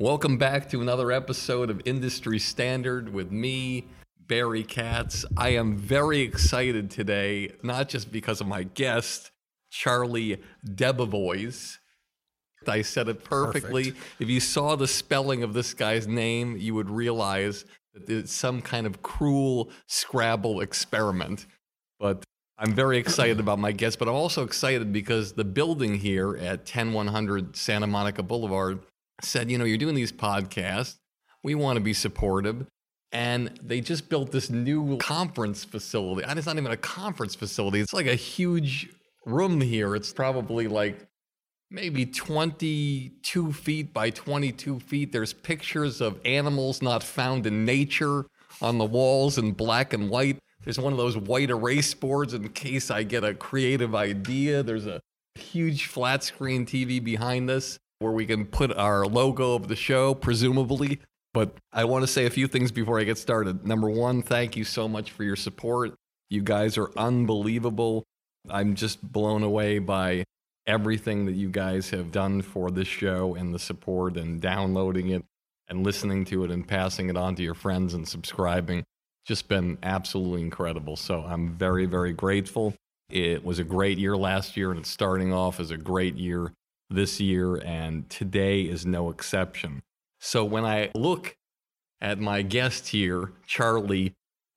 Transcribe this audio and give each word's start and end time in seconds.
Welcome 0.00 0.38
back 0.38 0.68
to 0.68 0.80
another 0.80 1.10
episode 1.10 1.70
of 1.70 1.82
Industry 1.84 2.38
Standard 2.38 3.12
with 3.12 3.32
me, 3.32 3.88
Barry 4.28 4.62
Katz. 4.62 5.24
I 5.36 5.48
am 5.48 5.76
very 5.76 6.20
excited 6.20 6.88
today, 6.88 7.50
not 7.64 7.88
just 7.88 8.12
because 8.12 8.40
of 8.40 8.46
my 8.46 8.62
guest, 8.62 9.32
Charlie 9.72 10.40
Debevoise. 10.64 11.78
I 12.68 12.82
said 12.82 13.08
it 13.08 13.24
perfectly. 13.24 13.90
Perfect. 13.90 14.20
If 14.20 14.28
you 14.28 14.38
saw 14.38 14.76
the 14.76 14.86
spelling 14.86 15.42
of 15.42 15.52
this 15.52 15.74
guy's 15.74 16.06
name, 16.06 16.56
you 16.56 16.76
would 16.76 16.90
realize 16.90 17.64
that 17.92 18.08
it's 18.08 18.32
some 18.32 18.62
kind 18.62 18.86
of 18.86 19.02
cruel 19.02 19.68
Scrabble 19.88 20.60
experiment. 20.60 21.46
But 21.98 22.22
I'm 22.56 22.72
very 22.72 22.98
excited 22.98 23.40
about 23.40 23.58
my 23.58 23.72
guest, 23.72 23.98
but 23.98 24.06
I'm 24.06 24.14
also 24.14 24.44
excited 24.44 24.92
because 24.92 25.32
the 25.32 25.42
building 25.42 25.96
here 25.96 26.36
at 26.36 26.66
10100 26.66 27.56
Santa 27.56 27.88
Monica 27.88 28.22
Boulevard 28.22 28.78
said, 29.22 29.50
you 29.50 29.58
know, 29.58 29.64
you're 29.64 29.78
doing 29.78 29.94
these 29.94 30.12
podcasts. 30.12 30.96
We 31.42 31.54
want 31.54 31.76
to 31.76 31.82
be 31.82 31.94
supportive. 31.94 32.66
And 33.10 33.58
they 33.62 33.80
just 33.80 34.08
built 34.08 34.32
this 34.32 34.50
new 34.50 34.98
conference 34.98 35.64
facility. 35.64 36.24
And 36.24 36.38
it's 36.38 36.46
not 36.46 36.58
even 36.58 36.70
a 36.70 36.76
conference 36.76 37.34
facility, 37.34 37.80
it's 37.80 37.94
like 37.94 38.06
a 38.06 38.14
huge 38.14 38.90
room 39.24 39.60
here. 39.60 39.94
It's 39.94 40.12
probably 40.12 40.68
like 40.68 41.06
maybe 41.70 42.06
22 42.06 43.52
feet 43.52 43.92
by 43.92 44.10
22 44.10 44.80
feet. 44.80 45.12
There's 45.12 45.32
pictures 45.32 46.00
of 46.00 46.18
animals 46.24 46.82
not 46.82 47.02
found 47.02 47.46
in 47.46 47.64
nature 47.64 48.26
on 48.60 48.78
the 48.78 48.84
walls 48.84 49.38
in 49.38 49.52
black 49.52 49.92
and 49.92 50.10
white. 50.10 50.38
There's 50.64 50.78
one 50.78 50.92
of 50.92 50.98
those 50.98 51.16
white 51.16 51.50
erase 51.50 51.94
boards 51.94 52.34
in 52.34 52.48
case 52.50 52.90
I 52.90 53.04
get 53.04 53.24
a 53.24 53.34
creative 53.34 53.94
idea. 53.94 54.62
There's 54.62 54.86
a 54.86 55.00
huge 55.34 55.86
flat 55.86 56.24
screen 56.24 56.66
TV 56.66 57.02
behind 57.02 57.48
us 57.48 57.78
where 57.98 58.12
we 58.12 58.26
can 58.26 58.44
put 58.44 58.76
our 58.76 59.06
logo 59.06 59.54
of 59.54 59.68
the 59.68 59.76
show, 59.76 60.14
presumably. 60.14 61.00
But 61.34 61.54
I 61.72 61.84
want 61.84 62.02
to 62.04 62.06
say 62.06 62.26
a 62.26 62.30
few 62.30 62.48
things 62.48 62.72
before 62.72 62.98
I 62.98 63.04
get 63.04 63.18
started. 63.18 63.66
Number 63.66 63.90
one, 63.90 64.22
thank 64.22 64.56
you 64.56 64.64
so 64.64 64.88
much 64.88 65.10
for 65.10 65.24
your 65.24 65.36
support. 65.36 65.94
You 66.30 66.42
guys 66.42 66.78
are 66.78 66.90
unbelievable. 66.96 68.04
I'm 68.48 68.74
just 68.74 69.02
blown 69.02 69.42
away 69.42 69.78
by 69.78 70.24
everything 70.66 71.26
that 71.26 71.34
you 71.34 71.48
guys 71.48 71.90
have 71.90 72.12
done 72.12 72.42
for 72.42 72.70
this 72.70 72.88
show 72.88 73.34
and 73.34 73.54
the 73.54 73.58
support 73.58 74.16
and 74.16 74.40
downloading 74.40 75.08
it 75.10 75.24
and 75.68 75.84
listening 75.84 76.24
to 76.26 76.44
it 76.44 76.50
and 76.50 76.66
passing 76.66 77.08
it 77.08 77.16
on 77.16 77.34
to 77.34 77.42
your 77.42 77.54
friends 77.54 77.94
and 77.94 78.06
subscribing. 78.06 78.84
Just 79.26 79.48
been 79.48 79.78
absolutely 79.82 80.42
incredible. 80.42 80.96
So 80.96 81.22
I'm 81.22 81.54
very, 81.54 81.86
very 81.86 82.12
grateful. 82.12 82.74
It 83.10 83.44
was 83.44 83.58
a 83.58 83.64
great 83.64 83.98
year 83.98 84.16
last 84.16 84.56
year 84.56 84.70
and 84.70 84.80
it's 84.80 84.90
starting 84.90 85.32
off 85.32 85.60
as 85.60 85.70
a 85.70 85.76
great 85.76 86.16
year 86.16 86.52
this 86.90 87.20
year, 87.20 87.56
and 87.56 88.08
today 88.08 88.62
is 88.62 88.86
no 88.86 89.10
exception. 89.10 89.82
So 90.20 90.44
when 90.44 90.64
I 90.64 90.90
look 90.94 91.36
at 92.00 92.18
my 92.18 92.42
guest 92.42 92.88
here, 92.88 93.32
Charlie 93.46 94.14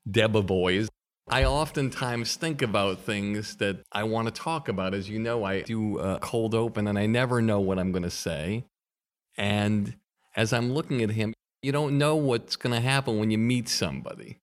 Debevoise, 0.10 0.88
I 1.30 1.46
oftentimes 1.46 2.36
think 2.36 2.62
about 2.62 3.00
things 3.00 3.56
that 3.58 3.78
I 3.92 4.04
want 4.04 4.28
to 4.28 4.34
talk 4.34 4.68
about. 4.68 4.94
As 4.94 5.10
you 5.10 5.20
know, 5.20 5.44
I 5.44 5.62
do 5.62 5.98
a 6.00 6.20
cold 6.20 6.56
open 6.56 6.88
and 6.88 6.98
I 6.98 7.06
never 7.06 7.42
know 7.42 7.60
what 7.60 7.80
I'm 7.80 7.92
going 7.92 8.04
to 8.04 8.10
say. 8.10 8.66
And 9.38 9.96
as 10.36 10.52
I'm 10.52 10.74
looking 10.74 11.02
at 11.02 11.12
him, 11.12 11.34
you 11.62 11.72
don't 11.72 11.98
know 11.98 12.16
what's 12.16 12.56
going 12.56 12.74
to 12.74 12.82
happen 12.82 13.18
when 13.20 13.32
you 13.32 13.38
meet 13.38 13.70
somebody. 13.70 14.40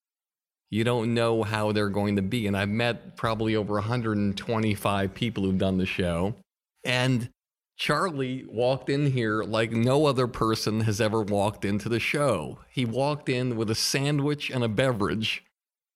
You 0.70 0.84
don't 0.84 1.14
know 1.14 1.42
how 1.42 1.72
they're 1.72 1.88
going 1.88 2.16
to 2.16 2.22
be. 2.22 2.46
And 2.46 2.56
I've 2.56 2.68
met 2.68 3.16
probably 3.16 3.56
over 3.56 3.74
125 3.74 5.14
people 5.14 5.44
who've 5.44 5.58
done 5.58 5.78
the 5.78 5.86
show. 5.86 6.36
And 6.84 7.28
Charlie 7.78 8.44
walked 8.48 8.90
in 8.90 9.12
here 9.12 9.44
like 9.44 9.70
no 9.70 10.06
other 10.06 10.26
person 10.26 10.80
has 10.80 11.00
ever 11.00 11.22
walked 11.22 11.64
into 11.64 11.88
the 11.88 12.00
show. 12.00 12.58
He 12.68 12.84
walked 12.84 13.28
in 13.28 13.56
with 13.56 13.70
a 13.70 13.76
sandwich 13.76 14.50
and 14.50 14.64
a 14.64 14.68
beverage 14.68 15.44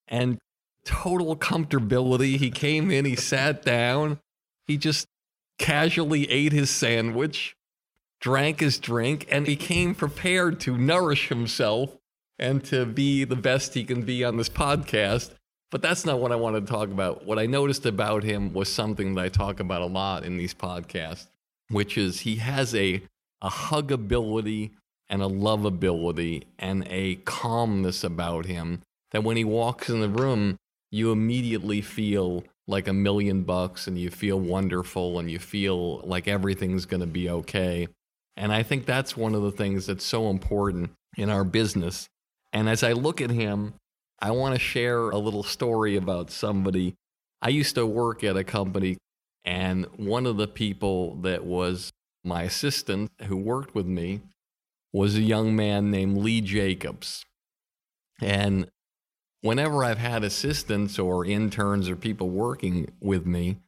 and 0.06 0.38
total 0.84 1.34
comfortability. 1.36 2.36
He 2.36 2.52
came 2.52 2.92
in, 2.92 3.04
he 3.04 3.16
sat 3.16 3.64
down, 3.64 4.20
he 4.64 4.76
just 4.76 5.08
casually 5.58 6.30
ate 6.30 6.52
his 6.52 6.70
sandwich, 6.70 7.56
drank 8.20 8.60
his 8.60 8.78
drink, 8.78 9.26
and 9.28 9.48
he 9.48 9.56
came 9.56 9.96
prepared 9.96 10.60
to 10.60 10.78
nourish 10.78 11.30
himself 11.30 11.98
and 12.38 12.62
to 12.66 12.86
be 12.86 13.24
the 13.24 13.36
best 13.36 13.74
he 13.74 13.82
can 13.82 14.02
be 14.02 14.24
on 14.24 14.36
this 14.36 14.48
podcast. 14.48 15.32
But 15.72 15.82
that's 15.82 16.04
not 16.04 16.20
what 16.20 16.30
I 16.30 16.36
wanted 16.36 16.66
to 16.66 16.72
talk 16.72 16.90
about. 16.90 17.26
What 17.26 17.40
I 17.40 17.46
noticed 17.46 17.86
about 17.86 18.22
him 18.22 18.52
was 18.52 18.72
something 18.72 19.14
that 19.14 19.24
I 19.24 19.28
talk 19.30 19.58
about 19.58 19.82
a 19.82 19.86
lot 19.86 20.24
in 20.24 20.36
these 20.36 20.54
podcasts 20.54 21.26
which 21.72 21.98
is 21.98 22.20
he 22.20 22.36
has 22.36 22.74
a, 22.74 23.02
a 23.40 23.48
huggability 23.48 24.70
and 25.08 25.22
a 25.22 25.26
lovability 25.26 26.44
and 26.58 26.86
a 26.88 27.16
calmness 27.16 28.04
about 28.04 28.46
him 28.46 28.80
that 29.10 29.24
when 29.24 29.36
he 29.36 29.44
walks 29.44 29.88
in 29.88 30.00
the 30.00 30.08
room, 30.08 30.56
you 30.90 31.12
immediately 31.12 31.80
feel 31.80 32.44
like 32.66 32.88
a 32.88 32.92
million 32.92 33.42
bucks 33.42 33.86
and 33.86 33.98
you 33.98 34.10
feel 34.10 34.38
wonderful 34.38 35.18
and 35.18 35.30
you 35.30 35.38
feel 35.38 35.98
like 36.00 36.28
everything's 36.28 36.86
going 36.86 37.00
to 37.00 37.06
be 37.06 37.28
okay. 37.28 37.88
And 38.36 38.52
I 38.52 38.62
think 38.62 38.86
that's 38.86 39.16
one 39.16 39.34
of 39.34 39.42
the 39.42 39.50
things 39.50 39.86
that's 39.86 40.04
so 40.04 40.30
important 40.30 40.90
in 41.16 41.28
our 41.28 41.44
business. 41.44 42.08
And 42.52 42.68
as 42.68 42.82
I 42.82 42.92
look 42.92 43.20
at 43.20 43.30
him, 43.30 43.74
I 44.20 44.30
want 44.30 44.54
to 44.54 44.60
share 44.60 45.10
a 45.10 45.18
little 45.18 45.42
story 45.42 45.96
about 45.96 46.30
somebody. 46.30 46.94
I 47.42 47.48
used 47.48 47.74
to 47.74 47.84
work 47.84 48.22
at 48.22 48.36
a 48.36 48.44
company, 48.44 48.96
and 49.44 49.86
one 49.96 50.26
of 50.26 50.36
the 50.36 50.48
people 50.48 51.16
that 51.16 51.44
was 51.44 51.92
my 52.24 52.42
assistant 52.42 53.10
who 53.22 53.36
worked 53.36 53.74
with 53.74 53.86
me 53.86 54.20
was 54.92 55.16
a 55.16 55.22
young 55.22 55.56
man 55.56 55.90
named 55.90 56.18
Lee 56.18 56.40
Jacobs. 56.40 57.24
And 58.20 58.68
whenever 59.40 59.82
I've 59.84 59.98
had 59.98 60.22
assistants 60.22 60.98
or 60.98 61.24
interns 61.26 61.88
or 61.88 61.96
people 61.96 62.30
working 62.30 62.92
with 63.00 63.26
me, 63.26 63.58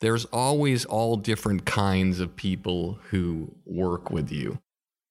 there's 0.00 0.26
always 0.26 0.84
all 0.84 1.16
different 1.16 1.64
kinds 1.64 2.20
of 2.20 2.36
people 2.36 2.98
who 3.10 3.54
work 3.64 4.10
with 4.10 4.30
you. 4.30 4.58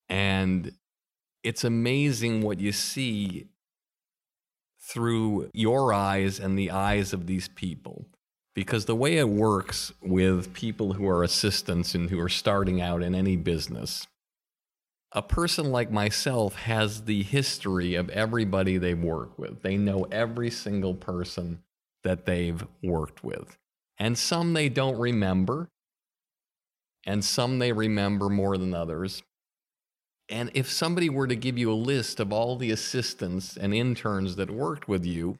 And 0.07 0.73
it's 1.43 1.63
amazing 1.63 2.41
what 2.41 2.59
you 2.59 2.71
see 2.71 3.47
through 4.79 5.49
your 5.53 5.93
eyes 5.93 6.39
and 6.39 6.57
the 6.57 6.71
eyes 6.71 7.11
of 7.11 7.25
these 7.25 7.47
people. 7.47 8.05
Because 8.55 8.85
the 8.85 8.95
way 8.95 9.17
it 9.17 9.29
works 9.29 9.93
with 10.01 10.53
people 10.53 10.93
who 10.93 11.07
are 11.07 11.23
assistants 11.23 11.95
and 11.95 12.09
who 12.09 12.19
are 12.19 12.29
starting 12.29 12.81
out 12.81 13.01
in 13.01 13.15
any 13.15 13.35
business, 13.35 14.05
a 15.11 15.21
person 15.21 15.71
like 15.71 15.91
myself 15.91 16.55
has 16.55 17.03
the 17.05 17.23
history 17.23 17.95
of 17.95 18.09
everybody 18.09 18.77
they've 18.77 19.01
worked 19.01 19.39
with. 19.39 19.61
They 19.61 19.77
know 19.77 20.07
every 20.11 20.49
single 20.49 20.93
person 20.93 21.63
that 22.03 22.25
they've 22.25 22.65
worked 22.81 23.23
with. 23.23 23.57
And 23.97 24.17
some 24.17 24.53
they 24.53 24.69
don't 24.69 24.99
remember, 24.99 25.69
and 27.05 27.23
some 27.23 27.59
they 27.59 27.71
remember 27.71 28.29
more 28.29 28.57
than 28.57 28.73
others. 28.73 29.21
And 30.29 30.49
if 30.53 30.71
somebody 30.71 31.09
were 31.09 31.27
to 31.27 31.35
give 31.35 31.57
you 31.57 31.71
a 31.71 31.75
list 31.75 32.19
of 32.19 32.33
all 32.33 32.55
the 32.55 32.71
assistants 32.71 33.55
and 33.55 33.73
interns 33.73 34.35
that 34.37 34.49
worked 34.49 34.87
with 34.87 35.05
you, 35.05 35.37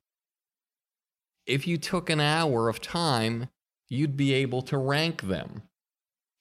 if 1.45 1.68
you 1.68 1.78
took 1.78 2.10
an 2.10 2.19
hour 2.19 2.69
of 2.69 2.81
time, 2.81 3.50
you'd 3.90 4.18
be 4.18 4.34
able 4.34 4.62
to 4.63 4.78
rank 4.78 5.24
them 5.24 5.63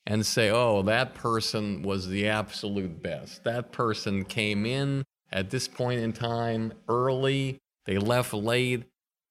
and 0.07 0.27
say, 0.27 0.51
oh, 0.51 0.83
that 0.83 1.15
person 1.15 1.83
was 1.83 2.09
the 2.09 2.27
absolute 2.27 3.03
best. 3.03 3.45
That 3.45 3.73
person 3.73 4.25
came 4.25 4.67
in 4.67 5.05
at 5.33 5.51
this 5.51 5.67
point 5.67 6.01
in 6.01 6.13
time 6.13 6.73
early, 6.89 7.59
they 7.87 7.99
left 7.99 8.35
late. 8.35 8.85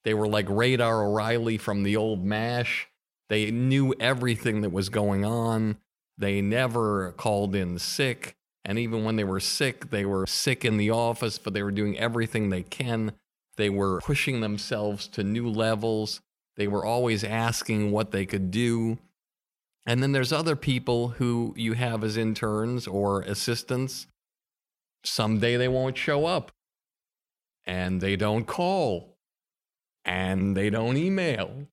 They 0.03 0.13
were 0.13 0.27
like 0.27 0.47
Radar 0.49 1.05
O'Reilly 1.05 1.57
from 1.57 1.83
the 1.83 1.95
old 1.95 2.25
MASH. 2.25 2.87
They 3.29 3.51
knew 3.51 3.93
everything 3.99 4.61
that 4.61 4.71
was 4.71 4.89
going 4.89 5.23
on. 5.23 5.77
They 6.17 6.41
never 6.41 7.11
called 7.13 7.55
in 7.55 7.77
sick. 7.77 8.35
And 8.65 8.77
even 8.77 9.03
when 9.03 9.15
they 9.15 9.23
were 9.23 9.39
sick, 9.39 9.89
they 9.91 10.05
were 10.05 10.25
sick 10.25 10.65
in 10.65 10.77
the 10.77 10.89
office, 10.89 11.37
but 11.37 11.53
they 11.53 11.63
were 11.63 11.71
doing 11.71 11.97
everything 11.97 12.49
they 12.49 12.63
can. 12.63 13.13
They 13.57 13.69
were 13.69 13.99
pushing 14.01 14.41
themselves 14.41 15.07
to 15.09 15.23
new 15.23 15.49
levels. 15.49 16.21
They 16.55 16.67
were 16.67 16.85
always 16.85 17.23
asking 17.23 17.91
what 17.91 18.11
they 18.11 18.25
could 18.25 18.51
do. 18.51 18.97
And 19.85 20.01
then 20.01 20.11
there's 20.11 20.31
other 20.31 20.55
people 20.55 21.09
who 21.09 21.53
you 21.57 21.73
have 21.73 22.03
as 22.03 22.17
interns 22.17 22.87
or 22.87 23.21
assistants. 23.21 24.07
Someday 25.03 25.57
they 25.57 25.67
won't 25.67 25.97
show 25.97 26.25
up. 26.25 26.51
And 27.65 28.01
they 28.01 28.15
don't 28.15 28.45
call. 28.45 29.17
And 30.05 30.55
they 30.55 30.69
don't 30.69 30.97
email. 30.97 31.67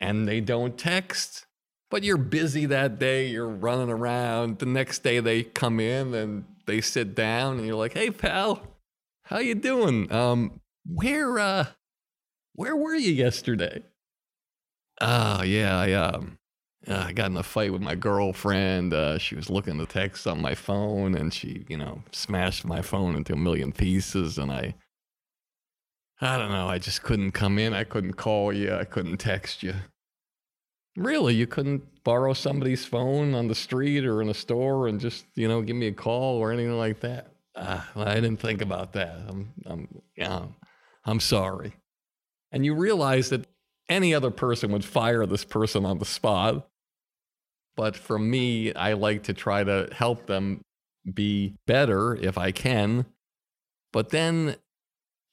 And 0.00 0.26
they 0.26 0.40
don't 0.40 0.78
text. 0.78 1.46
But 1.90 2.04
you're 2.04 2.16
busy 2.16 2.66
that 2.66 2.98
day. 2.98 3.26
You're 3.26 3.46
running 3.46 3.90
around. 3.90 4.58
The 4.58 4.66
next 4.66 5.02
day 5.02 5.20
they 5.20 5.42
come 5.42 5.78
in 5.78 6.14
and 6.14 6.44
they 6.66 6.80
sit 6.80 7.14
down 7.14 7.58
and 7.58 7.66
you're 7.66 7.76
like 7.76 7.92
hey 7.92 8.10
pal. 8.10 8.62
How 9.24 9.38
you 9.38 9.54
doing? 9.54 10.10
Um 10.10 10.61
where 10.86 11.38
uh 11.38 11.66
where 12.54 12.76
were 12.76 12.94
you 12.94 13.12
yesterday 13.12 13.82
oh 15.00 15.42
yeah 15.42 15.78
i 15.78 15.92
um 15.92 16.38
uh, 16.88 17.04
I 17.06 17.12
got 17.12 17.30
in 17.30 17.36
a 17.36 17.42
fight 17.42 17.72
with 17.72 17.82
my 17.82 17.94
girlfriend. 17.94 18.92
Uh, 18.92 19.18
she 19.18 19.36
was 19.36 19.48
looking 19.48 19.78
to 19.78 19.86
text 19.86 20.26
on 20.26 20.40
my 20.42 20.54
phone, 20.54 21.14
and 21.14 21.32
she, 21.32 21.64
you 21.68 21.76
know, 21.76 22.02
smashed 22.10 22.64
my 22.64 22.82
phone 22.82 23.14
into 23.14 23.34
a 23.34 23.36
million 23.36 23.72
pieces. 23.72 24.36
And 24.36 24.50
I, 24.50 24.74
I 26.20 26.38
don't 26.38 26.50
know. 26.50 26.66
I 26.68 26.78
just 26.78 27.02
couldn't 27.02 27.32
come 27.32 27.58
in. 27.58 27.72
I 27.72 27.84
couldn't 27.84 28.14
call 28.14 28.52
you. 28.52 28.74
I 28.74 28.84
couldn't 28.84 29.18
text 29.18 29.62
you. 29.62 29.74
Really, 30.96 31.34
you 31.34 31.46
couldn't 31.46 32.04
borrow 32.04 32.32
somebody's 32.32 32.84
phone 32.84 33.34
on 33.34 33.46
the 33.46 33.54
street 33.54 34.04
or 34.04 34.20
in 34.20 34.28
a 34.28 34.34
store 34.34 34.88
and 34.88 35.00
just, 35.00 35.24
you 35.34 35.48
know, 35.48 35.62
give 35.62 35.76
me 35.76 35.86
a 35.86 35.92
call 35.92 36.36
or 36.36 36.52
anything 36.52 36.76
like 36.76 37.00
that. 37.00 37.28
Uh, 37.54 37.80
I 37.94 38.14
didn't 38.14 38.38
think 38.38 38.60
about 38.60 38.92
that. 38.94 39.16
I'm, 39.28 39.52
I'm, 39.66 40.02
yeah, 40.16 40.46
I'm 41.04 41.20
sorry. 41.20 41.74
And 42.50 42.64
you 42.64 42.74
realize 42.74 43.30
that 43.30 43.46
any 43.88 44.14
other 44.14 44.30
person 44.30 44.72
would 44.72 44.84
fire 44.84 45.26
this 45.26 45.44
person 45.44 45.84
on 45.84 45.98
the 45.98 46.04
spot. 46.04 46.68
But 47.76 47.96
for 47.96 48.18
me, 48.18 48.74
I 48.74 48.92
like 48.92 49.24
to 49.24 49.34
try 49.34 49.64
to 49.64 49.88
help 49.92 50.26
them 50.26 50.62
be 51.12 51.54
better 51.66 52.14
if 52.14 52.38
I 52.38 52.52
can. 52.52 53.06
But 53.92 54.10
then 54.10 54.56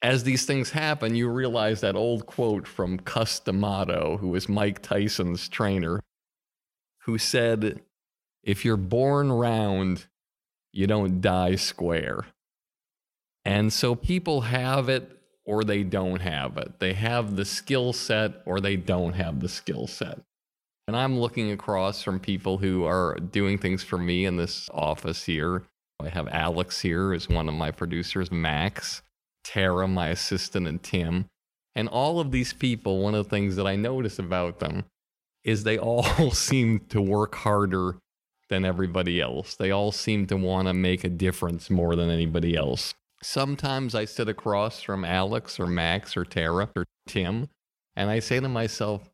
as 0.02 0.24
these 0.24 0.46
things 0.46 0.70
happen, 0.70 1.14
you 1.14 1.28
realize 1.28 1.80
that 1.82 1.96
old 1.96 2.26
quote 2.26 2.66
from 2.66 2.98
Cus 2.98 3.38
D'Amato, 3.40 4.16
who 4.18 4.28
was 4.28 4.48
Mike 4.48 4.82
Tyson's 4.82 5.48
trainer, 5.48 6.00
who 7.02 7.18
said, 7.18 7.82
If 8.42 8.64
you're 8.64 8.78
born 8.78 9.30
round, 9.30 10.06
you 10.72 10.86
don't 10.86 11.20
die 11.20 11.56
square. 11.56 12.26
And 13.44 13.72
so 13.72 13.94
people 13.94 14.42
have 14.42 14.88
it 14.88 15.19
or 15.50 15.64
they 15.64 15.82
don't 15.82 16.20
have 16.20 16.56
it. 16.58 16.78
They 16.78 16.92
have 16.92 17.34
the 17.34 17.44
skill 17.44 17.92
set 17.92 18.34
or 18.46 18.60
they 18.60 18.76
don't 18.76 19.14
have 19.14 19.40
the 19.40 19.48
skill 19.48 19.88
set. 19.88 20.20
And 20.86 20.96
I'm 20.96 21.18
looking 21.18 21.50
across 21.50 22.04
from 22.04 22.20
people 22.20 22.58
who 22.58 22.84
are 22.84 23.16
doing 23.16 23.58
things 23.58 23.82
for 23.82 23.98
me 23.98 24.26
in 24.26 24.36
this 24.36 24.70
office 24.72 25.24
here. 25.24 25.64
I 26.00 26.08
have 26.08 26.28
Alex 26.28 26.80
here 26.80 27.12
as 27.12 27.28
one 27.28 27.48
of 27.48 27.54
my 27.54 27.72
producers, 27.72 28.30
Max, 28.30 29.02
Tara, 29.42 29.88
my 29.88 30.10
assistant, 30.10 30.68
and 30.68 30.80
Tim. 30.80 31.26
And 31.74 31.88
all 31.88 32.20
of 32.20 32.30
these 32.30 32.52
people, 32.52 33.00
one 33.02 33.16
of 33.16 33.24
the 33.24 33.30
things 33.30 33.56
that 33.56 33.66
I 33.66 33.74
notice 33.74 34.20
about 34.20 34.60
them 34.60 34.84
is 35.42 35.64
they 35.64 35.78
all 35.78 36.30
seem 36.30 36.78
to 36.90 37.02
work 37.02 37.34
harder 37.34 37.96
than 38.50 38.64
everybody 38.64 39.20
else. 39.20 39.56
They 39.56 39.72
all 39.72 39.90
seem 39.90 40.26
to 40.28 40.36
want 40.36 40.68
to 40.68 40.74
make 40.74 41.02
a 41.02 41.08
difference 41.08 41.70
more 41.70 41.96
than 41.96 42.08
anybody 42.08 42.54
else. 42.54 42.94
Sometimes 43.22 43.94
I 43.94 44.06
sit 44.06 44.28
across 44.28 44.82
from 44.82 45.04
Alex 45.04 45.60
or 45.60 45.66
Max 45.66 46.16
or 46.16 46.24
Tara 46.24 46.70
or 46.74 46.86
Tim, 47.06 47.48
and 47.94 48.08
I 48.08 48.18
say 48.20 48.40
to 48.40 48.48
myself, 48.48 49.10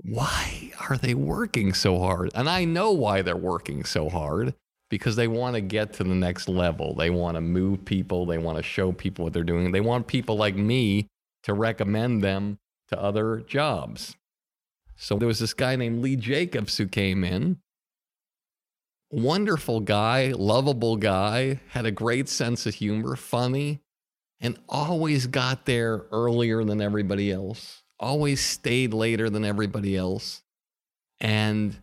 why 0.00 0.72
are 0.88 0.96
they 0.96 1.14
working 1.14 1.72
so 1.72 1.98
hard? 1.98 2.30
And 2.34 2.48
I 2.48 2.64
know 2.64 2.92
why 2.92 3.22
they're 3.22 3.36
working 3.36 3.84
so 3.84 4.08
hard 4.08 4.54
because 4.90 5.16
they 5.16 5.28
want 5.28 5.54
to 5.54 5.60
get 5.60 5.92
to 5.94 6.04
the 6.04 6.14
next 6.14 6.48
level. 6.48 6.94
They 6.94 7.10
want 7.10 7.36
to 7.36 7.40
move 7.40 7.84
people, 7.84 8.26
they 8.26 8.38
want 8.38 8.58
to 8.58 8.62
show 8.62 8.92
people 8.92 9.24
what 9.24 9.32
they're 9.32 9.42
doing. 9.42 9.72
They 9.72 9.80
want 9.80 10.06
people 10.06 10.36
like 10.36 10.56
me 10.56 11.08
to 11.44 11.54
recommend 11.54 12.22
them 12.22 12.58
to 12.88 13.00
other 13.00 13.38
jobs. 13.40 14.16
So 14.96 15.16
there 15.16 15.28
was 15.28 15.38
this 15.40 15.54
guy 15.54 15.76
named 15.76 16.02
Lee 16.02 16.16
Jacobs 16.16 16.76
who 16.78 16.86
came 16.86 17.24
in. 17.24 17.58
Wonderful 19.16 19.80
guy, 19.80 20.32
lovable 20.36 20.96
guy, 20.96 21.60
had 21.68 21.86
a 21.86 21.90
great 21.90 22.28
sense 22.28 22.66
of 22.66 22.74
humor, 22.74 23.16
funny, 23.16 23.80
and 24.40 24.58
always 24.68 25.26
got 25.26 25.66
there 25.66 26.06
earlier 26.10 26.64
than 26.64 26.80
everybody 26.80 27.30
else 27.30 27.84
always 27.98 28.40
stayed 28.40 28.92
later 28.92 29.30
than 29.30 29.44
everybody 29.44 29.96
else, 29.96 30.42
and 31.20 31.76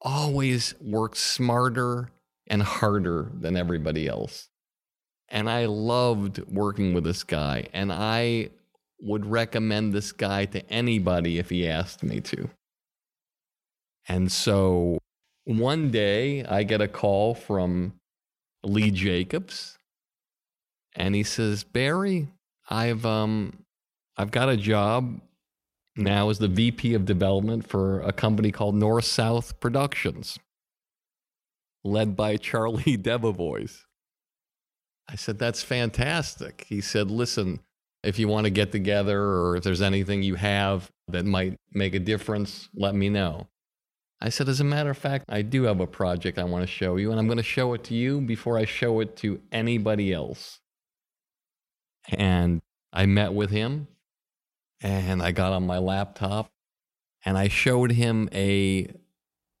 always 0.00 0.74
worked 0.80 1.16
smarter 1.16 2.10
and 2.46 2.62
harder 2.62 3.30
than 3.34 3.56
everybody 3.56 4.06
else. 4.06 4.48
And 5.28 5.48
I 5.48 5.66
loved 5.66 6.40
working 6.48 6.92
with 6.92 7.04
this 7.04 7.24
guy, 7.24 7.68
and 7.72 7.92
I 7.92 8.50
would 9.00 9.26
recommend 9.26 9.92
this 9.92 10.12
guy 10.12 10.44
to 10.46 10.70
anybody 10.70 11.38
if 11.38 11.50
he 11.50 11.66
asked 11.66 12.02
me 12.02 12.20
to. 12.20 12.50
And 14.06 14.30
so 14.30 14.98
one 15.44 15.90
day 15.90 16.44
I 16.44 16.62
get 16.62 16.80
a 16.80 16.88
call 16.88 17.34
from 17.34 17.94
Lee 18.62 18.90
Jacobs, 18.90 19.78
and 20.94 21.14
he 21.14 21.22
says, 21.22 21.64
Barry, 21.64 22.28
I've 22.68 23.04
um 23.04 23.64
I've 24.16 24.30
got 24.30 24.48
a 24.48 24.56
job 24.56 25.20
now 25.96 26.30
as 26.30 26.38
the 26.38 26.48
VP 26.48 26.94
of 26.94 27.04
development 27.04 27.68
for 27.68 28.00
a 28.02 28.12
company 28.12 28.50
called 28.50 28.74
North 28.74 29.04
South 29.04 29.58
Productions, 29.60 30.38
led 31.82 32.16
by 32.16 32.36
Charlie 32.38 32.96
Debevoise. 32.96 33.82
I 35.08 35.16
said, 35.16 35.38
That's 35.38 35.62
fantastic. 35.62 36.66
He 36.68 36.80
said, 36.80 37.10
Listen, 37.10 37.60
if 38.02 38.18
you 38.18 38.28
want 38.28 38.44
to 38.44 38.50
get 38.50 38.72
together 38.72 39.20
or 39.20 39.56
if 39.56 39.64
there's 39.64 39.82
anything 39.82 40.22
you 40.22 40.34
have 40.36 40.90
that 41.08 41.24
might 41.24 41.56
make 41.72 41.94
a 41.94 41.98
difference, 41.98 42.68
let 42.74 42.94
me 42.94 43.08
know. 43.08 43.48
I 44.20 44.28
said, 44.28 44.48
As 44.48 44.60
a 44.60 44.64
matter 44.64 44.90
of 44.90 44.98
fact, 44.98 45.24
I 45.28 45.42
do 45.42 45.64
have 45.64 45.80
a 45.80 45.86
project 45.86 46.38
I 46.38 46.44
want 46.44 46.62
to 46.62 46.66
show 46.66 46.96
you, 46.96 47.10
and 47.10 47.18
I'm 47.18 47.26
going 47.26 47.36
to 47.36 47.42
show 47.42 47.74
it 47.74 47.84
to 47.84 47.94
you 47.94 48.20
before 48.20 48.58
I 48.58 48.64
show 48.64 49.00
it 49.00 49.16
to 49.18 49.40
anybody 49.52 50.12
else. 50.12 50.60
And 52.08 52.60
I 52.92 53.06
met 53.06 53.32
with 53.32 53.50
him 53.50 53.88
and 54.80 55.22
I 55.22 55.32
got 55.32 55.52
on 55.52 55.66
my 55.66 55.78
laptop 55.78 56.50
and 57.24 57.38
I 57.38 57.48
showed 57.48 57.92
him 57.92 58.28
a 58.32 58.88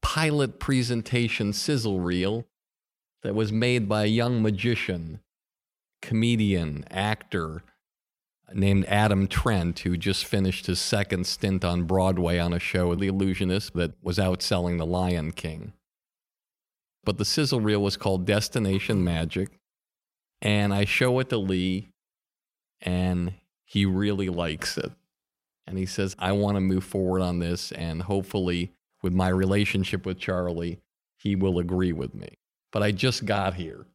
pilot 0.02 0.60
presentation 0.60 1.52
sizzle 1.52 2.00
reel 2.00 2.46
that 3.22 3.34
was 3.34 3.50
made 3.50 3.88
by 3.88 4.04
a 4.04 4.08
young 4.08 4.42
magician, 4.42 5.20
comedian, 6.02 6.84
actor 6.90 7.62
named 8.52 8.84
Adam 8.86 9.26
Trent, 9.26 9.80
who 9.80 9.96
just 9.96 10.24
finished 10.24 10.66
his 10.66 10.78
second 10.78 11.26
stint 11.26 11.64
on 11.64 11.84
Broadway 11.84 12.38
on 12.38 12.52
a 12.52 12.58
show, 12.58 12.94
The 12.94 13.08
Illusionist, 13.08 13.74
that 13.74 13.92
was 14.02 14.18
outselling 14.18 14.78
The 14.78 14.86
Lion 14.86 15.32
King. 15.32 15.72
But 17.04 17.18
the 17.18 17.24
sizzle 17.24 17.60
reel 17.60 17.82
was 17.82 17.96
called 17.96 18.26
Destination 18.26 19.04
Magic. 19.04 19.50
And 20.40 20.74
I 20.74 20.84
show 20.84 21.18
it 21.20 21.30
to 21.30 21.38
Lee, 21.38 21.88
and 22.80 23.32
he 23.64 23.86
really 23.86 24.28
likes 24.28 24.76
it. 24.76 24.92
And 25.66 25.78
he 25.78 25.86
says, 25.86 26.14
I 26.18 26.32
want 26.32 26.56
to 26.56 26.60
move 26.60 26.84
forward 26.84 27.22
on 27.22 27.38
this, 27.38 27.72
and 27.72 28.02
hopefully, 28.02 28.72
with 29.02 29.14
my 29.14 29.28
relationship 29.28 30.04
with 30.04 30.18
Charlie, 30.18 30.80
he 31.16 31.34
will 31.34 31.58
agree 31.58 31.92
with 31.92 32.14
me. 32.14 32.36
But 32.72 32.82
I 32.82 32.92
just 32.92 33.24
got 33.24 33.54
here. 33.54 33.86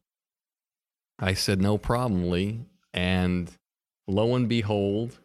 I 1.20 1.34
said, 1.34 1.60
No 1.60 1.78
problem, 1.78 2.30
Lee. 2.30 2.64
And 2.92 3.50
lo 4.06 4.34
and 4.34 4.48
behold, 4.48 5.20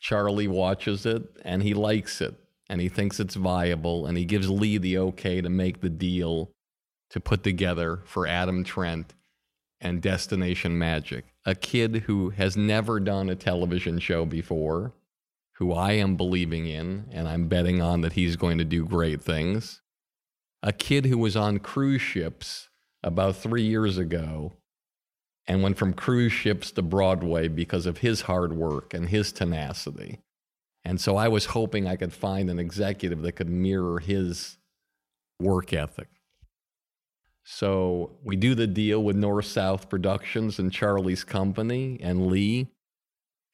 Charlie 0.00 0.48
watches 0.48 1.06
it 1.06 1.22
and 1.44 1.62
he 1.62 1.74
likes 1.74 2.20
it 2.20 2.34
and 2.68 2.80
he 2.80 2.88
thinks 2.88 3.20
it's 3.20 3.34
viable 3.34 4.06
and 4.06 4.16
he 4.18 4.24
gives 4.24 4.50
Lee 4.50 4.78
the 4.78 4.98
okay 4.98 5.40
to 5.40 5.48
make 5.48 5.80
the 5.80 5.90
deal 5.90 6.50
to 7.10 7.20
put 7.20 7.42
together 7.42 8.02
for 8.04 8.26
Adam 8.26 8.64
Trent 8.64 9.14
and 9.80 10.02
Destination 10.02 10.78
Magic. 10.78 11.24
A 11.46 11.54
kid 11.54 12.04
who 12.06 12.30
has 12.30 12.56
never 12.56 12.98
done 12.98 13.28
a 13.28 13.36
television 13.36 13.98
show 13.98 14.24
before, 14.24 14.94
who 15.58 15.72
I 15.72 15.92
am 15.92 16.16
believing 16.16 16.66
in 16.66 17.06
and 17.12 17.28
I'm 17.28 17.48
betting 17.48 17.80
on 17.80 18.00
that 18.00 18.14
he's 18.14 18.36
going 18.36 18.58
to 18.58 18.64
do 18.64 18.84
great 18.84 19.22
things. 19.22 19.80
A 20.62 20.72
kid 20.72 21.06
who 21.06 21.18
was 21.18 21.36
on 21.36 21.58
cruise 21.58 22.02
ships 22.02 22.68
about 23.02 23.36
three 23.36 23.64
years 23.64 23.98
ago 23.98 24.54
and 25.46 25.62
went 25.62 25.76
from 25.76 25.92
cruise 25.92 26.32
ships 26.32 26.70
to 26.72 26.82
Broadway 26.82 27.48
because 27.48 27.86
of 27.86 27.98
his 27.98 28.22
hard 28.22 28.54
work 28.54 28.94
and 28.94 29.08
his 29.08 29.32
tenacity. 29.32 30.20
And 30.84 31.00
so 31.00 31.16
I 31.16 31.28
was 31.28 31.46
hoping 31.46 31.86
I 31.86 31.96
could 31.96 32.12
find 32.12 32.50
an 32.50 32.58
executive 32.58 33.22
that 33.22 33.32
could 33.32 33.48
mirror 33.48 33.98
his 34.00 34.58
work 35.40 35.72
ethic. 35.72 36.08
So 37.44 38.12
we 38.22 38.36
do 38.36 38.54
the 38.54 38.66
deal 38.66 39.02
with 39.02 39.16
North 39.16 39.46
South 39.46 39.90
Productions 39.90 40.58
and 40.58 40.72
Charlie's 40.72 41.24
company 41.24 41.98
and 42.02 42.26
Lee. 42.26 42.68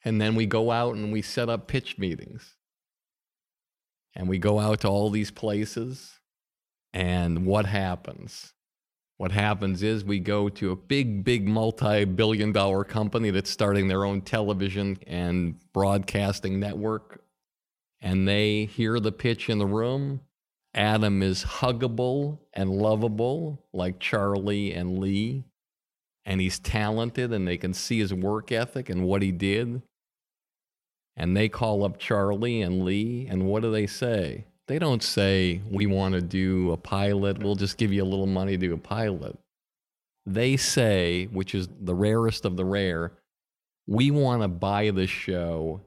And 0.04 0.20
then 0.20 0.35
we 0.35 0.47
go 0.47 0.70
out 0.70 0.94
and 0.94 1.12
we 1.12 1.23
set 1.23 1.49
up 1.49 1.66
pitch 1.66 1.99
meetings. 1.99 2.56
And 4.14 4.28
we 4.28 4.38
go 4.38 4.59
out 4.59 4.80
to 4.80 4.88
all 4.88 5.11
these 5.11 5.30
places. 5.30 6.20
And 6.92 7.47
what 7.47 7.66
happens? 7.66 8.54
What 9.20 9.32
happens 9.32 9.82
is 9.82 10.02
we 10.02 10.18
go 10.18 10.48
to 10.48 10.70
a 10.70 10.76
big, 10.76 11.24
big 11.24 11.46
multi 11.46 12.06
billion 12.06 12.52
dollar 12.52 12.84
company 12.84 13.28
that's 13.28 13.50
starting 13.50 13.86
their 13.86 14.06
own 14.06 14.22
television 14.22 14.96
and 15.06 15.56
broadcasting 15.74 16.58
network. 16.58 17.22
And 18.00 18.26
they 18.26 18.64
hear 18.64 18.98
the 18.98 19.12
pitch 19.12 19.50
in 19.50 19.58
the 19.58 19.66
room. 19.66 20.22
Adam 20.72 21.22
is 21.22 21.44
huggable 21.44 22.38
and 22.54 22.70
lovable, 22.70 23.66
like 23.74 24.00
Charlie 24.00 24.72
and 24.72 24.98
Lee. 24.98 25.44
And 26.24 26.40
he's 26.40 26.58
talented, 26.58 27.30
and 27.30 27.46
they 27.46 27.58
can 27.58 27.74
see 27.74 27.98
his 27.98 28.14
work 28.14 28.50
ethic 28.50 28.88
and 28.88 29.04
what 29.04 29.20
he 29.20 29.32
did. 29.32 29.82
And 31.14 31.36
they 31.36 31.50
call 31.50 31.84
up 31.84 31.98
Charlie 31.98 32.62
and 32.62 32.86
Lee, 32.86 33.26
and 33.28 33.44
what 33.44 33.60
do 33.60 33.70
they 33.70 33.86
say? 33.86 34.46
They 34.70 34.78
don't 34.78 35.02
say, 35.02 35.62
we 35.68 35.86
want 35.86 36.14
to 36.14 36.20
do 36.20 36.70
a 36.70 36.76
pilot, 36.76 37.42
we'll 37.42 37.56
just 37.56 37.76
give 37.76 37.92
you 37.92 38.04
a 38.04 38.06
little 38.06 38.28
money 38.28 38.52
to 38.52 38.68
do 38.68 38.72
a 38.72 38.78
pilot. 38.78 39.36
They 40.26 40.56
say, 40.56 41.24
which 41.32 41.56
is 41.56 41.68
the 41.80 41.96
rarest 41.96 42.44
of 42.44 42.56
the 42.56 42.64
rare, 42.64 43.10
we 43.88 44.12
want 44.12 44.42
to 44.42 44.48
buy 44.48 44.92
the 44.92 45.08
show 45.08 45.80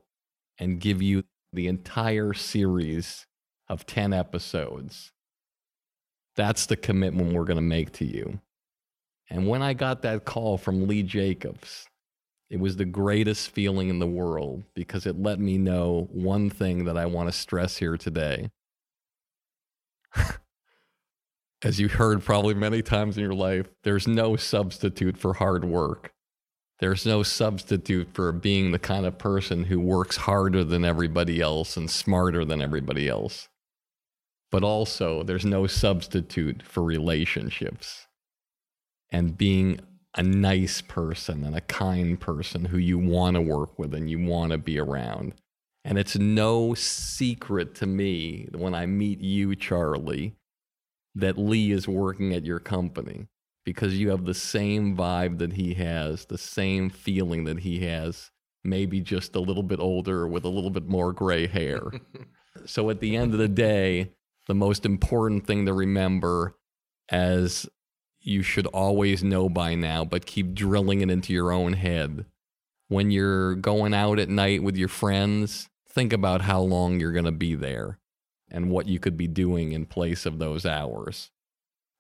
and 0.60 0.82
give 0.82 1.02
you 1.02 1.24
the 1.54 1.70
entire 1.70 2.34
series 2.34 3.26
of 3.70 3.86
10 3.86 4.12
episodes. 4.12 5.14
That's 6.36 6.66
the 6.66 6.76
commitment 6.76 7.32
we're 7.32 7.46
going 7.46 7.56
to 7.56 7.62
make 7.62 7.94
to 7.94 8.06
you. 8.06 8.42
And 9.30 9.48
when 9.48 9.62
I 9.62 9.72
got 9.72 10.02
that 10.02 10.26
call 10.26 10.58
from 10.58 10.90
Lee 10.90 11.04
Jacobs, 11.04 11.88
it 12.50 12.60
was 12.60 12.76
the 12.76 12.84
greatest 12.84 13.52
feeling 13.52 13.88
in 13.88 14.00
the 14.00 14.08
world 14.08 14.64
because 14.76 15.06
it 15.06 15.18
let 15.18 15.40
me 15.40 15.58
know 15.58 16.10
one 16.12 16.50
thing 16.50 16.84
that 16.84 16.98
I 16.98 17.06
want 17.06 17.30
to 17.30 17.32
stress 17.32 17.78
here 17.78 17.96
today. 17.96 18.50
As 21.64 21.80
you 21.80 21.88
heard 21.88 22.24
probably 22.24 22.54
many 22.54 22.82
times 22.82 23.18
in 23.18 23.24
your 23.24 23.34
life, 23.34 23.68
there's 23.84 24.08
no 24.08 24.36
substitute 24.36 25.18
for 25.18 25.36
hard 25.36 25.64
work. 25.64 26.14
There's 26.80 27.06
no 27.06 27.24
substitute 27.24 28.10
for 28.14 28.32
being 28.32 28.72
the 28.72 28.80
kind 28.80 29.06
of 29.06 29.18
person 29.18 29.66
who 29.66 29.80
works 29.80 30.18
harder 30.18 30.64
than 30.64 30.84
everybody 30.84 31.40
else 31.40 31.78
and 31.78 31.90
smarter 31.90 32.44
than 32.44 32.62
everybody 32.62 33.08
else. 33.08 33.48
But 34.52 34.64
also, 34.64 35.24
there's 35.24 35.46
no 35.46 35.66
substitute 35.66 36.62
for 36.64 36.84
relationships 36.84 38.08
and 39.10 39.38
being 39.38 39.80
a 40.16 40.24
nice 40.24 40.82
person 40.82 41.44
and 41.44 41.56
a 41.56 41.62
kind 41.62 42.20
person 42.20 42.66
who 42.66 42.78
you 42.78 43.00
want 43.00 43.36
to 43.36 43.42
work 43.42 43.80
with 43.80 43.94
and 43.94 44.10
you 44.10 44.24
want 44.24 44.52
to 44.52 44.58
be 44.58 44.78
around. 44.78 45.34
And 45.86 45.98
it's 45.98 46.18
no 46.18 46.74
secret 46.74 47.76
to 47.76 47.86
me 47.86 48.48
when 48.54 48.74
I 48.74 48.86
meet 48.86 49.20
you, 49.20 49.56
Charlie, 49.56 50.36
that 51.16 51.38
Lee 51.38 51.72
is 51.72 51.88
working 51.88 52.34
at 52.34 52.46
your 52.46 52.60
company 52.60 53.28
because 53.66 53.98
you 53.98 54.10
have 54.10 54.26
the 54.26 54.34
same 54.34 54.96
vibe 54.96 55.40
that 55.40 55.54
he 55.54 55.74
has, 55.76 56.26
the 56.26 56.38
same 56.38 56.90
feeling 56.90 57.44
that 57.46 57.60
he 57.60 57.86
has, 57.86 58.32
maybe 58.64 59.02
just 59.02 59.36
a 59.36 59.40
little 59.42 59.64
bit 59.64 59.80
older 59.80 60.28
with 60.28 60.46
a 60.46 60.50
little 60.50 60.70
bit 60.70 60.88
more 60.88 61.12
gray 61.12 61.48
hair. 61.48 61.82
so 62.66 62.90
at 62.90 63.00
the 63.00 63.16
end 63.16 63.34
of 63.34 63.40
the 63.40 63.48
day, 63.48 64.12
the 64.48 64.56
most 64.56 64.86
important 64.86 65.46
thing 65.46 65.66
to 65.66 65.74
remember 65.74 66.56
as 67.10 67.68
you 68.22 68.42
should 68.42 68.68
always 68.68 69.24
know 69.24 69.50
by 69.50 69.76
now, 69.76 70.06
but 70.06 70.26
keep 70.26 70.54
drilling 70.54 71.02
it 71.02 71.10
into 71.10 71.34
your 71.34 71.52
own 71.52 71.74
head. 71.74 72.26
When 72.88 73.12
you're 73.12 73.56
going 73.56 73.94
out 73.94 74.20
at 74.20 74.30
night 74.30 74.64
with 74.64 74.78
your 74.78 74.88
friends, 74.88 75.70
think 75.94 76.12
about 76.12 76.42
how 76.42 76.60
long 76.60 77.00
you're 77.00 77.12
going 77.12 77.26
to 77.26 77.32
be 77.32 77.56
there 77.56 78.00
and 78.50 78.70
what 78.70 78.88
you 78.88 79.00
could 79.00 79.16
be 79.16 79.28
doing 79.28 79.72
in 79.72 79.86
place 79.86 80.26
of 80.26 80.40
those 80.40 80.66
hours. 80.66 81.30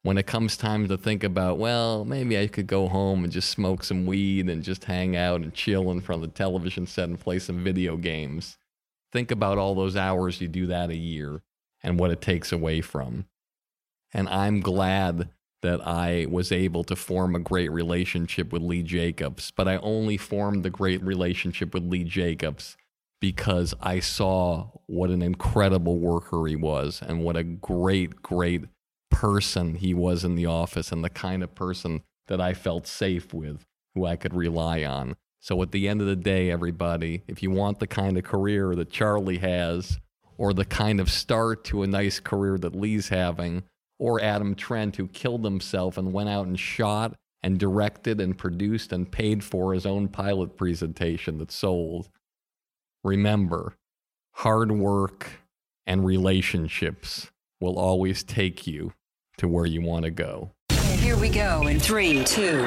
When 0.02 0.18
it 0.18 0.28
comes 0.28 0.58
time 0.58 0.88
to 0.90 0.98
think 0.98 1.24
about, 1.24 1.58
well, 1.58 2.04
maybe 2.04 2.38
I 2.38 2.48
could 2.48 2.68
go 2.68 2.90
home 2.90 3.24
and 3.24 3.32
just 3.32 3.50
smoke 3.50 3.84
some 3.84 4.06
weed 4.06 4.50
and 4.50 4.62
just 4.62 4.84
hang 4.84 5.16
out 5.16 5.42
and 5.42 5.54
chill 5.54 5.92
in 5.92 6.02
front 6.02 6.24
of 6.24 6.30
the 6.30 6.38
television 6.38 6.86
set 6.88 7.08
and 7.08 7.20
play 7.20 7.40
some 7.40 7.64
video 7.64 7.96
games. 7.96 8.58
Think 9.14 9.32
about 9.32 9.58
all 9.58 9.76
those 9.76 9.96
hours 9.96 10.42
you 10.42 10.48
do 10.48 10.68
that 10.68 10.90
a 10.90 10.98
year 10.98 11.42
and 11.82 11.98
what 11.98 12.12
it 12.12 12.20
takes 12.20 12.52
away 12.52 12.82
from. 12.82 13.26
And 14.14 14.28
I'm 14.28 14.60
glad 14.60 15.30
that 15.62 15.86
I 15.88 16.28
was 16.30 16.52
able 16.52 16.84
to 16.84 16.96
form 16.96 17.36
a 17.36 17.40
great 17.40 17.72
relationship 17.72 18.52
with 18.52 18.62
Lee 18.62 18.84
Jacobs, 18.84 19.52
but 19.56 19.68
I 19.68 19.78
only 19.78 20.18
formed 20.18 20.64
the 20.64 20.70
great 20.70 21.02
relationship 21.02 21.74
with 21.74 21.84
Lee 21.84 22.04
Jacobs 22.04 22.76
because 23.24 23.74
I 23.80 24.02
saw 24.02 24.68
what 24.86 25.10
an 25.10 25.22
incredible 25.22 25.98
worker 25.98 26.46
he 26.46 26.58
was 26.58 27.02
and 27.02 27.24
what 27.24 27.38
a 27.38 27.44
great, 27.46 28.22
great 28.22 28.66
person 29.10 29.76
he 29.76 29.94
was 29.94 30.26
in 30.26 30.36
the 30.36 30.48
office 30.48 30.92
and 30.92 31.06
the 31.06 31.10
kind 31.10 31.42
of 31.42 31.56
person 31.56 32.02
that 32.28 32.42
I 32.42 32.54
felt 32.54 32.86
safe 32.86 33.34
with, 33.34 33.64
who 33.96 34.06
I 34.06 34.18
could 34.18 34.34
rely 34.34 34.84
on. 34.84 35.16
So 35.40 35.62
at 35.62 35.72
the 35.72 35.88
end 35.88 36.02
of 36.02 36.08
the 36.08 36.18
day, 36.18 36.52
everybody, 36.52 37.22
if 37.26 37.42
you 37.42 37.50
want 37.50 37.80
the 37.80 37.88
kind 37.88 38.18
of 38.18 38.26
career 38.26 38.76
that 38.76 38.92
Charlie 38.92 39.38
has, 39.38 40.00
or 40.38 40.54
the 40.54 40.66
kind 40.66 41.00
of 41.00 41.10
start 41.10 41.64
to 41.66 41.84
a 41.84 41.88
nice 41.88 42.20
career 42.20 42.58
that 42.58 42.76
Lee's 42.76 43.08
having, 43.08 43.64
or 44.00 44.20
Adam 44.20 44.54
Trent, 44.54 44.98
who 44.98 45.08
killed 45.08 45.46
himself 45.46 45.98
and 45.98 46.12
went 46.12 46.28
out 46.28 46.46
and 46.46 46.60
shot 46.60 47.16
and 47.42 47.58
directed 47.58 48.20
and 48.20 48.38
produced 48.38 48.92
and 48.92 49.10
paid 49.10 49.46
for 49.46 49.74
his 49.74 49.86
own 49.86 50.10
pilot 50.10 50.58
presentation 50.58 51.38
that 51.38 51.54
sold 51.54 52.10
remember 53.04 53.76
hard 54.32 54.72
work 54.72 55.42
and 55.86 56.06
relationships 56.06 57.32
will 57.60 57.78
always 57.78 58.24
take 58.24 58.66
you 58.66 58.94
to 59.38 59.48
where 59.48 59.66
you 59.66 59.82
want 59.82 60.06
to 60.06 60.12
go. 60.12 60.52
Here 60.70 61.18
we 61.18 61.30
go 61.30 61.68
in 61.68 61.80
three, 61.80 62.24
two. 62.24 62.66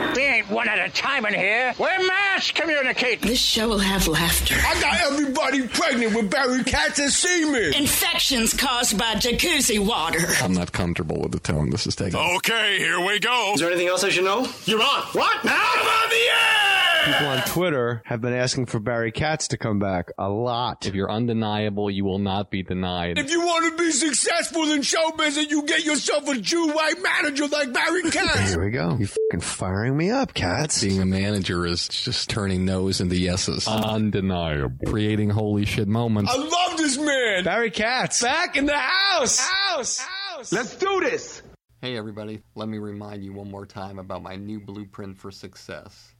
One 0.48 0.68
at 0.68 0.78
a 0.78 0.92
time 0.92 1.26
in 1.26 1.34
here. 1.34 1.74
We're 1.78 2.06
mass 2.06 2.50
communicating. 2.52 3.28
This 3.28 3.40
show 3.40 3.68
will 3.68 3.78
have 3.78 4.06
laughter. 4.06 4.54
I 4.56 4.80
got 4.80 5.00
everybody 5.12 5.66
pregnant 5.66 6.14
with 6.14 6.30
Barry 6.30 6.62
Katz 6.64 6.98
and 6.98 7.10
semen. 7.12 7.74
Infections 7.74 8.54
caused 8.54 8.98
by 8.98 9.14
jacuzzi 9.14 9.78
water. 9.84 10.18
I'm 10.42 10.52
not 10.52 10.72
comfortable 10.72 11.20
with 11.20 11.32
the 11.32 11.40
tone 11.40 11.70
this 11.70 11.86
is 11.86 11.96
taking. 11.96 12.18
Okay, 12.18 12.78
here 12.78 13.00
we 13.00 13.18
go. 13.18 13.52
Is 13.54 13.60
there 13.60 13.70
anything 13.70 13.88
else 13.88 14.04
I 14.04 14.10
should 14.10 14.24
know? 14.24 14.46
You're 14.64 14.80
on. 14.82 15.02
What? 15.12 15.44
Now 15.44 15.54
I'm 15.74 15.80
on 15.86 16.08
the 16.10 16.16
air! 16.16 16.62
People 17.06 17.26
on 17.28 17.42
Twitter 17.42 18.02
have 18.04 18.20
been 18.20 18.32
asking 18.32 18.66
for 18.66 18.80
Barry 18.80 19.12
Katz 19.12 19.46
to 19.48 19.56
come 19.56 19.78
back 19.78 20.10
a 20.18 20.28
lot. 20.28 20.86
If 20.86 20.94
you're 20.96 21.08
undeniable, 21.10 21.88
you 21.88 22.04
will 22.04 22.18
not 22.18 22.50
be 22.50 22.64
denied. 22.64 23.16
If 23.16 23.30
you 23.30 23.42
want 23.46 23.70
to 23.70 23.78
be 23.84 23.92
successful 23.92 24.64
in 24.72 24.82
show 24.82 25.12
business, 25.12 25.48
you 25.48 25.62
get 25.62 25.84
yourself 25.84 26.26
a 26.28 26.36
Jew 26.40 26.66
white 26.72 27.00
manager 27.00 27.46
like 27.46 27.72
Barry 27.72 28.02
Katz. 28.10 28.50
Here 28.50 28.64
we 28.64 28.70
go. 28.72 28.96
You 28.98 29.06
fucking 29.06 29.40
firing 29.40 29.96
me 29.96 30.10
up, 30.10 30.34
Katz. 30.36 30.82
Being 30.82 31.00
a 31.00 31.06
manager 31.06 31.66
is 31.66 31.88
just 31.88 32.28
turning 32.28 32.64
no's 32.64 33.00
into 33.00 33.16
yeses. 33.16 33.66
Undeniable. 33.66 34.76
Creating 34.86 35.30
holy 35.30 35.64
shit 35.64 35.88
moments. 35.88 36.32
I 36.32 36.36
love 36.36 36.76
this 36.76 36.98
man. 36.98 37.44
Barry 37.44 37.70
Katz 37.70 38.22
back 38.22 38.56
in 38.56 38.66
the 38.66 38.76
house. 38.76 39.38
House. 39.38 39.98
House. 39.98 40.52
Let's 40.52 40.76
do 40.76 41.00
this. 41.00 41.42
Hey 41.80 41.96
everybody, 41.96 42.42
let 42.54 42.68
me 42.68 42.78
remind 42.78 43.24
you 43.24 43.32
one 43.32 43.50
more 43.50 43.66
time 43.66 43.98
about 43.98 44.22
my 44.22 44.36
new 44.36 44.60
blueprint 44.60 45.18
for 45.18 45.30
success. 45.30 46.14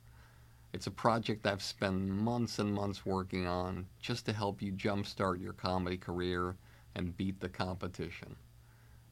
It's 0.73 0.87
a 0.87 0.90
project 0.90 1.46
I've 1.46 1.62
spent 1.62 1.96
months 2.06 2.58
and 2.58 2.73
months 2.73 3.06
working 3.06 3.46
on 3.46 3.87
just 4.00 4.26
to 4.26 4.32
help 4.32 4.61
you 4.61 4.73
jumpstart 4.73 5.40
your 5.40 5.52
comedy 5.52 5.96
career 5.96 6.56
and 6.94 7.16
beat 7.16 7.40
the 7.40 7.49
competition. 7.49 8.37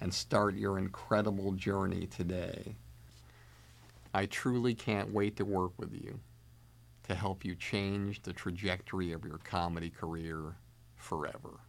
and 0.00 0.12
start 0.12 0.54
your 0.54 0.78
incredible 0.78 1.52
journey 1.52 2.06
today. 2.06 2.76
I 4.12 4.26
truly 4.26 4.74
can't 4.74 5.12
wait 5.12 5.36
to 5.36 5.44
work 5.44 5.72
with 5.78 5.92
you 5.92 6.20
to 7.04 7.14
help 7.14 7.44
you 7.44 7.54
change 7.54 8.22
the 8.22 8.32
trajectory 8.32 9.12
of 9.12 9.24
your 9.24 9.38
comedy 9.38 9.90
career 9.90 10.56
forever. 10.96 11.60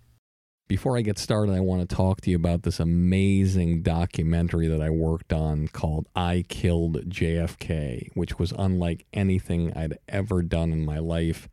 Before 0.67 0.97
I 0.97 1.01
get 1.01 1.19
started, 1.19 1.53
I 1.53 1.59
want 1.59 1.87
to 1.87 1.95
talk 1.95 2.21
to 2.21 2.31
you 2.31 2.35
about 2.35 2.63
this 2.63 2.79
amazing 2.79 3.83
documentary 3.83 4.67
that 4.67 4.81
I 4.81 4.89
worked 4.89 5.31
on 5.31 5.67
called 5.67 6.07
I 6.15 6.43
Killed 6.49 7.07
JFK, 7.07 8.09
which 8.15 8.39
was 8.39 8.51
unlike 8.57 9.05
anything 9.13 9.71
I'd 9.75 9.99
ever 10.07 10.41
done 10.41 10.71
in 10.71 10.83
my 10.83 10.97
life. 10.97 11.49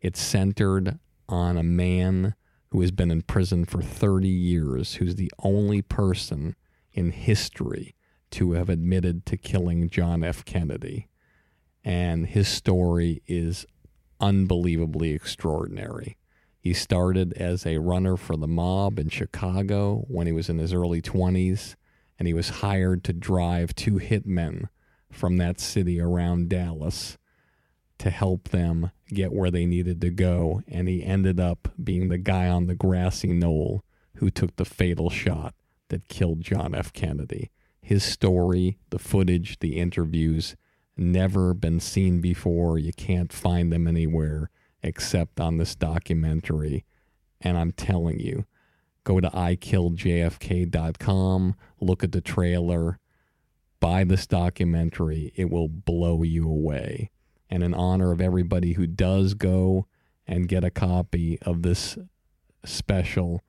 It's 0.00 0.20
centered 0.20 1.00
on 1.28 1.56
a 1.56 1.64
man 1.64 2.34
who 2.74 2.80
has 2.80 2.90
been 2.90 3.12
in 3.12 3.22
prison 3.22 3.64
for 3.64 3.80
30 3.80 4.26
years, 4.26 4.94
who's 4.94 5.14
the 5.14 5.30
only 5.44 5.80
person 5.80 6.56
in 6.92 7.12
history 7.12 7.94
to 8.32 8.50
have 8.50 8.68
admitted 8.68 9.24
to 9.24 9.36
killing 9.36 9.88
John 9.88 10.24
F. 10.24 10.44
Kennedy. 10.44 11.06
And 11.84 12.26
his 12.26 12.48
story 12.48 13.22
is 13.28 13.64
unbelievably 14.18 15.12
extraordinary. 15.12 16.16
He 16.58 16.74
started 16.74 17.32
as 17.34 17.64
a 17.64 17.78
runner 17.78 18.16
for 18.16 18.36
the 18.36 18.48
mob 18.48 18.98
in 18.98 19.08
Chicago 19.08 20.04
when 20.08 20.26
he 20.26 20.32
was 20.32 20.48
in 20.48 20.58
his 20.58 20.72
early 20.72 21.00
20s, 21.00 21.76
and 22.18 22.26
he 22.26 22.34
was 22.34 22.48
hired 22.58 23.04
to 23.04 23.12
drive 23.12 23.76
two 23.76 24.00
hitmen 24.00 24.64
from 25.12 25.36
that 25.36 25.60
city 25.60 26.00
around 26.00 26.48
Dallas 26.48 27.18
to 27.98 28.10
help 28.10 28.48
them 28.48 28.90
get 29.08 29.32
where 29.32 29.50
they 29.50 29.66
needed 29.66 30.00
to 30.00 30.10
go. 30.10 30.62
And 30.68 30.88
he 30.88 31.02
ended 31.04 31.38
up 31.40 31.68
being 31.82 32.08
the 32.08 32.18
guy 32.18 32.48
on 32.48 32.66
the 32.66 32.74
grassy 32.74 33.32
knoll 33.32 33.84
who 34.16 34.30
took 34.30 34.56
the 34.56 34.64
fatal 34.64 35.10
shot 35.10 35.54
that 35.88 36.08
killed 36.08 36.40
John 36.40 36.74
F. 36.74 36.92
Kennedy. 36.92 37.50
His 37.80 38.02
story, 38.02 38.78
the 38.90 38.98
footage, 38.98 39.58
the 39.58 39.76
interviews, 39.76 40.56
never 40.96 41.52
been 41.54 41.80
seen 41.80 42.20
before. 42.20 42.78
You 42.78 42.92
can't 42.92 43.32
find 43.32 43.72
them 43.72 43.86
anywhere 43.86 44.50
except 44.82 45.40
on 45.40 45.56
this 45.58 45.74
documentary. 45.74 46.84
And 47.40 47.58
I'm 47.58 47.72
telling 47.72 48.20
you, 48.20 48.46
go 49.04 49.20
to 49.20 49.28
ikilljfk.com, 49.28 49.96
look 51.80 52.04
at 52.04 52.12
the 52.12 52.20
trailer, 52.20 52.98
buy 53.80 54.04
this 54.04 54.26
documentary. 54.26 55.32
It 55.36 55.50
will 55.50 55.68
blow 55.68 56.22
you 56.22 56.48
away. 56.48 57.10
And 57.50 57.62
in 57.62 57.74
honor 57.74 58.12
of 58.12 58.20
everybody 58.20 58.72
who 58.72 58.86
does 58.86 59.34
go 59.34 59.86
and 60.26 60.48
get 60.48 60.64
a 60.64 60.70
copy 60.70 61.38
of 61.42 61.62
this 61.62 61.98
special, 62.64 63.42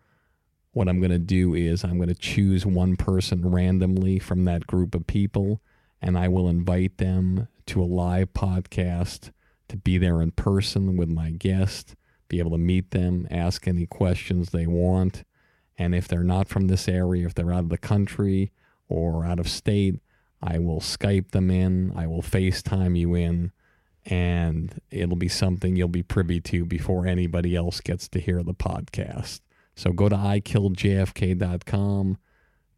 what 0.72 0.90
I'm 0.90 1.00
going 1.00 1.12
to 1.12 1.20
do 1.20 1.54
is 1.54 1.84
I'm 1.84 1.98
going 1.98 2.10
to 2.10 2.16
choose 2.16 2.66
one 2.66 2.98
person 2.98 3.50
randomly 3.50 4.20
from 4.20 4.44
that 4.46 4.68
group 4.68 4.94
of 4.94 5.08
people, 5.08 5.62
and 6.02 6.18
I 6.18 6.28
will 6.28 6.50
invite 6.50 6.98
them 6.98 7.48
to 7.68 7.82
a 7.82 7.86
live 7.86 8.34
podcast 8.34 9.32
to 9.70 9.78
be 9.78 9.98
there 9.98 10.22
in 10.22 10.32
person 10.32 10.98
with 10.98 11.10
my 11.10 11.32
guest, 11.32 11.96
be 12.28 12.40
able 12.40 12.52
to 12.52 12.58
meet 12.58 12.92
them, 12.92 13.28
ask 13.32 13.68
any 13.68 13.86
questions 13.86 14.50
they 14.50 14.68
want. 14.68 15.24
And 15.78 15.96
if 15.96 16.08
they're 16.08 16.24
not 16.24 16.48
from 16.48 16.68
this 16.68 16.88
area, 16.88 17.26
if 17.26 17.34
they're 17.34 17.54
out 17.54 17.64
of 17.64 17.70
the 17.70 17.78
country 17.78 18.52
or 18.88 19.26
out 19.26 19.40
of 19.40 19.50
state, 19.50 19.96
I 20.42 20.60
will 20.60 20.80
Skype 20.80 21.32
them 21.32 21.50
in, 21.50 21.94
I 21.96 22.08
will 22.08 22.22
FaceTime 22.22 22.98
you 22.98 23.16
in, 23.16 23.52
and 24.06 24.80
it'll 24.92 25.16
be 25.16 25.28
something 25.28 25.76
you'll 25.76 25.88
be 25.88 26.04
privy 26.04 26.40
to 26.40 26.66
before 26.66 27.08
anybody 27.08 27.56
else 27.56 27.82
gets 27.82 28.08
to 28.10 28.20
hear 28.20 28.44
the 28.44 28.54
podcast. 28.54 29.42
So 29.76 29.92
go 29.92 30.10
to 30.10 30.16
ikilljfk.com, 30.16 32.18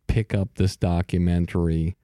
pick 0.07 0.33
up 0.33 0.49
this 0.55 0.75
documentary. 0.75 1.95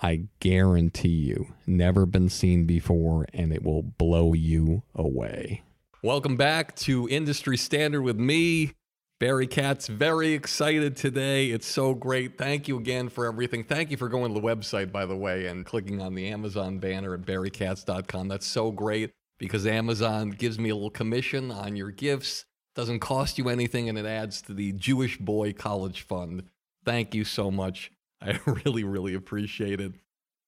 I 0.00 0.28
guarantee 0.38 1.08
you, 1.08 1.48
never 1.66 2.06
been 2.06 2.28
seen 2.28 2.66
before, 2.66 3.26
and 3.34 3.52
it 3.52 3.64
will 3.64 3.82
blow 3.82 4.32
you 4.32 4.84
away. 4.94 5.64
Welcome 6.04 6.36
back 6.36 6.76
to 6.76 7.08
Industry 7.08 7.56
Standard 7.56 8.02
with 8.02 8.16
me, 8.16 8.74
Barry 9.20 9.48
Katz. 9.48 9.88
Very 9.88 10.32
excited 10.32 10.96
today. 10.96 11.48
It's 11.48 11.66
so 11.66 11.92
great. 11.92 12.38
Thank 12.38 12.68
you 12.68 12.78
again 12.78 13.08
for 13.08 13.26
everything. 13.26 13.64
Thank 13.64 13.90
you 13.90 13.96
for 13.96 14.08
going 14.08 14.32
to 14.32 14.40
the 14.40 14.46
website, 14.46 14.92
by 14.92 15.06
the 15.06 15.16
way, 15.16 15.46
and 15.46 15.66
clicking 15.66 16.00
on 16.00 16.14
the 16.14 16.28
Amazon 16.28 16.78
banner 16.78 17.14
at 17.14 17.22
barrykatz.com. 17.22 18.28
That's 18.28 18.46
so 18.46 18.70
great 18.70 19.10
because 19.38 19.66
Amazon 19.66 20.30
gives 20.30 20.60
me 20.60 20.70
a 20.70 20.74
little 20.74 20.90
commission 20.90 21.50
on 21.50 21.74
your 21.74 21.90
gifts. 21.90 22.44
Doesn't 22.76 23.00
cost 23.00 23.38
you 23.38 23.48
anything, 23.48 23.88
and 23.88 23.98
it 23.98 24.06
adds 24.06 24.40
to 24.42 24.54
the 24.54 24.70
Jewish 24.74 25.18
Boy 25.18 25.52
College 25.52 26.02
Fund. 26.02 26.44
Thank 26.84 27.12
you 27.12 27.24
so 27.24 27.50
much. 27.50 27.90
I 28.22 28.38
really, 28.46 28.84
really 28.84 29.14
appreciate 29.14 29.80
it. 29.80 29.94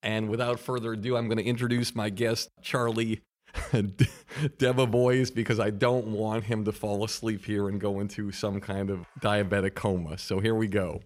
And 0.05 0.29
without 0.29 0.61
further 0.61 0.93
ado, 0.93 1.17
I'm 1.17 1.27
going 1.27 1.39
to 1.39 1.45
introduce 1.45 1.97
my 1.97 2.09
guest, 2.09 2.51
Charlie 2.63 3.23
Debevoise, 3.73 5.35
because 5.35 5.61
I 5.61 5.71
don't 5.71 6.09
want 6.09 6.45
him 6.45 6.65
to 6.65 6.73
fall 6.73 7.05
asleep 7.05 7.45
here 7.45 7.69
and 7.69 7.81
go 7.81 8.01
into 8.01 8.33
some 8.33 8.61
kind 8.61 8.91
of 8.91 9.07
diabetic 9.21 9.75
coma. 9.75 10.19
So 10.19 10.41
here 10.41 10.55
we 10.55 10.67
go. 10.67 11.01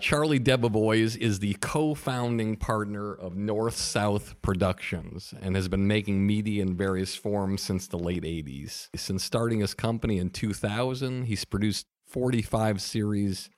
Charlie 0.00 0.40
Debevoise 0.40 1.16
is 1.16 1.38
the 1.38 1.56
co 1.60 1.94
founding 1.94 2.56
partner 2.56 3.14
of 3.14 3.36
North 3.36 3.76
South 3.76 4.34
Productions 4.42 5.32
and 5.40 5.54
has 5.56 5.68
been 5.68 5.86
making 5.86 6.26
media 6.26 6.62
in 6.62 6.76
various 6.76 7.14
forms 7.14 7.62
since 7.62 7.86
the 7.86 7.98
late 7.98 8.24
80s. 8.24 8.88
Since 8.94 9.24
starting 9.24 9.60
his 9.60 9.72
company 9.72 10.18
in 10.18 10.30
2000, 10.30 11.24
he's 11.24 11.44
produced 11.44 11.86
45 12.08 12.82
series 12.82 13.50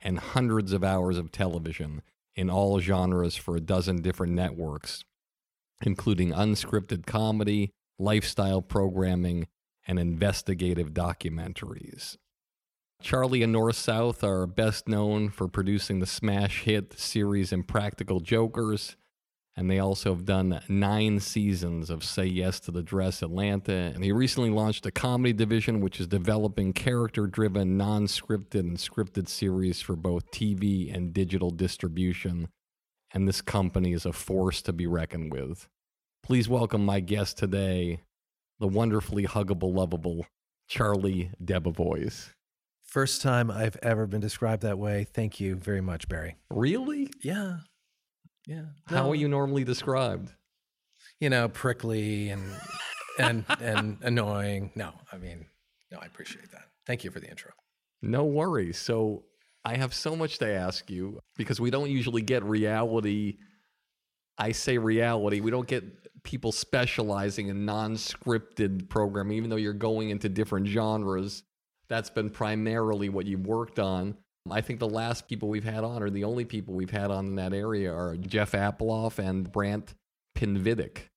and 0.00 0.18
hundreds 0.18 0.72
of 0.72 0.84
hours 0.84 1.16
of 1.16 1.32
television 1.32 2.02
in 2.34 2.50
all 2.50 2.80
genres 2.80 3.36
for 3.36 3.56
a 3.56 3.60
dozen 3.60 4.02
different 4.02 4.32
networks, 4.32 5.04
including 5.86 6.32
unscripted 6.32 7.06
comedy, 7.06 7.70
lifestyle 7.98 8.62
programming, 8.62 9.46
and 9.86 9.98
investigative 9.98 10.92
documentaries. 10.92 12.16
Charlie 13.02 13.42
and 13.42 13.52
North 13.52 13.76
South 13.76 14.24
are 14.24 14.46
best 14.46 14.88
known 14.88 15.28
for 15.28 15.46
producing 15.46 16.00
the 16.00 16.06
smash 16.06 16.62
hit 16.62 16.98
series 16.98 17.52
Impractical 17.52 18.20
Jokers 18.20 18.96
And 19.56 19.70
they 19.70 19.78
also 19.78 20.14
have 20.14 20.24
done 20.24 20.60
nine 20.68 21.20
seasons 21.20 21.90
of 21.90 22.02
Say 22.02 22.24
Yes 22.26 22.58
to 22.60 22.70
the 22.72 22.82
Dress 22.82 23.22
Atlanta. 23.22 23.92
And 23.94 24.02
he 24.02 24.10
recently 24.10 24.50
launched 24.50 24.86
a 24.86 24.90
comedy 24.90 25.32
division, 25.32 25.80
which 25.80 26.00
is 26.00 26.08
developing 26.08 26.72
character 26.72 27.26
driven, 27.26 27.76
non 27.76 28.06
scripted, 28.06 28.60
and 28.60 28.78
scripted 28.78 29.28
series 29.28 29.80
for 29.80 29.94
both 29.96 30.30
TV 30.32 30.92
and 30.92 31.12
digital 31.12 31.50
distribution. 31.50 32.48
And 33.12 33.28
this 33.28 33.42
company 33.42 33.92
is 33.92 34.06
a 34.06 34.12
force 34.12 34.62
to 34.62 34.72
be 34.72 34.86
reckoned 34.86 35.32
with. 35.32 35.68
Please 36.24 36.48
welcome 36.48 36.84
my 36.84 37.00
guest 37.00 37.36
today, 37.36 38.00
the 38.58 38.66
wonderfully 38.66 39.26
huggable, 39.26 39.74
lovable 39.74 40.26
Charlie 40.68 41.30
Debevoise. 41.44 42.30
First 42.82 43.20
time 43.20 43.50
I've 43.50 43.76
ever 43.82 44.06
been 44.06 44.22
described 44.22 44.62
that 44.62 44.78
way. 44.78 45.04
Thank 45.12 45.38
you 45.38 45.56
very 45.56 45.82
much, 45.82 46.08
Barry. 46.08 46.36
Really? 46.50 47.10
Yeah. 47.22 47.58
Yeah. 48.46 48.64
How 48.86 49.04
No, 49.04 49.10
are 49.10 49.14
you 49.14 49.28
normally 49.28 49.64
described? 49.64 50.32
You 51.20 51.28
know, 51.28 51.48
prickly 51.48 52.30
and 52.30 52.42
and 53.18 53.44
and 53.60 53.98
annoying. 54.02 54.70
No, 54.74 54.92
I 55.12 55.18
mean, 55.18 55.44
no, 55.92 55.98
I 56.00 56.06
appreciate 56.06 56.50
that. 56.52 56.68
Thank 56.86 57.04
you 57.04 57.10
for 57.10 57.20
the 57.20 57.28
intro. 57.28 57.50
No 58.00 58.24
worries. 58.24 58.78
So 58.78 59.24
I 59.64 59.76
have 59.76 59.92
so 59.92 60.16
much 60.16 60.38
to 60.38 60.50
ask 60.50 60.90
you 60.90 61.20
because 61.36 61.60
we 61.60 61.70
don't 61.70 61.90
usually 61.90 62.22
get 62.22 62.42
reality. 62.44 63.36
I 64.38 64.52
say 64.52 64.78
reality. 64.78 65.40
We 65.40 65.50
don't 65.50 65.68
get 65.68 65.84
people 66.24 66.52
specializing 66.52 67.48
in 67.48 67.64
non-scripted 67.64 68.88
programming, 68.88 69.36
even 69.36 69.50
though 69.50 69.56
you're 69.56 69.72
going 69.72 70.10
into 70.10 70.28
different 70.28 70.66
genres. 70.66 71.42
That's 71.88 72.10
been 72.10 72.30
primarily 72.30 73.08
what 73.10 73.26
you've 73.26 73.46
worked 73.46 73.78
on. 73.78 74.16
I 74.50 74.60
think 74.60 74.78
the 74.78 74.88
last 74.88 75.28
people 75.28 75.48
we've 75.48 75.64
had 75.64 75.84
on, 75.84 76.02
or 76.02 76.10
the 76.10 76.24
only 76.24 76.44
people 76.44 76.74
we've 76.74 76.90
had 76.90 77.10
on 77.10 77.26
in 77.26 77.34
that 77.36 77.52
area, 77.54 77.92
are 77.92 78.16
Jeff 78.16 78.52
Apploff 78.52 79.18
and 79.18 79.50
Brant 79.50 79.94
Pinvidic 80.36 81.08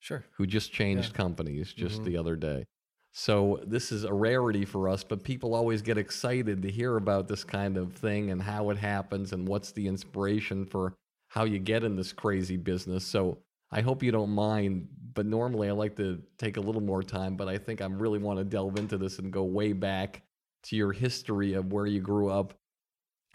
Sure. 0.00 0.24
who 0.36 0.46
just 0.46 0.72
changed 0.72 1.14
companies 1.14 1.72
just 1.72 1.96
mm-hmm. 1.96 2.04
the 2.04 2.16
other 2.16 2.36
day. 2.36 2.66
So 3.12 3.60
this 3.66 3.92
is 3.92 4.04
a 4.04 4.12
rarity 4.12 4.66
for 4.66 4.88
us, 4.88 5.02
but 5.02 5.24
people 5.24 5.54
always 5.54 5.80
get 5.80 5.96
excited 5.96 6.60
to 6.62 6.70
hear 6.70 6.96
about 6.96 7.28
this 7.28 7.44
kind 7.44 7.78
of 7.78 7.94
thing 7.94 8.30
and 8.30 8.42
how 8.42 8.68
it 8.70 8.76
happens 8.76 9.32
and 9.32 9.48
what's 9.48 9.72
the 9.72 9.88
inspiration 9.88 10.66
for 10.66 10.94
how 11.28 11.44
you 11.44 11.58
get 11.58 11.82
in 11.82 11.96
this 11.96 12.12
crazy 12.12 12.58
business. 12.58 13.06
So 13.06 13.38
I 13.70 13.80
hope 13.80 14.02
you 14.02 14.12
don't 14.12 14.30
mind, 14.30 14.88
but 15.14 15.26
normally 15.26 15.68
I 15.68 15.72
like 15.72 15.96
to 15.96 16.22
take 16.38 16.56
a 16.56 16.60
little 16.60 16.80
more 16.80 17.02
time, 17.02 17.36
but 17.36 17.48
I 17.48 17.58
think 17.58 17.80
I 17.80 17.86
really 17.86 18.18
want 18.18 18.38
to 18.38 18.44
delve 18.44 18.78
into 18.78 18.96
this 18.96 19.18
and 19.18 19.32
go 19.32 19.44
way 19.44 19.72
back 19.72 20.22
to 20.64 20.76
your 20.76 20.92
history 20.92 21.54
of 21.54 21.72
where 21.72 21.86
you 21.86 22.00
grew 22.00 22.30
up 22.30 22.54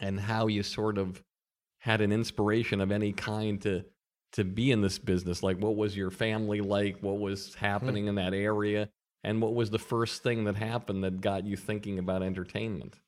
and 0.00 0.18
how 0.18 0.46
you 0.46 0.62
sort 0.62 0.98
of 0.98 1.22
had 1.78 2.00
an 2.00 2.12
inspiration 2.12 2.80
of 2.80 2.92
any 2.92 3.12
kind 3.12 3.60
to 3.62 3.84
to 4.32 4.44
be 4.44 4.70
in 4.70 4.80
this 4.80 4.98
business. 4.98 5.42
Like 5.42 5.58
what 5.58 5.76
was 5.76 5.94
your 5.94 6.10
family 6.10 6.62
like? 6.62 6.98
What 7.00 7.18
was 7.18 7.54
happening 7.54 8.06
in 8.06 8.14
that 8.14 8.32
area? 8.32 8.88
And 9.22 9.42
what 9.42 9.54
was 9.54 9.70
the 9.70 9.78
first 9.78 10.22
thing 10.22 10.44
that 10.44 10.56
happened 10.56 11.04
that 11.04 11.20
got 11.20 11.44
you 11.44 11.56
thinking 11.56 11.98
about 11.98 12.22
entertainment? 12.22 12.98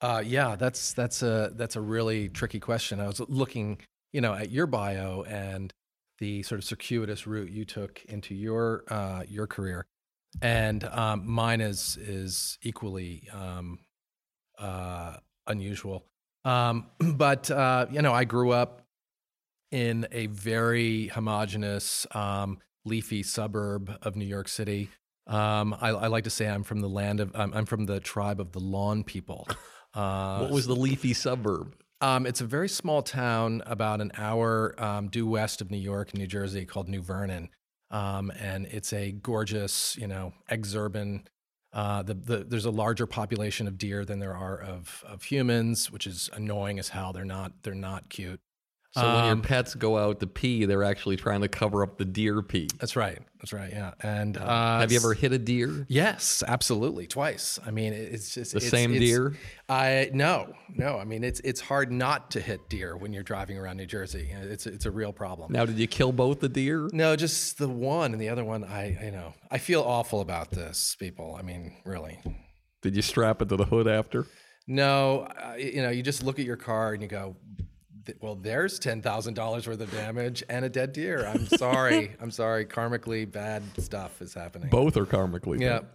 Uh, 0.00 0.22
yeah, 0.24 0.56
that's 0.56 0.92
that's 0.92 1.22
a 1.22 1.52
that's 1.54 1.76
a 1.76 1.80
really 1.80 2.28
tricky 2.28 2.60
question. 2.60 3.00
I 3.00 3.06
was 3.06 3.20
looking, 3.20 3.78
you 4.12 4.20
know, 4.20 4.34
at 4.34 4.50
your 4.50 4.66
bio 4.66 5.22
and 5.22 5.72
the 6.20 6.42
sort 6.42 6.58
of 6.58 6.64
circuitous 6.64 7.26
route 7.26 7.50
you 7.50 7.64
took 7.64 8.04
into 8.04 8.34
your 8.34 8.84
uh, 8.88 9.22
your 9.26 9.46
career, 9.46 9.86
and 10.40 10.84
um, 10.84 11.26
mine 11.26 11.60
is 11.60 11.98
is 12.00 12.58
equally 12.62 13.28
um, 13.32 13.78
uh, 14.58 15.16
unusual. 15.46 16.06
Um, 16.44 16.86
but 16.98 17.50
uh, 17.50 17.86
you 17.90 18.02
know, 18.02 18.12
I 18.12 18.24
grew 18.24 18.50
up 18.50 18.82
in 19.70 20.06
a 20.10 20.26
very 20.26 21.08
homogenous, 21.08 22.06
um, 22.12 22.58
leafy 22.84 23.22
suburb 23.22 23.96
of 24.02 24.16
New 24.16 24.24
York 24.24 24.48
City. 24.48 24.88
Um, 25.26 25.76
I, 25.80 25.90
I 25.90 26.06
like 26.08 26.24
to 26.24 26.30
say 26.30 26.48
I'm 26.48 26.64
from 26.64 26.80
the 26.80 26.88
land 26.88 27.20
of 27.20 27.30
I'm, 27.34 27.52
I'm 27.54 27.66
from 27.66 27.86
the 27.86 28.00
tribe 28.00 28.40
of 28.40 28.52
the 28.52 28.60
lawn 28.60 29.04
people. 29.04 29.48
Uh, 29.92 30.38
what 30.38 30.52
was 30.52 30.68
the 30.68 30.76
leafy 30.76 31.12
suburb 31.12 31.74
um, 32.00 32.26
it's 32.26 32.40
a 32.40 32.46
very 32.46 32.68
small 32.68 33.02
town 33.02 33.62
about 33.66 34.00
an 34.00 34.12
hour 34.16 34.74
um, 34.78 35.08
due 35.08 35.26
west 35.26 35.60
of 35.60 35.70
New 35.70 35.78
York 35.78 36.14
New 36.14 36.26
Jersey 36.26 36.64
called 36.64 36.88
New 36.88 37.02
Vernon. 37.02 37.50
Um, 37.90 38.30
and 38.38 38.66
it's 38.66 38.92
a 38.92 39.12
gorgeous, 39.12 39.96
you 39.96 40.06
know, 40.06 40.32
exurban. 40.50 41.26
Uh, 41.72 42.02
the, 42.02 42.14
the, 42.14 42.36
there's 42.38 42.64
a 42.64 42.70
larger 42.70 43.06
population 43.06 43.66
of 43.66 43.78
deer 43.78 44.04
than 44.04 44.18
there 44.18 44.34
are 44.34 44.60
of, 44.60 45.04
of 45.06 45.24
humans, 45.24 45.90
which 45.90 46.06
is 46.06 46.30
annoying 46.32 46.78
as 46.78 46.88
hell. 46.88 47.12
They're 47.12 47.24
not 47.24 47.52
they're 47.62 47.74
not 47.74 48.08
cute. 48.08 48.40
So 48.92 49.02
when 49.02 49.24
your 49.24 49.32
Um, 49.34 49.42
pets 49.42 49.74
go 49.74 49.96
out 49.96 50.18
to 50.20 50.26
pee 50.26 50.64
they're 50.64 50.82
actually 50.82 51.16
trying 51.16 51.40
to 51.42 51.48
cover 51.48 51.82
up 51.84 51.96
the 51.98 52.04
deer 52.04 52.42
pee 52.42 52.68
That's 52.78 52.96
right. 52.96 53.18
That's 53.38 53.52
right. 53.52 53.70
Yeah. 53.72 53.92
And 54.02 54.36
uh, 54.36 54.80
have 54.80 54.90
you 54.92 54.98
ever 54.98 55.14
hit 55.14 55.32
a 55.32 55.38
deer 55.38 55.86
Yes, 55.88 56.42
absolutely, 56.46 57.06
twice. 57.06 57.58
I 57.64 57.70
mean, 57.70 57.92
it's 57.92 58.34
just 58.34 58.52
the 58.52 58.56
it's- 58.58 58.70
same 58.70 58.90
it's- 58.94 59.08
deer 59.08 59.34
I 59.68 60.10
no, 60.12 60.52
no. 60.74 60.98
I 60.98 61.04
mean, 61.04 61.22
it's 61.24 61.40
it's 61.40 61.60
hard 61.60 61.92
not 61.92 62.30
to 62.32 62.40
hit 62.40 62.68
deer 62.68 62.96
when 62.96 63.12
you're 63.12 63.22
driving 63.22 63.56
around 63.58 63.76
New 63.76 63.86
Jersey. 63.86 64.30
It's 64.32 64.66
it's 64.66 64.86
a 64.86 64.90
real 64.90 65.12
problem. 65.12 65.52
now 65.52 65.64
did 65.64 65.78
you 65.78 65.86
kill 65.86 66.10
both 66.12 66.40
the 66.40 66.48
deer 66.48 66.88
No, 66.92 67.14
just 67.16 67.58
the 67.58 67.68
one 67.68 68.12
and 68.12 68.20
the 68.20 68.28
other 68.28 68.44
one. 68.44 68.64
I 68.64 68.98
you 69.04 69.12
know 69.12 69.34
I 69.50 69.58
feel 69.58 69.82
awful 69.82 70.20
about 70.20 70.50
this, 70.50 70.96
people. 70.98 71.36
I 71.38 71.42
mean, 71.42 71.74
really. 71.84 72.18
did 72.82 72.96
you 72.96 73.02
strap 73.02 73.40
it 73.42 73.48
to 73.50 73.56
the 73.56 73.64
hood 73.66 73.86
after 73.86 74.26
No, 74.66 75.20
uh, 75.42 75.54
you 75.56 75.82
know, 75.82 75.90
you 75.90 76.02
just 76.02 76.22
look 76.24 76.38
at 76.38 76.44
your 76.44 76.56
car 76.56 76.92
and 76.92 77.02
you 77.02 77.08
go, 77.08 77.36
"Th- 77.56 77.68
well, 78.20 78.34
there's 78.34 78.78
ten 78.78 79.02
thousand 79.02 79.34
dollars 79.34 79.66
worth 79.66 79.80
of 79.80 79.90
damage 79.92 80.42
and 80.48 80.64
a 80.64 80.68
dead 80.68 80.92
deer. 80.92 81.26
I'm 81.34 81.46
sorry. 81.46 82.14
I'm 82.20 82.30
sorry. 82.30 82.64
Karmically 82.66 83.30
bad 83.30 83.62
stuff 83.78 84.20
is 84.22 84.34
happening. 84.34 84.68
both 84.70 84.96
are 84.96 85.06
karmically 85.06 85.60
Yeah. 85.60 85.80
bad. 85.80 85.86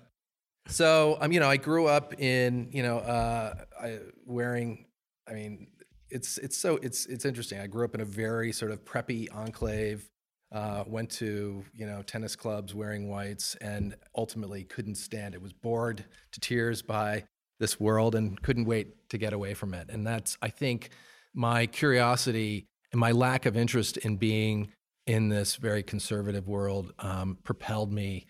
So, 0.68 1.18
um, 1.22 1.32
you 1.32 1.39
know, 1.39 1.48
I 1.50 1.58
grew 1.58 1.86
up 1.86 2.20
in, 2.20 2.70
you 2.72 2.82
know, 2.82 2.98
uh, 2.98 3.54
I, 3.80 4.00
wearing. 4.26 4.86
I 5.30 5.34
mean, 5.34 5.68
it's 6.10 6.38
it's 6.39 6.58
so 6.58 6.78
it's 6.78 7.06
it's 7.06 7.26
interesting. 7.26 7.60
I 7.60 7.68
grew 7.68 7.86
up 7.86 7.94
in 7.96 8.02
a 8.02 8.06
very 8.06 8.52
sort 8.52 8.72
of 8.72 8.84
preppy 8.86 9.28
enclave. 9.34 10.10
Uh, 10.52 10.84
went 10.88 11.10
to 11.10 11.63
you 11.74 11.86
know 11.86 12.02
tennis 12.04 12.36
clubs 12.36 12.74
wearing 12.74 13.10
whites, 13.10 13.56
and 13.56 13.96
ultimately 14.15 14.63
couldn't 14.63 14.96
stand 14.96 15.34
it. 15.36 15.41
Was 15.41 15.54
bored 15.54 16.06
to 16.32 16.39
tears 16.39 16.82
by 16.82 17.24
this 17.60 17.80
world 17.80 18.15
and 18.15 18.41
couldn't 18.41 18.65
wait 18.65 19.10
to 19.10 19.18
get 19.18 19.34
away 19.34 19.54
from 19.54 19.74
it. 19.74 19.89
And 19.89 20.06
that's 20.06 20.38
I 20.41 20.50
think 20.50 20.89
my 21.36 21.67
curiosity 21.67 22.67
and 22.91 23.00
my 23.00 23.12
lack 23.12 23.45
of 23.45 23.56
interest 23.58 23.98
in 23.98 24.17
being 24.17 24.71
in 25.06 25.30
this 25.30 25.58
very 25.58 25.84
conservative 25.84 26.48
world 26.48 26.93
um, 27.00 27.38
propelled 27.43 27.91
me 27.93 28.26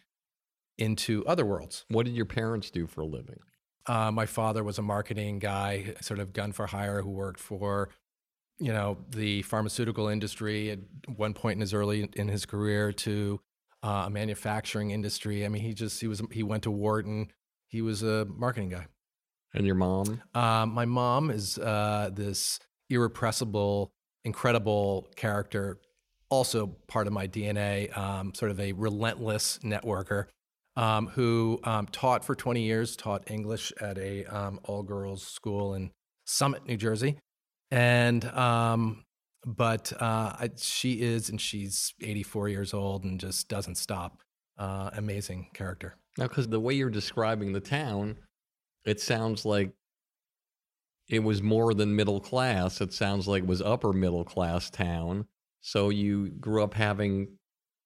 into 0.77 1.25
other 1.25 1.45
worlds. 1.45 1.85
what 1.89 2.05
did 2.05 2.15
your 2.15 2.25
parents 2.25 2.69
do 2.69 2.85
for 2.85 3.01
a 3.01 3.05
living 3.05 3.39
Uh, 3.87 4.11
my 4.11 4.25
father 4.25 4.63
was 4.63 4.77
a 4.79 4.81
marketing 4.81 5.39
guy, 5.39 5.93
sort 6.01 6.19
of 6.19 6.33
gun 6.33 6.51
for 6.51 6.65
hire, 6.67 7.01
who 7.03 7.11
worked 7.11 7.39
for, 7.39 7.89
you 8.59 8.73
know, 8.73 8.97
the 9.09 9.43
pharmaceutical 9.43 10.07
industry 10.07 10.71
at 10.71 10.79
one 11.15 11.33
point 11.33 11.55
in 11.57 11.61
his 11.61 11.73
early 11.73 12.09
in 12.15 12.27
his 12.27 12.45
career 12.45 12.91
to 12.91 13.39
uh, 13.83 14.05
a 14.07 14.09
manufacturing 14.09 14.89
industry. 14.91 15.45
I 15.45 15.49
mean, 15.49 15.61
he 15.61 15.73
just 15.73 16.01
he 16.01 16.07
was 16.07 16.21
he 16.31 16.41
went 16.43 16.63
to 16.63 16.71
Wharton. 16.71 17.27
He 17.67 17.81
was 17.81 18.01
a 18.01 18.25
marketing 18.25 18.69
guy. 18.69 18.87
and 19.53 19.65
your 19.65 19.75
mom 19.75 20.21
Um, 20.33 20.73
my 20.73 20.85
mom 20.85 21.29
is 21.29 21.57
uh, 21.59 22.09
this 22.11 22.59
irrepressible, 22.89 23.91
incredible 24.23 25.07
character, 25.15 25.79
also 26.29 26.67
part 26.87 27.07
of 27.07 27.13
my 27.13 27.27
DNA, 27.27 27.95
um, 27.97 28.33
sort 28.33 28.51
of 28.51 28.59
a 28.59 28.71
relentless 28.73 29.59
networker 29.63 30.25
um, 30.75 31.07
who 31.07 31.59
um, 31.63 31.87
taught 31.87 32.25
for 32.25 32.35
20 32.35 32.61
years, 32.61 32.95
taught 32.95 33.29
English 33.29 33.71
at 33.79 33.97
a 33.97 34.25
um, 34.25 34.59
all 34.63 34.83
girls 34.83 35.25
school 35.25 35.73
in 35.73 35.91
Summit, 36.25 36.65
New 36.65 36.77
Jersey. 36.77 37.17
And, 37.71 38.25
um, 38.25 39.03
but 39.45 39.93
uh, 40.01 40.35
I, 40.39 40.49
she 40.57 41.01
is, 41.01 41.29
and 41.29 41.39
she's 41.39 41.93
84 42.01 42.49
years 42.49 42.73
old 42.73 43.03
and 43.03 43.19
just 43.19 43.47
doesn't 43.47 43.75
stop. 43.75 44.19
Uh, 44.57 44.89
amazing 44.93 45.49
character. 45.53 45.95
Now, 46.17 46.27
because 46.27 46.47
the 46.47 46.59
way 46.61 46.73
you're 46.73 46.89
describing 46.89 47.51
the 47.51 47.59
town, 47.59 48.17
it 48.85 49.01
sounds 49.01 49.43
like 49.43 49.71
it 51.07 51.19
was 51.19 51.41
more 51.41 51.73
than 51.73 51.95
middle 51.95 52.19
class. 52.19 52.81
It 52.81 52.93
sounds 52.93 53.27
like 53.27 53.43
it 53.43 53.47
was 53.47 53.61
upper 53.61 53.93
middle 53.93 54.23
class 54.23 54.69
town. 54.69 55.27
So 55.61 55.89
you 55.89 56.29
grew 56.29 56.63
up 56.63 56.73
having 56.73 57.37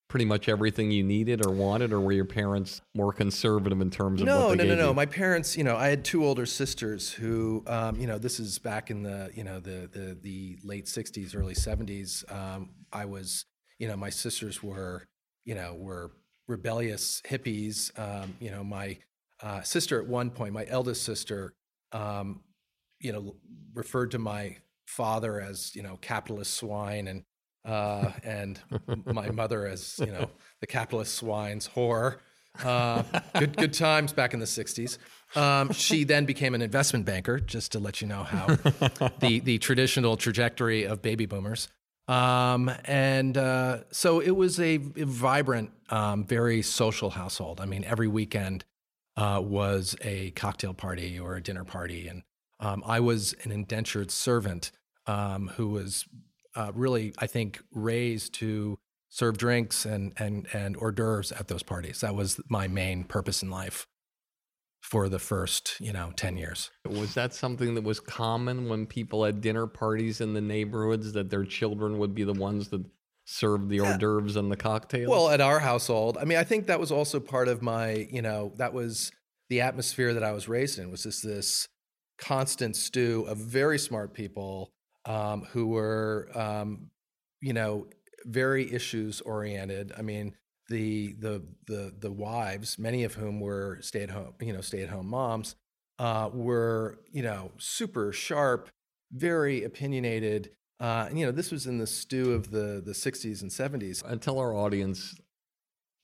pretty 0.10 0.26
much 0.26 0.50
everything 0.50 0.90
you 0.92 1.04
needed 1.04 1.46
or 1.46 1.52
wanted, 1.54 1.94
or 1.94 2.00
were 2.00 2.12
your 2.12 2.26
parents 2.26 2.82
more 2.96 3.14
conservative 3.14 3.80
in 3.80 3.92
terms 3.92 4.22
of 4.22 4.28
no, 4.28 4.48
what 4.48 4.58
they 4.58 4.64
no, 4.64 4.64
no, 4.64 4.76
gave 4.76 4.86
no. 4.86 4.94
My 4.94 5.06
parents, 5.06 5.56
you 5.56 5.64
know, 5.64 5.78
I 5.78 5.88
had 5.88 6.04
two 6.04 6.26
older 6.26 6.46
sisters 6.46 7.12
who, 7.12 7.64
um, 7.68 8.00
you 8.00 8.08
know, 8.08 8.18
this 8.18 8.40
is 8.40 8.58
back 8.58 8.90
in 8.90 9.04
the, 9.04 9.30
you 9.34 9.44
know, 9.44 9.60
the 9.60 9.88
the, 9.92 10.18
the 10.20 10.58
late 10.64 10.86
'60s, 10.86 11.36
early 11.36 11.54
'70s. 11.54 12.30
Um, 12.34 12.72
I 12.92 13.06
was, 13.06 13.46
you 13.78 13.88
know, 13.88 13.96
my 13.96 14.10
sisters 14.10 14.64
were, 14.64 15.08
you 15.46 15.56
know, 15.56 15.76
were 15.76 16.12
rebellious 16.48 17.22
hippies. 17.26 17.98
Um, 17.98 18.36
you 18.40 18.50
know, 18.50 18.64
my 18.64 18.98
uh, 19.42 19.62
sister 19.62 20.02
at 20.02 20.08
one 20.08 20.32
point, 20.32 20.54
my 20.54 20.66
eldest 20.68 21.04
sister, 21.04 21.54
um, 21.92 22.42
you 23.00 23.12
know, 23.12 23.36
referred 23.74 24.12
to 24.12 24.20
my 24.20 24.58
father 24.86 25.40
as, 25.40 25.76
you 25.76 25.84
know, 25.84 25.98
capitalist 26.02 26.56
swine 26.56 27.08
and 27.08 27.24
uh, 27.66 28.12
and 28.24 28.60
my 29.06 29.30
mother 29.30 29.68
as 29.68 30.00
you 30.00 30.12
know 30.12 30.30
the 30.62 30.68
capitalist 30.68 31.16
swine's 31.16 31.70
whore. 31.70 32.18
Uh, 32.64 33.04
good 33.38 33.56
good 33.56 33.74
times 33.88 34.12
back 34.12 34.34
in 34.34 34.40
the 34.40 34.46
'60s. 34.46 34.98
Um, 35.36 35.72
she 35.72 36.04
then 36.04 36.26
became 36.26 36.56
an 36.56 36.62
investment 36.62 37.06
banker, 37.06 37.40
just 37.40 37.72
to 37.74 37.80
let 37.80 38.02
you 38.02 38.08
know 38.08 38.24
how 38.24 38.48
the 39.20 39.40
the 39.40 39.58
traditional 39.60 40.18
trajectory 40.18 40.84
of 40.84 41.02
baby 41.02 41.26
boomers. 41.26 41.68
Um, 42.08 42.72
and 42.86 43.38
uh, 43.38 43.84
so 43.92 44.20
it 44.20 44.32
was 44.32 44.60
a, 44.60 44.80
a 44.98 45.06
vibrant, 45.06 45.70
um, 45.92 46.26
very 46.26 46.64
social 46.64 47.12
household. 47.12 47.62
I 47.62 47.68
mean, 47.68 47.84
every 47.84 48.08
weekend 48.08 48.66
uh, 49.16 49.40
was 49.44 49.96
a 50.02 50.32
cocktail 50.32 50.74
party 50.74 51.20
or 51.20 51.36
a 51.36 51.42
dinner 51.42 51.64
party, 51.64 52.08
and 52.08 52.24
um, 52.60 52.84
I 52.86 53.00
was 53.00 53.34
an 53.44 53.52
indentured 53.52 54.12
servant 54.12 54.72
um, 55.08 55.52
who 55.56 55.70
was 55.70 56.06
uh, 56.56 56.72
really, 56.74 57.14
I 57.18 57.28
think, 57.28 57.62
raised 57.72 58.34
to 58.36 58.78
serve 59.10 59.38
drinks 59.38 59.86
and 59.86 60.14
and 60.18 60.48
and 60.54 60.78
hors 60.78 60.92
d'oeuvres 60.92 61.32
at 61.32 61.48
those 61.48 61.64
parties. 61.64 62.02
That 62.02 62.16
was 62.16 62.40
my 62.50 62.68
main 62.68 63.04
purpose 63.04 63.42
in 63.42 63.50
life 63.50 63.88
for 64.82 65.10
the 65.10 65.20
first, 65.20 65.76
you 65.80 65.92
know, 65.92 66.12
10 66.16 66.38
years. 66.38 66.72
Was 66.86 67.14
that 67.14 67.34
something 67.34 67.76
that 67.76 67.84
was 67.84 68.00
common 68.00 68.70
when 68.70 68.86
people 68.86 69.26
had 69.26 69.42
dinner 69.42 69.68
parties 69.68 70.22
in 70.22 70.34
the 70.34 70.42
neighborhoods 70.42 71.12
that 71.14 71.30
their 71.30 71.44
children 71.44 72.00
would 72.00 72.16
be 72.16 72.24
the 72.24 72.34
ones 72.34 72.70
that 72.70 72.86
served 73.26 73.70
the 73.70 73.82
hors 73.82 73.98
d'oeuvres 73.98 74.36
and 74.36 74.52
the 74.52 74.56
cocktails? 74.56 75.10
Well, 75.10 75.30
at 75.30 75.42
our 75.42 75.60
household, 75.60 76.18
I 76.20 76.26
mean, 76.26 76.38
I 76.38 76.44
think 76.44 76.68
that 76.68 76.80
was 76.80 76.92
also 76.92 77.20
part 77.20 77.48
of 77.48 77.62
my, 77.62 78.08
you 78.10 78.22
know, 78.22 78.54
that 78.56 78.74
was 78.74 79.12
the 79.50 79.62
atmosphere 79.62 80.14
that 80.14 80.24
I 80.24 80.32
was 80.32 80.48
raised 80.48 80.80
in 80.80 80.90
was 80.90 81.04
just 81.04 81.24
this 81.24 81.68
constant 82.20 82.76
stew 82.76 83.26
of 83.28 83.38
very 83.38 83.80
smart 83.80 84.14
people 84.14 84.72
um, 85.06 85.44
who 85.52 85.68
were, 85.68 86.30
um, 86.36 86.90
you 87.42 87.54
know, 87.54 87.88
very 88.26 88.72
issues 88.72 89.22
oriented. 89.22 89.94
I 89.98 90.02
mean, 90.02 90.36
the 90.70 91.14
the 91.14 91.44
the 91.68 91.94
the 91.98 92.12
wives, 92.12 92.78
many 92.78 93.04
of 93.04 93.16
whom 93.16 93.40
were 93.40 93.80
stay 93.82 94.04
at 94.04 94.12
home, 94.12 94.34
you 94.40 94.54
know, 94.54 94.62
stay 94.62 94.84
at 94.84 94.90
home 94.90 95.08
moms, 95.08 95.56
uh, 95.98 96.30
were 96.32 97.00
you 97.12 97.24
know 97.24 97.52
super 97.58 98.12
sharp, 98.12 98.70
very 99.12 99.64
opinionated. 99.64 100.52
Uh, 100.80 101.08
and 101.10 101.20
you 101.20 101.26
know, 101.26 101.32
this 101.32 101.52
was 101.52 101.66
in 101.66 101.78
the 101.78 101.88
stew 101.88 102.34
of 102.34 102.52
the 102.52 102.82
the 102.86 102.94
60s 102.94 103.42
and 103.42 103.52
70s. 103.52 104.04
And 104.04 104.22
tell 104.22 104.40
our 104.40 104.54
audience 104.54 105.16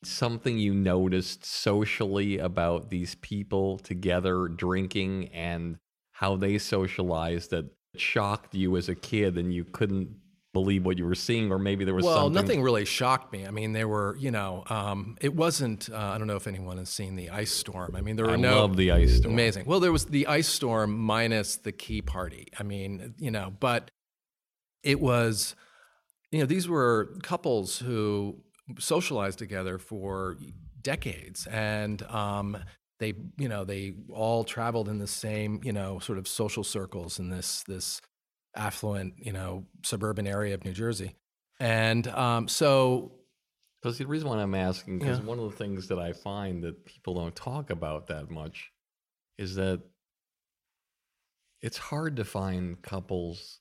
something 0.03 0.57
you 0.57 0.73
noticed 0.73 1.45
socially 1.45 2.37
about 2.37 2.89
these 2.89 3.15
people 3.15 3.77
together 3.79 4.47
drinking 4.47 5.29
and 5.29 5.77
how 6.15 6.37
they 6.37 6.57
socialized 6.57 7.49
that 7.49 7.65
shocked 7.97 8.55
you 8.55 8.77
as 8.77 8.87
a 8.87 8.95
kid 8.95 9.37
and 9.37 9.53
you 9.53 9.65
couldn't 9.65 10.07
believe 10.53 10.85
what 10.85 10.97
you 10.97 11.05
were 11.05 11.13
seeing, 11.13 11.51
or 11.51 11.59
maybe 11.59 11.83
there 11.83 11.93
was 11.93 12.05
well, 12.05 12.15
something. 12.15 12.33
nothing 12.33 12.61
really 12.61 12.85
shocked 12.85 13.33
me. 13.33 13.45
I 13.45 13.51
mean, 13.51 13.73
there 13.73 13.89
were, 13.89 14.15
you 14.17 14.31
know, 14.31 14.63
um, 14.69 15.17
it 15.19 15.35
wasn't. 15.35 15.89
Uh, 15.91 15.97
I 15.97 16.17
don't 16.17 16.27
know 16.27 16.37
if 16.37 16.47
anyone 16.47 16.77
has 16.77 16.87
seen 16.87 17.17
the 17.17 17.31
ice 17.31 17.51
storm. 17.51 17.97
I 17.97 18.01
mean, 18.01 18.15
there 18.15 18.27
were 18.27 18.31
I 18.31 18.37
no 18.37 18.61
love 18.61 18.77
the 18.77 18.91
ice 18.91 19.17
storm. 19.17 19.33
amazing. 19.33 19.65
Well, 19.65 19.81
there 19.81 19.91
was 19.91 20.05
the 20.05 20.25
ice 20.27 20.47
storm 20.47 20.97
minus 20.97 21.57
the 21.57 21.73
key 21.73 22.01
party. 22.01 22.47
I 22.57 22.63
mean, 22.63 23.15
you 23.17 23.29
know, 23.29 23.53
but 23.59 23.91
it 24.83 25.01
was, 25.01 25.53
you 26.31 26.39
know, 26.39 26.45
these 26.45 26.69
were 26.69 27.17
couples 27.23 27.79
who 27.79 28.37
socialized 28.79 29.37
together 29.37 29.77
for 29.77 30.37
decades, 30.81 31.45
and 31.47 32.01
um, 32.03 32.57
they, 32.99 33.13
you 33.37 33.49
know, 33.49 33.65
they 33.65 33.93
all 34.09 34.43
traveled 34.43 34.87
in 34.89 34.99
the 34.99 35.07
same, 35.07 35.59
you 35.63 35.73
know, 35.73 35.99
sort 35.99 36.17
of 36.17 36.27
social 36.27 36.63
circles 36.63 37.19
in 37.19 37.29
this 37.29 37.63
this 37.63 38.01
affluent, 38.55 39.15
you 39.17 39.33
know, 39.33 39.65
suburban 39.83 40.27
area 40.27 40.53
of 40.53 40.63
New 40.63 40.71
Jersey. 40.73 41.15
And 41.59 42.07
um, 42.07 42.47
so, 42.47 43.11
Because 43.81 43.97
the 43.97 44.05
reason 44.07 44.29
why 44.29 44.37
I'm 44.37 44.55
asking, 44.55 44.99
because 44.99 45.19
Yeah. 45.19 45.25
one 45.25 45.39
of 45.39 45.51
the 45.51 45.57
things 45.57 45.87
that 45.89 45.99
I 45.99 46.13
find 46.13 46.63
that 46.63 46.85
people 46.85 47.15
don't 47.15 47.35
talk 47.35 47.69
about 47.69 48.07
that 48.07 48.29
much 48.31 48.71
is 49.37 49.55
that 49.55 49.81
it's 51.61 51.77
hard 51.77 52.15
to 52.17 52.23
find 52.25 52.81
couples 52.81 53.59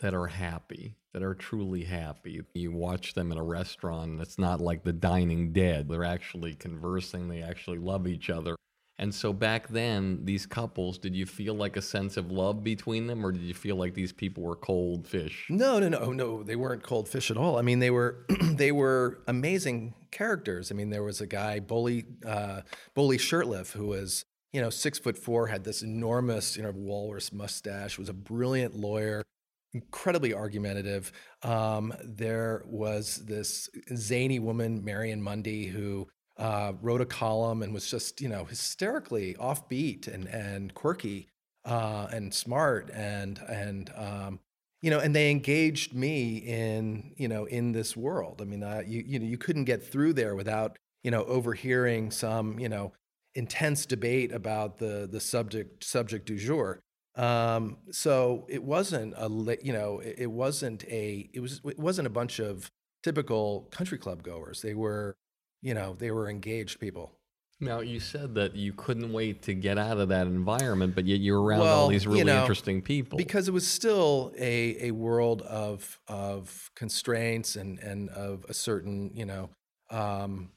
that 0.00 0.14
are 0.14 0.26
happy, 0.26 0.96
that 1.12 1.22
are 1.22 1.34
truly 1.34 1.84
happy. 1.84 2.42
You 2.54 2.72
watch 2.72 3.14
them 3.14 3.32
in 3.32 3.38
a 3.38 3.44
restaurant, 3.44 4.20
it's 4.20 4.38
not 4.38 4.60
like 4.60 4.84
the 4.84 4.92
dining 4.92 5.52
dead. 5.52 5.88
They're 5.88 6.04
actually 6.04 6.54
conversing, 6.54 7.28
they 7.28 7.42
actually 7.42 7.78
love 7.78 8.06
each 8.06 8.30
other. 8.30 8.56
And 9.00 9.14
so 9.14 9.32
back 9.32 9.68
then, 9.68 10.24
these 10.24 10.44
couples, 10.44 10.98
did 10.98 11.14
you 11.14 11.24
feel 11.24 11.54
like 11.54 11.76
a 11.76 11.82
sense 11.82 12.16
of 12.16 12.32
love 12.32 12.64
between 12.64 13.06
them, 13.06 13.24
or 13.24 13.30
did 13.30 13.42
you 13.42 13.54
feel 13.54 13.76
like 13.76 13.94
these 13.94 14.12
people 14.12 14.42
were 14.42 14.56
cold 14.56 15.06
fish? 15.06 15.46
no, 15.48 15.78
no, 15.78 15.88
no, 15.88 16.12
no, 16.12 16.42
they 16.42 16.56
weren't 16.56 16.82
cold 16.82 17.08
fish 17.08 17.30
at 17.30 17.36
all. 17.36 17.58
I 17.58 17.62
mean, 17.62 17.78
they 17.78 17.90
were 17.90 18.26
they 18.42 18.72
were 18.72 19.20
amazing 19.28 19.94
characters. 20.10 20.72
I 20.72 20.74
mean, 20.74 20.90
there 20.90 21.04
was 21.04 21.20
a 21.20 21.28
guy, 21.28 21.60
Bully 21.60 22.06
uh, 22.26 22.62
Bully 22.94 23.18
Shirtliff, 23.18 23.72
who 23.72 23.86
was 23.86 24.24
you 24.52 24.60
know 24.60 24.70
six 24.70 24.98
foot 24.98 25.16
four, 25.16 25.46
had 25.46 25.62
this 25.62 25.82
enormous 25.82 26.56
you 26.56 26.64
know 26.64 26.72
walrus 26.72 27.32
mustache, 27.32 27.98
was 27.98 28.08
a 28.08 28.14
brilliant 28.14 28.74
lawyer, 28.74 29.22
incredibly 29.72 30.34
argumentative. 30.34 31.12
Um, 31.42 31.92
there 32.02 32.64
was 32.66 33.24
this 33.26 33.68
zany 33.94 34.38
woman, 34.38 34.84
Marion 34.84 35.22
Mundy, 35.22 35.66
who 35.66 36.08
uh, 36.38 36.72
wrote 36.80 37.00
a 37.00 37.06
column 37.06 37.62
and 37.62 37.74
was 37.74 37.90
just 37.90 38.20
you 38.20 38.28
know 38.28 38.44
hysterically 38.44 39.34
offbeat 39.34 40.06
and 40.06 40.26
and 40.28 40.72
quirky 40.74 41.28
uh, 41.64 42.08
and 42.12 42.32
smart 42.32 42.90
and 42.94 43.38
and 43.48 43.90
um, 43.96 44.40
you 44.80 44.90
know 44.90 45.00
and 45.00 45.14
they 45.14 45.30
engaged 45.30 45.94
me 45.94 46.38
in 46.38 47.12
you 47.16 47.28
know 47.28 47.44
in 47.44 47.72
this 47.72 47.96
world. 47.96 48.40
I 48.40 48.44
mean, 48.44 48.62
uh, 48.62 48.82
you 48.86 49.02
you 49.06 49.18
know 49.18 49.26
you 49.26 49.38
couldn't 49.38 49.64
get 49.64 49.84
through 49.84 50.14
there 50.14 50.34
without 50.34 50.78
you 51.02 51.10
know 51.10 51.24
overhearing 51.24 52.10
some 52.10 52.58
you 52.58 52.68
know 52.68 52.92
intense 53.34 53.86
debate 53.86 54.32
about 54.32 54.78
the 54.78 55.08
the 55.10 55.20
subject 55.20 55.84
subject 55.84 56.26
du 56.26 56.36
jour. 56.36 56.80
Um, 57.16 57.78
so 57.90 58.46
it 58.48 58.62
wasn't 58.62 59.14
a 59.16 59.28
you 59.62 59.72
know 59.72 59.98
it, 60.00 60.14
it 60.18 60.30
wasn't 60.30 60.84
a 60.84 61.28
it 61.32 61.40
was 61.40 61.60
it 61.64 61.78
wasn't 61.78 62.06
a 62.06 62.10
bunch 62.10 62.38
of 62.38 62.70
typical 63.02 63.68
country 63.70 63.98
club 63.98 64.22
goers. 64.22 64.62
They 64.62 64.74
were 64.74 65.16
you 65.62 65.74
know 65.74 65.94
they 65.98 66.10
were 66.10 66.28
engaged 66.28 66.78
people. 66.80 67.12
Now, 67.60 67.80
you 67.80 67.98
said 67.98 68.36
that 68.36 68.54
you 68.54 68.72
couldn't 68.72 69.12
wait 69.12 69.42
to 69.42 69.54
get 69.54 69.78
out 69.78 69.98
of 69.98 70.10
that 70.10 70.28
environment, 70.28 70.94
but 70.94 71.06
yet 71.06 71.18
you're 71.18 71.42
around 71.42 71.62
all 71.62 71.66
Well, 71.66 71.88
these 71.88 72.04
you 72.04 72.12
really 72.12 72.24
know, 72.24 72.40
interesting 72.42 72.80
people. 72.82 73.16
because 73.16 73.48
it 73.48 73.50
was 73.50 73.66
still 73.66 74.32
a, 74.38 74.86
a 74.88 74.90
world 74.92 75.42
of 75.42 75.98
of 76.06 76.70
constraints 76.76 77.56
and 77.56 77.80
and 77.80 78.10
of 78.10 78.44
a 78.48 78.54
certain 78.54 79.10
you 79.12 79.24
know 79.26 79.50
um, 79.90 80.50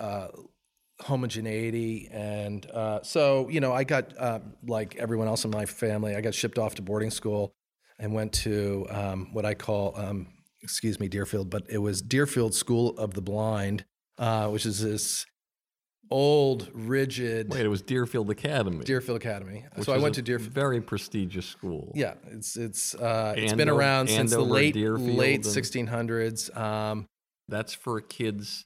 uh, 0.00 0.28
homogeneity 1.00 2.08
and 2.12 2.70
uh, 2.70 3.00
so 3.02 3.48
you 3.48 3.60
know 3.60 3.72
I 3.72 3.84
got 3.84 4.16
uh, 4.18 4.38
like 4.66 4.96
everyone 4.96 5.26
else 5.28 5.44
in 5.44 5.50
my 5.50 5.66
family 5.66 6.14
I 6.14 6.20
got 6.20 6.34
shipped 6.34 6.58
off 6.58 6.76
to 6.76 6.82
boarding 6.82 7.10
school 7.10 7.52
and 7.98 8.14
went 8.14 8.32
to 8.34 8.86
um, 8.90 9.28
what 9.32 9.44
I 9.44 9.54
call 9.54 9.98
um, 9.98 10.28
excuse 10.62 11.00
me 11.00 11.08
Deerfield 11.08 11.50
but 11.50 11.64
it 11.68 11.78
was 11.78 12.00
Deerfield 12.00 12.54
School 12.54 12.96
of 12.96 13.14
the 13.14 13.22
Blind 13.22 13.84
uh, 14.18 14.48
which 14.48 14.66
is 14.66 14.80
this 14.80 15.26
old 16.10 16.70
rigid 16.72 17.50
Wait, 17.50 17.64
it 17.64 17.68
was 17.68 17.82
Deerfield 17.82 18.30
Academy. 18.30 18.84
Deerfield 18.84 19.16
Academy 19.16 19.64
so 19.82 19.92
I 19.92 19.98
went 19.98 20.14
to 20.14 20.22
Deerfield 20.22 20.52
Very 20.52 20.80
prestigious 20.80 21.46
school. 21.46 21.90
yeah, 21.96 22.14
it's 22.30 22.56
it's 22.56 22.94
uh, 22.94 23.34
it's 23.36 23.52
been 23.52 23.62
Andover- 23.62 23.80
around 23.80 24.08
since 24.10 24.30
the 24.30 24.40
late 24.40 24.74
Deerfield, 24.74 25.16
late 25.16 25.42
1600s. 25.42 26.56
Um, 26.56 27.08
That's 27.48 27.74
for 27.74 28.00
kids 28.00 28.64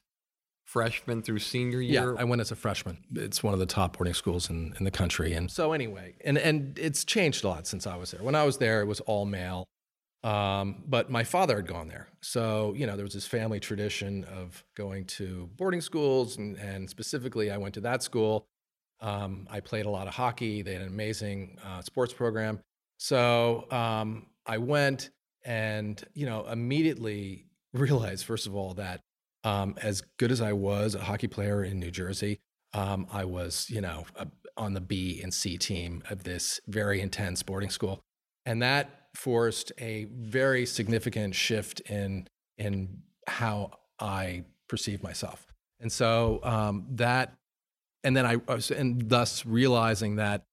freshman 0.69 1.21
through 1.21 1.39
senior 1.39 1.81
year? 1.81 1.93
yeah, 1.93 2.01
year. 2.01 2.15
I 2.17 2.23
went 2.23 2.41
as 2.41 2.51
a 2.51 2.55
freshman. 2.55 2.97
It's 3.15 3.41
one 3.43 3.53
of 3.53 3.59
the 3.59 3.65
top 3.65 3.97
boarding 3.97 4.13
schools 4.13 4.49
in, 4.49 4.73
in 4.77 4.85
the 4.85 4.91
country. 4.91 5.33
And 5.33 5.49
so 5.49 5.73
anyway, 5.73 6.15
and 6.23 6.37
and 6.37 6.77
it's 6.77 7.03
changed 7.03 7.43
a 7.43 7.47
lot 7.47 7.67
since 7.67 7.87
I 7.87 7.95
was 7.95 8.11
there. 8.11 8.21
When 8.23 8.35
I 8.35 8.43
was 8.43 8.57
there, 8.57 8.81
it 8.81 8.85
was 8.85 8.99
all 9.01 9.25
male. 9.25 9.65
Um, 10.21 10.83
but 10.85 11.09
my 11.09 11.23
father 11.23 11.55
had 11.55 11.65
gone 11.65 11.87
there, 11.87 12.09
so 12.21 12.73
you 12.75 12.85
know 12.85 12.97
there 12.97 13.05
was 13.05 13.13
this 13.13 13.25
family 13.25 13.59
tradition 13.59 14.25
of 14.25 14.63
going 14.75 15.05
to 15.05 15.49
boarding 15.55 15.79
schools, 15.79 16.37
and, 16.37 16.57
and 16.57 16.89
specifically, 16.89 17.51
I 17.51 17.57
went 17.57 17.73
to 17.75 17.81
that 17.81 18.03
school. 18.03 18.45
Um, 19.01 19.47
I 19.49 19.61
played 19.61 19.85
a 19.85 19.89
lot 19.89 20.07
of 20.07 20.13
hockey. 20.13 20.61
They 20.61 20.73
had 20.73 20.81
an 20.81 20.89
amazing 20.89 21.57
uh, 21.65 21.81
sports 21.81 22.13
program. 22.13 22.59
So 22.97 23.65
um, 23.71 24.25
I 24.45 24.57
went 24.57 25.09
and, 25.45 26.03
you 26.13 26.25
know, 26.25 26.45
immediately 26.47 27.45
realized, 27.73 28.25
first 28.25 28.45
of 28.45 28.55
all, 28.55 28.73
that 28.75 29.01
um, 29.43 29.75
as 29.81 30.01
good 30.17 30.31
as 30.31 30.41
I 30.41 30.53
was 30.53 30.95
a 30.95 30.99
hockey 30.99 31.27
player 31.27 31.63
in 31.63 31.79
New 31.79 31.91
Jersey, 31.91 32.39
um, 32.73 33.07
I 33.11 33.25
was, 33.25 33.69
you 33.69 33.81
know, 33.81 34.05
uh, 34.15 34.25
on 34.57 34.73
the 34.73 34.81
B 34.81 35.21
and 35.23 35.33
C 35.33 35.57
team 35.57 36.03
of 36.09 36.23
this 36.23 36.59
very 36.67 37.01
intense 37.01 37.41
boarding 37.43 37.69
school. 37.69 38.01
And 38.45 38.61
that 38.61 39.07
forced 39.15 39.71
a 39.79 40.05
very 40.11 40.65
significant 40.65 41.35
shift 41.35 41.79
in, 41.81 42.27
in 42.57 42.99
how 43.27 43.71
I 43.99 44.43
perceive 44.67 45.01
myself. 45.01 45.45
And 45.79 45.91
so 45.91 46.39
um, 46.43 46.85
that 46.91 47.33
and 48.03 48.15
then 48.15 48.25
I 48.25 48.37
was, 48.37 48.71
and 48.71 49.09
thus 49.09 49.45
realizing 49.45 50.17
that 50.17 50.43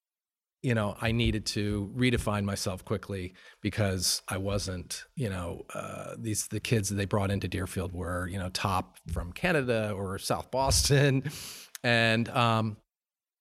you 0.63 0.75
know, 0.75 0.97
I 1.01 1.13
needed 1.13 1.47
to 1.47 1.93
redefine 1.97 2.45
myself 2.45 2.85
quickly 2.85 3.35
because 3.63 4.23
I 4.29 4.39
wasn't, 4.39 5.05
you 5.15 5.29
know, 5.29 5.65
uh, 5.75 6.15
these 6.19 6.49
the 6.49 6.61
kids 6.61 6.89
that 6.89 6.97
they 6.97 7.05
brought 7.05 7.31
into 7.31 7.49
Deerfield 7.49 7.93
were, 7.93 8.27
you 8.29 8.39
know, 8.39 8.49
top 8.49 8.99
from 9.13 9.33
Canada 9.33 9.93
or 9.93 10.19
South 10.19 10.51
Boston, 10.51 11.25
and 11.85 12.29
um, 12.31 12.77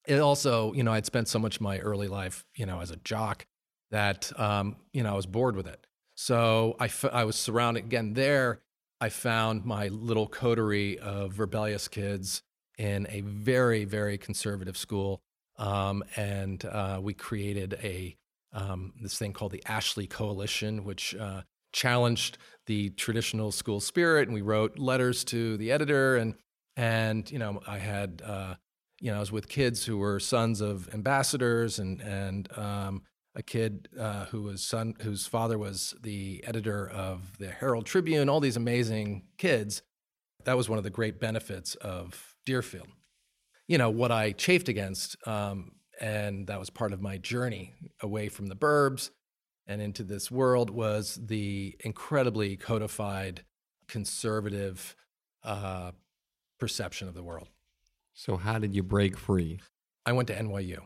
it 0.08 0.20
also, 0.20 0.74
you 0.74 0.84
know, 0.84 0.92
I'd 0.92 1.06
spent 1.06 1.28
so 1.28 1.40
much 1.40 1.58
of 1.58 1.62
my 1.62 1.80
early 1.80 2.08
life, 2.08 2.46
you 2.56 2.66
know, 2.66 2.80
as 2.80 2.92
a 2.92 2.98
jock 2.98 3.46
that, 3.92 4.32
um, 4.40 4.78
you 4.94 5.04
know, 5.04 5.14
I 5.14 5.16
was 5.16 5.26
bored 5.26 5.56
with 5.56 5.68
it. 5.68 5.86
So 6.16 6.76
I, 6.80 6.86
f- 6.86 7.06
I 7.12 7.24
was 7.24 7.36
surrounded 7.36 7.86
again 7.86 8.14
there. 8.14 8.62
I 9.02 9.10
found 9.10 9.66
my 9.66 9.88
little 9.90 10.28
coterie 10.28 10.98
of 11.00 11.40
rebellious 11.40 11.88
kids 11.88 12.42
in 12.78 13.08
a 13.10 13.22
very, 13.22 13.86
very 13.86 14.18
conservative 14.18 14.78
school. 14.78 15.22
Um, 15.58 16.04
and 16.16 16.64
uh, 16.66 17.00
we 17.02 17.14
created 17.14 17.78
a 17.82 18.16
um, 18.54 18.94
this 19.02 19.18
thing 19.18 19.34
called 19.34 19.52
the 19.52 19.64
Ashley 19.66 20.08
Coalition, 20.08 20.86
which 20.86 21.14
uh, 21.16 21.42
challenged 21.74 22.38
the 22.68 22.90
traditional 22.92 23.52
school 23.52 23.82
spirit. 23.82 24.28
And 24.28 24.34
we 24.34 24.42
wrote 24.42 24.80
letters 24.80 25.24
to 25.26 25.58
the 25.58 25.72
editor, 25.72 26.16
and 26.16 26.36
and 26.76 27.30
you 27.30 27.40
know 27.40 27.62
I 27.68 27.80
had 27.80 28.22
uh, 28.26 28.56
you 29.02 29.12
know 29.12 29.18
I 29.18 29.20
was 29.20 29.32
with 29.32 29.50
kids 29.50 29.86
who 29.86 29.98
were 29.98 30.20
sons 30.20 30.62
of 30.62 30.94
ambassadors, 30.94 31.80
and 31.80 32.02
and 32.02 32.58
um, 32.58 33.04
a 33.36 33.44
kid 33.44 33.90
uh, 34.00 34.26
who 34.26 34.44
was 34.44 34.64
son 34.64 34.96
whose 35.02 35.28
father 35.28 35.58
was 35.58 35.94
the 36.02 36.44
editor 36.48 36.90
of 36.90 37.38
the 37.38 37.50
Herald 37.50 37.86
Tribune. 37.86 38.30
All 38.30 38.40
these 38.40 38.58
amazing 38.58 39.24
kids. 39.38 39.82
That 40.46 40.58
was 40.58 40.70
one 40.70 40.78
of 40.78 40.84
the 40.84 40.92
great 40.92 41.20
benefits 41.20 41.74
of 41.76 42.36
Deerfield. 42.46 42.88
You 43.68 43.78
know 43.78 43.90
what 43.90 44.12
I 44.12 44.32
chafed 44.32 44.70
against, 44.70 45.16
um, 45.28 45.72
and 46.00 46.48
that 46.48 46.60
was 46.60 46.70
part 46.70 46.94
of 46.94 47.02
my 47.02 47.18
journey 47.18 47.74
away 48.02 48.30
from 48.30 48.48
the 48.48 48.56
burbs 48.56 49.10
and 49.68 49.82
into 49.82 50.04
this 50.04 50.30
world 50.30 50.70
was 50.70 51.20
the 51.26 51.76
incredibly 51.80 52.56
codified 52.56 53.44
conservative 53.88 54.96
uh, 55.44 55.92
perception 56.60 57.08
of 57.08 57.14
the 57.14 57.24
world. 57.24 57.50
So 58.14 58.38
how 58.38 58.60
did 58.60 58.76
you 58.76 58.84
break 58.84 59.18
free? 59.18 59.60
I 60.06 60.14
went 60.14 60.28
to 60.30 60.36
NYU. 60.36 60.80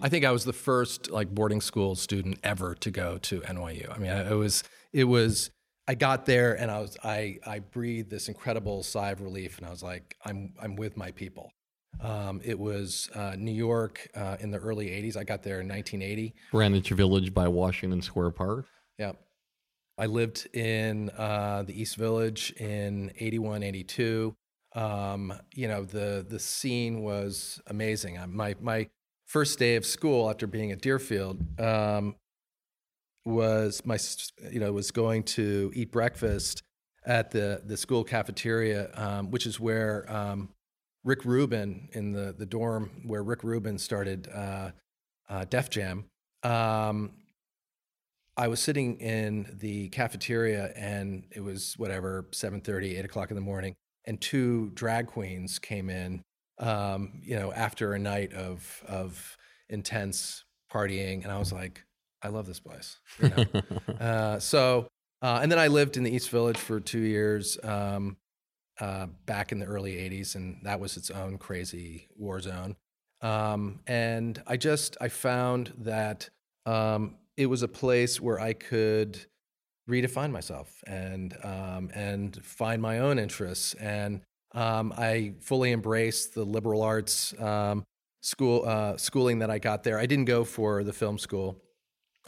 I 0.00 0.08
think 0.08 0.24
I 0.24 0.30
was 0.30 0.44
the 0.44 0.52
first 0.52 1.10
like 1.10 1.34
boarding 1.34 1.60
school 1.60 1.94
student 1.96 2.38
ever 2.44 2.74
to 2.76 2.90
go 2.90 3.18
to 3.18 3.40
NYU. 3.40 3.94
I 3.94 3.98
mean, 3.98 4.10
I, 4.10 4.30
it 4.30 4.34
was 4.34 4.62
it 4.92 5.04
was 5.04 5.50
I 5.88 5.94
got 5.94 6.26
there 6.26 6.54
and 6.54 6.70
I 6.70 6.80
was 6.80 6.96
I 7.02 7.38
I 7.46 7.60
breathed 7.60 8.10
this 8.10 8.28
incredible 8.28 8.82
sigh 8.82 9.10
of 9.10 9.20
relief 9.20 9.58
and 9.58 9.66
I 9.66 9.70
was 9.70 9.82
like 9.82 10.16
I'm 10.24 10.54
I'm 10.60 10.76
with 10.76 10.96
my 10.96 11.10
people. 11.12 11.50
Um, 12.00 12.40
it 12.44 12.58
was 12.58 13.10
uh, 13.14 13.34
New 13.36 13.52
York 13.52 14.08
uh, 14.14 14.36
in 14.40 14.50
the 14.50 14.58
early 14.58 14.88
'80s. 14.88 15.16
I 15.16 15.24
got 15.24 15.42
there 15.42 15.60
in 15.60 15.68
1980. 15.68 16.34
Greenwich 16.52 16.90
Village 16.90 17.34
by 17.34 17.48
Washington 17.48 18.02
Square 18.02 18.32
Park. 18.32 18.66
Yeah. 18.98 19.12
I 19.98 20.06
lived 20.06 20.46
in 20.54 21.10
uh, 21.10 21.64
the 21.66 21.80
East 21.80 21.96
Village 21.96 22.52
in 22.52 23.10
81, 23.18 23.64
82. 23.64 24.36
Um, 24.76 25.32
you 25.54 25.66
know, 25.66 25.84
the 25.84 26.24
the 26.28 26.38
scene 26.38 27.02
was 27.02 27.60
amazing. 27.66 28.18
My 28.28 28.54
my 28.60 28.88
first 29.26 29.58
day 29.58 29.76
of 29.76 29.84
school 29.84 30.30
after 30.30 30.46
being 30.46 30.70
at 30.70 30.80
Deerfield 30.80 31.60
um, 31.60 32.14
was 33.24 33.84
my 33.84 33.98
you 34.52 34.60
know 34.60 34.72
was 34.72 34.90
going 34.92 35.24
to 35.24 35.72
eat 35.74 35.90
breakfast 35.90 36.62
at 37.04 37.32
the 37.32 37.62
the 37.64 37.76
school 37.76 38.04
cafeteria, 38.04 38.90
um, 38.94 39.30
which 39.32 39.46
is 39.46 39.58
where 39.58 40.10
um, 40.12 40.50
Rick 41.08 41.24
Rubin 41.24 41.88
in 41.92 42.12
the 42.12 42.34
the 42.36 42.44
dorm 42.44 42.90
where 43.04 43.22
Rick 43.22 43.42
Rubin 43.42 43.78
started 43.78 44.28
uh, 44.28 44.72
uh, 45.30 45.46
Def 45.48 45.70
Jam. 45.70 46.04
Um, 46.42 47.12
I 48.36 48.48
was 48.48 48.60
sitting 48.60 49.00
in 49.00 49.56
the 49.58 49.88
cafeteria 49.88 50.70
and 50.76 51.24
it 51.34 51.40
was 51.40 51.74
whatever 51.78 52.26
7:30, 52.30 52.98
8 52.98 53.04
o'clock 53.06 53.30
in 53.30 53.36
the 53.36 53.40
morning, 53.40 53.74
and 54.04 54.20
two 54.20 54.70
drag 54.74 55.06
queens 55.06 55.58
came 55.58 55.88
in. 55.88 56.22
Um, 56.58 57.22
you 57.22 57.36
know, 57.36 57.52
after 57.54 57.94
a 57.94 57.98
night 57.98 58.34
of 58.34 58.84
of 58.86 59.38
intense 59.70 60.44
partying, 60.70 61.22
and 61.22 61.32
I 61.32 61.38
was 61.38 61.54
like, 61.54 61.84
I 62.22 62.28
love 62.28 62.46
this 62.46 62.60
place. 62.60 62.98
You 63.22 63.30
know? 63.30 63.44
uh, 63.98 64.38
so, 64.40 64.88
uh, 65.22 65.38
and 65.40 65.50
then 65.50 65.58
I 65.58 65.68
lived 65.68 65.96
in 65.96 66.02
the 66.02 66.10
East 66.10 66.28
Village 66.28 66.58
for 66.58 66.80
two 66.80 67.00
years. 67.00 67.56
Um, 67.62 68.18
uh, 68.80 69.06
back 69.26 69.52
in 69.52 69.58
the 69.58 69.66
early 69.66 69.94
80s 69.94 70.34
and 70.34 70.58
that 70.62 70.80
was 70.80 70.96
its 70.96 71.10
own 71.10 71.38
crazy 71.38 72.08
war 72.16 72.40
zone. 72.40 72.76
Um, 73.20 73.80
and 73.86 74.40
i 74.46 74.56
just 74.56 74.96
i 75.00 75.08
found 75.08 75.72
that 75.78 76.30
um, 76.66 77.16
it 77.36 77.46
was 77.46 77.62
a 77.62 77.68
place 77.68 78.20
where 78.20 78.38
i 78.38 78.52
could 78.52 79.18
redefine 79.90 80.30
myself 80.30 80.82
and 80.86 81.36
um, 81.42 81.90
and 81.94 82.44
find 82.44 82.80
my 82.80 83.00
own 83.00 83.18
interests. 83.18 83.74
And 83.74 84.20
um, 84.54 84.92
i 84.96 85.34
fully 85.40 85.72
embraced 85.72 86.34
the 86.34 86.44
liberal 86.44 86.82
arts 86.82 87.38
um, 87.40 87.84
school 88.20 88.64
uh, 88.66 88.96
schooling 88.96 89.40
that 89.40 89.50
i 89.50 89.58
got 89.58 89.82
there. 89.82 89.98
I 89.98 90.06
didn't 90.06 90.26
go 90.26 90.44
for 90.44 90.84
the 90.84 90.92
film 90.92 91.18
school. 91.18 91.60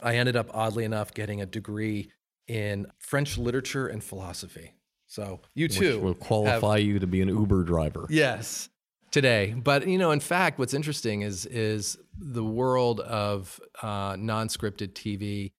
I 0.03 0.15
ended 0.15 0.35
up 0.35 0.49
oddly 0.53 0.83
enough 0.83 1.13
getting 1.13 1.41
a 1.41 1.45
degree 1.45 2.11
in 2.47 2.87
french 2.99 3.37
literature 3.37 3.87
and 3.87 4.03
philosophy 4.03 4.73
so 5.11 5.41
you 5.55 5.67
too 5.67 5.95
Which 5.95 6.03
will 6.03 6.13
qualify 6.13 6.77
you 6.77 6.97
to 6.99 7.05
be 7.05 7.21
an 7.21 7.27
Uber 7.27 7.63
driver. 7.63 8.07
Yes, 8.09 8.69
today. 9.11 9.53
But 9.61 9.85
you 9.85 9.97
know, 9.97 10.11
in 10.11 10.21
fact, 10.21 10.57
what's 10.57 10.73
interesting 10.73 11.21
is 11.21 11.45
is 11.45 11.97
the 12.17 12.45
world 12.45 13.01
of 13.01 13.59
uh, 13.81 14.15
non-scripted 14.17 14.93
TV. 14.93 15.51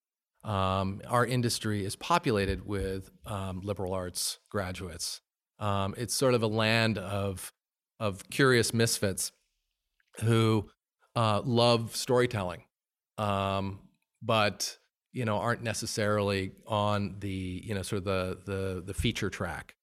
Um, 0.42 1.02
our 1.06 1.26
industry 1.26 1.84
is 1.84 1.96
populated 1.96 2.66
with 2.66 3.10
um, 3.26 3.60
liberal 3.62 3.92
arts 3.92 4.38
graduates. 4.48 5.20
Um, 5.58 5.94
it's 5.98 6.14
sort 6.14 6.32
of 6.32 6.42
a 6.42 6.46
land 6.46 6.96
of 6.96 7.52
of 8.00 8.30
curious 8.30 8.72
misfits 8.72 9.32
who 10.22 10.70
uh, 11.14 11.42
love 11.44 11.94
storytelling, 11.94 12.62
um, 13.18 13.80
but 14.22 14.78
you 15.12 15.24
know 15.24 15.36
aren't 15.38 15.62
necessarily 15.62 16.52
on 16.66 17.16
the 17.20 17.62
you 17.64 17.74
know 17.74 17.82
sort 17.82 17.98
of 17.98 18.04
the 18.04 18.38
the 18.44 18.82
the 18.86 18.94
feature 18.94 19.30
track 19.30 19.74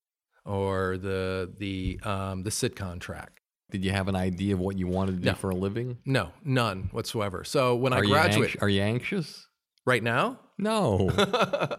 or 0.45 0.97
the 0.97 1.51
the 1.57 1.99
um, 2.03 2.43
the 2.43 2.49
sitcom 2.49 2.99
track. 2.99 3.41
Did 3.71 3.85
you 3.85 3.91
have 3.91 4.07
an 4.07 4.15
idea 4.15 4.55
of 4.55 4.59
what 4.59 4.77
you 4.77 4.87
wanted 4.87 5.11
to 5.11 5.17
do 5.19 5.25
No. 5.29 5.35
for 5.35 5.51
a 5.51 5.55
living? 5.55 5.99
No, 6.05 6.31
none 6.43 6.89
whatsoever. 6.91 7.43
So 7.43 7.75
when 7.75 7.93
I 7.93 7.97
Are 7.99 8.03
you 8.03 8.09
graduate 8.13 8.49
anx- 8.51 8.61
are 8.63 8.69
you 8.69 8.81
anxious? 8.81 9.45
right 9.85 10.01
now, 10.01 10.39
No. 10.57 11.09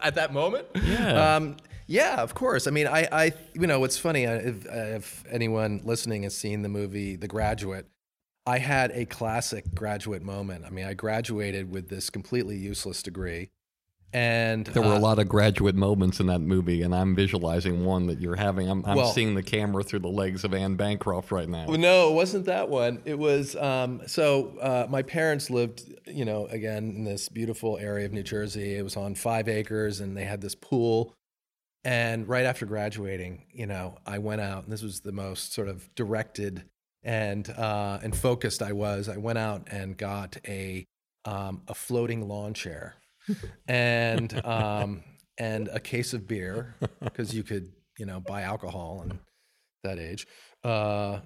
at 0.01 0.15
that 0.15 0.31
moment, 0.33 0.67
Yeah. 0.83 1.35
um, 1.35 1.57
yeah, 1.87 2.21
of 2.21 2.33
course. 2.33 2.67
I 2.67 2.71
mean, 2.71 2.87
I, 2.87 3.07
I 3.11 3.33
you 3.53 3.67
know, 3.67 3.79
what's 3.81 3.97
funny 3.97 4.23
if, 4.23 4.65
if 4.65 5.23
anyone 5.29 5.81
listening 5.83 6.23
has 6.23 6.35
seen 6.35 6.61
the 6.61 6.69
movie 6.69 7.15
The 7.17 7.27
Graduate, 7.27 7.87
I 8.45 8.57
had 8.57 8.91
a 8.91 9.05
classic 9.05 9.65
graduate 9.75 10.23
moment. 10.23 10.65
I 10.65 10.69
mean, 10.69 10.85
I 10.85 10.93
graduated 10.93 11.71
with 11.71 11.89
this 11.89 12.09
completely 12.09 12.57
useless 12.57 13.03
degree, 13.03 13.49
and 14.13 14.65
There 14.65 14.81
were 14.81 14.93
uh, 14.93 14.97
a 14.97 14.99
lot 14.99 15.19
of 15.19 15.29
graduate 15.29 15.75
moments 15.75 16.19
in 16.19 16.27
that 16.27 16.39
movie, 16.39 16.81
and 16.81 16.93
I'm 16.93 17.15
visualizing 17.15 17.85
one 17.85 18.07
that 18.07 18.19
you're 18.19 18.35
having. 18.35 18.69
I'm, 18.69 18.83
I'm 18.85 18.97
Well- 18.97 19.11
seeing 19.13 19.35
the 19.35 19.43
camera 19.43 19.83
through 19.83 19.99
the 19.99 20.09
legs 20.09 20.43
of 20.43 20.53
Anne 20.53 20.75
Bancroft 20.75 21.31
right 21.31 21.47
now. 21.47 21.67
No, 21.67 22.09
it 22.09 22.13
wasn't 22.13 22.45
that 22.45 22.67
one. 22.67 23.01
It 23.05 23.17
was 23.17 23.55
um, 23.55 24.01
so 24.07 24.57
uh, 24.59 24.87
my 24.89 25.01
parents 25.01 25.49
lived, 25.49 25.83
you 26.07 26.25
know, 26.25 26.47
again 26.47 26.93
in 26.97 27.03
this 27.05 27.29
beautiful 27.29 27.77
area 27.77 28.05
of 28.05 28.11
New 28.11 28.23
Jersey. 28.23 28.75
It 28.75 28.83
was 28.83 28.97
on 28.97 29.15
five 29.15 29.47
acres, 29.47 30.01
and 30.01 30.17
they 30.17 30.25
had 30.25 30.41
this 30.41 30.55
pool. 30.55 31.13
And 31.83 32.27
right 32.27 32.45
after 32.45 32.65
graduating, 32.65 33.45
you 33.51 33.65
know, 33.65 33.97
I 34.05 34.19
went 34.19 34.41
out, 34.41 34.63
and 34.65 34.73
this 34.73 34.83
was 34.83 34.99
the 34.99 35.11
most 35.13 35.53
sort 35.53 35.67
of 35.67 35.93
directed 35.95 36.65
and 37.03 37.49
uh, 37.49 37.99
and 38.01 38.15
focused 38.15 38.61
I 38.61 38.73
was. 38.73 39.09
I 39.09 39.17
went 39.17 39.37
out 39.37 39.67
and 39.71 39.97
got 39.97 40.37
a 40.47 40.85
um, 41.25 41.61
a 41.67 41.73
floating 41.73 42.27
lawn 42.27 42.53
chair 42.53 42.95
and 43.67 44.45
um, 44.45 45.03
and 45.37 45.69
a 45.69 45.79
case 45.79 46.13
of 46.13 46.27
beer 46.27 46.75
because 47.03 47.33
you 47.33 47.43
could, 47.43 47.71
you 47.97 48.05
know, 48.05 48.19
buy 48.19 48.41
alcohol 48.43 49.01
and 49.03 49.19
that 49.83 49.99
age, 49.99 50.27
uh, 50.63 51.19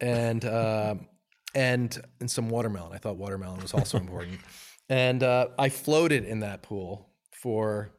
and 0.00 0.44
um 0.44 1.06
and 1.54 2.00
and 2.20 2.30
some 2.30 2.48
watermelon. 2.48 2.92
I 2.92 2.98
thought 2.98 3.16
watermelon 3.16 3.60
was 3.60 3.74
also 3.74 3.98
important, 3.98 4.40
and 4.88 5.22
uh, 5.22 5.48
I 5.58 5.68
floated 5.68 6.24
in 6.24 6.40
that 6.40 6.62
pool 6.62 7.08
for 7.42 7.90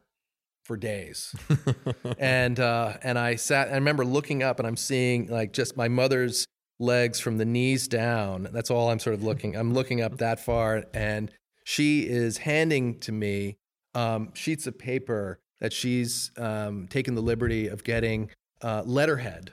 for 0.64 0.76
days, 0.76 1.34
and 2.18 2.58
uh, 2.58 2.94
and 3.02 3.18
I 3.18 3.36
sat. 3.36 3.68
I 3.68 3.74
remember 3.74 4.04
looking 4.04 4.42
up, 4.42 4.58
and 4.58 4.66
I'm 4.66 4.76
seeing 4.76 5.28
like 5.28 5.52
just 5.52 5.76
my 5.76 5.88
mother's 5.88 6.46
legs 6.78 7.20
from 7.20 7.38
the 7.38 7.44
knees 7.44 7.88
down. 7.88 8.48
That's 8.52 8.70
all 8.70 8.90
I'm 8.90 8.98
sort 8.98 9.14
of 9.14 9.22
looking. 9.22 9.56
I'm 9.56 9.72
looking 9.72 10.00
up 10.00 10.18
that 10.18 10.40
far, 10.40 10.84
and 10.92 11.30
she 11.64 12.02
is 12.08 12.38
handing 12.38 13.00
to 13.00 13.12
me 13.12 13.56
um, 13.94 14.30
sheets 14.34 14.66
of 14.66 14.78
paper 14.78 15.38
that 15.60 15.72
she's 15.72 16.30
um, 16.36 16.88
taken 16.88 17.14
the 17.14 17.22
liberty 17.22 17.68
of 17.68 17.84
getting 17.84 18.30
uh, 18.62 18.82
letterhead 18.84 19.52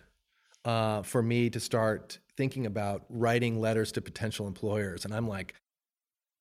uh, 0.66 1.04
for 1.04 1.22
me 1.22 1.50
to 1.50 1.60
start 1.60 2.20
thinking 2.38 2.66
about 2.66 3.06
writing 3.10 3.60
letters 3.60 3.92
to 3.94 4.02
potential 4.02 4.48
employers. 4.48 5.06
And 5.06 5.14
I'm 5.14 5.28
like, 5.28 5.54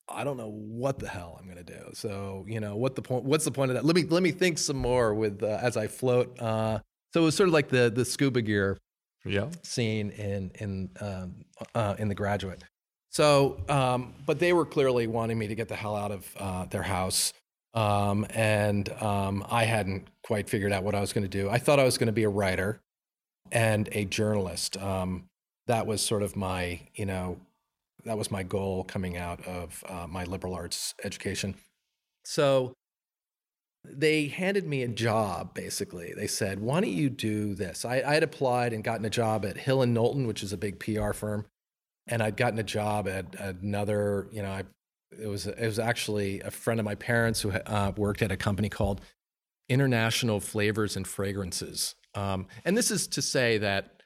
I 0.08 0.24
don't 0.24 0.36
know 0.36 0.50
what 0.50 0.98
the 0.98 1.08
hell 1.08 1.36
I'm 1.38 1.44
going 1.44 1.64
to 1.64 1.72
do. 1.72 1.90
So, 1.92 2.44
you 2.48 2.58
know, 2.58 2.76
what 2.76 2.96
the 2.96 3.02
point? 3.02 3.24
What's 3.24 3.44
the 3.44 3.52
point 3.52 3.70
of 3.70 3.76
that? 3.76 3.84
Let 3.84 3.94
me 3.94 4.02
let 4.04 4.22
me 4.22 4.32
think 4.32 4.58
some 4.58 4.76
more 4.76 5.14
with 5.14 5.42
uh, 5.42 5.58
as 5.62 5.76
I 5.76 5.86
float. 5.86 6.40
Uh, 6.40 6.80
so 7.12 7.22
it 7.22 7.24
was 7.24 7.36
sort 7.36 7.48
of 7.48 7.52
like 7.52 7.68
the 7.68 7.92
the 7.94 8.04
scuba 8.04 8.42
gear 8.42 8.78
Yeah. 9.24 9.48
scene 9.62 10.10
in 10.10 10.50
in 10.54 10.90
um, 11.00 11.44
uh, 11.74 11.94
in 11.98 12.08
The 12.08 12.14
Graduate. 12.14 12.62
So, 13.10 13.60
um, 13.68 14.14
but 14.24 14.38
they 14.38 14.52
were 14.52 14.64
clearly 14.64 15.06
wanting 15.06 15.38
me 15.38 15.48
to 15.48 15.54
get 15.54 15.68
the 15.68 15.74
hell 15.76 15.96
out 15.96 16.12
of 16.12 16.36
uh, 16.38 16.64
their 16.66 16.82
house, 16.82 17.32
um, 17.74 18.24
and 18.30 18.88
um, 19.02 19.44
I 19.50 19.64
hadn't 19.64 20.08
quite 20.22 20.48
figured 20.48 20.72
out 20.72 20.84
what 20.84 20.94
I 20.94 21.00
was 21.00 21.12
going 21.12 21.24
to 21.24 21.28
do. 21.28 21.50
I 21.50 21.58
thought 21.58 21.80
I 21.80 21.84
was 21.84 21.98
going 21.98 22.06
to 22.06 22.12
be 22.12 22.24
a 22.24 22.28
writer 22.28 22.80
and 23.50 23.88
a 23.92 24.04
journalist. 24.04 24.76
Um, 24.76 25.24
that 25.66 25.86
was 25.86 26.02
sort 26.02 26.22
of 26.22 26.36
my, 26.36 26.80
you 26.94 27.06
know, 27.06 27.38
that 28.04 28.16
was 28.16 28.30
my 28.30 28.42
goal 28.42 28.84
coming 28.84 29.16
out 29.16 29.44
of 29.46 29.84
uh, 29.88 30.06
my 30.08 30.24
liberal 30.24 30.54
arts 30.54 30.94
education. 31.04 31.54
So 32.24 32.74
they 33.84 34.26
handed 34.26 34.66
me 34.66 34.82
a 34.82 34.88
job 34.88 35.54
basically. 35.54 36.12
They 36.16 36.26
said 36.26 36.60
why 36.60 36.80
don't 36.80 36.90
you 36.90 37.10
do 37.10 37.54
this? 37.54 37.84
I, 37.84 38.02
I 38.06 38.14
had 38.14 38.22
applied 38.22 38.72
and 38.72 38.84
gotten 38.84 39.04
a 39.04 39.10
job 39.10 39.44
at 39.44 39.56
hill 39.56 39.82
and 39.82 39.94
knowlton 39.94 40.26
which 40.26 40.42
is 40.42 40.52
a 40.52 40.58
big 40.58 40.78
pr 40.78 41.12
firm 41.12 41.46
and 42.06 42.22
i'd 42.22 42.36
gotten 42.36 42.58
a 42.58 42.64
job 42.64 43.08
at 43.08 43.34
another 43.38 44.28
you 44.32 44.42
know 44.42 44.50
I, 44.50 44.64
it 45.18 45.26
was 45.26 45.46
it 45.46 45.66
was 45.66 45.78
actually 45.78 46.40
a 46.40 46.50
friend 46.50 46.78
of 46.78 46.84
my 46.84 46.94
parents 46.94 47.40
who 47.40 47.50
uh, 47.50 47.92
worked 47.96 48.22
at 48.22 48.30
a 48.30 48.36
company 48.36 48.68
called 48.68 49.00
international 49.68 50.40
flavors 50.40 50.96
and 50.96 51.06
fragrances. 51.06 51.94
Um, 52.14 52.48
and 52.64 52.76
this 52.76 52.90
is 52.90 53.06
to 53.08 53.22
say 53.22 53.58
that 53.58 54.02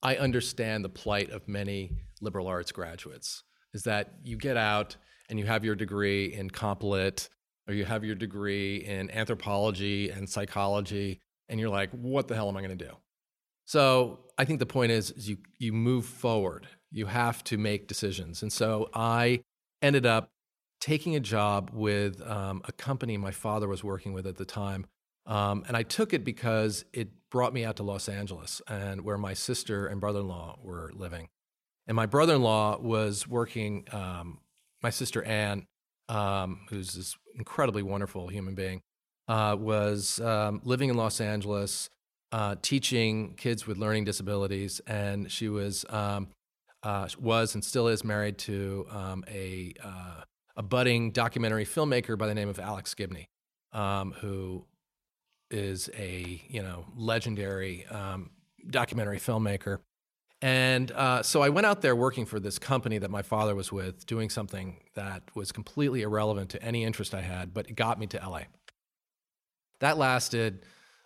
i 0.00 0.14
understand 0.14 0.84
the 0.84 0.88
plight 0.88 1.30
of 1.30 1.48
many 1.48 1.90
liberal 2.20 2.46
arts 2.46 2.70
graduates 2.70 3.42
is 3.74 3.82
that 3.82 4.14
you 4.22 4.36
get 4.36 4.56
out 4.56 4.96
and 5.28 5.40
you 5.40 5.44
have 5.44 5.64
your 5.64 5.74
degree 5.74 6.32
in 6.32 6.48
comp 6.48 6.84
lit 6.84 7.28
or 7.68 7.74
you 7.74 7.84
have 7.84 8.04
your 8.04 8.14
degree 8.14 8.78
in 8.78 9.10
anthropology 9.10 10.10
and 10.10 10.28
psychology 10.28 11.20
and 11.48 11.60
you're 11.60 11.68
like 11.68 11.90
what 11.90 12.26
the 12.26 12.34
hell 12.34 12.48
am 12.48 12.56
i 12.56 12.60
going 12.60 12.76
to 12.76 12.84
do? 12.84 12.92
So 13.66 14.20
i 14.38 14.44
think 14.44 14.58
the 14.58 14.66
point 14.66 14.90
is, 14.90 15.10
is 15.10 15.28
you 15.28 15.38
you 15.58 15.72
move 15.72 16.06
forward. 16.06 16.66
You 16.90 17.06
have 17.06 17.44
to 17.44 17.58
make 17.58 17.86
decisions. 17.86 18.42
And 18.42 18.52
so 18.52 18.88
i 18.94 19.42
ended 19.82 20.06
up 20.06 20.30
taking 20.80 21.16
a 21.16 21.20
job 21.20 21.70
with 21.72 22.20
um, 22.26 22.62
a 22.64 22.72
company 22.72 23.16
my 23.16 23.32
father 23.32 23.68
was 23.68 23.84
working 23.84 24.12
with 24.12 24.26
at 24.26 24.36
the 24.36 24.44
time 24.44 24.86
um, 25.26 25.64
and 25.68 25.76
i 25.76 25.82
took 25.82 26.12
it 26.12 26.24
because 26.24 26.84
it 26.92 27.08
brought 27.30 27.52
me 27.52 27.64
out 27.64 27.76
to 27.76 27.82
los 27.82 28.08
angeles 28.08 28.62
and 28.68 29.02
where 29.02 29.18
my 29.18 29.34
sister 29.34 29.86
and 29.86 30.00
brother-in-law 30.00 30.58
were 30.62 30.90
living. 30.94 31.28
And 31.86 31.96
my 31.96 32.06
brother-in-law 32.06 32.80
was 32.80 33.26
working 33.26 33.86
um, 33.92 34.40
my 34.82 34.90
sister 34.90 35.22
anne 35.22 35.66
um, 36.08 36.60
who's 36.70 36.94
this 36.94 37.16
incredibly 37.38 37.82
wonderful 37.82 38.28
human 38.28 38.54
being, 38.54 38.80
uh, 39.28 39.56
was 39.58 40.20
um, 40.20 40.60
living 40.64 40.90
in 40.90 40.96
Los 40.96 41.20
Angeles, 41.20 41.88
uh, 42.32 42.56
teaching 42.60 43.34
kids 43.36 43.66
with 43.66 43.78
learning 43.78 44.04
disabilities, 44.04 44.80
and 44.86 45.30
she 45.30 45.48
was 45.48 45.84
um, 45.88 46.28
uh, 46.82 47.08
was 47.18 47.54
and 47.54 47.64
still 47.64 47.88
is 47.88 48.04
married 48.04 48.38
to 48.38 48.86
um, 48.90 49.24
a 49.28 49.74
uh, 49.82 50.22
a 50.56 50.62
budding 50.62 51.12
documentary 51.12 51.64
filmmaker 51.64 52.18
by 52.18 52.26
the 52.26 52.34
name 52.34 52.48
of 52.48 52.58
Alex 52.58 52.94
Gibney, 52.94 53.26
um, 53.72 54.12
who 54.20 54.64
is 55.50 55.88
a 55.96 56.42
you 56.48 56.62
know 56.62 56.84
legendary 56.96 57.86
um, 57.86 58.30
documentary 58.68 59.18
filmmaker. 59.18 59.78
And 60.40 60.92
uh, 60.92 61.22
so 61.22 61.42
I 61.42 61.48
went 61.48 61.66
out 61.66 61.82
there 61.82 61.96
working 61.96 62.24
for 62.24 62.38
this 62.38 62.58
company 62.58 62.98
that 62.98 63.10
my 63.10 63.22
father 63.22 63.54
was 63.54 63.72
with, 63.72 64.06
doing 64.06 64.30
something 64.30 64.80
that 64.94 65.22
was 65.34 65.50
completely 65.50 66.02
irrelevant 66.02 66.50
to 66.50 66.62
any 66.62 66.84
interest 66.84 67.12
I 67.12 67.22
had, 67.22 67.52
but 67.52 67.68
it 67.68 67.74
got 67.74 67.98
me 67.98 68.06
to 68.08 68.18
LA. 68.18 68.42
That 69.80 69.98
lasted 69.98 70.64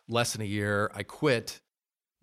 less 0.09 0.33
than 0.33 0.43
a 0.43 0.47
year. 0.47 0.91
I 0.95 1.03
quit 1.03 1.61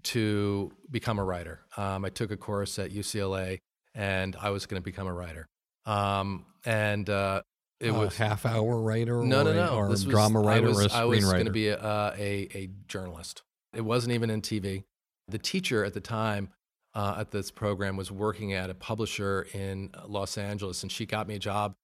to 0.03 0.71
become 0.89 1.19
a 1.19 1.23
writer. 1.23 1.61
Um, 1.77 2.05
I 2.05 2.09
took 2.09 2.31
a 2.31 2.37
course 2.37 2.77
at 2.77 2.91
UCLA 2.91 3.59
and 3.95 4.35
I 4.39 4.51
was 4.51 4.65
going 4.65 4.81
to 4.81 4.85
become 4.85 5.07
a 5.07 5.13
writer. 5.13 5.47
Um, 5.85 6.45
and 6.63 7.09
uh, 7.09 7.41
it 7.79 7.89
a 7.89 7.93
was 7.93 8.17
half 8.17 8.45
hour 8.45 8.79
writer 8.79 9.23
no, 9.23 9.43
no, 9.43 9.49
or, 9.49 9.53
no. 9.53 9.67
or 9.69 9.87
was- 9.87 10.05
drama 10.05 10.41
writer 10.41 10.67
I 10.67 10.69
was, 10.69 10.85
or 10.85 10.97
a 10.97 11.01
I 11.01 11.05
was 11.05 11.25
going 11.25 11.45
to 11.45 11.51
be 11.51 11.69
a, 11.69 11.77
uh, 11.77 12.13
a, 12.17 12.47
a 12.53 12.69
journalist. 12.87 13.41
It 13.73 13.81
wasn't 13.81 14.13
even 14.13 14.29
in 14.29 14.41
TV. 14.41 14.83
The 15.27 15.37
teacher 15.37 15.83
at 15.85 15.93
the 15.93 16.01
time 16.01 16.49
uh, 16.93 17.15
at 17.19 17.31
this 17.31 17.51
program 17.51 17.97
was 17.97 18.11
working 18.11 18.53
at 18.53 18.69
a 18.69 18.73
publisher 18.73 19.47
in 19.53 19.91
Los 20.07 20.37
Angeles, 20.37 20.83
and 20.83 20.91
she 20.91 21.05
got 21.05 21.27
me 21.27 21.35
a 21.35 21.39
job 21.39 21.75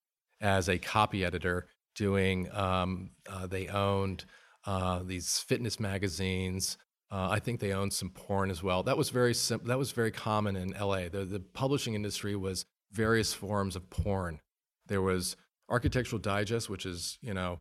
as 0.42 0.68
a 0.68 0.78
copy 0.78 1.24
editor 1.24 1.68
doing, 1.96 2.50
um, 2.54 3.12
uh, 3.30 3.48
they 3.48 3.68
owned 3.68 4.26
uh, 4.66 5.02
these 5.04 5.40
fitness 5.40 5.80
magazines. 5.80 6.78
Uh, 7.12 7.30
I 7.30 7.40
think 7.40 7.60
they 7.60 7.72
owned 7.72 7.94
some 7.94 8.10
porn 8.10 8.50
as 8.50 8.62
well. 8.62 8.84
That 8.84 8.98
was 8.98 9.10
very 9.10 9.34
sim- 9.34 9.62
that 9.66 9.78
was 9.78 9.92
very 9.92 10.12
common 10.12 10.56
in 10.56 10.72
LA. 10.72 11.08
The, 11.10 11.26
the 11.26 11.40
publishing 11.40 11.94
industry 11.94 12.36
was 12.36 12.66
various 12.92 13.34
forms 13.34 13.76
of 13.76 13.90
porn. 13.90 14.40
There 14.88 15.02
was 15.02 15.36
Architectural 15.70 16.20
Digest, 16.20 16.70
which 16.70 16.86
is 16.86 17.18
you 17.22 17.34
know 17.34 17.60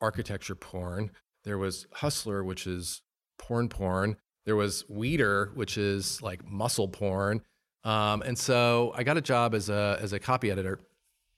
architecture 0.00 0.54
porn. 0.54 1.10
There 1.44 1.58
was 1.58 1.86
Hustler, 1.94 2.42
which 2.42 2.66
is 2.66 3.02
porn 3.38 3.68
porn. 3.68 4.16
There 4.46 4.56
was 4.56 4.84
Weider, 4.84 5.54
which 5.54 5.76
is 5.76 6.22
like 6.22 6.48
muscle 6.48 6.88
porn. 6.88 7.42
Um, 7.84 8.22
and 8.22 8.38
so 8.38 8.92
I 8.96 9.02
got 9.04 9.16
a 9.16 9.20
job 9.20 9.54
as 9.54 9.68
a 9.68 9.98
as 10.00 10.12
a 10.12 10.18
copy 10.18 10.50
editor. 10.50 10.80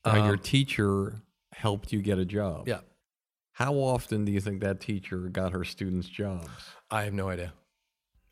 Now, 0.07 0.25
your 0.27 0.35
Um, 0.35 0.39
teacher 0.39 1.23
helped 1.53 1.93
you 1.93 2.01
get 2.01 2.19
a 2.19 2.25
job. 2.25 2.69
yeah, 2.69 2.81
How 3.53 3.75
often 3.75 4.25
do 4.25 4.31
you 4.33 4.41
think 4.41 4.61
that 4.63 4.81
teacher 4.81 5.19
got 5.29 5.53
her 5.53 5.65
students 5.65 6.09
jobs? 6.09 6.49
I 6.91 7.03
have 7.03 7.13
no 7.13 7.29
idea. 7.29 7.53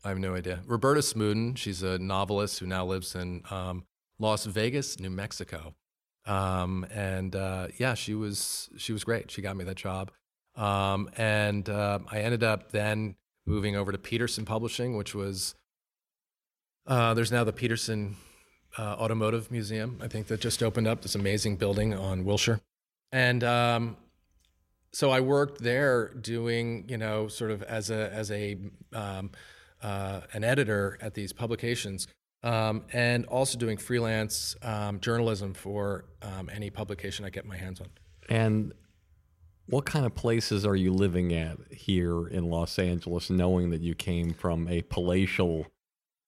I 0.03 0.09
have 0.09 0.19
no 0.19 0.33
idea. 0.35 0.61
Roberta 0.65 1.01
Smoodin, 1.01 1.57
she's 1.57 1.83
a 1.83 1.97
novelist 1.99 2.59
who 2.59 2.65
now 2.67 2.85
lives 2.85 3.13
in 3.15 3.43
um, 3.51 3.83
Las 4.19 4.45
Vegas, 4.45 4.99
New 4.99 5.09
Mexico. 5.09 5.75
Um, 6.25 6.85
and 6.91 7.35
uh, 7.35 7.67
yeah, 7.77 7.93
she 7.93 8.13
was 8.13 8.69
she 8.77 8.93
was 8.93 9.03
great. 9.03 9.29
She 9.31 9.41
got 9.41 9.55
me 9.57 9.63
that 9.65 9.75
job, 9.77 10.11
um, 10.55 11.09
and 11.17 11.67
uh, 11.69 11.99
I 12.09 12.19
ended 12.19 12.43
up 12.43 12.71
then 12.71 13.15
moving 13.47 13.75
over 13.75 13.91
to 13.91 13.97
Petersen 13.97 14.45
Publishing, 14.45 14.95
which 14.97 15.15
was 15.15 15.55
uh, 16.85 17.13
there's 17.13 17.31
now 17.31 17.43
the 17.43 17.53
Petersen 17.53 18.17
uh, 18.77 18.95
Automotive 18.99 19.49
Museum. 19.51 19.99
I 20.01 20.07
think 20.07 20.27
that 20.27 20.39
just 20.39 20.61
opened 20.61 20.87
up 20.87 21.01
this 21.01 21.15
amazing 21.15 21.55
building 21.55 21.93
on 21.93 22.25
Wilshire, 22.25 22.59
and 23.11 23.43
um, 23.43 23.97
so 24.91 25.09
I 25.11 25.21
worked 25.21 25.61
there 25.61 26.09
doing, 26.09 26.85
you 26.87 26.97
know, 26.97 27.27
sort 27.27 27.51
of 27.51 27.63
as 27.63 27.89
a 27.89 28.11
as 28.13 28.31
a 28.31 28.57
um, 28.93 29.31
uh, 29.81 30.21
an 30.33 30.43
editor 30.43 30.97
at 31.01 31.13
these 31.13 31.33
publications, 31.33 32.07
um, 32.43 32.83
and 32.93 33.25
also 33.27 33.57
doing 33.57 33.77
freelance 33.77 34.55
um, 34.61 34.99
journalism 34.99 35.53
for 35.53 36.05
um, 36.21 36.49
any 36.53 36.69
publication 36.69 37.25
I 37.25 37.29
get 37.29 37.45
my 37.45 37.57
hands 37.57 37.79
on. 37.79 37.87
And 38.29 38.73
what 39.67 39.85
kind 39.85 40.05
of 40.05 40.15
places 40.15 40.65
are 40.65 40.75
you 40.75 40.93
living 40.93 41.33
at 41.33 41.57
here 41.71 42.27
in 42.27 42.49
Los 42.49 42.79
Angeles, 42.79 43.29
knowing 43.29 43.69
that 43.71 43.81
you 43.81 43.95
came 43.95 44.33
from 44.33 44.67
a 44.67 44.81
palatial, 44.83 45.67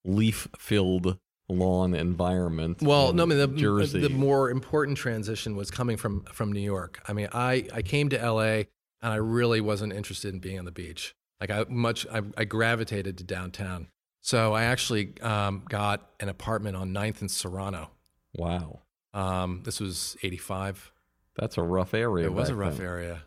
leaf-filled 0.05 1.17
lawn 1.47 1.93
environment? 1.93 2.81
Well, 2.81 3.13
no, 3.13 3.23
I 3.23 3.25
mean 3.25 3.37
the, 3.37 3.47
Jersey. 3.47 3.99
the 4.01 4.09
more 4.09 4.49
important 4.49 4.97
transition 4.97 5.55
was 5.55 5.71
coming 5.71 5.97
from 5.97 6.23
from 6.33 6.51
New 6.51 6.59
York. 6.61 7.01
I 7.07 7.13
mean, 7.13 7.29
I 7.33 7.65
I 7.73 7.81
came 7.81 8.09
to 8.09 8.17
LA 8.17 8.63
and 9.01 9.13
I 9.13 9.15
really 9.15 9.61
wasn't 9.61 9.93
interested 9.93 10.33
in 10.33 10.39
being 10.39 10.59
on 10.59 10.65
the 10.65 10.71
beach. 10.71 11.15
Like 11.39 11.49
I 11.51 11.65
much 11.69 12.05
I, 12.11 12.21
I 12.37 12.43
gravitated 12.43 13.17
to 13.19 13.23
downtown. 13.23 13.87
So 14.21 14.53
I 14.53 14.63
actually 14.65 15.13
um, 15.21 15.63
got 15.69 16.09
an 16.19 16.27
apartment 16.27 16.75
on 16.75 16.89
9th 16.93 17.21
and 17.21 17.31
Serrano. 17.31 17.89
wow, 18.35 18.81
Um, 19.13 19.61
this 19.63 19.79
was 19.79 20.17
85. 20.21 20.91
that's 21.37 21.57
a 21.57 21.61
rough 21.63 21.93
area. 21.93 22.25
It 22.25 22.33
was 22.33 22.49
a 22.49 22.55
rough 22.55 22.77
then. 22.77 22.85
area. 22.85 23.21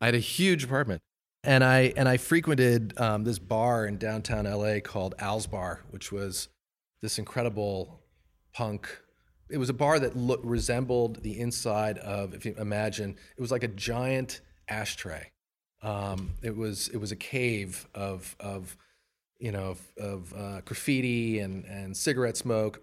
I 0.00 0.06
had 0.06 0.14
a 0.14 0.18
huge 0.18 0.64
apartment, 0.64 1.02
and 1.42 1.64
I 1.64 1.92
and 1.96 2.08
I 2.08 2.16
frequented 2.16 2.98
um, 2.98 3.24
this 3.24 3.38
bar 3.38 3.86
in 3.86 3.98
downtown 3.98 4.44
LA 4.44 4.80
called 4.80 5.14
Al's 5.18 5.46
Bar, 5.46 5.80
which 5.90 6.12
was 6.12 6.48
this 7.00 7.18
incredible 7.18 8.00
punk. 8.52 8.88
It 9.48 9.58
was 9.58 9.70
a 9.70 9.74
bar 9.74 9.98
that 10.00 10.12
resembled 10.42 11.22
the 11.22 11.38
inside 11.38 11.98
of, 11.98 12.34
if 12.34 12.44
you 12.44 12.54
imagine, 12.58 13.16
it 13.36 13.40
was 13.40 13.52
like 13.52 13.62
a 13.62 13.68
giant 13.68 14.40
ashtray. 14.68 15.30
Um, 15.82 16.32
it 16.42 16.56
was 16.56 16.88
it 16.88 16.98
was 16.98 17.12
a 17.12 17.16
cave 17.16 17.86
of 17.94 18.34
of 18.40 18.76
you 19.38 19.52
know 19.52 19.70
of, 19.70 19.80
of 19.96 20.34
uh, 20.34 20.60
graffiti 20.62 21.38
and 21.38 21.64
and 21.64 21.96
cigarette 21.96 22.36
smoke, 22.36 22.82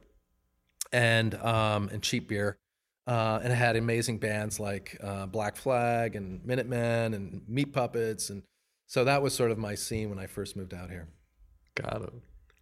and 0.91 1.35
um, 1.35 1.89
and 1.89 2.01
cheap 2.01 2.27
beer. 2.27 2.57
Uh, 3.05 3.39
and 3.43 3.51
it 3.51 3.55
had 3.55 3.75
amazing 3.75 4.17
bands 4.17 4.59
like 4.59 4.97
uh, 5.03 5.25
Black 5.25 5.57
Flag 5.57 6.15
and 6.15 6.43
Minutemen 6.45 7.13
and 7.13 7.41
Meat 7.47 7.73
Puppets, 7.73 8.29
and 8.29 8.43
so 8.87 9.03
that 9.03 9.21
was 9.21 9.33
sort 9.33 9.51
of 9.51 9.57
my 9.57 9.75
scene 9.75 10.09
when 10.09 10.19
I 10.19 10.27
first 10.27 10.55
moved 10.55 10.73
out 10.73 10.89
here. 10.89 11.09
Got 11.75 12.03
it. 12.03 12.13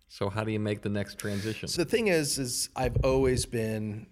So 0.07 0.29
how 0.29 0.43
do 0.43 0.51
you 0.51 0.59
make 0.59 0.81
the 0.81 0.89
next 0.89 1.17
transition? 1.17 1.69
So 1.69 1.83
the 1.83 1.89
thing 1.89 2.07
is, 2.07 2.37
is 2.37 2.69
I've 2.75 2.97
always 3.03 3.45
been 3.45 4.07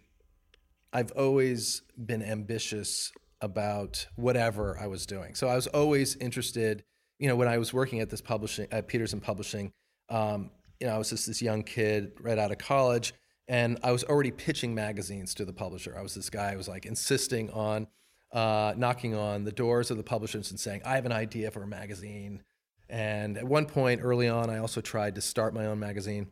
I've 0.93 1.11
always 1.11 1.81
been 1.97 2.23
ambitious 2.23 3.11
about 3.41 4.07
whatever 4.15 4.77
I 4.79 4.87
was 4.87 5.05
doing. 5.05 5.35
So 5.35 5.47
I 5.47 5.55
was 5.55 5.67
always 5.67 6.15
interested. 6.15 6.83
You 7.19 7.27
know, 7.27 7.35
when 7.35 7.47
I 7.47 7.57
was 7.57 7.73
working 7.73 7.99
at 7.99 8.09
this 8.09 8.21
publishing 8.21 8.67
at 8.71 8.87
Petersen 8.87 9.19
Publishing, 9.19 9.71
um, 10.09 10.51
you 10.79 10.87
know, 10.87 10.95
I 10.95 10.97
was 10.97 11.09
just 11.09 11.27
this 11.27 11.41
young 11.41 11.63
kid 11.63 12.13
right 12.21 12.37
out 12.37 12.51
of 12.51 12.57
college, 12.57 13.13
and 13.49 13.79
I 13.83 13.91
was 13.91 14.03
already 14.03 14.29
pitching 14.29 14.75
magazines 14.75 15.33
to 15.33 15.43
the 15.43 15.51
publisher. 15.51 15.95
I 15.97 16.03
was 16.03 16.13
this 16.13 16.29
guy 16.29 16.51
who 16.51 16.57
was 16.57 16.67
like 16.67 16.85
insisting 16.85 17.49
on 17.49 17.87
uh, 18.31 18.75
knocking 18.77 19.15
on 19.15 19.43
the 19.43 19.51
doors 19.51 19.89
of 19.89 19.97
the 19.97 20.03
publishers 20.03 20.51
and 20.51 20.59
saying, 20.59 20.83
"I 20.85 20.95
have 20.95 21.05
an 21.05 21.11
idea 21.11 21.49
for 21.49 21.63
a 21.63 21.67
magazine." 21.67 22.43
And 22.87 23.37
at 23.37 23.43
one 23.43 23.65
point 23.65 24.01
early 24.03 24.29
on, 24.29 24.49
I 24.49 24.59
also 24.59 24.81
tried 24.81 25.15
to 25.15 25.21
start 25.21 25.53
my 25.53 25.65
own 25.65 25.79
magazine. 25.79 26.27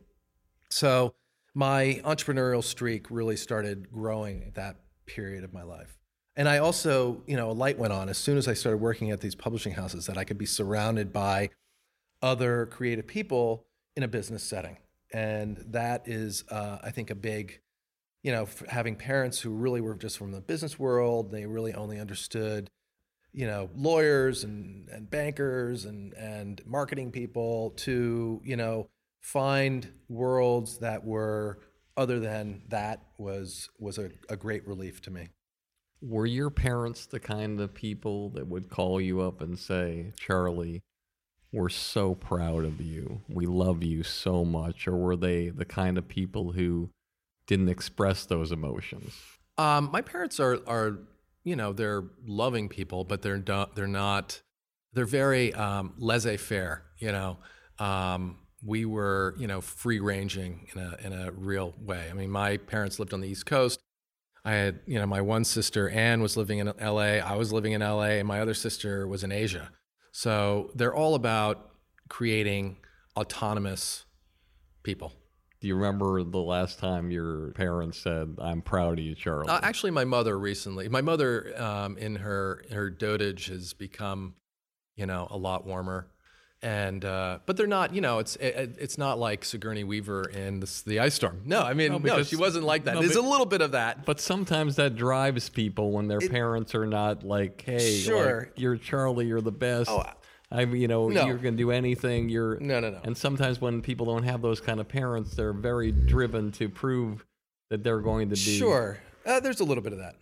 So 0.70 1.14
my 1.54 2.00
entrepreneurial 2.04 2.62
streak 2.62 3.10
really 3.10 3.36
started 3.36 3.90
growing 3.90 4.44
at 4.44 4.54
that 4.54 4.76
period 5.06 5.42
of 5.42 5.52
my 5.52 5.62
life. 5.62 5.98
And 6.36 6.48
I 6.48 6.58
also, 6.58 7.22
you 7.26 7.36
know, 7.36 7.50
a 7.50 7.52
light 7.52 7.78
went 7.78 7.92
on 7.92 8.08
as 8.08 8.16
soon 8.16 8.38
as 8.38 8.46
I 8.46 8.54
started 8.54 8.78
working 8.78 9.10
at 9.10 9.20
these 9.20 9.34
publishing 9.34 9.72
houses 9.72 10.06
that 10.06 10.16
I 10.16 10.22
could 10.22 10.38
be 10.38 10.46
surrounded 10.46 11.12
by 11.12 11.50
other 12.22 12.66
creative 12.66 13.08
people 13.08 13.66
in 13.96 14.04
a 14.04 14.08
business 14.08 14.44
setting. 14.44 14.78
And 15.12 15.64
that 15.68 16.06
is, 16.06 16.44
uh, 16.50 16.78
I 16.82 16.90
think, 16.90 17.10
a 17.10 17.14
big, 17.14 17.60
you 18.22 18.32
know, 18.32 18.46
having 18.68 18.96
parents 18.96 19.40
who 19.40 19.50
really 19.50 19.80
were 19.80 19.94
just 19.94 20.18
from 20.18 20.32
the 20.32 20.40
business 20.40 20.78
world, 20.78 21.30
they 21.30 21.46
really 21.46 21.72
only 21.74 21.98
understood, 21.98 22.68
you 23.32 23.46
know, 23.46 23.70
lawyers 23.74 24.44
and, 24.44 24.88
and 24.88 25.10
bankers 25.10 25.84
and, 25.84 26.12
and 26.14 26.60
marketing 26.66 27.10
people 27.10 27.70
to, 27.78 28.40
you 28.44 28.56
know, 28.56 28.88
find 29.20 29.90
worlds 30.08 30.78
that 30.78 31.04
were 31.04 31.58
other 31.96 32.20
than 32.20 32.62
that 32.68 33.02
was 33.18 33.68
was 33.78 33.98
a, 33.98 34.10
a 34.28 34.36
great 34.36 34.66
relief 34.66 35.02
to 35.02 35.10
me. 35.10 35.28
Were 36.00 36.26
your 36.26 36.48
parents 36.48 37.06
the 37.06 37.18
kind 37.18 37.60
of 37.60 37.74
people 37.74 38.30
that 38.30 38.46
would 38.46 38.70
call 38.70 39.00
you 39.00 39.20
up 39.20 39.40
and 39.40 39.58
say, 39.58 40.12
Charlie, 40.16 40.80
we're 41.52 41.68
so 41.68 42.14
proud 42.14 42.64
of 42.64 42.80
you. 42.80 43.22
We 43.28 43.46
love 43.46 43.82
you 43.82 44.02
so 44.02 44.44
much. 44.44 44.86
Or 44.86 44.96
were 44.96 45.16
they 45.16 45.48
the 45.48 45.64
kind 45.64 45.96
of 45.96 46.08
people 46.08 46.52
who 46.52 46.90
didn't 47.46 47.68
express 47.68 48.26
those 48.26 48.52
emotions? 48.52 49.14
Um, 49.56 49.90
my 49.92 50.02
parents 50.02 50.38
are 50.38 50.58
are 50.66 50.98
you 51.44 51.56
know 51.56 51.72
they're 51.72 52.04
loving 52.26 52.68
people, 52.68 53.04
but 53.04 53.22
they're 53.22 53.42
not 53.46 53.74
they're 53.74 53.86
not 53.86 54.42
they're 54.92 55.06
very 55.06 55.54
um, 55.54 55.94
laissez 55.98 56.36
faire. 56.36 56.84
You 56.98 57.12
know, 57.12 57.38
um, 57.78 58.38
we 58.62 58.84
were 58.84 59.34
you 59.38 59.46
know 59.46 59.60
free 59.60 60.00
ranging 60.00 60.68
in 60.74 60.80
a 60.80 60.96
in 61.02 61.12
a 61.12 61.32
real 61.32 61.74
way. 61.80 62.08
I 62.10 62.12
mean, 62.12 62.30
my 62.30 62.58
parents 62.58 62.98
lived 62.98 63.14
on 63.14 63.20
the 63.20 63.28
East 63.28 63.46
Coast. 63.46 63.80
I 64.44 64.52
had 64.52 64.80
you 64.86 64.98
know 64.98 65.06
my 65.06 65.20
one 65.22 65.44
sister 65.44 65.88
Anne 65.88 66.20
was 66.20 66.36
living 66.36 66.58
in 66.58 66.72
L.A. 66.78 67.20
I 67.20 67.36
was 67.36 67.52
living 67.52 67.72
in 67.72 67.82
L.A. 67.82 68.18
and 68.18 68.28
my 68.28 68.40
other 68.40 68.54
sister 68.54 69.08
was 69.08 69.24
in 69.24 69.32
Asia. 69.32 69.70
So 70.18 70.72
they're 70.74 70.96
all 70.96 71.14
about 71.14 71.70
creating 72.08 72.78
autonomous 73.16 74.04
people. 74.82 75.12
Do 75.60 75.68
you 75.68 75.76
remember 75.76 76.24
the 76.24 76.38
last 76.38 76.80
time 76.80 77.12
your 77.12 77.52
parents 77.52 77.98
said, 77.98 78.34
I'm 78.40 78.60
proud 78.60 78.98
of 78.98 79.04
you, 79.04 79.14
Charlie? 79.14 79.48
Uh, 79.48 79.60
actually, 79.62 79.92
my 79.92 80.04
mother 80.04 80.36
recently. 80.36 80.88
My 80.88 81.02
mother, 81.02 81.54
um, 81.56 81.96
in 81.98 82.16
her 82.16 82.64
her 82.72 82.90
dotage, 82.90 83.48
has 83.48 83.74
become, 83.74 84.34
you 84.96 85.06
know, 85.06 85.28
a 85.30 85.36
lot 85.36 85.64
warmer, 85.64 86.10
and 86.62 87.04
uh, 87.04 87.38
but 87.46 87.56
they're 87.56 87.66
not. 87.66 87.94
You 87.94 88.00
know, 88.00 88.18
it's 88.18 88.36
it, 88.36 88.76
it's 88.80 88.98
not 88.98 89.18
like 89.18 89.44
Sigourney 89.44 89.84
Weaver 89.84 90.24
in 90.30 90.60
the, 90.60 90.82
the 90.86 91.00
Ice 91.00 91.14
Storm. 91.14 91.42
No, 91.44 91.62
I 91.62 91.74
mean, 91.74 91.92
No, 91.92 91.98
no, 91.98 92.22
she 92.22 92.36
wasn't 92.36 92.64
like 92.64 92.84
that. 92.84 92.94
no, 92.94 93.00
There's 93.00 93.14
but- 93.14 93.24
a 93.24 93.28
little 93.28 93.46
bit 93.46 93.60
of 93.60 93.72
that. 93.72 94.04
but 94.04 94.20
sometimes 94.20 94.76
that 94.76 94.96
drives 94.96 95.48
people 95.48 95.92
when 95.92 96.08
their 96.08 96.20
parents 96.20 96.74
are 96.74 96.86
not 96.86 97.22
like, 97.22 97.62
hey, 97.62 97.74
like, 97.74 98.04
Sure. 98.04 98.50
you're 98.56 98.76
Charlie, 98.76 99.26
you're 99.26 99.40
the 99.40 99.52
best. 99.52 99.88
Oh, 99.90 100.04
I 100.50 100.64
mean, 100.64 100.80
you 100.80 100.88
know, 100.88 101.08
no. 101.08 101.26
you're 101.26 101.36
going 101.36 101.54
to 101.56 101.62
do 101.62 101.70
anything. 101.70 102.28
You're 102.30 102.58
No, 102.58 102.80
no, 102.80 102.90
no. 102.90 103.00
And 103.04 103.16
sometimes 103.16 103.60
when 103.60 103.82
people 103.82 104.06
don't 104.06 104.22
have 104.24 104.40
those 104.42 104.60
kind 104.60 104.80
of 104.80 104.88
parents, 104.88 105.34
they're 105.36 105.52
very 105.52 105.92
driven 105.92 106.50
to 106.52 106.68
prove 106.70 107.24
that 107.70 107.84
they're 107.84 108.00
going 108.00 108.30
to 108.30 108.34
be. 108.34 108.58
Sure, 108.58 108.98
uh, 109.26 109.40
there's 109.40 109.60
a 109.60 109.64
little 109.64 109.82
bit 109.84 109.92
of 109.92 109.98
that, 109.98 110.16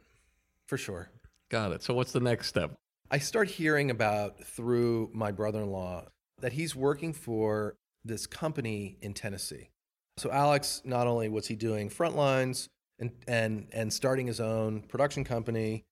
for 0.66 0.76
sure. 0.76 1.08
Got 1.48 1.70
it. 1.72 1.82
So 1.84 1.94
what's 1.94 2.10
the 2.10 2.18
next 2.20 2.48
step? 2.48 2.72
I 3.08 3.18
start 3.18 3.48
hearing 3.48 3.92
about 3.92 4.42
through 4.42 5.10
my 5.14 5.30
brother-in-law 5.30 6.06
that 6.40 6.52
he's 6.52 6.74
working 6.74 7.12
for 7.12 7.76
this 8.04 8.26
company 8.26 8.98
in 9.00 9.14
Tennessee. 9.14 9.70
So 10.16 10.30
Alex, 10.30 10.82
not 10.84 11.06
only 11.06 11.28
was 11.28 11.46
he 11.46 11.56
doing 11.56 11.90
frontlines 11.90 12.68
and 12.98 13.10
and 13.28 13.68
and 13.72 13.92
starting 13.92 14.26
his 14.26 14.40
own 14.40 14.82
production 14.82 15.24
company, 15.24 15.84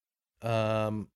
um, 0.42 1.08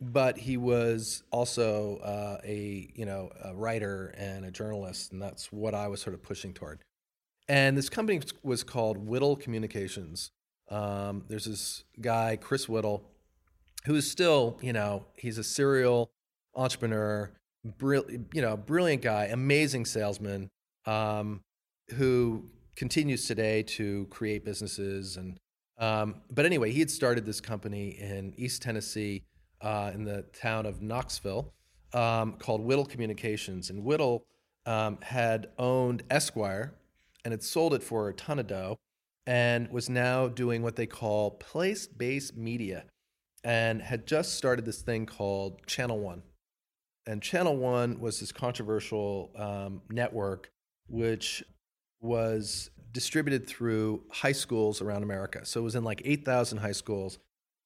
but 0.00 0.38
he 0.38 0.56
was 0.56 1.22
also 1.30 1.98
uh, 1.98 2.40
a 2.44 2.92
you 2.94 3.04
know 3.04 3.30
a 3.42 3.54
writer 3.54 4.14
and 4.16 4.44
a 4.44 4.50
journalist, 4.50 5.12
and 5.12 5.20
that's 5.20 5.52
what 5.52 5.74
I 5.74 5.88
was 5.88 6.00
sort 6.00 6.14
of 6.14 6.22
pushing 6.22 6.52
toward. 6.52 6.80
And 7.48 7.76
this 7.76 7.88
company 7.88 8.20
was 8.42 8.62
called 8.62 8.98
Whittle 8.98 9.36
Communications. 9.36 10.30
Um, 10.70 11.24
there's 11.28 11.44
this 11.44 11.84
guy, 12.00 12.38
Chris 12.40 12.68
Whittle, 12.68 13.04
who 13.84 13.94
is 13.94 14.10
still, 14.10 14.58
you 14.62 14.72
know, 14.72 15.06
he's 15.14 15.38
a 15.38 15.44
serial 15.44 16.10
entrepreneur, 16.54 17.32
brill- 17.64 18.10
you 18.32 18.42
know, 18.42 18.56
brilliant 18.56 19.02
guy, 19.02 19.24
amazing 19.26 19.84
salesman, 19.84 20.48
um, 20.86 21.40
who 21.94 22.44
continues 22.76 23.26
today 23.26 23.62
to 23.62 24.06
create 24.10 24.44
businesses. 24.44 25.16
And 25.16 25.38
um, 25.78 26.16
but 26.30 26.46
anyway, 26.46 26.70
he 26.70 26.80
had 26.80 26.90
started 26.90 27.24
this 27.26 27.40
company 27.40 27.90
in 27.98 28.34
East 28.36 28.62
Tennessee, 28.62 29.24
uh, 29.60 29.90
in 29.94 30.04
the 30.04 30.22
town 30.32 30.66
of 30.66 30.82
Knoxville, 30.82 31.52
um, 31.92 32.34
called 32.34 32.60
Whittle 32.60 32.86
Communications. 32.86 33.70
And 33.70 33.84
Whittle 33.84 34.24
um, 34.66 34.98
had 35.02 35.48
owned 35.58 36.02
Esquire 36.10 36.74
and 37.24 37.32
had 37.32 37.42
sold 37.42 37.74
it 37.74 37.82
for 37.82 38.08
a 38.08 38.14
ton 38.14 38.38
of 38.38 38.46
dough, 38.46 38.78
and 39.26 39.70
was 39.70 39.88
now 39.88 40.26
doing 40.26 40.62
what 40.62 40.74
they 40.74 40.86
call 40.86 41.30
place-based 41.32 42.36
media 42.36 42.84
and 43.44 43.80
had 43.80 44.06
just 44.06 44.34
started 44.34 44.64
this 44.64 44.82
thing 44.82 45.06
called 45.06 45.64
Channel 45.66 45.98
One. 45.98 46.22
And 47.06 47.22
Channel 47.22 47.56
One 47.56 48.00
was 48.00 48.20
this 48.20 48.32
controversial 48.32 49.32
um, 49.36 49.82
network 49.90 50.50
which 50.88 51.42
was 52.00 52.70
distributed 52.92 53.46
through 53.46 54.02
high 54.10 54.32
schools 54.32 54.82
around 54.82 55.02
America. 55.02 55.44
So 55.44 55.60
it 55.60 55.64
was 55.64 55.74
in 55.74 55.84
like 55.84 56.02
8,000 56.04 56.58
high 56.58 56.72
schools, 56.72 57.18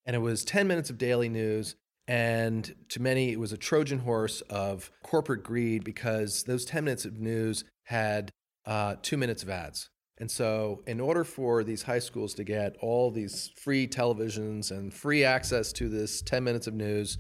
and 0.05 0.15
it 0.15 0.21
was 0.21 0.45
10 0.45 0.69
minutes 0.69 0.91
of 0.91 0.99
daily 0.99 1.29
news. 1.29 1.75
And 2.09 2.73
to 2.91 3.03
many, 3.03 3.33
it 3.33 3.41
was 3.41 3.53
a 3.53 3.57
Trojan 3.57 3.99
horse 3.99 4.41
of 4.43 4.93
corporate 5.03 5.43
greed 5.43 5.83
because 5.83 6.45
those 6.45 6.65
10 6.65 6.85
minutes 6.85 7.05
of 7.05 7.19
news 7.19 7.65
had 7.85 8.31
uh, 8.65 8.97
two 9.03 9.17
minutes 9.17 9.43
of 9.43 9.51
ads. 9.51 9.91
And 10.19 10.31
so, 10.31 10.83
in 10.87 10.99
order 11.01 11.25
for 11.25 11.63
these 11.63 11.83
high 11.83 11.99
schools 11.99 12.33
to 12.35 12.45
get 12.45 12.77
all 12.81 13.11
these 13.11 13.51
free 13.57 13.87
televisions 13.87 14.71
and 14.71 14.95
free 14.95 15.25
access 15.25 15.73
to 15.75 15.89
this 15.89 16.23
10 16.23 16.43
minutes 16.43 16.67
of 16.67 16.75
news, 16.75 17.19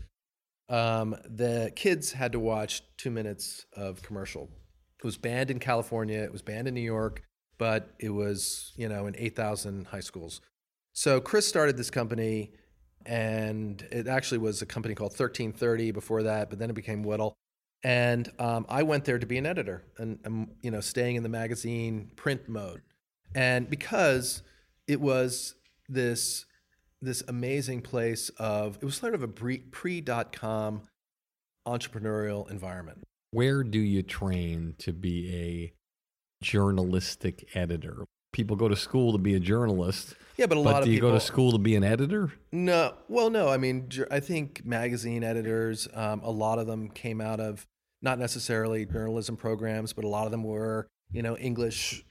um, 0.68 1.16
the 1.24 1.72
kids 1.76 2.12
had 2.12 2.32
to 2.32 2.40
watch 2.40 2.82
two 2.96 3.10
minutes 3.10 3.66
of 3.76 4.02
commercial. 4.02 4.50
It 4.98 5.04
was 5.04 5.16
banned 5.16 5.50
in 5.50 5.58
California, 5.58 6.18
it 6.18 6.32
was 6.32 6.42
banned 6.42 6.68
in 6.68 6.74
New 6.74 6.80
York, 6.80 7.22
but 7.58 7.94
it 7.98 8.10
was, 8.10 8.72
you 8.76 8.88
know, 8.88 9.06
in 9.06 9.14
8,000 9.16 9.86
high 9.86 10.00
schools. 10.00 10.40
So 10.92 11.20
Chris 11.20 11.46
started 11.46 11.76
this 11.76 11.90
company, 11.90 12.52
and 13.04 13.86
it 13.92 14.08
actually 14.08 14.38
was 14.38 14.62
a 14.62 14.66
company 14.66 14.94
called 14.94 15.12
1330 15.12 15.92
before 15.92 16.22
that, 16.24 16.50
but 16.50 16.58
then 16.58 16.70
it 16.70 16.74
became 16.74 17.02
Whittle. 17.02 17.34
And 17.84 18.30
um, 18.38 18.66
I 18.68 18.82
went 18.82 19.04
there 19.04 19.18
to 19.18 19.26
be 19.26 19.38
an 19.38 19.46
editor 19.46 19.84
and, 19.98 20.18
and, 20.24 20.48
you 20.62 20.70
know, 20.70 20.80
staying 20.80 21.16
in 21.16 21.22
the 21.22 21.28
magazine 21.28 22.10
print 22.16 22.48
mode. 22.48 22.82
And 23.34 23.68
because 23.68 24.42
it 24.88 25.00
was 25.00 25.54
this 25.88 26.46
this 27.06 27.22
amazing 27.28 27.80
place 27.80 28.28
of 28.38 28.76
it 28.76 28.84
was 28.84 28.96
sort 28.96 29.14
of 29.14 29.22
a 29.22 29.28
pre 29.28 30.00
dot 30.00 30.32
com 30.32 30.82
entrepreneurial 31.66 32.50
environment. 32.50 33.02
Where 33.30 33.64
do 33.64 33.78
you 33.78 34.02
train 34.02 34.74
to 34.78 34.92
be 34.92 35.34
a 35.34 35.72
journalistic 36.44 37.48
editor? 37.54 38.04
People 38.32 38.56
go 38.56 38.68
to 38.68 38.76
school 38.76 39.12
to 39.12 39.18
be 39.18 39.34
a 39.34 39.40
journalist. 39.40 40.14
Yeah, 40.36 40.46
but 40.46 40.58
a 40.58 40.62
but 40.62 40.74
lot 40.74 40.80
do 40.80 40.82
of 40.82 40.88
you 40.88 40.94
people 40.96 41.10
go 41.10 41.14
to 41.14 41.20
school 41.20 41.52
to 41.52 41.58
be 41.58 41.74
an 41.74 41.84
editor? 41.84 42.32
No, 42.52 42.94
well, 43.08 43.30
no. 43.30 43.48
I 43.48 43.56
mean, 43.56 43.90
I 44.10 44.20
think 44.20 44.64
magazine 44.64 45.24
editors, 45.24 45.88
um, 45.94 46.20
a 46.22 46.30
lot 46.30 46.58
of 46.58 46.66
them 46.66 46.90
came 46.90 47.22
out 47.22 47.40
of 47.40 47.66
not 48.02 48.18
necessarily 48.18 48.84
journalism 48.84 49.36
programs, 49.36 49.94
but 49.94 50.04
a 50.04 50.08
lot 50.08 50.26
of 50.26 50.30
them 50.30 50.44
were, 50.44 50.86
you 51.10 51.22
know, 51.22 51.36
English, 51.38 52.04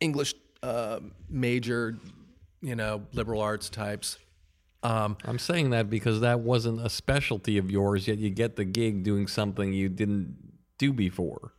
English 0.00 0.34
uh, 0.64 0.98
major, 1.30 1.96
you 2.62 2.76
know, 2.76 3.02
liberal 3.12 3.40
arts 3.40 3.68
types. 3.68 4.18
Um, 4.82 5.16
I'm 5.24 5.38
saying 5.38 5.70
that 5.70 5.90
because 5.90 6.20
that 6.20 6.40
wasn't 6.40 6.84
a 6.84 6.88
specialty 6.88 7.58
of 7.58 7.70
yours, 7.70 8.08
yet 8.08 8.18
you 8.18 8.30
get 8.30 8.56
the 8.56 8.64
gig 8.64 9.04
doing 9.04 9.26
something 9.26 9.72
you 9.72 9.88
didn't 9.88 10.36
do 10.78 10.92
before. 10.92 11.52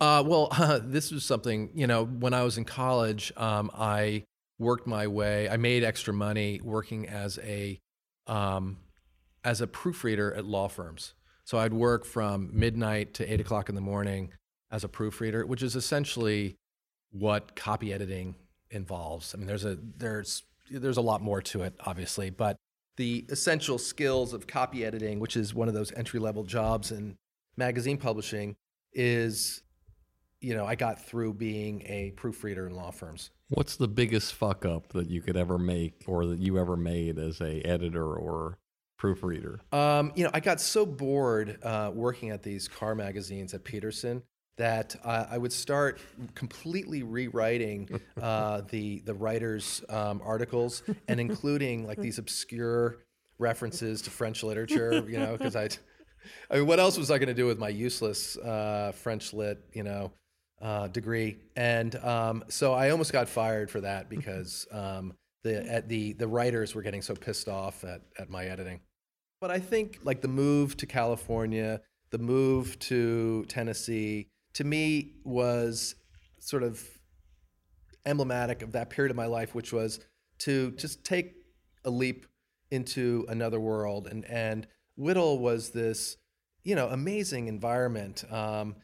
Uh, 0.00 0.22
well, 0.26 0.50
this 0.84 1.10
was 1.10 1.24
something, 1.24 1.70
you 1.74 1.86
know, 1.86 2.04
when 2.04 2.34
I 2.34 2.42
was 2.42 2.58
in 2.58 2.64
college, 2.64 3.32
um, 3.36 3.70
I 3.74 4.24
worked 4.58 4.86
my 4.86 5.06
way. 5.06 5.48
I 5.48 5.56
made 5.56 5.84
extra 5.84 6.12
money 6.12 6.60
working 6.62 7.08
as 7.08 7.38
a 7.42 7.78
um, 8.26 8.78
as 9.44 9.60
a 9.60 9.66
proofreader 9.66 10.34
at 10.34 10.44
law 10.44 10.66
firms. 10.66 11.14
So 11.44 11.58
I'd 11.58 11.72
work 11.72 12.04
from 12.04 12.50
midnight 12.52 13.14
to 13.14 13.32
eight 13.32 13.40
o'clock 13.40 13.68
in 13.68 13.76
the 13.76 13.80
morning 13.80 14.32
as 14.72 14.82
a 14.82 14.88
proofreader, 14.88 15.46
which 15.46 15.62
is 15.62 15.76
essentially 15.76 16.56
what 17.12 17.54
copy 17.54 17.92
editing 17.92 18.34
involves. 18.70 19.34
I 19.34 19.38
mean, 19.38 19.46
there's 19.46 19.64
a 19.64 19.78
there's 19.96 20.42
there's 20.70 20.96
a 20.96 21.02
lot 21.02 21.22
more 21.22 21.40
to 21.42 21.62
it, 21.62 21.74
obviously, 21.80 22.30
but 22.30 22.56
the 22.96 23.26
essential 23.28 23.78
skills 23.78 24.32
of 24.32 24.46
copy 24.46 24.84
editing, 24.84 25.20
which 25.20 25.36
is 25.36 25.54
one 25.54 25.68
of 25.68 25.74
those 25.74 25.92
entry 25.92 26.18
level 26.18 26.42
jobs 26.44 26.92
in 26.92 27.16
magazine 27.56 27.98
publishing, 27.98 28.56
is 28.92 29.62
you 30.40 30.54
know 30.54 30.66
I 30.66 30.74
got 30.74 31.04
through 31.04 31.34
being 31.34 31.82
a 31.82 32.12
proofreader 32.12 32.66
in 32.66 32.74
law 32.74 32.90
firms. 32.90 33.30
What's 33.48 33.76
the 33.76 33.88
biggest 33.88 34.34
fuck 34.34 34.64
up 34.64 34.88
that 34.88 35.08
you 35.08 35.20
could 35.20 35.36
ever 35.36 35.58
make 35.58 36.02
or 36.06 36.26
that 36.26 36.40
you 36.40 36.58
ever 36.58 36.76
made 36.76 37.18
as 37.18 37.40
a 37.40 37.60
editor 37.62 38.14
or 38.14 38.58
proofreader? 38.98 39.60
Um, 39.70 40.12
you 40.16 40.24
know, 40.24 40.30
I 40.34 40.40
got 40.40 40.60
so 40.60 40.84
bored 40.84 41.58
uh, 41.62 41.92
working 41.94 42.30
at 42.30 42.42
these 42.42 42.66
car 42.66 42.96
magazines 42.96 43.54
at 43.54 43.62
Petersen 43.62 44.22
that 44.56 44.96
uh, 45.04 45.26
I 45.30 45.38
would 45.38 45.52
start 45.52 46.00
completely 46.34 47.02
rewriting 47.02 48.00
uh, 48.20 48.62
the 48.70 49.00
the 49.00 49.14
writers' 49.14 49.82
um, 49.88 50.20
articles 50.24 50.82
and 51.08 51.20
including 51.20 51.86
like 51.86 51.98
these 51.98 52.18
obscure 52.18 52.98
references 53.38 54.02
to 54.02 54.10
French 54.10 54.42
literature. 54.42 55.04
You 55.06 55.18
know, 55.18 55.36
because 55.36 55.56
I, 55.56 55.68
I 56.50 56.56
mean, 56.58 56.66
what 56.66 56.80
else 56.80 56.98
was 56.98 57.10
I 57.10 57.18
going 57.18 57.28
to 57.28 57.34
do 57.34 57.46
with 57.46 57.58
my 57.58 57.68
useless 57.68 58.36
uh, 58.38 58.92
French 58.94 59.32
lit? 59.32 59.62
You 59.72 59.82
know. 59.82 60.12
Uh, 60.58 60.88
degree, 60.88 61.36
and 61.54 61.96
um, 61.96 62.42
so 62.48 62.72
I 62.72 62.88
almost 62.88 63.12
got 63.12 63.28
fired 63.28 63.70
for 63.70 63.82
that 63.82 64.08
because 64.08 64.66
um, 64.72 65.12
the 65.42 65.70
at 65.70 65.86
the 65.86 66.14
the 66.14 66.26
writers 66.26 66.74
were 66.74 66.80
getting 66.80 67.02
so 67.02 67.14
pissed 67.14 67.46
off 67.46 67.84
at 67.84 68.00
at 68.18 68.30
my 68.30 68.46
editing. 68.46 68.80
But 69.38 69.50
I 69.50 69.58
think 69.58 69.98
like 70.02 70.22
the 70.22 70.28
move 70.28 70.74
to 70.78 70.86
California, 70.86 71.82
the 72.10 72.16
move 72.16 72.78
to 72.78 73.44
Tennessee, 73.48 74.30
to 74.56 74.64
me 74.64 75.12
was 75.22 75.94
sort 76.40 76.62
of 76.62 76.82
emblematic 78.06 78.62
of 78.62 78.72
that 78.72 78.88
period 78.88 79.10
of 79.10 79.16
my 79.16 79.26
life, 79.26 79.54
which 79.54 79.70
was 79.70 80.00
to 80.38 80.70
just 80.72 81.04
take 81.04 81.34
a 81.84 81.90
leap 81.90 82.24
into 82.70 83.26
another 83.28 83.60
world. 83.60 84.06
And 84.06 84.24
and 84.24 84.66
Whittle 84.96 85.38
was 85.38 85.70
this, 85.70 86.16
you 86.64 86.74
know, 86.74 86.88
amazing 86.88 87.48
environment. 87.48 88.24
Um, 88.32 88.76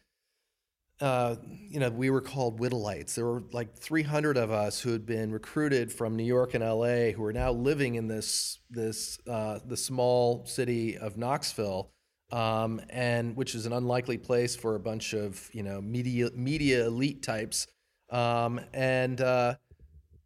uh, 1.00 1.36
you 1.70 1.80
know, 1.80 1.88
we 1.88 2.10
were 2.10 2.20
called 2.20 2.60
Whittleites. 2.60 3.14
There 3.14 3.24
were 3.24 3.42
like 3.50 3.74
300 3.78 4.36
of 4.36 4.50
us 4.50 4.78
who 4.78 4.92
had 4.92 5.06
been 5.06 5.32
recruited 5.32 5.90
from 5.90 6.16
New 6.16 6.22
York 6.22 6.52
and 6.52 6.62
LA, 6.62 7.12
who 7.12 7.24
are 7.24 7.32
now 7.32 7.50
living 7.50 7.94
in 7.94 8.08
this 8.08 8.58
this 8.68 9.18
uh, 9.26 9.60
the 9.66 9.78
small 9.78 10.44
city 10.44 10.98
of 10.98 11.16
Knoxville, 11.16 11.90
um, 12.33 12.80
and 12.89 13.37
which 13.37 13.55
is 13.55 13.66
an 13.66 13.72
unlikely 13.72 14.18
place 14.18 14.57
for 14.57 14.74
a 14.74 14.80
bunch 14.80 15.12
of 15.12 15.49
you 15.53 15.62
know 15.62 15.80
media 15.80 16.30
media 16.35 16.87
elite 16.87 17.22
types, 17.22 17.66
um, 18.11 18.59
and 18.72 19.20
uh, 19.20 19.55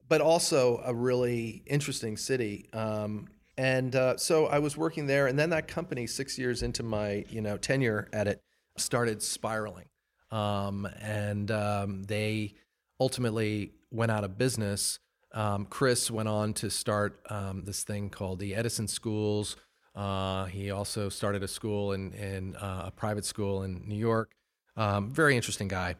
but 0.08 0.20
also 0.20 0.80
a 0.84 0.94
really 0.94 1.62
interesting 1.66 2.16
city. 2.16 2.68
Um, 2.72 3.28
and 3.58 3.96
uh, 3.96 4.16
so 4.18 4.46
I 4.46 4.60
was 4.60 4.76
working 4.76 5.06
there, 5.06 5.26
and 5.26 5.38
then 5.38 5.50
that 5.50 5.66
company, 5.66 6.06
six 6.06 6.38
years 6.38 6.62
into 6.62 6.82
my 6.82 7.24
you 7.28 7.42
know 7.42 7.56
tenure 7.56 8.08
at 8.12 8.28
it, 8.28 8.42
started 8.76 9.22
spiraling 9.22 9.86
um, 10.30 10.88
and 11.00 11.50
um, 11.50 12.04
they 12.04 12.54
ultimately 13.00 13.72
went 13.90 14.12
out 14.12 14.24
of 14.24 14.38
business. 14.38 15.00
Um, 15.34 15.66
Chris 15.66 16.10
went 16.10 16.28
on 16.28 16.54
to 16.54 16.70
start 16.70 17.20
this 17.64 17.82
thing 17.82 18.10
called 18.10 18.38
the 18.38 18.54
Edison 18.54 18.88
Schools. 18.88 19.56
Uh, 19.96 20.44
he 20.44 20.70
also 20.70 21.08
started 21.08 21.42
a 21.42 21.48
school 21.48 21.92
in, 21.92 22.12
in 22.12 22.54
uh, 22.56 22.84
a 22.86 22.90
private 22.90 23.24
school 23.24 23.62
in 23.62 23.82
New 23.88 23.96
York. 23.96 24.32
Um, 24.76 25.10
very 25.10 25.34
interesting 25.34 25.68
guy. 25.68 25.96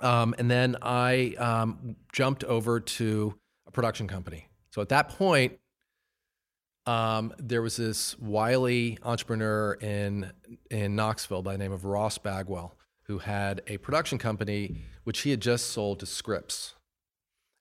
Um, 0.00 0.34
and 0.36 0.50
then 0.50 0.76
I 0.82 1.34
jumped 2.12 2.44
over 2.44 2.78
to 2.80 3.34
a 3.66 3.70
production 3.70 4.06
company. 4.06 4.48
So 4.70 4.82
at 4.82 4.90
that 4.90 5.08
point, 5.08 5.58
there 6.86 7.62
was 7.62 7.76
this 7.76 8.18
wily 8.18 8.98
entrepreneur 9.02 9.74
in 9.80 10.30
in 10.70 10.94
Knoxville 10.94 11.42
by 11.42 11.52
the 11.52 11.58
name 11.58 11.72
of 11.72 11.86
Ross 11.86 12.18
Bagwell, 12.18 12.76
who 13.04 13.18
had 13.18 13.62
a 13.66 13.78
production 13.78 14.18
company 14.18 14.82
which 15.04 15.20
he 15.20 15.30
had 15.30 15.40
just 15.40 15.68
sold 15.68 16.00
to 16.00 16.06
Scripps. 16.06 16.74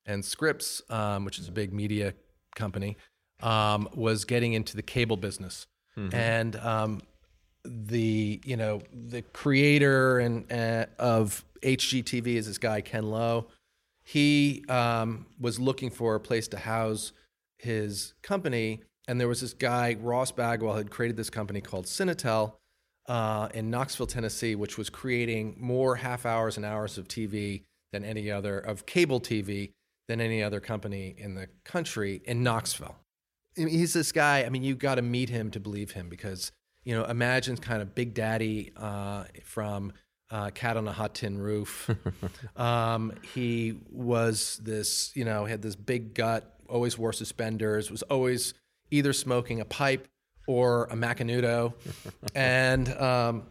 And 0.05 0.25
Scripps, 0.25 0.81
um, 0.89 1.25
which 1.25 1.39
is 1.39 1.47
a 1.47 1.51
big 1.51 1.71
media 1.71 2.13
company, 2.55 2.97
um, 3.41 3.89
was 3.93 4.25
getting 4.25 4.53
into 4.53 4.75
the 4.75 4.81
cable 4.81 5.17
business. 5.17 5.67
Mm-hmm. 5.97 6.15
And 6.15 6.55
um, 6.57 7.01
the 7.63 8.41
you 8.43 8.57
know 8.57 8.81
the 8.93 9.21
creator 9.21 10.19
and 10.19 10.51
uh, 10.51 10.85
of 10.99 11.43
HGTV 11.61 12.27
is 12.27 12.47
this 12.47 12.57
guy 12.57 12.81
Ken 12.81 13.09
Lowe. 13.09 13.47
He 14.03 14.63
um, 14.69 15.25
was 15.39 15.59
looking 15.59 15.89
for 15.89 16.15
a 16.15 16.19
place 16.19 16.47
to 16.49 16.57
house 16.57 17.11
his 17.57 18.13
company, 18.21 18.81
and 19.07 19.19
there 19.19 19.27
was 19.27 19.41
this 19.41 19.53
guy 19.53 19.97
Ross 19.99 20.31
Bagwell 20.31 20.75
had 20.75 20.91
created 20.91 21.17
this 21.17 21.31
company 21.31 21.59
called 21.59 21.85
Cinetel, 21.85 22.53
uh, 23.07 23.49
in 23.53 23.69
Knoxville, 23.69 24.07
Tennessee, 24.07 24.55
which 24.55 24.77
was 24.77 24.89
creating 24.89 25.55
more 25.59 25.95
half 25.95 26.25
hours 26.25 26.57
and 26.57 26.65
hours 26.65 26.97
of 26.97 27.07
TV 27.07 27.63
than 27.91 28.03
any 28.03 28.31
other, 28.31 28.59
of 28.59 28.85
cable 28.85 29.19
TV 29.19 29.71
than 30.07 30.21
any 30.21 30.43
other 30.43 30.59
company 30.59 31.15
in 31.17 31.35
the 31.35 31.47
country 31.63 32.21
in 32.25 32.43
Knoxville. 32.43 32.95
He's 33.55 33.93
this 33.93 34.11
guy, 34.11 34.43
I 34.43 34.49
mean, 34.49 34.63
you 34.63 34.75
got 34.75 34.95
to 34.95 35.01
meet 35.01 35.29
him 35.29 35.51
to 35.51 35.59
believe 35.59 35.91
him 35.91 36.09
because, 36.09 36.51
you 36.83 36.95
know, 36.95 37.05
imagine 37.05 37.57
kind 37.57 37.81
of 37.81 37.95
Big 37.95 38.13
Daddy 38.13 38.71
uh, 38.75 39.25
from 39.43 39.93
uh, 40.29 40.49
Cat 40.51 40.77
on 40.77 40.87
a 40.87 40.91
Hot 40.91 41.15
Tin 41.15 41.37
Roof. 41.37 41.89
um, 42.55 43.13
he 43.33 43.77
was 43.89 44.59
this, 44.63 45.11
you 45.15 45.25
know, 45.25 45.45
had 45.45 45.61
this 45.61 45.75
big 45.75 46.13
gut, 46.13 46.59
always 46.67 46.97
wore 46.97 47.13
suspenders, 47.13 47.91
was 47.91 48.01
always 48.03 48.53
either 48.91 49.13
smoking 49.13 49.61
a 49.61 49.65
pipe 49.65 50.07
or 50.47 50.85
a 50.85 50.95
Macanudo, 50.95 51.73
and 52.35 52.89
um, 52.97 53.43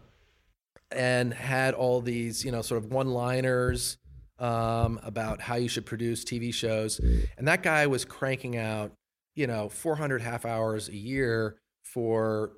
and 0.91 1.33
had 1.33 1.73
all 1.73 2.01
these 2.01 2.45
you 2.45 2.51
know 2.51 2.61
sort 2.61 2.83
of 2.83 2.91
one 2.91 3.07
liners 3.07 3.97
um, 4.39 4.99
about 5.03 5.41
how 5.41 5.55
you 5.55 5.67
should 5.67 5.85
produce 5.85 6.23
TV 6.23 6.53
shows, 6.53 6.99
and 6.99 7.47
that 7.47 7.63
guy 7.63 7.87
was 7.87 8.05
cranking 8.05 8.57
out 8.57 8.91
you 9.35 9.47
know 9.47 9.69
400 9.69 10.21
half 10.21 10.45
hours 10.45 10.89
a 10.89 10.95
year 10.95 11.57
for 11.83 12.53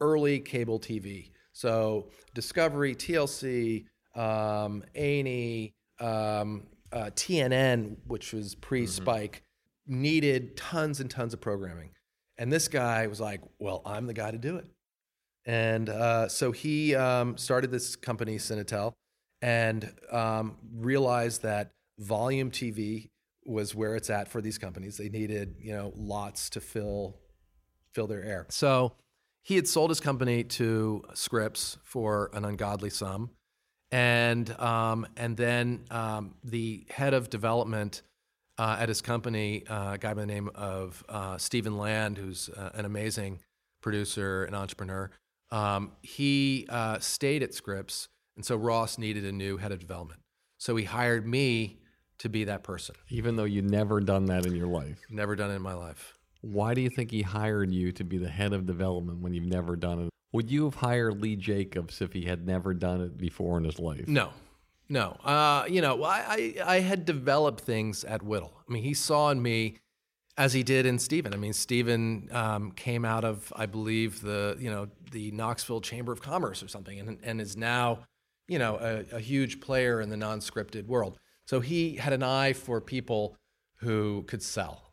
early 0.00 0.40
cable 0.40 0.80
TV. 0.80 1.30
So 1.52 2.08
Discovery, 2.34 2.94
TLC, 2.94 3.84
um, 4.14 4.82
A&E, 4.94 5.74
um, 6.00 6.66
uh, 6.92 7.10
TNN, 7.14 7.96
which 8.06 8.32
was 8.32 8.54
pre-Spike, 8.54 9.42
mm-hmm. 9.88 10.02
needed 10.02 10.56
tons 10.56 11.00
and 11.00 11.10
tons 11.10 11.34
of 11.34 11.40
programming. 11.40 11.90
And 12.38 12.50
this 12.50 12.68
guy 12.68 13.06
was 13.06 13.20
like, 13.20 13.42
well, 13.58 13.82
I'm 13.84 14.06
the 14.06 14.14
guy 14.14 14.30
to 14.30 14.38
do 14.38 14.56
it. 14.56 14.66
And 15.44 15.88
uh, 15.88 16.28
so 16.28 16.52
he 16.52 16.94
um, 16.94 17.36
started 17.36 17.70
this 17.70 17.96
company, 17.96 18.36
Cinetel, 18.36 18.92
and 19.42 19.92
um, 20.10 20.56
realized 20.74 21.42
that 21.42 21.72
volume 21.98 22.50
TV 22.50 23.09
was 23.44 23.74
where 23.74 23.96
it's 23.96 24.10
at 24.10 24.28
for 24.28 24.40
these 24.40 24.58
companies. 24.58 24.96
They 24.96 25.08
needed, 25.08 25.56
you 25.60 25.72
know, 25.72 25.92
lots 25.96 26.50
to 26.50 26.60
fill 26.60 27.16
fill 27.92 28.06
their 28.06 28.22
air. 28.22 28.46
So 28.50 28.92
he 29.42 29.56
had 29.56 29.66
sold 29.66 29.90
his 29.90 30.00
company 30.00 30.44
to 30.44 31.02
Scripps 31.14 31.78
for 31.82 32.30
an 32.34 32.44
ungodly 32.44 32.90
sum, 32.90 33.30
and 33.90 34.50
um, 34.60 35.06
and 35.16 35.36
then 35.36 35.84
um, 35.90 36.34
the 36.44 36.86
head 36.90 37.14
of 37.14 37.30
development 37.30 38.02
uh, 38.58 38.76
at 38.78 38.88
his 38.88 39.00
company, 39.00 39.66
uh, 39.66 39.94
a 39.94 39.98
guy 39.98 40.12
by 40.12 40.20
the 40.20 40.26
name 40.26 40.50
of 40.54 41.02
uh, 41.08 41.38
Stephen 41.38 41.78
Land, 41.78 42.18
who's 42.18 42.50
uh, 42.50 42.70
an 42.74 42.84
amazing 42.84 43.40
producer 43.80 44.44
and 44.44 44.54
entrepreneur. 44.54 45.10
Um, 45.50 45.92
he 46.02 46.66
uh, 46.68 46.98
stayed 46.98 47.42
at 47.42 47.54
Scripps, 47.54 48.08
and 48.36 48.44
so 48.44 48.56
Ross 48.56 48.98
needed 48.98 49.24
a 49.24 49.32
new 49.32 49.56
head 49.56 49.72
of 49.72 49.78
development. 49.78 50.20
So 50.58 50.76
he 50.76 50.84
hired 50.84 51.26
me 51.26 51.79
to 52.20 52.28
be 52.28 52.44
that 52.44 52.62
person. 52.62 52.94
Even 53.08 53.36
though 53.36 53.44
you'd 53.44 53.70
never 53.70 54.00
done 54.00 54.26
that 54.26 54.46
in 54.46 54.54
your 54.54 54.68
life? 54.68 54.98
Never 55.10 55.36
done 55.36 55.50
it 55.50 55.56
in 55.56 55.62
my 55.62 55.74
life. 55.74 56.14
Why 56.42 56.74
do 56.74 56.80
you 56.80 56.88
think 56.96 57.10
he 57.10 57.22
hired 57.22 57.70
you 57.72 57.92
to 57.92 58.04
be 58.04 58.16
the 58.16 58.28
head 58.28 58.52
of 58.52 58.64
development 58.64 59.20
when 59.20 59.34
you've 59.34 59.44
never 59.44 59.76
done 59.76 60.00
it? 60.00 60.10
Would 60.32 60.50
you 60.50 60.64
have 60.64 60.76
hired 60.76 61.20
Lee 61.20 61.36
Jacobs 61.36 62.00
if 62.00 62.12
he 62.12 62.24
had 62.24 62.46
never 62.46 62.72
done 62.72 63.00
it 63.00 63.18
before 63.18 63.58
in 63.58 63.64
his 63.64 63.78
life? 63.78 64.06
No, 64.06 64.30
no, 64.88 65.16
uh, 65.24 65.66
you 65.68 65.80
know, 65.80 66.02
I, 66.02 66.24
I, 66.28 66.54
I 66.64 66.80
had 66.80 67.04
developed 67.04 67.60
things 67.62 68.04
at 68.04 68.22
Whittle. 68.22 68.52
I 68.68 68.72
mean, 68.72 68.82
he 68.82 68.94
saw 68.94 69.30
in 69.30 69.42
me 69.42 69.78
as 70.36 70.52
he 70.52 70.62
did 70.62 70.86
in 70.86 70.98
Stephen. 70.98 71.34
I 71.34 71.36
mean, 71.36 71.52
Stephen 71.52 72.28
um, 72.32 72.72
came 72.72 73.04
out 73.04 73.24
of, 73.24 73.52
I 73.56 73.66
believe, 73.66 74.20
the 74.20 74.56
you 74.58 74.70
know 74.70 74.88
the 75.10 75.30
Knoxville 75.32 75.80
Chamber 75.80 76.12
of 76.12 76.22
Commerce 76.22 76.62
or 76.62 76.68
something, 76.68 76.98
and 76.98 77.18
and 77.22 77.40
is 77.40 77.56
now, 77.56 78.00
you 78.48 78.58
know, 78.58 78.78
a, 78.80 79.16
a 79.16 79.20
huge 79.20 79.60
player 79.60 80.00
in 80.00 80.10
the 80.10 80.16
non-scripted 80.16 80.86
world. 80.86 81.18
So 81.50 81.58
he 81.58 81.96
had 81.96 82.12
an 82.12 82.22
eye 82.22 82.52
for 82.52 82.80
people 82.80 83.36
who 83.80 84.22
could 84.28 84.40
sell. 84.40 84.92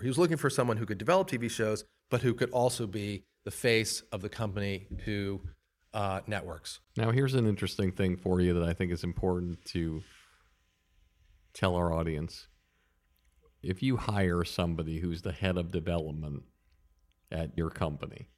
He 0.00 0.06
was 0.06 0.16
looking 0.16 0.36
for 0.36 0.48
someone 0.48 0.76
who 0.76 0.86
could 0.86 0.98
develop 0.98 1.28
TV 1.28 1.50
shows, 1.50 1.84
but 2.12 2.22
who 2.22 2.32
could 2.32 2.50
also 2.50 2.86
be 2.86 3.24
the 3.44 3.50
face 3.50 4.00
of 4.12 4.22
the 4.22 4.28
company 4.28 4.86
to 5.04 5.40
uh, 5.92 6.20
networks. 6.28 6.78
Now, 6.96 7.10
here's 7.10 7.34
an 7.34 7.48
interesting 7.48 7.90
thing 7.90 8.16
for 8.16 8.40
you 8.40 8.54
that 8.54 8.62
I 8.62 8.72
think 8.72 8.92
is 8.92 9.02
important 9.02 9.64
to 9.72 10.04
tell 11.54 11.74
our 11.74 11.92
audience. 11.92 12.46
If 13.60 13.82
you 13.82 13.96
hire 13.96 14.44
somebody 14.44 15.00
who's 15.00 15.22
the 15.22 15.32
head 15.32 15.56
of 15.56 15.72
development 15.72 16.44
at 17.32 17.58
your 17.58 17.70
company, 17.70 18.28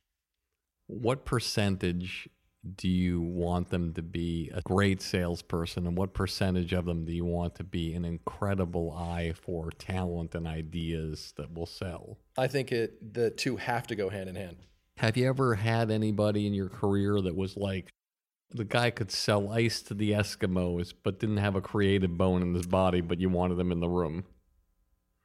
what 0.87 1.26
percentage 1.26 2.30
do 2.77 2.89
you 2.89 3.21
want 3.21 3.69
them 3.71 3.93
to 3.95 4.03
be 4.03 4.51
a 4.55 4.61
great 4.62 5.01
salesperson 5.01 5.87
and 5.87 5.97
what 5.97 6.12
percentage 6.12 6.73
of 6.73 6.85
them 6.85 7.05
do 7.05 7.12
you 7.12 7.25
want 7.25 7.55
to 7.55 7.64
be 7.64 7.95
an 7.95 8.05
incredible 8.05 8.93
eye 8.93 9.33
for 9.41 9.71
talent 9.73 10.35
and 10.35 10.47
ideas 10.47 11.33
that 11.37 11.53
will 11.53 11.67
sell 11.67 12.19
I 12.37 12.47
think 12.47 12.73
it 12.73 13.14
the 13.14 13.31
two 13.31 13.57
have 13.57 13.87
to 13.89 13.95
go 13.95 14.09
hand 14.09 14.29
in 14.29 14.35
hand. 14.37 14.57
have 14.99 15.17
you 15.17 15.29
ever 15.29 15.55
had 15.55 15.91
anybody 15.91 16.47
in 16.47 16.55
your 16.55 16.69
career 16.69 17.21
that 17.21 17.37
was 17.37 17.57
like 17.57 17.91
the 18.51 18.64
guy 18.64 18.91
could 18.91 19.11
sell 19.11 19.53
ice 19.53 19.83
to 19.83 19.95
the 19.95 20.12
eskimos 20.12 20.93
but 21.03 21.21
didn't 21.21 21.39
have 21.39 21.57
a 21.57 21.61
creative 21.61 22.17
bone 22.17 22.43
in 22.43 22.55
his 22.55 22.67
body 22.67 23.01
but 23.01 23.21
you 23.21 23.29
wanted 23.29 23.57
them 23.57 23.73
in 23.73 23.81
the 23.81 23.89
room 23.89 24.25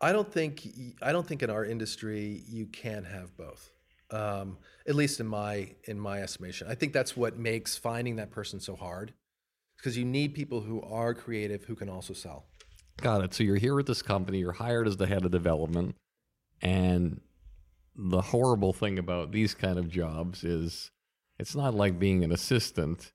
I 0.04 0.12
don't 0.14 0.32
think 0.32 0.68
I 1.02 1.12
don't 1.12 1.28
think 1.28 1.44
in 1.44 1.52
our 1.52 1.64
industry 1.64 2.44
you 2.48 2.66
can 2.66 3.04
have 3.04 3.38
both. 3.38 3.72
Um, 4.12 4.57
at 4.88 4.95
least 4.95 5.20
in 5.20 5.28
my 5.28 5.74
in 5.86 5.99
my 5.99 6.22
estimation, 6.22 6.68
I 6.70 6.76
think 6.76 6.91
that's 6.91 7.16
what 7.16 7.38
makes 7.38 7.78
finding 7.78 8.18
that 8.18 8.30
person 8.30 8.59
so 8.59 8.76
hard, 8.76 9.14
because 9.78 9.97
you 9.97 10.05
need 10.05 10.34
people 10.34 10.62
who 10.62 10.82
are 10.82 11.14
creative 11.14 11.64
who 11.64 11.76
can 11.76 11.89
also 11.89 12.14
sell. 12.14 12.45
Got 12.97 13.24
it. 13.24 13.34
So 13.34 13.43
you're 13.43 13.55
here 13.55 13.80
at 13.80 13.86
this 13.86 14.01
company, 14.01 14.39
you're 14.39 14.51
hired 14.51 14.88
as 14.88 14.97
the 14.97 15.07
head 15.07 15.24
of 15.24 15.32
development, 15.32 15.95
and 16.62 17.22
the 17.95 18.22
horrible 18.22 18.74
thing 18.74 18.99
about 18.99 19.32
these 19.32 19.53
kind 19.53 19.78
of 19.80 19.89
jobs 19.89 20.43
is 20.43 20.91
it's 21.39 21.55
not 21.55 21.74
like 21.74 21.99
being 21.99 22.24
an 22.24 22.32
assistant 22.32 23.14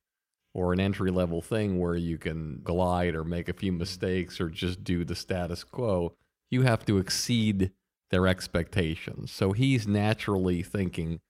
or 0.54 0.72
an 0.72 0.80
entry 0.80 1.10
level 1.10 1.42
thing 1.42 1.78
where 1.78 1.96
you 1.96 2.16
can 2.18 2.60
glide 2.62 3.14
or 3.14 3.24
make 3.24 3.48
a 3.48 3.52
few 3.52 3.72
mistakes 3.72 4.40
or 4.40 4.48
just 4.48 4.82
do 4.82 5.04
the 5.04 5.14
status 5.14 5.62
quo. 5.62 6.14
You 6.50 6.62
have 6.62 6.86
to 6.86 6.98
exceed 6.98 7.72
their 8.10 8.26
expectations. 8.26 9.30
So 9.30 9.52
he's 9.52 9.86
naturally 9.86 10.62
thinking 10.62 11.20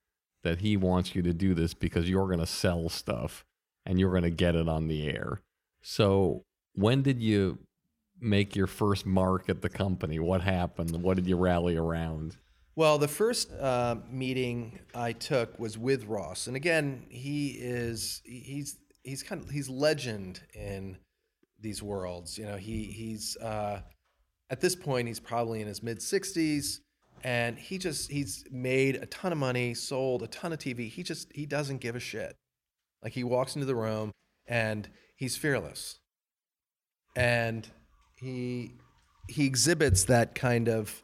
that 0.42 0.58
he 0.58 0.76
wants 0.76 1.14
you 1.14 1.22
to 1.22 1.32
do 1.32 1.54
this 1.54 1.74
because 1.74 2.08
you're 2.08 2.26
going 2.26 2.38
to 2.38 2.46
sell 2.46 2.88
stuff 2.88 3.44
and 3.84 3.98
you're 3.98 4.10
going 4.10 4.22
to 4.22 4.30
get 4.30 4.54
it 4.54 4.68
on 4.68 4.88
the 4.88 5.08
air. 5.08 5.40
So 5.82 6.44
when 6.74 7.02
did 7.02 7.22
you 7.22 7.58
make 8.20 8.54
your 8.56 8.66
first 8.66 9.06
mark 9.06 9.48
at 9.48 9.62
the 9.62 9.68
company? 9.68 10.18
What 10.18 10.42
happened? 10.42 11.02
What 11.02 11.16
did 11.16 11.26
you 11.26 11.36
rally 11.36 11.76
around? 11.76 12.36
Well, 12.74 12.98
the 12.98 13.08
first 13.08 13.50
uh, 13.52 13.96
meeting 14.10 14.80
I 14.94 15.12
took 15.12 15.58
was 15.58 15.78
with 15.78 16.04
Ross, 16.04 16.46
and 16.46 16.56
again, 16.56 17.06
he 17.08 17.56
is 17.58 18.20
he's 18.24 18.76
he's 19.02 19.22
kind 19.22 19.42
of 19.42 19.48
he's 19.48 19.70
legend 19.70 20.42
in 20.52 20.98
these 21.58 21.82
worlds. 21.82 22.36
You 22.36 22.44
know, 22.44 22.56
he 22.56 22.84
he's 22.84 23.34
uh, 23.38 23.80
at 24.50 24.60
this 24.60 24.74
point 24.74 25.08
he's 25.08 25.20
probably 25.20 25.60
in 25.60 25.66
his 25.66 25.82
mid 25.82 26.02
sixties, 26.02 26.80
and 27.22 27.58
he 27.58 27.78
just 27.78 28.10
he's 28.10 28.44
made 28.50 28.96
a 28.96 29.06
ton 29.06 29.32
of 29.32 29.38
money, 29.38 29.74
sold 29.74 30.22
a 30.22 30.26
ton 30.28 30.52
of 30.52 30.58
TV. 30.58 30.88
He 30.88 31.02
just 31.02 31.32
he 31.34 31.46
doesn't 31.46 31.78
give 31.78 31.96
a 31.96 32.00
shit. 32.00 32.36
Like 33.02 33.12
he 33.12 33.24
walks 33.24 33.54
into 33.54 33.66
the 33.66 33.74
room 33.74 34.12
and 34.46 34.88
he's 35.16 35.36
fearless, 35.36 35.98
and 37.14 37.68
he 38.16 38.74
he 39.28 39.46
exhibits 39.46 40.04
that 40.04 40.34
kind 40.34 40.68
of 40.68 41.02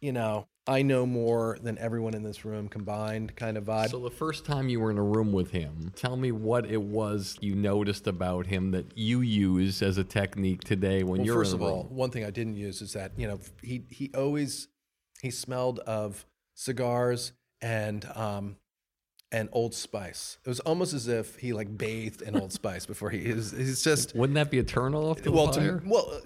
you 0.00 0.12
know 0.12 0.46
I 0.66 0.80
know 0.82 1.04
more 1.04 1.58
than 1.62 1.76
everyone 1.78 2.14
in 2.14 2.22
this 2.22 2.44
room 2.44 2.68
combined 2.68 3.36
kind 3.36 3.58
of 3.58 3.64
vibe. 3.64 3.90
So 3.90 3.98
the 3.98 4.10
first 4.10 4.46
time 4.46 4.68
you 4.70 4.80
were 4.80 4.90
in 4.90 4.96
a 4.96 5.02
room 5.02 5.30
with 5.32 5.50
him, 5.50 5.92
tell 5.94 6.16
me 6.16 6.32
what 6.32 6.64
it 6.70 6.80
was 6.80 7.36
you 7.40 7.54
noticed 7.54 8.06
about 8.06 8.46
him 8.46 8.70
that 8.70 8.96
you 8.96 9.20
use 9.20 9.82
as 9.82 9.98
a 9.98 10.04
technique 10.04 10.64
today 10.64 11.02
when 11.02 11.18
Well, 11.18 11.26
you're 11.26 11.36
first 11.36 11.52
of 11.54 11.60
all, 11.60 11.84
room. 11.84 11.94
one 11.94 12.10
thing 12.10 12.24
I 12.24 12.30
didn't 12.30 12.56
use 12.56 12.80
is 12.80 12.94
that 12.94 13.12
you 13.18 13.28
know 13.28 13.40
he 13.62 13.84
he 13.90 14.10
always 14.16 14.68
he 15.20 15.30
smelled 15.30 15.80
of 15.80 16.24
cigars 16.54 17.32
and 17.60 18.06
um 18.14 18.56
and 19.34 19.48
Old 19.50 19.74
Spice. 19.74 20.38
It 20.44 20.48
was 20.48 20.60
almost 20.60 20.94
as 20.94 21.08
if 21.08 21.34
he 21.34 21.52
like 21.52 21.76
bathed 21.76 22.22
in 22.22 22.36
Old 22.36 22.52
Spice 22.52 22.86
before 22.86 23.10
he 23.10 23.18
is. 23.18 23.50
He's 23.50 23.82
just 23.82 24.14
Wouldn't 24.14 24.36
that 24.36 24.48
be 24.48 24.60
a 24.60 24.62
turn 24.62 24.92
to 24.92 25.20
the 25.20 25.32
well, 25.32 25.52
fire? 25.52 25.80
to, 25.80 25.88
well, 25.88 26.20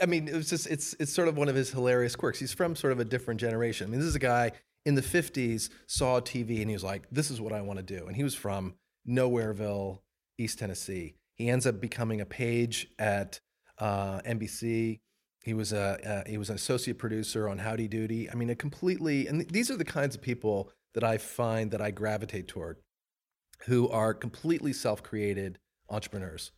I 0.00 0.06
mean, 0.06 0.28
it 0.28 0.34
was 0.34 0.48
just 0.48 0.66
it's 0.68 0.96
it's 0.98 1.12
sort 1.12 1.28
of 1.28 1.36
one 1.36 1.50
of 1.50 1.54
his 1.54 1.70
hilarious 1.70 2.16
quirks. 2.16 2.38
He's 2.38 2.54
from 2.54 2.74
sort 2.74 2.94
of 2.94 3.00
a 3.00 3.04
different 3.04 3.38
generation. 3.38 3.86
I 3.86 3.90
mean, 3.90 4.00
this 4.00 4.08
is 4.08 4.14
a 4.14 4.20
guy 4.20 4.52
in 4.86 4.94
the 4.94 5.02
'50s 5.02 5.68
saw 5.86 6.20
TV 6.20 6.60
and 6.62 6.70
he 6.70 6.74
was 6.74 6.82
like, 6.82 7.02
"This 7.12 7.30
is 7.30 7.38
what 7.38 7.52
I 7.52 7.60
want 7.60 7.80
to 7.80 7.82
do," 7.82 8.06
and 8.06 8.16
he 8.16 8.24
was 8.24 8.34
from 8.34 8.76
Nowhereville, 9.06 9.98
East 10.38 10.58
Tennessee. 10.58 11.16
He 11.34 11.50
ends 11.50 11.66
up 11.66 11.82
becoming 11.82 12.22
a 12.22 12.26
page 12.26 12.88
at 12.98 13.40
uh, 13.78 14.20
NBC. 14.20 15.00
He 15.42 15.52
was 15.52 15.74
a 15.74 16.24
uh, 16.24 16.30
he 16.30 16.38
was 16.38 16.48
an 16.48 16.54
associate 16.54 16.96
producer 16.96 17.46
on 17.46 17.58
Howdy 17.58 17.88
Doody. 17.88 18.30
I 18.30 18.36
mean, 18.36 18.48
a 18.48 18.54
completely 18.54 19.26
and 19.26 19.40
th- 19.40 19.52
these 19.52 19.70
are 19.70 19.76
the 19.76 19.84
kinds 19.84 20.14
of 20.14 20.22
people 20.22 20.70
that 20.94 21.04
I 21.04 21.18
find 21.18 21.70
that 21.72 21.80
I 21.80 21.90
gravitate 21.90 22.48
toward, 22.48 22.78
who 23.66 23.88
are 23.88 24.14
completely 24.14 24.72
self-created 24.72 25.58
entrepreneurs. 25.90 26.52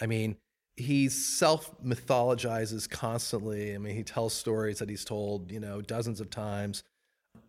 I 0.00 0.06
mean, 0.06 0.36
he 0.76 1.08
self 1.08 1.74
mythologizes 1.82 2.88
constantly. 2.88 3.74
I 3.74 3.78
mean, 3.78 3.96
he 3.96 4.04
tells 4.04 4.32
stories 4.34 4.78
that 4.78 4.88
he's 4.88 5.04
told, 5.04 5.50
you 5.50 5.60
know, 5.60 5.80
dozens 5.80 6.20
of 6.20 6.30
times. 6.30 6.84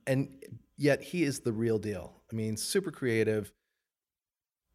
And 0.08 0.30
yet 0.78 1.02
he 1.02 1.24
is 1.24 1.42
the 1.42 1.52
real 1.52 1.78
deal. 1.78 2.14
I 2.32 2.36
mean, 2.36 2.58
super 2.58 2.92
creative, 2.92 3.52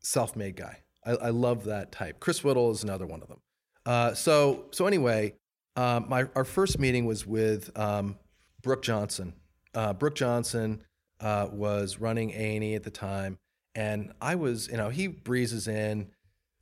self 0.01 0.37
made 0.37 0.57
guy. 0.57 0.79
I, 1.05 1.13
I 1.13 1.31
love 1.31 1.65
that 1.65 1.93
type. 1.93 2.21
Chris 2.21 2.45
Whittle 2.45 2.71
is 2.71 2.85
another 2.85 3.07
one 3.07 3.23
of 3.23 3.29
them. 3.29 3.41
Uh, 3.87 4.15
so, 4.15 4.67
so 4.71 4.87
anyway, 4.87 5.35
um, 5.77 6.07
my, 6.09 6.27
our 6.37 6.45
first 6.45 6.79
meeting 6.79 7.05
was 7.05 7.27
with 7.27 7.77
um, 7.79 8.17
Brooke 8.63 8.83
Johnson. 8.83 9.35
Uh, 9.75 9.93
Brooke 9.93 10.15
Johnson 10.15 10.83
uh, 11.21 11.49
was 11.51 11.99
running 11.99 12.31
A&E 12.31 12.75
at 12.75 12.83
the 12.83 12.91
time. 12.91 13.39
And 13.75 14.13
I 14.21 14.37
was, 14.37 14.69
you 14.69 14.77
know, 14.77 14.89
he 14.89 15.09
breezes 15.09 15.67
in 15.67 16.11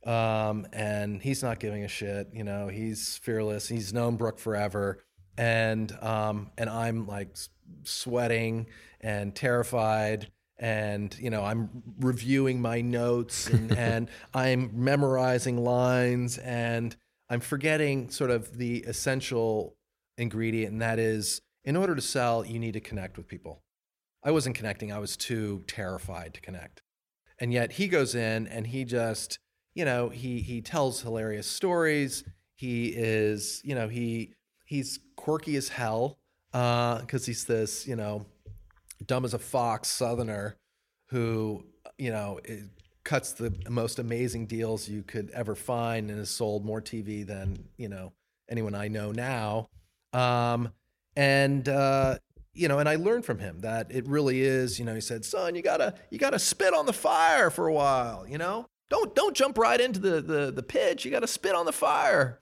um, 0.05 0.67
and 0.73 1.21
he's 1.21 1.41
not 1.43 1.59
giving 1.59 1.83
a 1.83 1.87
shit. 1.87 2.29
You 2.33 2.43
know, 2.43 2.67
he's 2.67 3.17
fearless. 3.17 3.67
He's 3.67 3.93
known 3.93 4.17
Brooke 4.17 4.39
forever, 4.39 4.99
and 5.37 5.91
um, 6.01 6.51
and 6.57 6.69
I'm 6.69 7.07
like 7.07 7.35
sweating 7.83 8.67
and 9.01 9.33
terrified, 9.33 10.31
and 10.57 11.15
you 11.19 11.29
know 11.29 11.43
I'm 11.43 11.69
reviewing 11.99 12.61
my 12.61 12.81
notes 12.81 13.47
and, 13.47 13.71
and 13.77 14.09
I'm 14.33 14.71
memorizing 14.73 15.63
lines, 15.63 16.37
and 16.37 16.95
I'm 17.29 17.39
forgetting 17.39 18.09
sort 18.09 18.29
of 18.29 18.57
the 18.57 18.79
essential 18.79 19.77
ingredient, 20.17 20.73
and 20.73 20.81
that 20.81 20.99
is 20.99 21.41
in 21.63 21.77
order 21.77 21.95
to 21.95 22.01
sell, 22.01 22.45
you 22.45 22.59
need 22.59 22.73
to 22.73 22.81
connect 22.81 23.15
with 23.17 23.27
people. 23.27 23.63
I 24.23 24.31
wasn't 24.31 24.55
connecting. 24.55 24.91
I 24.91 24.99
was 24.99 25.17
too 25.17 25.63
terrified 25.67 26.33
to 26.35 26.41
connect. 26.41 26.81
And 27.39 27.51
yet 27.51 27.73
he 27.73 27.87
goes 27.87 28.15
in 28.15 28.47
and 28.47 28.67
he 28.67 28.85
just, 28.85 29.39
you 29.73 29.85
know, 29.85 30.09
he 30.09 30.39
he 30.39 30.61
tells 30.61 31.01
hilarious 31.01 31.47
stories. 31.47 32.23
He 32.55 32.87
is, 32.87 33.61
you 33.63 33.75
know, 33.75 33.87
he 33.87 34.33
he's 34.65 34.99
quirky 35.15 35.55
as 35.55 35.69
hell 35.69 36.19
because 36.51 37.25
he's 37.25 37.45
this, 37.45 37.87
you 37.87 37.95
know, 37.95 38.25
dumb 39.05 39.25
as 39.25 39.33
a 39.33 39.39
fox 39.39 39.89
southerner 39.89 40.55
who, 41.07 41.65
you 41.97 42.11
know, 42.11 42.39
cuts 43.03 43.33
the 43.33 43.53
most 43.69 43.99
amazing 43.99 44.45
deals 44.45 44.87
you 44.87 45.03
could 45.03 45.29
ever 45.31 45.55
find 45.55 46.09
and 46.09 46.19
has 46.19 46.29
sold 46.29 46.63
more 46.63 46.81
TV 46.81 47.25
than, 47.25 47.57
you 47.77 47.89
know, 47.89 48.13
anyone 48.49 48.75
I 48.75 48.87
know 48.87 49.11
now. 49.11 49.67
Um, 50.13 50.71
and 51.15 51.67
uh, 51.67 52.17
you 52.53 52.67
know, 52.67 52.79
and 52.79 52.87
I 52.87 52.95
learned 52.95 53.25
from 53.25 53.39
him 53.39 53.59
that 53.61 53.87
it 53.89 54.07
really 54.07 54.41
is, 54.41 54.77
you 54.79 54.85
know, 54.85 54.93
he 54.93 55.01
said, 55.01 55.25
son, 55.25 55.55
you 55.55 55.61
gotta 55.61 55.95
you 56.09 56.19
gotta 56.19 56.39
spit 56.39 56.73
on 56.73 56.85
the 56.85 56.93
fire 56.93 57.49
for 57.49 57.67
a 57.67 57.73
while, 57.73 58.27
you 58.27 58.37
know? 58.37 58.67
Don't 58.89 59.15
don't 59.15 59.35
jump 59.35 59.57
right 59.57 59.79
into 59.79 59.99
the 59.99 60.21
the, 60.21 60.51
the 60.51 60.63
pitch. 60.63 61.03
You 61.05 61.11
gotta 61.11 61.27
spit 61.27 61.55
on 61.55 61.65
the 61.65 61.73
fire. 61.73 62.39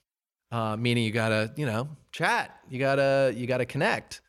Uh, 0.52 0.76
meaning 0.76 1.06
you 1.06 1.12
gotta, 1.12 1.54
you 1.56 1.66
know, 1.66 1.90
chat. 2.12 2.58
You 2.70 2.80
gotta 2.80 3.34
you 3.36 3.48
gotta 3.48 3.66
connect. 3.66 4.22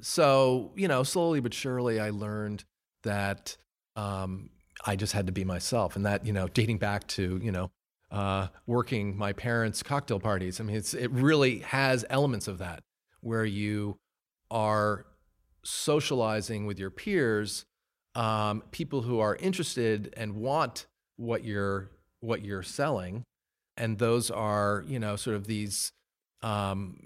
So, 0.00 0.72
you 0.76 0.88
know, 0.88 1.02
slowly 1.02 1.40
but 1.40 1.54
surely 1.54 2.00
I 2.00 2.10
learned 2.10 2.64
that 3.04 3.56
um, 3.96 4.50
I 4.84 4.96
just 4.96 5.12
had 5.12 5.26
to 5.26 5.32
be 5.32 5.44
myself. 5.44 5.96
And 5.96 6.06
that, 6.06 6.26
you 6.26 6.32
know, 6.32 6.48
dating 6.48 6.78
back 6.78 7.06
to, 7.08 7.40
you 7.42 7.52
know, 7.52 7.70
uh, 8.10 8.48
working 8.66 9.16
my 9.16 9.32
parents' 9.32 9.82
cocktail 9.82 10.20
parties. 10.20 10.60
I 10.60 10.64
mean, 10.64 10.76
it's, 10.76 10.94
it 10.94 11.10
really 11.10 11.60
has 11.60 12.04
elements 12.08 12.48
of 12.48 12.58
that 12.58 12.82
where 13.20 13.44
you 13.44 13.98
are 14.50 15.04
socializing 15.68 16.66
with 16.66 16.78
your 16.78 16.90
peers, 16.90 17.64
um, 18.14 18.62
people 18.70 19.02
who 19.02 19.20
are 19.20 19.36
interested 19.36 20.12
and 20.16 20.34
want 20.34 20.86
what 21.16 21.44
you're 21.44 21.90
what 22.20 22.44
you're 22.44 22.62
selling, 22.62 23.24
and 23.76 23.98
those 23.98 24.30
are 24.30 24.84
you 24.86 24.98
know 24.98 25.16
sort 25.16 25.36
of 25.36 25.46
these 25.46 25.92
um, 26.42 26.96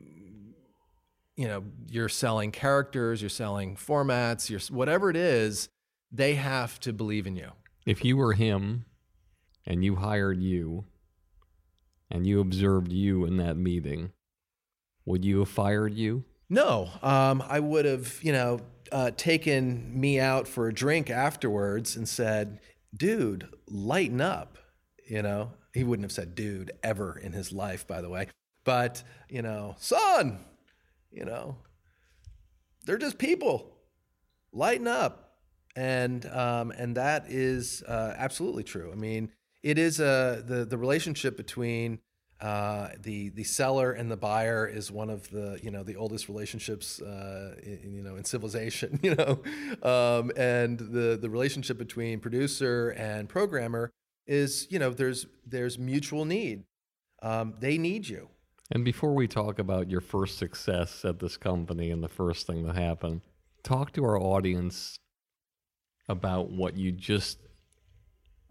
you 1.36 1.48
know, 1.48 1.64
you're 1.88 2.08
selling 2.08 2.50
characters, 2.50 3.22
you're 3.22 3.28
selling 3.30 3.76
formats, 3.76 4.50
you're 4.50 4.60
whatever 4.76 5.10
it 5.10 5.16
is, 5.16 5.68
they 6.10 6.34
have 6.34 6.78
to 6.80 6.92
believe 6.92 7.26
in 7.26 7.36
you. 7.36 7.50
If 7.86 8.04
you 8.04 8.16
were 8.16 8.34
him 8.34 8.84
and 9.66 9.84
you 9.84 9.96
hired 9.96 10.42
you 10.42 10.84
and 12.10 12.26
you 12.26 12.40
observed 12.40 12.92
you 12.92 13.24
in 13.24 13.38
that 13.38 13.56
meeting, 13.56 14.12
would 15.06 15.24
you 15.24 15.40
have 15.40 15.48
fired 15.48 15.94
you? 15.94 16.24
No, 16.52 16.90
um, 17.00 17.42
I 17.48 17.60
would 17.60 17.86
have, 17.86 18.22
you 18.22 18.30
know, 18.30 18.60
uh, 18.92 19.10
taken 19.16 19.98
me 19.98 20.20
out 20.20 20.46
for 20.46 20.68
a 20.68 20.74
drink 20.74 21.08
afterwards 21.08 21.96
and 21.96 22.06
said, 22.06 22.60
"Dude, 22.94 23.48
lighten 23.66 24.20
up." 24.20 24.58
You 25.08 25.22
know, 25.22 25.52
he 25.72 25.82
wouldn't 25.82 26.04
have 26.04 26.12
said 26.12 26.34
"dude" 26.34 26.70
ever 26.82 27.18
in 27.18 27.32
his 27.32 27.52
life, 27.52 27.86
by 27.86 28.02
the 28.02 28.10
way. 28.10 28.28
But 28.64 29.02
you 29.30 29.40
know, 29.40 29.76
son, 29.78 30.44
you 31.10 31.24
know, 31.24 31.56
they're 32.84 32.98
just 32.98 33.16
people. 33.16 33.74
Lighten 34.52 34.88
up, 34.88 35.38
and 35.74 36.26
um, 36.26 36.70
and 36.72 36.98
that 36.98 37.30
is 37.30 37.82
uh, 37.84 38.12
absolutely 38.18 38.64
true. 38.64 38.92
I 38.92 38.96
mean, 38.96 39.30
it 39.62 39.78
is 39.78 40.00
a 40.00 40.44
the 40.46 40.66
the 40.66 40.76
relationship 40.76 41.38
between 41.38 42.00
uh, 42.42 42.88
the 43.00 43.28
the 43.30 43.44
seller 43.44 43.92
and 43.92 44.10
the 44.10 44.16
buyer 44.16 44.66
is 44.66 44.90
one 44.90 45.08
of 45.08 45.30
the 45.30 45.60
you 45.62 45.70
know 45.70 45.84
the 45.84 45.94
oldest 45.94 46.28
relationships 46.28 47.00
uh, 47.00 47.54
in, 47.62 47.94
you 47.94 48.02
know 48.02 48.16
in 48.16 48.24
civilization 48.24 48.98
you 49.02 49.14
know? 49.14 49.40
Um, 49.88 50.32
and 50.36 50.76
the 50.78 51.16
the 51.20 51.30
relationship 51.30 51.78
between 51.78 52.18
producer 52.18 52.90
and 52.90 53.28
programmer 53.28 53.92
is 54.26 54.66
you 54.70 54.80
know 54.80 54.90
there's 54.90 55.26
there's 55.46 55.78
mutual 55.78 56.24
need. 56.24 56.64
Um, 57.22 57.54
they 57.60 57.78
need 57.78 58.08
you. 58.08 58.28
And 58.72 58.84
before 58.84 59.14
we 59.14 59.28
talk 59.28 59.60
about 59.60 59.88
your 59.88 60.00
first 60.00 60.38
success 60.38 61.04
at 61.04 61.20
this 61.20 61.36
company 61.36 61.92
and 61.92 62.02
the 62.02 62.08
first 62.08 62.48
thing 62.48 62.66
that 62.66 62.74
happened, 62.74 63.20
talk 63.62 63.92
to 63.92 64.04
our 64.04 64.18
audience 64.18 64.96
about 66.08 66.50
what 66.50 66.76
you 66.76 66.90
just 66.90 67.38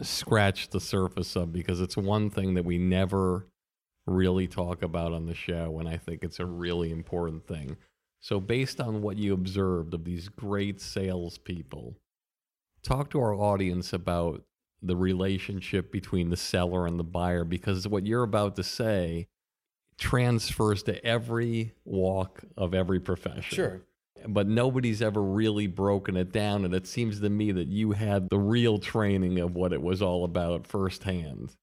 scratched 0.02 0.72
the 0.72 0.80
surface 0.80 1.36
of 1.36 1.52
because 1.52 1.82
it's 1.82 1.98
one 1.98 2.30
thing 2.30 2.54
that 2.54 2.64
we 2.64 2.78
never 2.78 3.48
really 4.06 4.48
talk 4.48 4.82
about 4.82 5.14
on 5.14 5.26
the 5.26 5.34
show, 5.34 5.80
and 5.80 5.88
I 5.88 5.98
think 5.98 6.24
it's 6.24 6.40
a 6.40 6.46
really 6.46 6.92
important 6.92 7.46
thing. 7.46 7.78
So, 8.20 8.40
based 8.40 8.80
on 8.80 9.02
what 9.02 9.18
you 9.18 9.34
observed 9.34 9.94
of 9.94 10.04
these 10.04 10.30
great 10.30 10.80
salespeople, 10.80 11.96
talk 12.84 13.10
to 13.12 13.20
our 13.20 13.34
audience 13.34 13.94
about 13.94 14.44
the 14.82 14.96
relationship 14.96 15.92
between 15.92 16.30
the 16.30 16.38
seller 16.38 16.88
and 16.88 17.00
the 17.00 17.04
buyer 17.04 17.44
because 17.44 17.88
what 17.88 18.06
you're 18.06 18.24
about 18.24 18.56
to 18.56 18.64
say 18.64 19.28
transfers 19.98 20.84
to 20.84 21.06
every 21.06 21.74
walk 21.86 22.42
of 22.58 22.74
every 22.74 23.00
profession. 23.00 23.56
sure 23.56 23.82
But 24.28 24.48
nobody's 24.48 25.02
ever 25.02 25.22
really 25.22 25.68
broken 25.68 26.18
it 26.18 26.32
down. 26.32 26.66
And 26.66 26.74
it 26.74 26.88
seems 26.88 27.20
to 27.22 27.30
me 27.30 27.52
that 27.52 27.68
you 27.68 27.92
had 27.92 28.30
the 28.30 28.40
real 28.40 28.80
training 28.80 29.40
of 29.40 29.56
what 29.56 29.74
it 29.74 29.82
was 29.82 30.02
all 30.02 30.24
about 30.24 30.66
firsthand. 30.68 31.56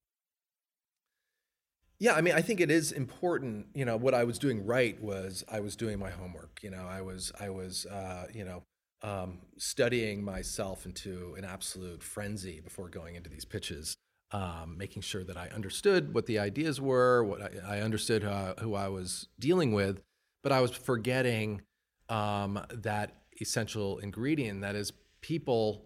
Yeah, 2.00 2.14
I 2.14 2.20
mean, 2.20 2.34
I 2.34 2.42
think 2.42 2.60
it 2.60 2.70
is 2.70 2.92
important. 2.92 3.66
You 3.74 3.84
know, 3.84 3.96
what 3.96 4.14
I 4.14 4.24
was 4.24 4.38
doing 4.38 4.64
right 4.64 5.00
was 5.02 5.44
I 5.50 5.60
was 5.60 5.74
doing 5.74 5.98
my 5.98 6.10
homework. 6.10 6.60
You 6.62 6.70
know, 6.70 6.86
I 6.88 7.00
was 7.02 7.32
I 7.40 7.50
was 7.50 7.86
uh, 7.86 8.26
you 8.32 8.44
know 8.44 8.62
um, 9.02 9.38
studying 9.56 10.22
myself 10.24 10.86
into 10.86 11.34
an 11.36 11.44
absolute 11.44 12.02
frenzy 12.02 12.60
before 12.60 12.88
going 12.88 13.16
into 13.16 13.28
these 13.28 13.44
pitches, 13.44 13.96
um, 14.30 14.76
making 14.78 15.02
sure 15.02 15.24
that 15.24 15.36
I 15.36 15.48
understood 15.48 16.14
what 16.14 16.26
the 16.26 16.38
ideas 16.38 16.80
were, 16.80 17.24
what 17.24 17.42
I, 17.42 17.78
I 17.78 17.80
understood 17.80 18.24
uh, 18.24 18.54
who 18.60 18.74
I 18.74 18.88
was 18.88 19.26
dealing 19.40 19.72
with, 19.72 20.00
but 20.44 20.52
I 20.52 20.60
was 20.60 20.70
forgetting 20.70 21.62
um, 22.08 22.60
that 22.70 23.22
essential 23.40 23.98
ingredient 23.98 24.60
that 24.60 24.76
is 24.76 24.92
people 25.20 25.84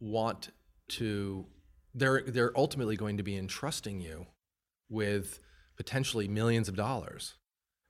want 0.00 0.50
to 0.88 1.46
they're 1.94 2.22
they're 2.22 2.56
ultimately 2.58 2.96
going 2.96 3.16
to 3.16 3.22
be 3.22 3.36
entrusting 3.36 4.00
you 4.00 4.26
with 4.88 5.40
potentially 5.76 6.28
millions 6.28 6.68
of 6.68 6.76
dollars. 6.76 7.34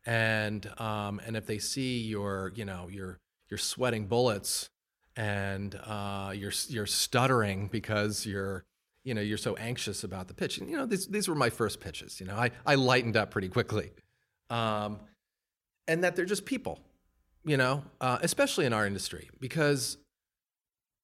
And 0.05 0.69
um, 0.79 1.21
and 1.27 1.37
if 1.37 1.47
they 1.47 1.59
see 1.59 2.01
your 2.01 2.53
you 2.55 2.65
know 2.65 2.89
you're 2.91 3.19
you're 3.49 3.59
sweating 3.59 4.07
bullets 4.07 4.69
and 5.17 5.75
uh, 5.85 6.33
you're 6.35 6.53
you're 6.69 6.87
stuttering 6.87 7.69
because 7.69 8.25
you're 8.25 8.65
you 9.03 9.15
know 9.15 9.21
you're 9.21 9.39
so 9.39 9.57
anxious 9.57 10.05
about 10.05 10.29
the 10.29 10.35
pitch 10.35 10.59
and 10.59 10.71
you 10.71 10.77
know 10.77 10.87
these 10.87 11.07
these 11.09 11.27
were 11.29 11.35
my 11.35 11.51
first 11.51 11.81
pitches 11.81 12.21
you 12.21 12.27
know 12.27 12.37
I 12.37 12.51
I 12.65 12.77
lightened 12.77 13.17
up 13.17 13.31
pretty 13.31 13.49
quickly. 13.49 13.91
Um, 14.49 15.01
and 15.89 16.05
that 16.05 16.15
they're 16.15 16.25
just 16.25 16.45
people 16.45 16.79
you 17.45 17.57
know 17.57 17.83
uh, 18.01 18.19
especially 18.23 18.65
in 18.65 18.73
our 18.73 18.87
industry 18.87 19.29
because 19.41 19.99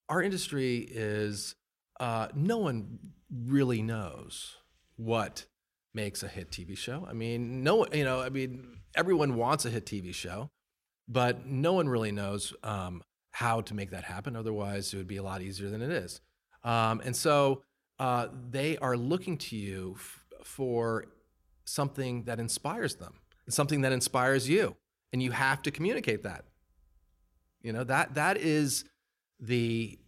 our 0.08 0.22
industry 0.22 0.78
is 0.78 1.56
uh, 1.98 2.28
no 2.34 2.58
one 2.58 2.98
really 3.46 3.82
knows 3.82 4.56
what 4.96 5.46
makes 5.94 6.22
a 6.22 6.28
hit 6.28 6.50
TV 6.50 6.76
show. 6.76 7.06
I 7.08 7.12
mean, 7.12 7.62
no, 7.62 7.86
you 7.92 8.04
know, 8.04 8.20
I 8.20 8.28
mean, 8.28 8.78
everyone 8.94 9.36
wants 9.36 9.64
a 9.64 9.70
hit 9.70 9.86
TV 9.86 10.14
show, 10.14 10.50
but 11.08 11.46
no 11.46 11.74
one 11.74 11.88
really 11.88 12.12
knows 12.12 12.52
um, 12.62 13.02
how 13.32 13.60
to 13.62 13.74
make 13.74 13.90
that 13.90 14.04
happen. 14.04 14.36
Otherwise, 14.36 14.92
it 14.92 14.96
would 14.96 15.06
be 15.06 15.16
a 15.16 15.22
lot 15.22 15.42
easier 15.42 15.68
than 15.68 15.82
it 15.82 15.90
is. 15.90 16.20
Um, 16.64 17.00
and 17.04 17.14
so 17.14 17.62
uh, 17.98 18.28
they 18.50 18.78
are 18.78 18.96
looking 18.96 19.36
to 19.36 19.56
you 19.56 19.94
f- 19.96 20.24
for 20.44 21.06
something 21.64 22.24
that 22.24 22.38
inspires 22.38 22.96
them, 22.96 23.14
something 23.48 23.82
that 23.82 23.92
inspires 23.92 24.48
you, 24.48 24.76
and 25.12 25.22
you 25.22 25.32
have 25.32 25.62
to 25.62 25.70
communicate 25.70 26.22
that. 26.22 26.44
You 27.62 27.72
know 27.72 27.84
that 27.84 28.14
that 28.14 28.38
is 28.38 28.84
the 29.38 29.98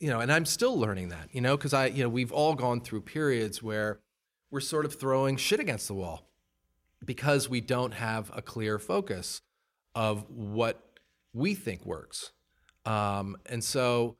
you 0.00 0.08
know, 0.08 0.20
and 0.20 0.32
I'm 0.32 0.46
still 0.46 0.78
learning 0.78 1.10
that. 1.10 1.28
You 1.32 1.40
know, 1.40 1.56
because 1.56 1.74
I 1.74 1.86
you 1.86 2.02
know 2.02 2.08
we've 2.08 2.32
all 2.32 2.54
gone 2.54 2.80
through 2.80 3.02
periods 3.02 3.62
where 3.62 4.00
we're 4.52 4.60
sort 4.60 4.84
of 4.84 4.94
throwing 4.94 5.36
shit 5.36 5.58
against 5.58 5.88
the 5.88 5.94
wall 5.94 6.28
because 7.04 7.48
we 7.48 7.60
don't 7.60 7.94
have 7.94 8.30
a 8.34 8.42
clear 8.42 8.78
focus 8.78 9.40
of 9.94 10.28
what 10.28 11.00
we 11.32 11.54
think 11.54 11.84
works. 11.84 12.32
Um, 12.84 13.36
and 13.46 13.64
so, 13.64 14.16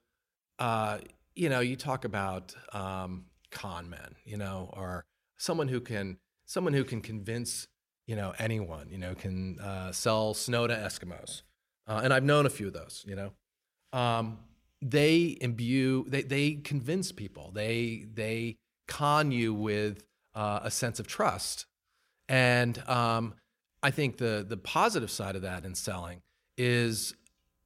uh, 0.59 0.99
you 1.37 1.49
know, 1.49 1.61
you 1.61 1.77
talk 1.77 2.05
about 2.05 2.55
um, 2.73 3.27
con 3.51 3.91
men, 3.91 4.17
you 4.25 4.39
know, 4.39 4.71
or 4.73 5.05
someone 5.37 5.69
who 5.69 5.81
can 5.81 6.17
someone 6.47 6.73
who 6.73 6.85
can 6.85 7.01
convince 7.01 7.69
you 8.07 8.17
know 8.17 8.35
anyone, 8.39 8.89
you 8.91 8.99
know, 8.99 9.15
can 9.15 9.59
uh, 9.61 9.93
sell 9.93 10.35
snow 10.35 10.67
to 10.67 10.75
Eskimos, 10.75 11.43
uh, 11.87 12.01
and 12.03 12.13
I've 12.13 12.25
known 12.25 12.47
a 12.47 12.51
few 12.51 12.67
of 12.67 12.73
those. 12.73 13.05
You 13.07 13.17
know, 13.17 13.99
um, 13.99 14.39
they 14.81 15.37
imbue, 15.41 16.05
they 16.09 16.23
they 16.23 16.55
convince 16.55 17.13
people, 17.13 17.51
they 17.55 18.07
they 18.13 18.57
con 18.89 19.31
you 19.31 19.55
with 19.55 20.05
uh, 20.35 20.61
a 20.63 20.71
sense 20.71 20.99
of 21.01 21.07
trust. 21.07 21.67
And 22.29 22.83
um, 22.89 23.35
I 23.83 23.91
think 23.91 24.19
the 24.19 24.45
the 24.47 24.57
positive 24.57 25.11
side 25.11 25.37
of 25.37 25.43
that 25.43 25.65
in 25.65 25.75
selling 25.75 26.23
is 26.57 27.15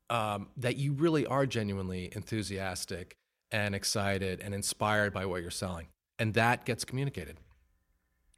um, 0.08 0.48
that 0.56 0.76
you 0.76 0.92
really 0.92 1.26
are 1.26 1.46
genuinely 1.46 2.10
enthusiastic 2.14 3.16
and 3.50 3.74
excited 3.74 4.40
and 4.40 4.54
inspired 4.54 5.12
by 5.12 5.26
what 5.26 5.42
you're 5.42 5.50
selling, 5.50 5.88
and 6.18 6.34
that 6.34 6.64
gets 6.64 6.84
communicated. 6.84 7.38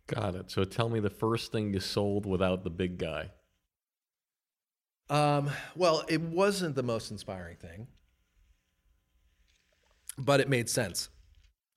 Got 0.07 0.35
it. 0.35 0.51
So 0.51 0.65
tell 0.65 0.89
me 0.89 1.01
the 1.01 1.11
first 1.11 1.53
thing 1.53 1.73
you 1.73 1.81
sold 1.81 2.25
without 2.25 2.65
the 2.65 2.71
big 2.71 2.99
guy. 2.99 3.31
Um, 5.11 5.51
well, 5.77 6.05
it 6.09 6.21
wasn't 6.21 6.75
the 6.75 6.83
most 6.83 7.11
inspiring 7.11 7.57
thing, 7.57 7.87
but 10.17 10.41
it 10.41 10.49
made 10.49 10.69
sense. 10.69 11.09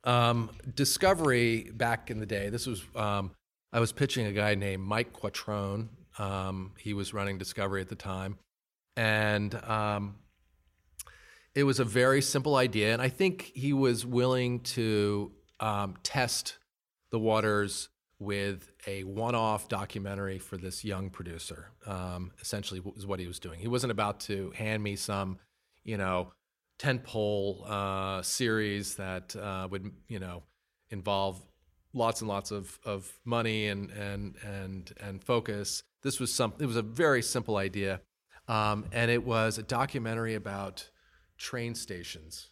Um, 0.04 0.50
Discovery 0.76 1.72
back 1.74 2.10
in 2.10 2.20
the 2.20 2.26
day, 2.26 2.50
this 2.50 2.66
was 2.66 2.84
um, 2.96 3.32
I 3.72 3.80
was 3.80 3.92
pitching 3.92 4.26
a 4.26 4.32
guy 4.32 4.56
named 4.56 4.84
Mike 4.84 5.14
Quattrone. 5.14 5.90
Um, 6.18 6.72
he 6.78 6.94
was 6.94 7.14
running 7.14 7.38
Discovery 7.38 7.82
at 7.82 7.90
the 7.90 7.96
time, 7.96 8.38
and 8.96 9.54
um, 9.64 10.16
it 11.56 11.64
was 11.64 11.80
a 11.80 11.86
very 11.86 12.22
simple 12.22 12.56
idea. 12.56 12.94
And 12.94 13.02
I 13.02 13.10
think 13.10 13.52
he 13.54 13.74
was 13.74 14.06
willing 14.06 14.62
to 14.62 15.32
um, 15.60 15.96
test 16.04 16.58
the 17.12 17.20
waters 17.20 17.90
with 18.20 18.72
a 18.86 19.04
one-off 19.04 19.68
documentary 19.68 20.38
for 20.38 20.56
this 20.56 20.86
young 20.86 21.10
producer. 21.10 21.72
Um, 21.88 22.32
essentially, 22.42 22.80
was 22.80 23.06
what 23.06 23.20
he 23.20 23.28
was 23.28 23.40
doing. 23.40 23.60
He 23.60 23.68
wasn't 23.68 23.92
about 23.92 24.20
to 24.22 24.52
hand 24.56 24.84
me 24.84 24.96
some, 24.96 25.40
you 25.84 25.98
know, 25.98 26.32
tentpole 26.82 27.70
uh, 27.70 28.22
series 28.22 28.96
that 28.96 29.36
uh, 29.36 29.68
would, 29.70 29.92
you 30.08 30.20
know, 30.20 30.44
involve 30.90 31.42
lots 31.94 32.22
and 32.22 32.28
lots 32.28 32.52
of, 32.52 32.80
of 32.86 33.12
money 33.24 33.68
and 33.68 33.92
and 33.92 34.36
and 34.44 34.94
and 35.00 35.24
focus. 35.24 35.84
This 36.02 36.20
was 36.20 36.34
some. 36.34 36.54
It 36.60 36.66
was 36.66 36.78
a 36.78 36.82
very 36.82 37.22
simple 37.22 37.58
idea, 37.58 38.02
um, 38.48 38.86
and 38.92 39.12
it 39.12 39.24
was 39.24 39.58
a 39.58 39.64
documentary 39.64 40.36
about 40.36 40.90
train 41.38 41.76
stations. 41.76 42.48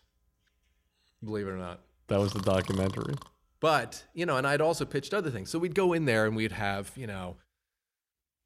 Believe 1.24 1.48
it 1.48 1.52
or 1.52 1.58
not. 1.58 1.82
That 2.08 2.20
was 2.20 2.34
the 2.34 2.42
documentary. 2.42 3.16
But, 3.60 4.06
you 4.14 4.26
know, 4.26 4.38
and 4.38 4.48
I'd 4.48 4.62
also 4.62 4.86
pitched 4.86 5.14
other 5.14 5.30
things. 5.30 5.50
So 5.50 5.60
we'd 5.60 5.76
go 5.76 5.94
in 5.94 6.06
there 6.06 6.26
and 6.26 6.36
we'd 6.36 6.54
have, 6.54 6.92
you 6.96 7.08
know, 7.08 7.36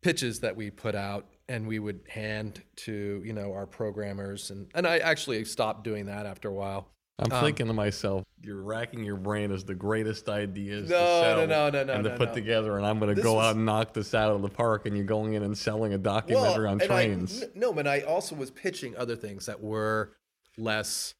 pitches 0.01 0.39
that 0.39 0.55
we 0.55 0.71
put 0.71 0.95
out 0.95 1.27
and 1.49 1.67
we 1.67 1.79
would 1.79 2.01
hand 2.09 2.61
to 2.77 3.21
you 3.25 3.33
know 3.33 3.53
our 3.53 3.65
programmers, 3.65 4.51
and 4.51 4.67
and 4.75 4.87
I 4.87 4.99
actually 4.99 5.43
stopped 5.45 5.83
doing 5.83 6.05
that 6.07 6.25
after 6.25 6.49
a 6.49 6.53
while. 6.53 6.89
I'm 7.19 7.31
Um, 7.31 7.43
thinking 7.43 7.67
to 7.67 7.73
myself, 7.73 8.23
you're 8.41 8.63
racking 8.63 9.03
your 9.03 9.17
brain 9.17 9.51
as 9.51 9.63
the 9.63 9.75
greatest 9.75 10.29
ideas 10.29 10.89
No, 10.89 10.97
to 10.97 11.03
no, 11.03 11.21
sell 11.21 11.37
no, 11.47 11.69
no, 11.69 11.83
no, 11.83 11.93
and 11.93 12.03
to 12.05 12.09
no, 12.09 12.17
put 12.17 12.29
no. 12.29 12.35
together, 12.35 12.77
and 12.77 12.85
I'm 12.85 12.97
going 12.99 13.15
to 13.15 13.21
go 13.21 13.35
was- 13.35 13.45
out 13.45 13.55
and 13.55 13.65
knock 13.65 13.93
this 13.93 14.15
out 14.15 14.31
of 14.31 14.41
the 14.41 14.49
park, 14.49 14.87
and 14.87 14.95
you're 14.95 15.05
going 15.05 15.33
in 15.33 15.43
and 15.43 15.55
selling 15.55 15.93
a 15.93 15.97
documentary 15.99 16.65
on 16.67 16.73
and 16.81 16.83
I- 16.83 16.87
trains. 16.87 17.43
no, 17.53 17.71
but 17.71 17.85
I 17.87 18.01
also 18.01 18.35
was 18.35 18.49
pitching 18.49 18.97
other 18.97 19.15
things 19.15 19.45
that 19.45 19.61
were 19.61 20.13
less. 20.57 21.13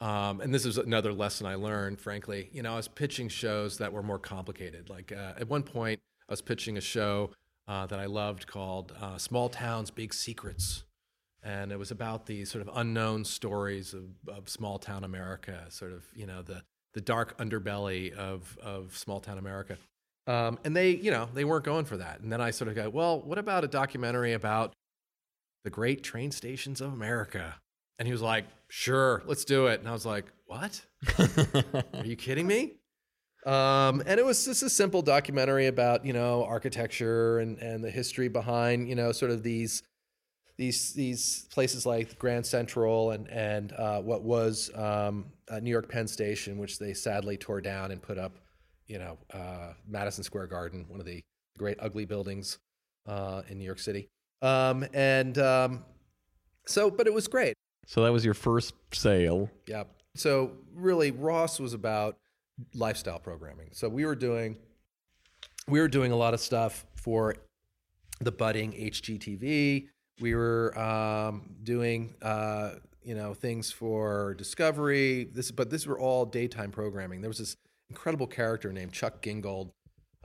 Um, 0.00 0.40
and 0.42 0.54
this 0.54 0.64
is 0.66 0.78
another 0.78 1.12
lesson 1.12 1.46
I 1.46 1.54
learned, 1.56 2.00
frankly. 2.00 2.48
You 2.52 2.62
know, 2.62 2.74
I 2.74 2.76
was 2.76 2.86
pitching 2.86 3.28
shows 3.28 3.78
that 3.78 3.92
were 3.92 4.02
more 4.02 4.18
complicated. 4.18 4.90
Like 4.90 5.10
uh, 5.10 5.32
at 5.40 5.48
one 5.48 5.62
point, 5.64 5.98
I 6.28 6.32
was 6.32 6.42
pitching 6.42 6.76
a 6.76 6.80
show 6.82 7.32
uh, 7.68 7.86
that 7.86 7.98
I 7.98 8.06
loved 8.06 8.46
called 8.46 8.92
uh, 9.00 9.18
Small 9.18 9.48
Towns, 9.48 9.90
Big 9.90 10.14
Secrets. 10.14 10.84
And 11.42 11.70
it 11.70 11.78
was 11.78 11.90
about 11.90 12.26
the 12.26 12.44
sort 12.44 12.66
of 12.66 12.76
unknown 12.76 13.24
stories 13.24 13.94
of, 13.94 14.04
of 14.28 14.48
small 14.48 14.78
town 14.78 15.04
America, 15.04 15.64
sort 15.68 15.92
of, 15.92 16.04
you 16.14 16.26
know, 16.26 16.42
the, 16.42 16.62
the 16.94 17.00
dark 17.00 17.38
underbelly 17.38 18.12
of, 18.14 18.58
of 18.60 18.96
small 18.96 19.20
town 19.20 19.38
America. 19.38 19.76
Um, 20.26 20.58
and 20.64 20.76
they, 20.76 20.90
you 20.90 21.10
know, 21.10 21.28
they 21.34 21.44
weren't 21.44 21.64
going 21.64 21.84
for 21.84 21.96
that. 21.98 22.20
And 22.20 22.32
then 22.32 22.40
I 22.40 22.50
sort 22.50 22.68
of 22.68 22.74
go, 22.74 22.88
well, 22.88 23.20
what 23.20 23.38
about 23.38 23.62
a 23.62 23.68
documentary 23.68 24.32
about 24.32 24.72
the 25.62 25.70
great 25.70 26.02
train 26.02 26.32
stations 26.32 26.80
of 26.80 26.92
America? 26.92 27.54
And 27.98 28.06
he 28.08 28.12
was 28.12 28.22
like, 28.22 28.44
sure, 28.68 29.22
let's 29.26 29.44
do 29.44 29.66
it. 29.68 29.78
And 29.80 29.88
I 29.88 29.92
was 29.92 30.04
like, 30.04 30.24
what? 30.46 30.80
Are 31.94 32.04
you 32.04 32.16
kidding 32.16 32.46
me? 32.46 32.74
Um, 33.46 34.02
and 34.06 34.18
it 34.18 34.26
was 34.26 34.44
just 34.44 34.64
a 34.64 34.70
simple 34.70 35.02
documentary 35.02 35.68
about, 35.68 36.04
you 36.04 36.12
know, 36.12 36.44
architecture 36.44 37.38
and, 37.38 37.58
and 37.58 37.82
the 37.82 37.90
history 37.90 38.26
behind, 38.28 38.88
you 38.88 38.96
know, 38.96 39.12
sort 39.12 39.30
of 39.30 39.44
these 39.44 39.84
these 40.56 40.94
these 40.94 41.46
places 41.52 41.86
like 41.86 42.18
Grand 42.18 42.44
Central 42.44 43.12
and 43.12 43.28
and 43.28 43.72
uh, 43.72 44.00
what 44.00 44.22
was 44.22 44.70
um, 44.74 45.26
uh, 45.48 45.60
New 45.60 45.70
York 45.70 45.88
Penn 45.88 46.08
Station, 46.08 46.58
which 46.58 46.80
they 46.80 46.92
sadly 46.92 47.36
tore 47.36 47.60
down 47.60 47.92
and 47.92 48.02
put 48.02 48.18
up, 48.18 48.32
you 48.88 48.98
know, 48.98 49.16
uh, 49.32 49.74
Madison 49.86 50.24
Square 50.24 50.48
Garden, 50.48 50.84
one 50.88 50.98
of 50.98 51.06
the 51.06 51.22
great 51.56 51.76
ugly 51.80 52.04
buildings 52.04 52.58
uh, 53.06 53.42
in 53.48 53.58
New 53.58 53.64
York 53.64 53.78
City. 53.78 54.08
Um, 54.42 54.84
and 54.92 55.38
um, 55.38 55.84
so, 56.66 56.90
but 56.90 57.06
it 57.06 57.14
was 57.14 57.28
great. 57.28 57.54
so 57.86 58.02
that 58.02 58.12
was 58.12 58.24
your 58.24 58.34
first 58.34 58.74
sale. 58.92 59.50
Yeah. 59.68 59.84
So 60.16 60.52
really, 60.74 61.12
Ross 61.12 61.60
was 61.60 61.74
about 61.74 62.18
lifestyle 62.74 63.18
programming. 63.18 63.68
So 63.72 63.88
we 63.88 64.04
were 64.04 64.14
doing 64.14 64.56
we 65.68 65.80
were 65.80 65.88
doing 65.88 66.12
a 66.12 66.16
lot 66.16 66.32
of 66.34 66.40
stuff 66.40 66.86
for 66.94 67.34
the 68.20 68.32
budding 68.32 68.72
HGTV. 68.72 69.88
We 70.20 70.34
were 70.34 70.78
um, 70.78 71.56
doing 71.62 72.14
uh, 72.22 72.76
you 73.02 73.14
know 73.14 73.34
things 73.34 73.70
for 73.70 74.34
Discovery. 74.34 75.24
This, 75.24 75.50
but 75.50 75.70
these 75.70 75.86
were 75.86 75.98
all 75.98 76.24
daytime 76.24 76.70
programming. 76.70 77.20
There 77.20 77.30
was 77.30 77.38
this 77.38 77.56
incredible 77.90 78.26
character 78.26 78.72
named 78.72 78.92
Chuck 78.92 79.22
Gingold 79.22 79.70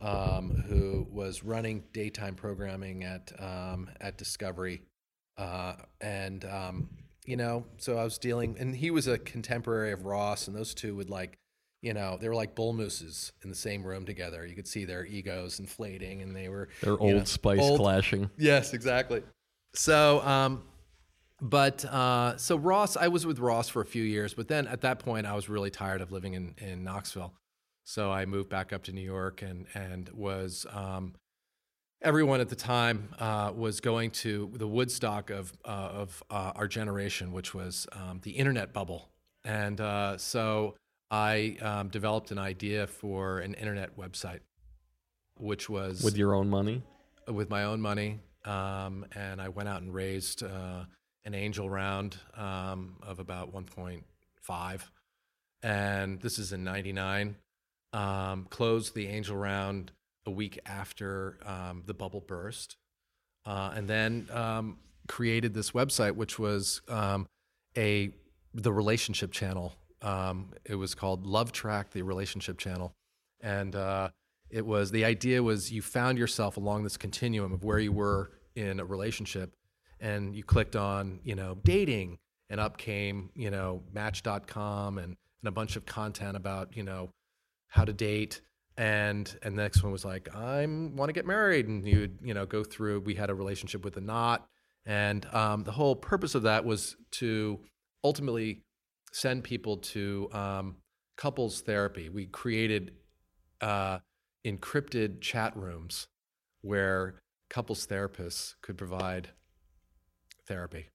um, 0.02 0.64
who 0.68 1.08
was 1.12 1.44
running 1.44 1.84
daytime 1.94 2.36
programming 2.36 3.04
at 3.04 3.32
um, 3.40 3.90
at 4.00 4.18
Discovery, 4.18 4.82
uh, 5.38 5.74
and 6.00 6.46
um, 6.46 6.90
you 7.26 7.38
know, 7.38 7.66
so 7.78 7.98
I 7.98 8.04
was 8.04 8.18
dealing, 8.18 8.58
and 8.60 8.76
he 8.76 8.90
was 8.90 9.08
a 9.08 9.18
contemporary 9.18 9.92
of 9.92 10.06
Ross, 10.06 10.48
and 10.48 10.56
those 10.56 10.74
two 10.74 10.96
would 10.96 11.10
like, 11.10 11.38
you 11.82 11.94
know, 11.94 12.18
they 12.20 12.30
were 12.30 12.36
like 12.36 12.54
bull 12.56 12.74
mooses 12.74 13.32
in 13.44 13.50
the 13.50 13.56
same 13.56 13.84
room 13.84 14.06
together. 14.06 14.46
You 14.46 14.56
could 14.56 14.68
see 14.68 14.86
their 14.86 15.06
egos 15.06 15.60
inflating, 15.60 16.22
and 16.22 16.36
they 16.36 16.48
were 16.50 16.70
Their 16.82 17.00
old 17.00 17.14
know, 17.16 17.24
spice 17.24 17.60
old- 17.60 17.80
clashing. 17.80 18.30
Yes, 18.38 18.74
exactly. 18.74 19.24
So, 19.74 20.22
um, 20.22 20.64
but 21.42 21.84
uh, 21.86 22.38
so 22.38 22.56
Ross, 22.56 22.96
I 22.98 23.08
was 23.08 23.26
with 23.26 23.40
Ross 23.40 23.68
for 23.68 23.82
a 23.82 23.86
few 23.86 24.04
years, 24.04 24.34
but 24.34 24.48
then 24.48 24.68
at 24.68 24.82
that 24.82 25.00
point, 25.00 25.26
I 25.26 25.34
was 25.34 25.50
really 25.50 25.72
tired 25.72 26.02
of 26.02 26.12
living 26.12 26.34
in 26.36 26.54
in 26.60 26.84
Knoxville, 26.84 27.34
so 27.84 28.12
I 28.12 28.26
moved 28.26 28.50
back 28.50 28.72
up 28.74 28.84
to 28.84 28.92
New 28.92 29.02
York 29.02 29.42
and 29.42 29.66
and 29.74 30.10
was. 30.10 30.66
Um, 30.72 31.16
Everyone 32.04 32.42
at 32.42 32.50
the 32.50 32.56
time 32.56 33.10
uh, 33.20 33.52
was 33.56 33.80
going 33.80 34.10
to 34.10 34.52
the 34.56 34.68
Woodstock 34.68 35.30
of 35.30 35.54
uh, 35.64 35.68
of 35.68 36.24
uh, 36.32 36.52
our 36.56 36.68
generation, 36.68 37.32
which 37.32 37.54
was 37.54 37.86
um, 37.92 38.20
the 38.24 38.32
internet 38.32 38.74
bubble, 38.74 39.12
and 39.46 39.80
uh, 39.80 40.18
so 40.18 40.74
I 41.12 41.58
um, 41.62 41.90
developed 41.90 42.32
an 42.32 42.40
idea 42.40 42.88
for 42.88 43.40
an 43.40 43.54
internet 43.56 43.98
website, 43.98 44.40
which 45.38 45.70
was 45.70 46.02
With 46.04 46.18
your 46.18 46.34
own 46.34 46.50
money? 46.50 46.82
with 47.28 47.50
my 47.50 47.66
own 47.66 47.82
money, 47.82 48.20
um, 48.46 49.06
and 49.14 49.42
I 49.42 49.50
went 49.50 49.70
out 49.70 49.82
and 49.82 49.94
raised 49.94 50.42
uh, 50.42 50.86
an 51.26 51.36
angel 51.36 51.70
round 51.70 52.18
um, 52.36 52.96
of 53.04 53.20
about 53.20 53.54
1.5, 53.54 54.82
and 55.62 56.20
this 56.22 56.40
is 56.40 56.52
in 56.54 56.64
'99. 56.64 57.36
Um, 57.94 58.48
closed 58.50 58.96
the 58.96 59.08
angel 59.08 59.36
round 59.36 59.92
a 60.26 60.32
week 60.32 60.60
after 60.66 61.38
um, 61.46 61.84
the 61.86 61.94
bubble 61.94 62.22
burst, 62.22 62.78
uh, 63.46 63.74
and 63.76 63.88
then 63.88 64.28
um, 64.32 64.78
created 65.10 65.54
this 65.54 65.72
website, 65.72 66.14
which 66.16 66.40
was 66.40 66.82
um, 66.88 67.28
a 67.78 68.12
the 68.54 68.72
relationship 68.72 69.32
channel. 69.32 69.76
Um, 70.02 70.52
it 70.66 70.76
was 70.76 70.96
called 70.96 71.26
Love 71.26 71.52
Track, 71.52 71.92
the 71.92 72.02
relationship 72.02 72.58
channel, 72.58 72.94
and 73.42 73.76
uh, 73.76 74.10
it 74.50 74.66
was 74.66 74.92
the 74.92 75.06
idea 75.06 75.42
was 75.44 75.72
you 75.72 75.82
found 75.82 76.18
yourself 76.18 76.58
along 76.58 76.84
this 76.84 76.98
continuum 76.98 77.54
of 77.54 77.64
where 77.64 77.80
you 77.80 77.92
were 77.92 78.32
in 78.56 78.80
a 78.80 78.86
relationship, 78.86 79.56
and 80.00 80.36
you 80.36 80.44
clicked 80.44 80.76
on 80.76 81.20
you 81.24 81.36
know 81.36 81.58
dating, 81.64 82.18
and 82.50 82.60
up 82.60 82.78
came 82.78 83.30
you 83.36 83.52
know 83.52 83.84
Match.com 83.94 84.98
and 84.98 85.16
and 85.42 85.48
a 85.48 85.52
bunch 85.52 85.76
of 85.76 85.86
content 85.86 86.38
about 86.38 86.76
you 86.76 86.84
know 86.84 87.10
how 87.68 87.86
to 87.86 87.94
date. 87.94 88.42
And 88.78 89.34
and 89.44 89.58
the 89.58 89.62
next 89.62 89.84
one 89.84 89.92
was 89.92 90.06
like 90.06 90.34
i 90.34 90.66
want 90.66 91.10
to 91.10 91.14
get 91.14 91.26
married. 91.26 91.68
And 91.68 91.88
you'd 91.88 92.20
you 92.24 92.34
know 92.34 92.46
go 92.46 92.64
through 92.64 93.02
we 93.02 93.16
had 93.16 93.30
a 93.30 93.36
relationship 93.36 93.84
with 93.84 93.98
a 93.98 94.02
knot. 94.02 94.48
And 94.86 95.26
um, 95.34 95.64
the 95.64 95.72
whole 95.72 95.96
purpose 95.96 96.34
of 96.34 96.44
that 96.44 96.66
was 96.66 96.96
to 97.12 97.60
ultimately 98.04 98.64
send 99.12 99.44
people 99.44 99.78
to 99.78 100.30
um, 100.34 100.76
couples 101.18 101.62
therapy. 101.62 102.10
We 102.10 102.26
created 102.26 102.94
uh, 103.60 104.00
encrypted 104.46 105.22
chat 105.22 105.56
rooms 105.56 106.08
where 106.62 107.16
couples 107.50 107.86
therapists 107.86 108.56
could 108.62 108.78
provide 108.78 109.30
therapy. 110.48 110.88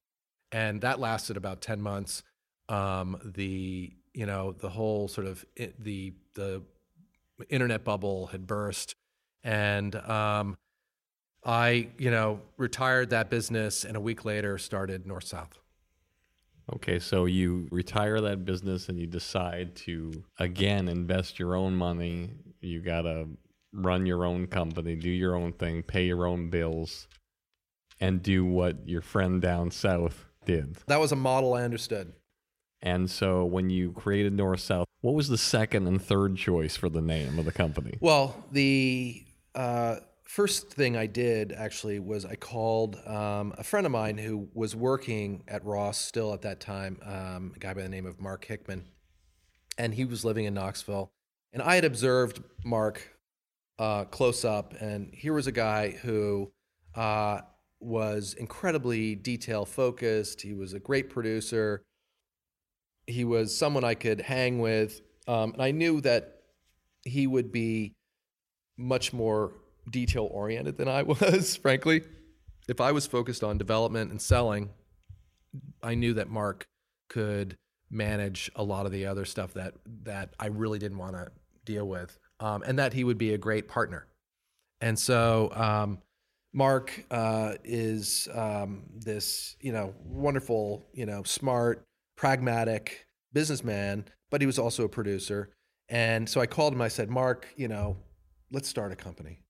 And 0.53 0.81
that 0.81 0.99
lasted 0.99 1.37
about 1.37 1.61
10 1.61 1.81
months. 1.81 2.23
Um, 2.69 3.19
the 3.25 3.93
you 4.13 4.27
know 4.27 4.53
the 4.53 4.71
whole 4.71 5.09
sort 5.09 5.27
of 5.27 5.45
the 5.79 6.15
the 6.35 6.63
internet 7.49 7.85
bubble 7.85 8.27
had 8.29 8.47
burst. 8.47 8.95
And 9.45 9.95
um, 9.95 10.57
i 11.47 11.89
you 11.97 12.11
know 12.11 12.41
retired 12.57 13.11
that 13.11 13.31
business 13.31 13.85
and 13.85 13.97
a 13.97 14.01
week 14.01 14.25
later 14.25 14.59
started 14.59 15.07
north 15.07 15.25
south 15.25 15.59
Okay, 16.75 16.99
so 16.99 17.27
you 17.27 17.69
retire 17.71 18.21
that 18.23 18.45
business 18.45 18.89
and 18.89 18.99
you 18.99 19.07
decide 19.07 19.77
to 19.77 20.25
again 20.39 20.89
invest 20.89 21.39
your 21.39 21.55
own 21.55 21.77
money. 21.77 22.31
You 22.61 22.81
got 22.81 23.03
to 23.03 23.29
run 23.73 24.07
your 24.07 24.25
own 24.25 24.47
company, 24.49 24.97
do 24.97 25.11
your 25.11 25.37
own 25.37 25.53
thing, 25.53 25.83
pay 25.83 26.07
your 26.07 26.27
own 26.27 26.51
bills, 26.51 27.07
and 28.01 28.23
do 28.23 28.45
what 28.45 28.89
your 28.89 29.03
friend 29.03 29.41
down 29.41 29.71
south 29.71 30.25
did. 30.45 30.77
that 30.87 31.01
was 31.01 31.11
a 31.13 31.17
model 31.17 31.55
i 31.55 31.63
understood 31.63 32.13
And 32.81 33.11
so 33.11 33.45
when 33.45 33.69
you 33.71 33.93
created 33.93 34.33
North 34.33 34.61
South, 34.61 34.87
what 35.01 35.15
was 35.15 35.29
the 35.29 35.39
second 35.39 35.87
and 35.89 36.01
third 36.01 36.37
choice 36.37 36.77
for 36.77 36.89
the 36.89 37.01
name 37.01 37.39
of 37.39 37.45
the 37.45 37.53
company? 37.53 37.99
Well, 38.01 38.45
the 38.53 39.25
uh, 39.55 39.97
first 40.27 40.71
thing 40.71 40.97
I 40.97 41.07
did 41.07 41.53
actually 41.53 42.01
was 42.01 42.25
I 42.25 42.35
called 42.35 42.97
um, 43.07 43.55
a 43.57 43.65
friend 43.65 43.87
of 43.87 43.93
mine 43.93 44.19
who 44.19 44.49
was 44.55 44.75
working 44.75 45.45
at 45.49 45.65
Ross 45.65 45.99
still 45.99 46.35
at 46.35 46.43
that 46.43 46.61
time, 46.61 46.99
um, 47.05 47.53
a 47.55 47.59
guy 47.59 47.73
by 47.75 47.83
the 47.83 47.89
name 47.89 48.07
of 48.07 48.21
Mark 48.21 48.45
Hickman, 48.45 48.87
and 49.79 49.95
he 49.95 50.05
was 50.05 50.25
living 50.25 50.45
in 50.45 50.55
Knoxville. 50.55 51.11
And 51.53 51.63
I 51.63 51.77
had 51.77 51.85
observed 51.85 52.43
Mark 52.65 53.17
uh, 53.79 54.05
close 54.05 54.45
up, 54.45 54.75
and 54.81 55.15
here 55.15 55.33
was 55.33 55.47
a 55.47 55.53
guy 55.53 55.91
who 55.91 56.51
uh, 56.95 57.41
was 57.81 58.35
incredibly 58.35 59.15
detail 59.15 59.65
focused. 59.65 60.43
He 60.43 60.55
was 60.55 60.73
a 60.73 60.81
great 60.81 61.09
producer. 61.09 61.83
He 63.07 63.25
was 63.25 63.57
someone 63.57 63.85
I 63.85 63.95
could 63.95 64.21
hang 64.21 64.59
with, 64.59 65.01
um, 65.29 65.53
and 65.53 65.63
I 65.63 65.71
knew 65.71 66.01
that 66.01 66.43
he 67.05 67.29
would 67.29 67.53
be 67.53 67.95
much 68.77 69.13
more 69.13 69.53
detail 69.91 70.29
oriented 70.31 70.77
than 70.77 70.89
I 70.89 71.03
was, 71.05 71.57
frankly. 71.57 72.03
If 72.69 72.81
I 72.81 72.93
was 72.93 73.07
focused 73.07 73.45
on 73.45 73.59
development 73.59 74.11
and 74.11 74.21
selling, 74.21 74.71
I 75.83 75.95
knew 75.95 76.15
that 76.15 76.29
Mark 76.29 76.67
could 77.09 77.57
manage 77.91 78.51
a 78.57 78.65
lot 78.65 78.87
of 78.87 78.93
the 78.93 79.07
other 79.07 79.25
stuff 79.25 79.55
that 79.55 79.75
that 80.03 80.35
I 80.41 80.47
really 80.47 80.81
didn't 80.81 80.99
want 80.99 81.15
to 81.15 81.31
deal 81.65 81.87
with, 81.87 82.19
um, 82.41 82.63
and 82.67 82.79
that 82.79 82.93
he 82.93 83.05
would 83.05 83.19
be 83.19 83.35
a 83.35 83.39
great 83.39 83.69
partner. 83.69 84.07
And 84.81 84.99
so, 84.99 85.51
um, 85.55 85.99
Mark 86.53 87.05
uh, 87.11 87.55
is 87.65 88.29
um, 88.35 88.83
this, 88.95 89.57
you 89.61 89.73
know, 89.73 89.95
wonderful, 90.05 90.87
you 90.93 91.07
know, 91.07 91.23
smart, 91.23 91.85
pragmatic 92.17 93.07
businessman, 93.33 94.07
but 94.31 94.41
he 94.41 94.47
was 94.47 94.59
also 94.59 94.85
a 94.85 94.89
producer. 94.89 95.51
And 95.89 96.29
so 96.29 96.41
I 96.41 96.47
called 96.47 96.73
him. 96.73 96.81
I 96.81 96.89
said, 96.89 97.11
Mark, 97.11 97.47
you 97.57 97.69
know, 97.69 97.99
let's 98.51 98.69
start 98.69 98.91
a 98.91 98.97
company. 98.97 99.41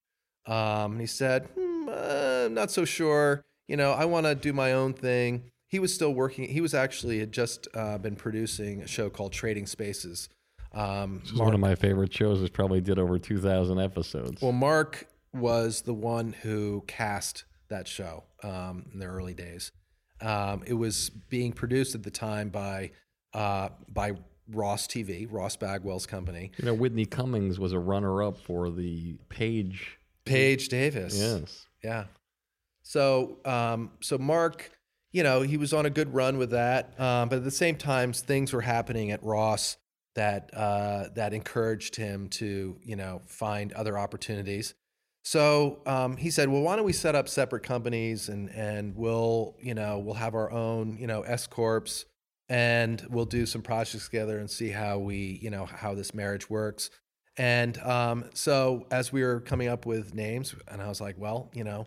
Um, 0.47 0.93
and 0.93 1.01
he 1.01 1.07
said, 1.07 1.49
hmm, 1.59 1.89
uh, 1.89 2.45
I'm 2.47 2.55
not 2.55 2.71
so 2.71 2.85
sure. 2.85 3.45
You 3.69 3.77
know, 3.77 3.93
I 3.93 4.05
want 4.05 4.27
to 4.27 4.35
do 4.35 4.53
my 4.53 4.73
own 4.73 4.93
thing. 4.93 5.51
He 5.69 5.79
was 5.79 5.93
still 5.93 6.15
working. 6.15 6.49
He 6.49 6.61
was 6.61 6.75
actually 6.75 7.19
had 7.19 7.33
just 7.33 7.67
uh, 7.75 7.99
been 7.99 8.15
producing 8.15 8.83
a 8.83 8.87
show 8.87 9.11
called 9.11 9.33
Trading 9.33 9.67
Spaces. 9.67 10.29
Um, 10.73 11.23
is 11.25 11.33
one 11.35 11.55
of 11.55 11.61
my 11.61 11.75
favorite 11.75 12.13
shows. 12.13 12.43
It 12.43 12.53
probably 12.53 12.81
did 12.81 12.99
over 12.99 13.19
2,000 13.19 13.81
episodes. 13.81 14.41
Well, 14.43 14.53
Mark 14.53 15.09
was 15.33 15.83
the 15.83 15.95
one 15.95 16.33
who 16.33 16.85
cast 16.87 17.45
that 17.69 17.89
show 17.89 18.25
um, 18.43 18.87
in 18.93 19.01
the 19.01 19.07
early 19.07 19.35
days. 19.35 19.73
Um, 20.21 20.63
it 20.67 20.75
was 20.75 21.11
being 21.11 21.53
produced 21.53 21.95
at 21.95 22.03
the 22.03 22.11
time 22.11 22.49
by 22.49 22.93
uh, 23.35 23.69
by 23.89 24.13
Ross 24.51 24.87
TV, 24.87 25.27
Ross 25.31 25.57
Bagwell's 25.57 26.07
company. 26.07 26.53
you 26.57 26.65
know, 26.65 26.73
Whitney 26.73 27.05
Cummings 27.05 27.59
was 27.59 27.73
a 27.73 27.79
runner-up 27.79 28.39
for 28.39 28.71
the 28.71 29.19
Page. 29.29 29.99
Paige 30.27 30.69
Davis. 30.69 31.19
Yes. 31.19 31.67
Yeah. 31.83 32.05
So, 32.83 33.39
um, 33.45 33.91
so 34.01 34.19
Mark, 34.19 34.71
you 35.13 35.23
know, 35.23 35.41
he 35.41 35.57
was 35.57 35.73
on 35.73 35.87
a 35.87 35.91
good 35.91 36.13
run 36.13 36.39
with 36.39 36.51
that, 36.51 36.99
um, 37.01 37.29
but 37.29 37.39
at 37.39 37.45
the 37.45 37.51
same 37.51 37.77
time, 37.77 38.13
things 38.13 38.53
were 38.53 38.61
happening 38.61 39.11
at 39.11 39.25
Ross 39.25 39.77
that 40.15 40.51
uh, 40.55 41.09
that 41.15 41.33
encouraged 41.33 41.97
him 41.97 42.29
to, 42.29 42.77
you 42.83 42.97
know, 42.97 43.23
find 43.27 43.73
other 43.73 43.99
opportunities. 43.99 44.75
So 45.25 45.81
um, 45.87 46.17
he 46.17 46.31
said, 46.31 46.49
"Well, 46.49 46.63
why 46.63 46.77
don't 46.77 46.85
we 46.85 46.93
set 46.93 47.15
up 47.15 47.29
separate 47.29 47.63
companies 47.63 48.29
and 48.29 48.51
and 48.51 48.95
we'll, 48.97 49.57
you 49.61 49.75
know, 49.75 49.99
we'll 49.99 50.15
have 50.15 50.35
our 50.35 50.51
own, 50.51 50.97
you 50.99 51.07
know, 51.07 51.23
S 51.23 51.47
corps, 51.47 52.05
and 52.49 53.05
we'll 53.11 53.25
do 53.25 53.47
some 53.47 53.63
projects 53.63 54.05
together 54.05 54.39
and 54.39 54.49
see 54.49 54.71
how 54.71 54.99
we, 54.99 55.41
you 55.43 55.51
know, 55.51 55.67
how 55.67 55.95
this 55.95 56.15
marriage 56.15 56.49
works." 56.49 56.91
And 57.39 57.77
um, 57.79 58.31
so 58.35 58.87
as 58.91 59.13
we 59.13 59.23
were 59.23 59.41
coming 59.41 59.69
up 59.69 59.85
with 59.85 60.15
names, 60.15 60.55
and 60.69 60.81
I 60.81 60.89
was 60.89 61.01
like, 61.01 61.17
well, 61.19 61.51
you 61.53 61.65
know, 61.65 61.87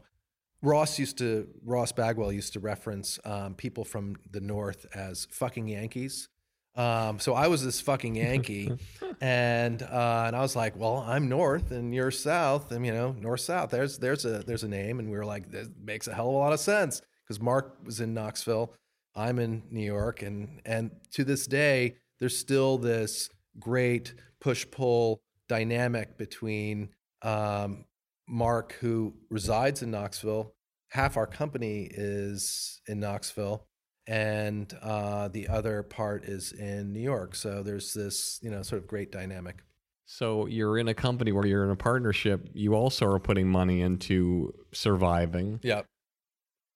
Ross 0.62 1.00
used 1.00 1.18
to 1.20 1.48
Ross 1.64 1.92
Bagwell 1.92 2.32
used 2.32 2.54
to 2.54 2.60
reference 2.60 3.18
um, 3.26 3.56
people 3.56 3.86
from 3.86 4.18
the 4.30 4.42
North 4.42 4.86
as 4.94 5.28
fucking 5.32 5.68
Yankees. 5.68 6.28
Um, 6.76 7.20
so 7.20 7.34
I 7.34 7.48
was 7.48 7.64
this 7.64 7.82
fucking 7.82 8.16
Yankee, 8.16 8.72
and 9.22 9.82
uh, 9.82 10.24
and 10.28 10.36
I 10.36 10.42
was 10.42 10.56
like, 10.56 10.76
well, 10.78 11.04
I'm 11.08 11.30
North 11.30 11.72
and 11.72 11.94
you're 11.96 12.12
South, 12.12 12.72
and 12.72 12.86
you 12.86 12.94
know, 12.94 13.16
North 13.20 13.42
South. 13.42 13.70
There's 13.70 13.98
there's 13.98 14.26
a 14.26 14.40
there's 14.40 14.64
a 14.64 14.68
name, 14.68 15.00
and 15.00 15.10
we 15.10 15.18
were 15.18 15.26
like, 15.26 15.50
that 15.52 15.72
makes 15.82 16.08
a 16.08 16.14
hell 16.14 16.28
of 16.28 16.34
a 16.34 16.38
lot 16.38 16.54
of 16.54 16.60
sense 16.60 17.02
because 17.24 17.42
Mark 17.42 17.78
was 17.84 18.02
in 18.02 18.14
Knoxville, 18.14 18.74
I'm 19.16 19.40
in 19.40 19.64
New 19.72 19.84
York, 19.84 20.22
and 20.22 20.62
and 20.66 20.92
to 21.12 21.24
this 21.24 21.48
day, 21.48 21.96
there's 22.20 22.38
still 22.38 22.78
this 22.78 23.30
great 23.60 24.14
push 24.40 24.66
pull 24.70 25.22
dynamic 25.50 26.18
between 26.18 26.90
um, 27.22 27.84
Mark, 28.28 28.78
who 28.80 29.16
resides 29.30 29.82
in 29.82 29.92
Knoxville. 29.92 30.54
Half 30.92 31.18
our 31.18 31.28
company 31.28 31.90
is 31.92 32.82
in 32.88 33.02
Knoxville, 33.02 33.68
and 34.08 34.74
uh, 34.82 35.28
the 35.28 35.50
other 35.50 35.84
part 35.84 36.24
is 36.24 36.54
in 36.54 36.94
New 36.94 37.02
York. 37.02 37.36
So 37.36 37.62
there's 37.62 37.94
this, 37.94 38.40
you 38.42 38.50
know, 38.50 38.62
sort 38.62 38.82
of 38.82 38.88
great 38.88 39.12
dynamic. 39.12 39.64
So 40.06 40.48
you're 40.48 40.80
in 40.80 40.88
a 40.88 40.96
company 40.96 41.32
where 41.32 41.46
you're 41.46 41.64
in 41.64 41.70
a 41.70 41.76
partnership. 41.76 42.50
You 42.54 42.74
also 42.74 43.06
are 43.06 43.20
putting 43.20 43.48
money 43.48 43.82
into 43.82 44.54
surviving. 44.74 45.60
Yeah. 45.62 45.82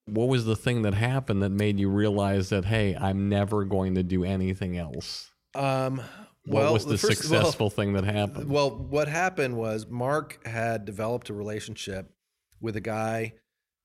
What 0.05 0.27
was 0.27 0.45
the 0.45 0.55
thing 0.55 0.83
that 0.83 0.93
happened 0.93 1.41
that 1.41 1.49
made 1.49 1.79
you 1.79 1.89
realize 1.89 2.49
that, 2.49 2.65
hey, 2.65 2.95
I'm 2.95 3.29
never 3.29 3.63
going 3.63 3.95
to 3.95 4.03
do 4.03 4.23
anything 4.23 4.77
else? 4.77 5.31
Um, 5.55 6.01
What 6.45 6.63
well, 6.63 6.73
was 6.73 6.85
the, 6.85 6.97
first- 6.97 7.29
well- 7.29 7.41
successful 7.41 7.69
thing 7.69 7.93
that 7.93 8.03
happened? 8.03 8.49
Well, 8.49 8.69
what 8.71 9.07
happened 9.07 9.55
was 9.55 9.87
Mark 9.87 10.45
had 10.45 10.85
developed 10.85 11.29
a 11.29 11.33
relationship 11.33 12.11
with 12.59 12.75
a 12.75 12.81
guy 12.81 13.33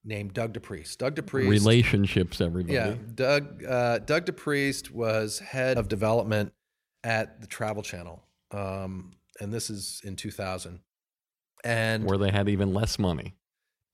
named 0.03 0.33
Doug 0.33 0.53
DePriest. 0.53 0.97
Doug 0.97 1.15
DePriest. 1.15 1.49
Relationships, 1.49 2.41
everybody. 2.41 2.73
Yeah, 2.73 2.95
Doug 3.15 3.63
uh, 3.63 3.99
Doug 3.99 4.25
DePriest 4.25 4.91
was 4.91 5.39
head 5.39 5.77
of 5.77 5.87
development 5.87 6.53
at 7.03 7.41
the 7.41 7.47
Travel 7.47 7.83
Channel, 7.83 8.23
um, 8.51 9.13
and 9.39 9.53
this 9.53 9.69
is 9.69 10.01
in 10.03 10.15
2000. 10.15 10.79
And 11.63 12.05
Where 12.05 12.17
they 12.17 12.31
had 12.31 12.47
even 12.47 12.73
less 12.73 12.97
money. 12.97 13.35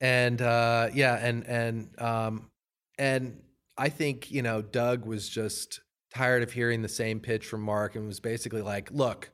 and 0.01 0.41
uh, 0.41 0.89
yeah, 0.93 1.15
and 1.15 1.43
and 1.45 2.01
um, 2.01 2.51
and 2.99 3.41
I 3.77 3.89
think 3.89 4.31
you 4.31 4.41
know 4.41 4.61
Doug 4.61 5.05
was 5.05 5.27
just 5.29 5.81
tired 6.15 6.43
of 6.43 6.53
hearing 6.53 6.81
the 6.81 6.89
same 6.89 7.19
pitch 7.19 7.45
from 7.45 7.61
Mark, 7.61 7.95
and 7.95 8.07
was 8.07 8.19
basically 8.19 8.61
like, 8.61 8.89
"Look, 8.91 9.31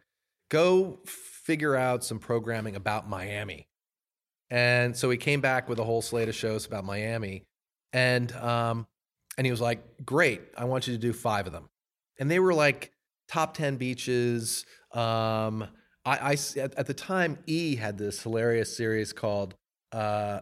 go 0.49 0.99
figure 1.05 1.75
out 1.75 2.03
some 2.03 2.19
programming 2.19 2.75
about 2.75 3.07
Miami." 3.07 3.67
And 4.49 4.97
so 4.97 5.09
he 5.09 5.17
came 5.17 5.41
back 5.41 5.69
with 5.69 5.79
a 5.79 5.83
whole 5.83 6.01
slate 6.01 6.27
of 6.27 6.35
shows 6.35 6.65
about 6.65 6.83
Miami, 6.83 7.45
and 7.93 8.31
um, 8.33 8.87
and 9.37 9.45
he 9.45 9.51
was 9.51 9.61
like, 9.61 9.83
"Great, 10.05 10.41
I 10.57 10.65
want 10.65 10.87
you 10.87 10.93
to 10.93 10.99
do 10.99 11.13
five 11.13 11.45
of 11.47 11.53
them," 11.53 11.69
and 12.19 12.29
they 12.29 12.39
were 12.39 12.53
like 12.53 12.91
top 13.27 13.53
ten 13.53 13.77
beaches. 13.77 14.65
Um, 14.91 15.67
I, 16.03 16.17
I 16.17 16.37
at, 16.59 16.73
at 16.75 16.87
the 16.87 16.93
time 16.93 17.37
E 17.45 17.75
had 17.75 17.97
this 17.97 18.23
hilarious 18.23 18.75
series 18.75 19.13
called 19.13 19.55
uh, 19.91 20.41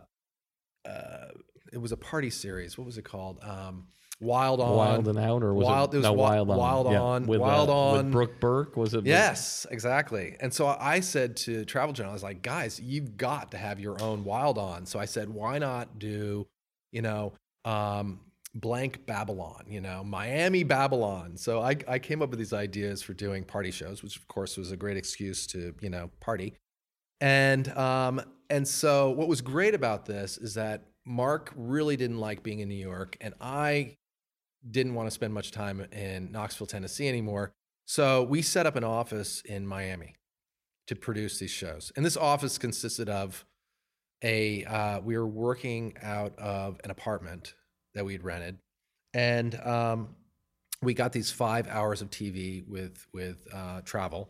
uh, 0.86 1.28
it 1.72 1.78
was 1.78 1.92
a 1.92 1.98
party 1.98 2.30
series. 2.30 2.78
What 2.78 2.86
was 2.86 2.98
it 2.98 3.04
called? 3.04 3.40
Um, 3.44 3.88
Wild 4.22 4.59
on. 4.59 4.76
Wild 4.76 5.07
and 5.07 5.17
Out, 5.17 5.43
or 5.43 5.53
was 5.53 5.65
Wild- 5.65 5.93
it, 5.93 5.97
it 5.97 5.99
was 5.99 6.03
no, 6.03 6.11
Wi- 6.11 6.30
Wild 6.30 6.49
On? 6.49 6.57
Wild 6.57 6.91
Yeah, 6.91 7.01
On, 7.01 7.26
With, 7.26 7.39
Wild 7.39 7.70
uh, 7.70 7.78
On. 7.78 8.03
With 8.05 8.11
Brooke 8.11 8.39
Burke, 8.41 8.76
was 8.78 8.93
it? 8.93 9.05
Yes, 9.05 9.65
exactly. 9.72 10.36
And 10.41 10.53
so 10.53 10.67
I 10.67 10.99
said 10.99 11.38
to 11.38 11.63
Travel 11.63 11.93
Channel, 11.93 12.11
I 12.11 12.13
was 12.13 12.24
like, 12.24 12.41
guys, 12.41 12.80
you've 12.82 13.15
got 13.15 13.51
to 13.51 13.57
have 13.57 13.80
your 13.80 14.01
own 14.01 14.26
Wild 14.26 14.57
On. 14.57 14.86
So 14.86 14.99
I 14.99 15.05
said, 15.05 15.30
why 15.30 15.57
not 15.57 15.99
do, 15.99 16.47
you 16.91 17.01
know, 17.01 17.34
um, 17.63 18.20
blank 18.53 19.05
Babylon, 19.05 19.65
you 19.70 19.80
know, 19.80 20.03
Miami 20.03 20.63
Babylon. 20.63 21.38
So 21.38 21.61
I, 21.61 21.78
I 21.88 21.99
came 21.99 22.22
up 22.22 22.30
with 22.30 22.39
these 22.39 22.51
ideas 22.53 23.01
for 23.01 23.13
doing 23.13 23.45
party 23.45 23.72
shows, 23.72 24.03
which 24.03 24.17
of 24.17 24.28
course 24.28 24.57
was 24.57 24.72
a 24.72 24.78
great 24.78 24.97
excuse 24.97 25.47
to, 25.47 25.74
you 25.80 25.89
know, 25.89 26.09
party. 26.20 26.55
And 27.22 27.67
um, 27.78 28.22
and 28.49 28.67
so 28.67 29.11
what 29.11 29.28
was 29.28 29.41
great 29.41 29.76
about 29.76 30.05
this 30.05 30.38
is 30.38 30.55
that 30.55 30.84
Mark 31.05 31.53
really 31.55 31.95
didn't 31.95 32.20
like 32.20 32.43
being 32.43 32.59
in 32.59 32.70
New 32.70 32.76
York, 32.76 33.17
and 33.20 33.34
I 33.41 33.97
didn't 34.70 34.93
want 34.93 35.07
to 35.07 35.12
spend 35.12 35.34
much 35.34 35.51
time 35.51 35.82
in 35.91 36.32
Knoxville, 36.32 36.68
Tennessee 36.68 37.07
anymore. 37.07 37.53
So 37.86 38.24
we 38.24 38.41
set 38.41 38.66
up 38.66 38.76
an 38.76 38.84
office 38.84 39.41
in 39.41 39.66
Miami 39.66 40.16
to 40.88 40.95
produce 40.95 41.39
these 41.39 41.51
shows. 41.51 41.91
And 41.95 42.05
this 42.05 42.18
office 42.18 42.57
consisted 42.57 43.09
of 43.09 43.46
a, 44.24 44.66
uh, 44.66 45.00
we 45.01 45.17
were 45.17 45.28
working 45.28 45.96
out 46.01 46.38
of 46.38 46.79
an 46.84 46.92
apartment 46.92 47.54
that 47.93 48.05
we'd 48.05 48.24
rented. 48.24 48.58
And 49.13 49.55
um, 49.62 50.16
we 50.82 50.93
got 50.93 51.13
these 51.13 51.32
five 51.32 51.67
hours 51.67 52.01
of 52.01 52.09
TV 52.09 52.67
with, 52.67 53.05
with 53.13 53.47
uh, 53.54 53.82
travel. 53.82 54.29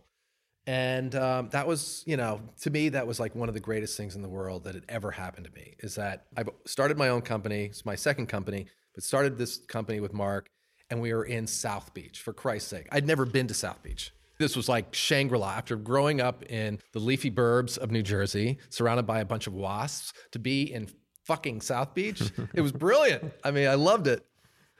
And 0.68 1.16
um, 1.16 1.50
that 1.50 1.66
was, 1.66 2.04
you 2.06 2.16
know, 2.16 2.42
to 2.62 2.70
me, 2.70 2.90
that 2.90 3.08
was 3.08 3.20
like 3.20 3.36
one 3.36 3.50
of 3.50 3.56
the 3.56 3.60
greatest 3.60 3.98
things 3.98 4.16
in 4.16 4.22
the 4.22 4.30
world 4.30 4.66
that 4.66 4.76
had 4.76 4.86
ever 4.88 5.12
happened 5.12 5.46
to 5.46 5.52
me 5.52 5.76
is 5.80 5.96
that 5.96 6.28
I've 6.38 6.50
started 6.66 6.98
my 6.98 7.10
own 7.10 7.22
company. 7.22 7.66
It's 7.66 7.86
my 7.86 7.96
second 7.96 8.28
company, 8.28 8.68
but 9.00 9.06
started 9.06 9.38
this 9.38 9.60
company 9.60 10.02
with 10.02 10.12
Mark 10.14 10.50
and 10.90 11.00
we 11.00 11.14
were 11.14 11.24
in 11.24 11.48
South 11.48 11.94
Beach 11.94 12.20
for 12.20 12.34
Christ's 12.34 12.70
sake. 12.70 12.86
I'd 12.92 13.08
never 13.08 13.24
been 13.24 13.48
to 13.48 13.54
South 13.54 13.82
Beach. 13.82 14.12
This 14.40 14.58
was 14.58 14.68
like 14.68 14.94
Shangri-La 14.94 15.52
after 15.54 15.78
growing 15.78 16.20
up 16.20 16.44
in 16.44 16.80
the 16.92 17.00
leafy 17.00 17.32
burbs 17.32 17.78
of 17.78 17.92
New 17.92 18.02
Jersey, 18.02 18.58
surrounded 18.68 19.04
by 19.04 19.22
a 19.22 19.26
bunch 19.26 19.48
of 19.48 19.54
wasps, 19.54 20.12
to 20.34 20.40
be 20.40 20.64
in 20.64 20.90
fucking 21.24 21.62
South 21.62 21.94
Beach. 21.94 22.22
it 22.54 22.60
was 22.60 22.74
brilliant. 22.74 23.32
I 23.42 23.52
mean, 23.52 23.70
I 23.70 23.76
loved 23.76 24.08
it. 24.08 24.26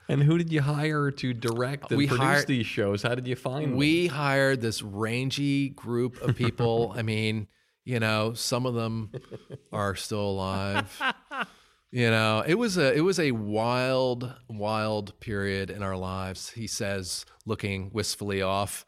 And 0.06 0.22
who 0.22 0.36
did 0.36 0.52
you 0.52 0.60
hire 0.60 1.10
to 1.10 1.32
direct 1.32 1.90
and 1.90 1.96
We 1.96 2.06
produce 2.06 2.26
hired- 2.26 2.46
these 2.46 2.66
shows? 2.66 3.02
How 3.02 3.14
did 3.14 3.26
you 3.26 3.36
find 3.36 3.70
them? 3.72 3.76
We 3.78 4.06
hired 4.06 4.60
this 4.60 4.82
rangy 4.82 5.70
group 5.70 6.20
of 6.20 6.36
people. 6.36 6.92
I 6.94 7.00
mean, 7.00 7.46
you 7.86 8.00
know, 8.00 8.34
some 8.34 8.66
of 8.66 8.74
them 8.74 9.12
are 9.72 9.94
still 9.94 10.28
alive. 10.28 11.02
You 11.92 12.08
know, 12.10 12.44
it 12.46 12.54
was 12.54 12.76
a 12.78 12.94
it 12.96 13.00
was 13.00 13.18
a 13.18 13.32
wild, 13.32 14.32
wild 14.48 15.18
period 15.18 15.70
in 15.70 15.82
our 15.82 15.96
lives. 15.96 16.50
He 16.50 16.66
says, 16.68 17.26
looking 17.46 17.90
wistfully 17.92 18.42
off. 18.42 18.86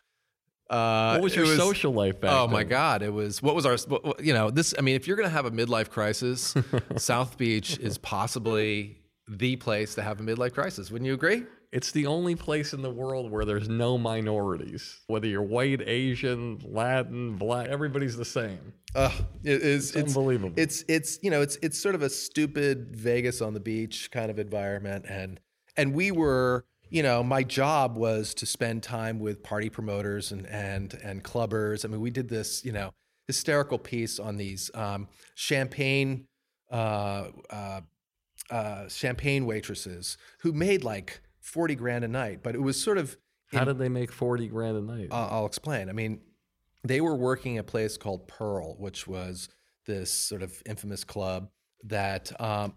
Uh, 0.70 1.14
What 1.14 1.22
was 1.22 1.34
your 1.36 1.46
social 1.46 1.92
life 1.92 2.20
back 2.20 2.30
Oh 2.32 2.46
my? 2.46 2.64
God! 2.64 3.02
It 3.02 3.12
was 3.12 3.42
what 3.42 3.54
was 3.54 3.66
our 3.66 3.76
you 4.22 4.32
know 4.32 4.50
this. 4.50 4.72
I 4.78 4.82
mean, 4.82 4.94
if 4.96 5.06
you're 5.08 5.16
gonna 5.16 5.28
have 5.28 5.46
a 5.46 5.50
midlife 5.50 5.90
crisis, 5.90 6.54
South 6.96 7.36
Beach 7.36 7.76
is 7.78 7.98
possibly 7.98 8.98
the 9.28 9.56
place 9.56 9.94
to 9.96 10.02
have 10.02 10.20
a 10.20 10.22
midlife 10.22 10.54
crisis. 10.54 10.90
Wouldn't 10.90 11.06
you 11.06 11.14
agree? 11.14 11.42
It's 11.72 11.90
the 11.90 12.06
only 12.06 12.34
place 12.34 12.74
in 12.74 12.82
the 12.82 12.90
world 12.90 13.30
where 13.30 13.46
there's 13.46 13.68
no 13.68 13.96
minorities. 13.96 15.00
Whether 15.06 15.26
you're 15.26 15.40
white, 15.40 15.80
Asian, 15.80 16.60
Latin, 16.62 17.36
black, 17.36 17.68
everybody's 17.68 18.14
the 18.14 18.26
same. 18.26 18.74
Uh, 18.94 19.10
it 19.42 19.62
is 19.62 19.96
It's 19.96 20.14
unbelievable. 20.14 20.52
It's 20.58 20.84
it's 20.86 21.18
you 21.22 21.30
know 21.30 21.40
it's 21.40 21.56
it's 21.62 21.78
sort 21.80 21.94
of 21.94 22.02
a 22.02 22.10
stupid 22.10 22.94
Vegas 22.94 23.40
on 23.40 23.54
the 23.54 23.60
beach 23.60 24.10
kind 24.10 24.30
of 24.30 24.38
environment, 24.38 25.06
and 25.08 25.40
and 25.74 25.94
we 25.94 26.10
were 26.10 26.66
you 26.90 27.02
know 27.02 27.22
my 27.22 27.42
job 27.42 27.96
was 27.96 28.34
to 28.34 28.44
spend 28.44 28.82
time 28.82 29.18
with 29.18 29.42
party 29.42 29.70
promoters 29.70 30.30
and 30.30 30.46
and 30.48 30.92
and 31.02 31.24
clubbers. 31.24 31.86
I 31.86 31.88
mean, 31.88 32.02
we 32.02 32.10
did 32.10 32.28
this 32.28 32.62
you 32.66 32.72
know 32.72 32.92
hysterical 33.26 33.78
piece 33.78 34.18
on 34.18 34.36
these 34.36 34.70
um, 34.74 35.08
champagne 35.34 36.26
uh, 36.70 37.28
uh, 37.48 37.80
uh, 38.50 38.88
champagne 38.88 39.46
waitresses 39.46 40.18
who 40.40 40.52
made 40.52 40.84
like 40.84 41.22
forty 41.42 41.74
grand 41.74 42.04
a 42.04 42.08
night, 42.08 42.40
but 42.42 42.54
it 42.54 42.62
was 42.62 42.82
sort 42.82 42.96
of 42.98 43.16
How 43.52 43.64
did 43.64 43.78
they 43.78 43.90
make 43.90 44.10
40 44.10 44.48
grand 44.48 44.76
a 44.78 44.80
night? 44.80 45.08
uh, 45.10 45.28
I'll 45.30 45.46
explain. 45.46 45.90
I 45.90 45.92
mean, 45.92 46.20
they 46.84 47.00
were 47.00 47.14
working 47.14 47.58
a 47.58 47.62
place 47.62 47.96
called 47.98 48.26
Pearl, 48.26 48.76
which 48.78 49.06
was 49.06 49.48
this 49.86 50.10
sort 50.10 50.42
of 50.42 50.62
infamous 50.64 51.04
club 51.04 51.50
that, 51.84 52.32
um, 52.40 52.76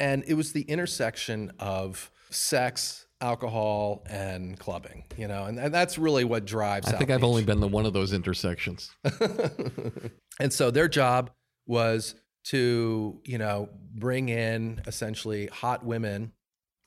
and 0.00 0.24
it 0.26 0.34
was 0.34 0.52
the 0.52 0.62
intersection 0.62 1.52
of 1.58 2.10
sex, 2.30 3.06
alcohol, 3.20 4.04
and 4.10 4.58
clubbing. 4.58 5.04
You 5.16 5.28
know, 5.28 5.44
and, 5.44 5.58
and 5.58 5.72
that's 5.72 5.96
really 5.96 6.24
what 6.24 6.44
drives. 6.44 6.88
I 6.88 6.96
think 6.98 7.10
I've 7.10 7.24
only 7.24 7.44
been 7.44 7.60
to 7.60 7.66
one 7.66 7.86
of 7.86 7.92
those 7.92 8.12
intersections. 8.12 8.90
and 10.40 10.52
so 10.52 10.70
their 10.70 10.88
job 10.88 11.30
was 11.66 12.14
to, 12.44 13.20
you 13.24 13.38
know, 13.38 13.68
bring 13.94 14.28
in 14.28 14.80
essentially 14.86 15.46
hot 15.46 15.84
women 15.84 16.32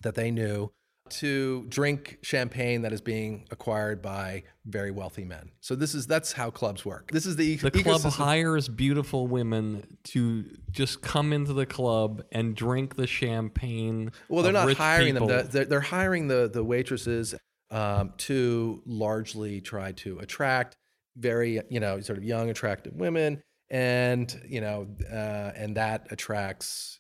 that 0.02 0.16
they 0.16 0.32
knew 0.32 0.72
to 1.12 1.66
drink 1.70 2.20
champagne 2.22 2.82
that 2.84 2.94
is 2.94 3.02
being 3.02 3.46
acquired 3.52 4.02
by 4.02 4.44
very 4.66 4.92
wealthy 4.92 5.26
men. 5.26 5.52
So 5.62 5.76
this 5.76 5.94
is 5.96 6.08
that's 6.08 6.32
how 6.32 6.50
clubs 6.50 6.86
work. 6.86 7.12
This 7.12 7.26
is 7.26 7.36
the 7.36 7.56
The 7.56 7.72
club 7.72 8.02
ecosystem- 8.02 8.12
hires 8.12 8.68
beautiful 8.70 9.28
women 9.28 9.98
to 10.06 10.46
just 10.72 11.02
come 11.02 11.34
into 11.34 11.54
the 11.54 11.66
club 11.66 12.24
and 12.32 12.56
drink 12.56 12.96
the 12.96 13.08
champagne. 13.08 14.12
Well, 14.28 14.44
they're 14.44 14.54
not 14.54 14.72
hiring 14.74 15.14
people. 15.14 15.28
them. 15.28 15.48
They're, 15.52 15.66
they're 15.66 15.80
hiring 15.82 16.28
the 16.28 16.50
the 16.52 16.64
waitresses 16.64 17.36
um, 17.72 18.14
to 18.18 18.82
largely 18.86 19.62
try 19.62 19.92
to 19.94 20.20
attract 20.20 20.76
very 21.18 21.62
you 21.70 21.80
know 21.80 22.00
sort 22.02 22.18
of 22.18 22.24
young 22.24 22.50
attractive 22.50 22.94
women, 22.96 23.42
and 23.70 24.40
you 24.48 24.62
know 24.62 24.88
uh, 25.12 25.52
and 25.56 25.78
that 25.78 26.08
attracts 26.12 26.98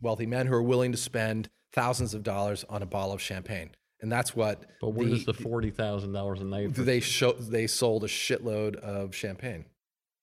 wealthy 0.00 0.26
men 0.26 0.46
who 0.46 0.54
are 0.54 0.62
willing 0.62 0.92
to 0.92 0.98
spend 0.98 1.48
thousands 1.72 2.14
of 2.14 2.22
dollars 2.22 2.64
on 2.68 2.82
a 2.82 2.86
bottle 2.86 3.12
of 3.12 3.20
champagne, 3.20 3.70
and 4.00 4.10
that's 4.10 4.34
what. 4.34 4.64
But 4.80 4.90
where 4.90 5.08
does 5.08 5.24
the 5.24 5.34
forty 5.34 5.70
thousand 5.70 6.12
dollars 6.12 6.40
a 6.40 6.44
night? 6.44 6.74
they 6.74 7.00
show 7.00 7.32
they 7.32 7.66
sold 7.66 8.04
a 8.04 8.08
shitload 8.08 8.76
of 8.76 9.14
champagne, 9.14 9.66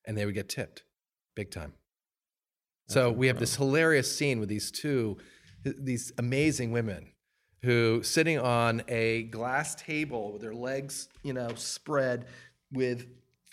and 0.06 0.16
they 0.16 0.24
would 0.24 0.34
get 0.34 0.48
tipped, 0.48 0.82
big 1.34 1.50
time. 1.50 1.74
So 2.88 3.10
we 3.10 3.26
have 3.26 3.38
this 3.40 3.56
hilarious 3.56 4.16
scene 4.16 4.38
with 4.38 4.48
these 4.48 4.70
two, 4.70 5.16
these 5.64 6.12
amazing 6.18 6.70
women, 6.70 7.12
who 7.62 8.02
sitting 8.04 8.38
on 8.38 8.82
a 8.86 9.24
glass 9.24 9.74
table 9.74 10.32
with 10.32 10.42
their 10.42 10.54
legs, 10.54 11.08
you 11.24 11.32
know, 11.32 11.50
spread, 11.56 12.26
with 12.72 13.06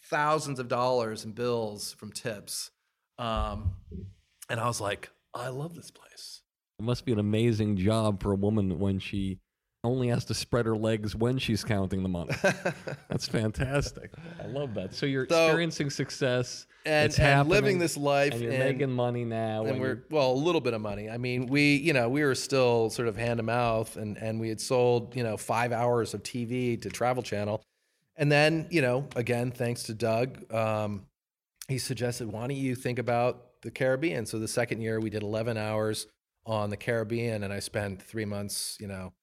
thousands 0.09 0.59
of 0.59 0.67
dollars 0.67 1.25
in 1.25 1.31
bills 1.31 1.93
from 1.93 2.11
tips, 2.11 2.69
um, 3.17 3.73
and 4.49 4.59
I 4.59 4.67
was 4.67 4.79
like, 4.79 5.09
I 5.33 5.47
love 5.47 5.73
this 5.73 5.89
place. 5.89 6.32
It 6.83 6.85
must 6.85 7.05
be 7.05 7.13
an 7.13 7.19
amazing 7.19 7.77
job 7.77 8.21
for 8.21 8.33
a 8.33 8.35
woman 8.35 8.77
when 8.77 8.99
she 8.99 9.39
only 9.85 10.09
has 10.09 10.25
to 10.25 10.33
spread 10.33 10.65
her 10.65 10.75
legs 10.75 11.15
when 11.15 11.37
she's 11.37 11.63
counting 11.63 12.03
the 12.03 12.09
money. 12.09 12.33
That's 13.09 13.25
fantastic. 13.25 14.11
I 14.41 14.47
love 14.47 14.73
that. 14.73 14.93
So 14.93 15.05
you're 15.05 15.25
So- 15.29 15.45
experiencing 15.45 15.89
success. 15.89 16.67
And, 16.85 17.17
and 17.17 17.47
living 17.47 17.79
this 17.79 17.95
life, 17.95 18.33
and 18.33 18.41
you're 18.41 18.51
and- 18.51 18.59
making 18.77 18.91
money 18.91 19.23
now. 19.23 19.63
and 19.63 19.79
we're 19.79 20.03
well 20.09 20.33
a 20.33 20.33
little 20.33 20.59
bit 20.59 20.73
of 20.73 20.81
money 20.81 21.09
i 21.09 21.17
mean 21.17 21.45
we 21.47 21.75
you 21.77 21.93
know 21.93 22.09
we 22.09 22.21
were 22.21 22.35
still 22.35 22.89
sort 22.89 23.07
of 23.07 23.15
hand 23.15 23.37
to 23.37 23.43
mouth 23.43 23.95
and 23.95 24.17
and 24.17 24.37
we 24.41 24.49
had 24.49 24.59
sold 24.59 25.15
you 25.15 25.23
know 25.23 25.37
five 25.37 25.71
hours 25.71 26.13
of 26.13 26.21
tv 26.23 26.81
to 26.81 26.89
travel 26.89 27.23
channel 27.23 27.63
and 28.17 28.29
then 28.29 28.67
you 28.69 28.81
know 28.81 29.07
again 29.15 29.49
thanks 29.49 29.83
to 29.83 29.93
doug 29.93 30.53
um, 30.53 31.05
he 31.69 31.77
suggested 31.77 32.27
why 32.29 32.41
don't 32.47 32.57
you 32.57 32.75
think 32.75 32.99
about 32.99 33.61
the 33.61 33.71
caribbean 33.71 34.25
so 34.25 34.37
the 34.37 34.45
second 34.49 34.81
year 34.81 34.99
we 34.99 35.09
did 35.09 35.23
11 35.23 35.55
hours 35.55 36.07
on 36.45 36.69
the 36.69 36.77
caribbean 36.77 37.43
and 37.43 37.53
i 37.53 37.59
spent 37.59 38.01
three 38.01 38.25
months 38.25 38.77
you 38.79 38.87
know 38.87 39.13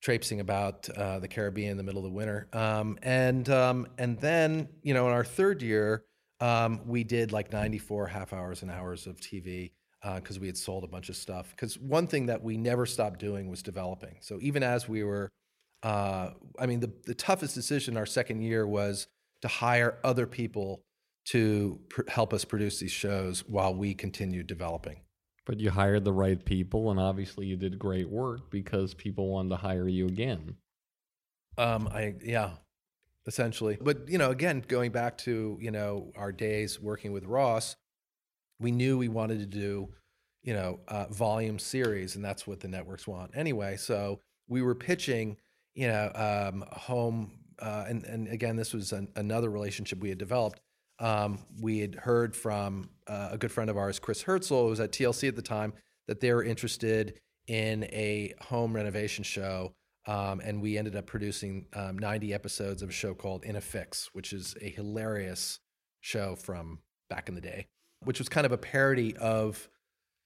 traipsing 0.00 0.40
about 0.40 0.88
uh, 0.90 1.18
the 1.18 1.28
Caribbean 1.28 1.72
in 1.72 1.76
the 1.76 1.82
middle 1.82 2.04
of 2.04 2.10
the 2.10 2.16
winter. 2.16 2.48
Um, 2.52 2.98
and 3.02 3.48
um, 3.48 3.86
and 3.98 4.18
then 4.20 4.68
you 4.82 4.94
know 4.94 5.06
in 5.06 5.12
our 5.12 5.24
third 5.24 5.62
year, 5.62 6.04
um, 6.40 6.80
we 6.86 7.04
did 7.04 7.32
like 7.32 7.52
94 7.52 8.06
half 8.06 8.32
hours 8.32 8.62
and 8.62 8.70
hours 8.70 9.06
of 9.06 9.16
TV 9.20 9.72
because 10.14 10.38
we 10.38 10.46
had 10.46 10.56
sold 10.56 10.84
a 10.84 10.86
bunch 10.86 11.08
of 11.08 11.16
stuff. 11.16 11.50
Because 11.50 11.78
one 11.78 12.06
thing 12.06 12.26
that 12.26 12.42
we 12.42 12.56
never 12.56 12.86
stopped 12.86 13.18
doing 13.18 13.48
was 13.48 13.62
developing. 13.62 14.16
So 14.20 14.38
even 14.40 14.62
as 14.62 14.88
we 14.88 15.02
were, 15.02 15.28
uh, 15.82 16.30
I 16.58 16.66
mean, 16.66 16.80
the 16.80 16.92
the 17.04 17.14
toughest 17.14 17.54
decision 17.54 17.96
our 17.96 18.06
second 18.06 18.42
year 18.42 18.66
was 18.66 19.08
to 19.42 19.48
hire 19.48 19.98
other 20.04 20.26
people 20.26 20.82
to 21.26 21.78
pr- 21.90 22.02
help 22.08 22.32
us 22.32 22.44
produce 22.44 22.80
these 22.80 22.90
shows 22.90 23.40
while 23.46 23.74
we 23.74 23.94
continued 23.94 24.46
developing. 24.46 25.00
But 25.48 25.58
you 25.58 25.70
hired 25.70 26.04
the 26.04 26.12
right 26.12 26.44
people, 26.44 26.90
and 26.90 27.00
obviously 27.00 27.46
you 27.46 27.56
did 27.56 27.78
great 27.78 28.08
work 28.10 28.50
because 28.50 28.92
people 28.92 29.30
wanted 29.30 29.48
to 29.48 29.56
hire 29.56 29.88
you 29.88 30.06
again. 30.06 30.54
Um, 31.56 31.88
I 31.90 32.16
yeah, 32.22 32.50
essentially. 33.26 33.78
But 33.80 34.10
you 34.10 34.18
know, 34.18 34.30
again, 34.30 34.62
going 34.68 34.92
back 34.92 35.16
to 35.18 35.56
you 35.58 35.70
know 35.70 36.12
our 36.14 36.32
days 36.32 36.78
working 36.78 37.12
with 37.12 37.24
Ross, 37.24 37.76
we 38.60 38.70
knew 38.70 38.98
we 38.98 39.08
wanted 39.08 39.38
to 39.38 39.46
do 39.46 39.88
you 40.42 40.52
know 40.52 40.80
uh, 40.86 41.06
volume 41.06 41.58
series, 41.58 42.14
and 42.14 42.22
that's 42.22 42.46
what 42.46 42.60
the 42.60 42.68
networks 42.68 43.08
want 43.08 43.30
anyway. 43.34 43.78
So 43.78 44.20
we 44.48 44.60
were 44.60 44.74
pitching 44.74 45.38
you 45.74 45.88
know 45.88 46.12
um, 46.14 46.62
home, 46.72 47.38
uh, 47.58 47.86
and 47.88 48.04
and 48.04 48.28
again, 48.28 48.56
this 48.56 48.74
was 48.74 48.92
an, 48.92 49.08
another 49.16 49.48
relationship 49.48 49.98
we 49.98 50.10
had 50.10 50.18
developed. 50.18 50.60
Um, 51.00 51.38
we 51.60 51.78
had 51.78 51.94
heard 51.94 52.34
from 52.34 52.90
uh, 53.06 53.30
a 53.32 53.38
good 53.38 53.52
friend 53.52 53.70
of 53.70 53.76
ours, 53.76 53.98
Chris 53.98 54.22
Herzl, 54.22 54.64
who 54.64 54.70
was 54.70 54.80
at 54.80 54.92
TLC 54.92 55.28
at 55.28 55.36
the 55.36 55.42
time, 55.42 55.72
that 56.06 56.20
they 56.20 56.32
were 56.32 56.42
interested 56.42 57.20
in 57.46 57.84
a 57.84 58.34
home 58.40 58.74
renovation 58.74 59.24
show. 59.24 59.74
Um, 60.06 60.40
and 60.40 60.62
we 60.62 60.78
ended 60.78 60.96
up 60.96 61.06
producing 61.06 61.66
um, 61.74 61.98
90 61.98 62.32
episodes 62.32 62.82
of 62.82 62.88
a 62.88 62.92
show 62.92 63.14
called 63.14 63.44
In 63.44 63.56
a 63.56 63.60
Fix, 63.60 64.08
which 64.12 64.32
is 64.32 64.56
a 64.62 64.70
hilarious 64.70 65.60
show 66.00 66.34
from 66.34 66.80
back 67.10 67.28
in 67.28 67.34
the 67.34 67.40
day, 67.40 67.66
which 68.04 68.18
was 68.18 68.28
kind 68.28 68.46
of 68.46 68.52
a 68.52 68.58
parody 68.58 69.16
of 69.16 69.68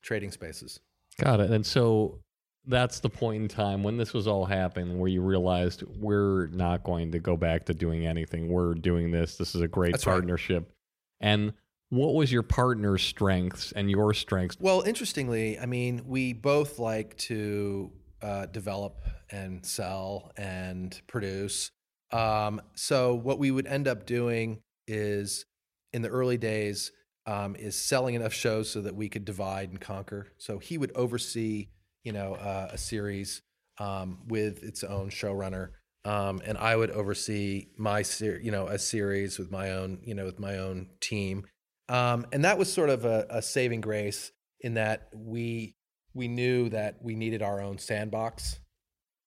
Trading 0.02 0.30
Spaces. 0.30 0.80
Got 1.20 1.40
it. 1.40 1.50
And 1.50 1.66
so 1.66 2.20
that's 2.66 3.00
the 3.00 3.10
point 3.10 3.42
in 3.42 3.48
time 3.48 3.82
when 3.82 3.96
this 3.96 4.12
was 4.12 4.26
all 4.26 4.44
happening 4.44 4.98
where 4.98 5.08
you 5.08 5.20
realized 5.20 5.82
we're 5.98 6.46
not 6.48 6.84
going 6.84 7.12
to 7.12 7.18
go 7.18 7.36
back 7.36 7.64
to 7.66 7.74
doing 7.74 8.06
anything. 8.06 8.48
We're 8.48 8.74
doing 8.74 9.10
this. 9.10 9.36
This 9.36 9.54
is 9.54 9.60
a 9.60 9.68
great 9.68 9.92
That's 9.92 10.06
right. 10.06 10.12
partnership. 10.12 10.72
And 11.20 11.54
what 11.90 12.14
was 12.14 12.32
your 12.32 12.42
partner's 12.42 13.02
strengths 13.02 13.72
and 13.72 13.90
your 13.90 14.14
strengths? 14.14 14.56
Well, 14.60 14.82
interestingly, 14.82 15.58
I 15.58 15.66
mean, 15.66 16.02
we 16.06 16.32
both 16.32 16.78
like 16.78 17.16
to 17.18 17.90
uh, 18.22 18.46
develop 18.46 19.04
and 19.30 19.64
sell 19.66 20.32
and 20.36 20.98
produce. 21.06 21.70
Um, 22.12 22.62
so 22.74 23.14
what 23.14 23.38
we 23.38 23.50
would 23.50 23.66
end 23.66 23.88
up 23.88 24.06
doing 24.06 24.62
is, 24.86 25.44
in 25.92 26.02
the 26.02 26.08
early 26.08 26.38
days, 26.38 26.92
um, 27.26 27.56
is 27.56 27.76
selling 27.76 28.14
enough 28.14 28.32
shows 28.32 28.70
so 28.70 28.80
that 28.82 28.94
we 28.94 29.08
could 29.08 29.24
divide 29.24 29.70
and 29.70 29.80
conquer. 29.80 30.28
So 30.38 30.58
he 30.58 30.78
would 30.78 30.92
oversee, 30.94 31.68
you 32.04 32.12
know, 32.12 32.34
uh, 32.34 32.68
a 32.72 32.78
series 32.78 33.42
um, 33.78 34.18
with 34.26 34.62
its 34.62 34.84
own 34.84 35.10
showrunner, 35.10 35.70
um, 36.04 36.40
and 36.44 36.58
I 36.58 36.76
would 36.76 36.90
oversee 36.90 37.68
my, 37.76 38.02
ser- 38.02 38.40
you 38.42 38.50
know, 38.50 38.66
a 38.66 38.78
series 38.78 39.38
with 39.38 39.50
my 39.50 39.70
own, 39.70 40.00
you 40.04 40.14
know, 40.14 40.24
with 40.24 40.40
my 40.40 40.58
own 40.58 40.88
team. 41.00 41.46
Um, 41.88 42.26
and 42.32 42.44
that 42.44 42.58
was 42.58 42.72
sort 42.72 42.90
of 42.90 43.04
a, 43.04 43.26
a 43.30 43.42
saving 43.42 43.80
grace 43.80 44.32
in 44.60 44.74
that 44.74 45.08
we 45.14 45.76
we 46.14 46.28
knew 46.28 46.68
that 46.68 46.96
we 47.02 47.14
needed 47.14 47.42
our 47.42 47.60
own 47.60 47.78
sandbox, 47.78 48.60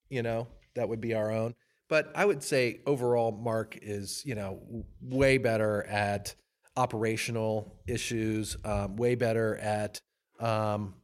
you 0.10 0.22
know, 0.22 0.48
that 0.76 0.88
would 0.88 1.02
be 1.02 1.14
our 1.16 1.32
own. 1.32 1.56
But 1.90 2.12
I 2.16 2.26
would 2.26 2.44
say 2.44 2.82
overall, 2.86 3.32
Mark 3.32 3.78
is 3.82 4.24
you 4.26 4.36
know 4.36 4.86
way 5.02 5.38
better 5.38 5.84
at 5.84 6.36
operational 6.76 7.80
issues, 7.88 8.58
um, 8.66 8.96
way 8.96 9.16
better 9.16 9.56
at 9.58 10.02
um, 10.40 10.96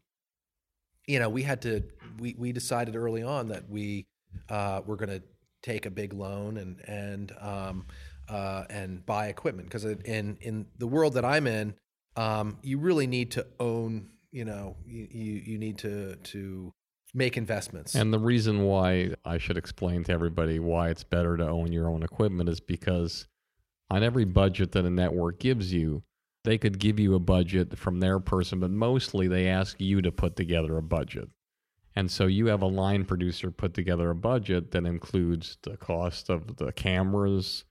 you 1.11 1.19
know 1.19 1.27
we 1.27 1.43
had 1.43 1.61
to 1.61 1.83
we 2.19 2.35
we 2.37 2.53
decided 2.53 2.95
early 2.95 3.21
on 3.21 3.49
that 3.49 3.69
we 3.69 4.05
uh, 4.49 4.81
were 4.85 4.95
going 4.95 5.09
to 5.09 5.21
take 5.61 5.85
a 5.85 5.91
big 5.91 6.13
loan 6.13 6.57
and 6.57 6.79
and 6.87 7.33
um, 7.39 7.85
uh, 8.29 8.63
and 8.69 9.05
buy 9.05 9.27
equipment 9.27 9.67
because 9.67 9.83
in 9.83 10.37
in 10.39 10.65
the 10.77 10.87
world 10.87 11.15
that 11.15 11.25
I'm 11.25 11.47
in, 11.47 11.75
um, 12.15 12.57
you 12.63 12.79
really 12.79 13.07
need 13.07 13.31
to 13.31 13.45
own. 13.59 14.07
You 14.31 14.45
know, 14.45 14.77
you 14.85 15.07
you, 15.11 15.33
you 15.45 15.57
need 15.57 15.77
to 15.79 16.15
to 16.15 16.73
make 17.13 17.35
investments. 17.35 17.93
And 17.93 18.13
the 18.13 18.19
reason 18.19 18.63
why 18.63 19.15
I 19.25 19.37
should 19.37 19.57
explain 19.57 20.05
to 20.05 20.13
everybody 20.13 20.59
why 20.59 20.89
it's 20.89 21.03
better 21.03 21.35
to 21.35 21.45
own 21.45 21.73
your 21.73 21.89
own 21.89 22.03
equipment 22.03 22.47
is 22.47 22.61
because 22.61 23.27
on 23.89 24.01
every 24.01 24.23
budget 24.23 24.71
that 24.71 24.85
a 24.85 24.89
network 24.89 25.41
gives 25.41 25.73
you, 25.73 26.03
they 26.43 26.57
could 26.57 26.79
give 26.79 26.99
you 26.99 27.13
a 27.15 27.19
budget 27.19 27.77
from 27.77 27.99
their 27.99 28.19
person, 28.19 28.59
but 28.59 28.71
mostly 28.71 29.27
they 29.27 29.47
ask 29.47 29.79
you 29.79 30.01
to 30.01 30.11
put 30.11 30.35
together 30.35 30.77
a 30.77 30.81
budget. 30.81 31.29
And 31.95 32.09
so 32.09 32.25
you 32.25 32.47
have 32.47 32.61
a 32.61 32.67
line 32.67 33.05
producer 33.05 33.51
put 33.51 33.73
together 33.73 34.09
a 34.09 34.15
budget 34.15 34.71
that 34.71 34.85
includes 34.85 35.57
the 35.63 35.77
cost 35.77 36.29
of 36.29 36.57
the 36.57 36.71
cameras, 36.71 37.65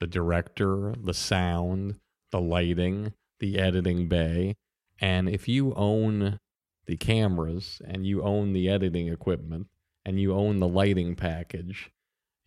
the 0.00 0.06
director, 0.06 0.94
the 0.98 1.14
sound, 1.14 1.98
the 2.30 2.40
lighting, 2.40 3.12
the 3.38 3.58
editing 3.58 4.08
bay. 4.08 4.56
And 4.98 5.28
if 5.28 5.46
you 5.46 5.74
own 5.74 6.40
the 6.86 6.96
cameras 6.96 7.82
and 7.86 8.06
you 8.06 8.22
own 8.22 8.52
the 8.52 8.68
editing 8.68 9.08
equipment 9.08 9.66
and 10.04 10.18
you 10.18 10.32
own 10.32 10.58
the 10.58 10.68
lighting 10.68 11.14
package, 11.14 11.90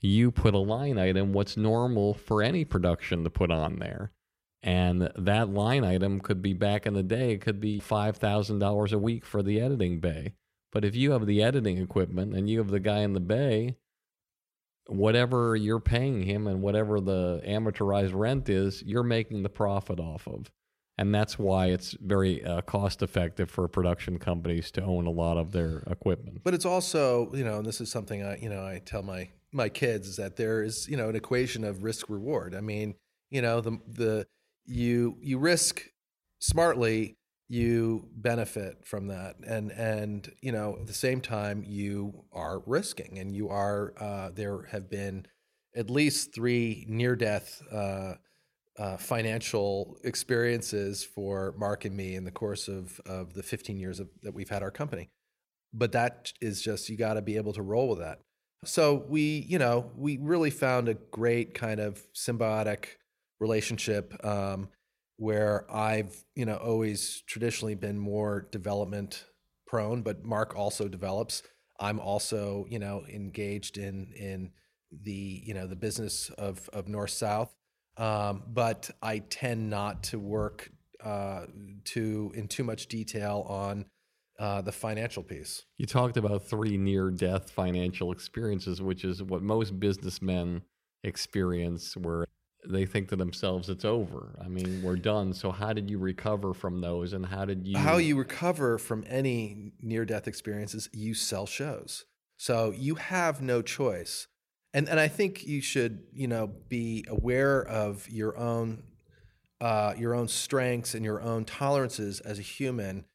you 0.02 0.32
put 0.32 0.54
a 0.54 0.60
line 0.60 0.98
item 0.98 1.34
what's 1.34 1.58
normal 1.58 2.14
for 2.14 2.42
any 2.42 2.66
production 2.66 3.24
to 3.24 3.30
put 3.30 3.52
on 3.52 3.80
there. 3.80 4.12
And 4.62 5.10
that 5.16 5.50
line 5.50 5.86
item 5.86 6.20
could 6.20 6.42
be 6.42 6.54
back 6.54 6.86
in 6.86 6.94
the 6.94 7.04
day, 7.04 7.32
it 7.32 7.42
could 7.42 7.62
be 7.62 7.80
$5,000 7.80 8.92
a 8.92 8.98
week 8.98 9.26
for 9.26 9.42
the 9.42 9.62
editing 9.62 10.00
bay. 10.00 10.34
But 10.72 10.86
if 10.86 10.96
you 10.96 11.12
have 11.12 11.26
the 11.26 11.42
editing 11.42 11.78
equipment 11.78 12.36
and 12.36 12.50
you 12.50 12.60
have 12.60 12.70
the 12.70 12.80
guy 12.80 13.00
in 13.00 13.14
the 13.14 13.20
bay, 13.20 13.78
whatever 14.88 15.56
you're 15.56 15.80
paying 15.80 16.24
him 16.24 16.48
and 16.48 16.62
whatever 16.62 17.00
the 17.00 17.42
amortized 17.48 18.14
rent 18.14 18.50
is, 18.50 18.84
you're 18.84 19.04
making 19.04 19.44
the 19.44 19.50
profit 19.50 20.00
off 20.00 20.28
of. 20.28 20.52
And 20.98 21.16
that's 21.16 21.40
why 21.40 21.68
it's 21.68 21.96
very 22.02 22.44
uh, 22.44 22.60
cost 22.62 23.02
effective 23.02 23.50
for 23.50 23.68
production 23.70 24.20
companies 24.20 24.70
to 24.72 24.84
own 24.84 25.06
a 25.06 25.12
lot 25.12 25.38
of 25.38 25.54
their 25.54 25.80
equipment. 25.88 26.42
But 26.44 26.54
it's 26.54 26.66
also, 26.66 27.32
you 27.34 27.46
know, 27.46 27.60
and 27.60 27.66
this 27.66 27.80
is 27.80 27.90
something 27.90 28.22
I, 28.22 28.38
you 28.38 28.50
know, 28.50 28.66
I 28.66 28.82
tell 28.86 29.02
my 29.02 29.30
my 29.52 29.70
kids 29.70 30.10
is 30.10 30.16
that 30.18 30.36
there 30.36 30.62
is, 30.62 30.88
you 30.90 30.98
know, 30.98 31.08
an 31.08 31.16
equation 31.16 31.64
of 31.64 31.84
risk 31.84 32.10
reward. 32.10 32.54
I 32.54 32.60
mean, 32.60 32.96
you 33.32 33.42
know, 33.42 33.62
the 33.62 33.80
the 33.88 34.28
you 34.66 35.18
you 35.22 35.38
risk 35.38 35.84
smartly, 36.40 37.18
you 37.48 38.08
benefit 38.16 38.86
from 38.86 39.08
that, 39.08 39.36
and 39.46 39.72
and 39.72 40.32
you 40.42 40.52
know, 40.52 40.78
at 40.80 40.88
the 40.88 40.94
same 40.94 41.22
time, 41.22 41.64
you 41.66 42.26
are 42.32 42.62
risking, 42.66 43.20
and 43.20 43.36
you 43.36 43.50
are. 43.50 43.94
Uh, 43.98 44.30
there 44.34 44.64
have 44.72 44.90
been 44.90 45.26
at 45.76 45.90
least 45.90 46.34
three 46.34 46.86
near 46.88 47.16
death. 47.16 47.62
Uh, 47.72 48.14
uh, 48.80 48.96
financial 48.96 49.98
experiences 50.06 51.04
for 51.04 51.54
Mark 51.58 51.84
and 51.84 51.96
me 51.96 52.16
in 52.16 52.24
the 52.24 52.32
course 52.32 52.70
of, 52.70 53.00
of 53.06 53.34
the 53.34 53.44
15 53.44 53.78
years 53.78 54.00
of, 54.00 54.08
that 54.24 54.34
we've 54.34 54.50
had 54.50 54.64
our 54.64 54.72
company. 54.72 55.10
But 55.74 55.92
that 55.92 56.32
is 56.40 56.62
just, 56.62 56.88
you 56.88 56.96
got 56.98 57.16
to 57.16 57.22
be 57.22 57.36
able 57.36 57.52
to 57.54 57.62
roll 57.62 57.90
with 57.90 58.00
that. 58.00 58.20
So 58.64 59.06
we, 59.08 59.46
you 59.50 59.60
know, 59.60 59.92
we 59.96 60.18
really 60.18 60.50
found 60.50 60.88
a 60.88 60.94
great 60.94 61.54
kind 61.54 61.80
of 61.80 62.02
symbiotic 62.14 62.86
relationship 63.40 64.14
um, 64.26 64.70
where 65.18 65.66
I've, 65.74 66.16
you 66.36 66.46
know, 66.46 66.56
always 66.56 67.24
traditionally 67.28 67.76
been 67.76 68.00
more 68.00 68.48
development 68.52 69.26
prone, 69.68 70.02
but 70.02 70.24
Mark 70.24 70.56
also 70.56 70.88
develops. 70.88 71.44
I'm 71.80 72.00
also, 72.00 72.66
you 72.70 72.80
know, 72.80 73.06
engaged 73.08 73.78
in 73.78 74.12
in 74.14 74.52
the, 74.92 75.44
you 75.46 75.54
know, 75.54 75.68
the 75.68 75.76
business 75.76 76.30
of 76.38 76.70
of 76.74 76.88
north 76.88 77.12
south 77.12 77.54
um, 78.00 78.44
but 78.48 78.90
I 79.02 79.20
tend 79.20 79.70
not 79.70 80.04
to 80.04 80.20
work 80.20 80.72
uh, 81.04 81.46
too 81.84 82.32
in 82.34 82.48
too 82.48 82.64
much 82.64 82.88
detail 82.88 83.46
on 83.48 83.86
uh, 84.40 84.62
the 84.62 84.72
financial 84.72 85.22
piece. 85.22 85.66
You 85.78 85.86
talked 85.86 86.16
about 86.16 86.46
three 86.46 86.78
near-death 86.78 87.52
financial 87.52 88.14
experiences, 88.14 88.82
which 88.82 89.04
is 89.04 89.22
what 89.22 89.42
most 89.42 89.78
businessmen 89.80 90.62
experience, 91.04 91.98
where 91.98 92.26
they 92.68 92.86
think 92.86 93.10
to 93.10 93.16
themselves, 93.16 93.70
"It's 93.70 93.86
over. 93.86 94.36
I 94.44 94.48
mean, 94.48 94.82
we're 94.84 94.98
done." 94.98 95.34
So, 95.34 95.52
how 95.52 95.74
did 95.74 95.90
you 95.90 95.98
recover 95.98 96.54
from 96.54 96.82
those, 96.82 97.14
and 97.14 97.26
how 97.26 97.46
did 97.46 97.68
you? 97.68 97.78
How 97.78 97.98
you 97.98 98.18
recover 98.18 98.78
from 98.78 99.04
any 99.08 99.74
near-death 99.82 100.28
experiences? 100.28 100.90
You 100.92 101.14
sell 101.14 101.46
shows, 101.46 102.06
so 102.38 102.72
you 102.72 102.96
have 102.96 103.42
no 103.42 103.62
choice 103.62 104.28
and 104.74 104.90
and 104.90 105.00
I 105.00 105.08
think 105.08 105.46
you 105.46 105.62
should 105.62 106.04
you 106.14 106.28
know 106.28 106.48
be 106.48 107.06
aware 107.08 107.62
of 107.62 108.10
your 108.10 108.38
own 108.38 108.84
uh, 109.62 109.94
your 109.98 110.16
own 110.16 110.28
strengths 110.28 110.96
and 110.96 111.04
your 111.04 111.22
own 111.22 111.44
tolerances 111.44 112.22
as 112.22 112.40
a 112.40 112.42
human 112.44 113.06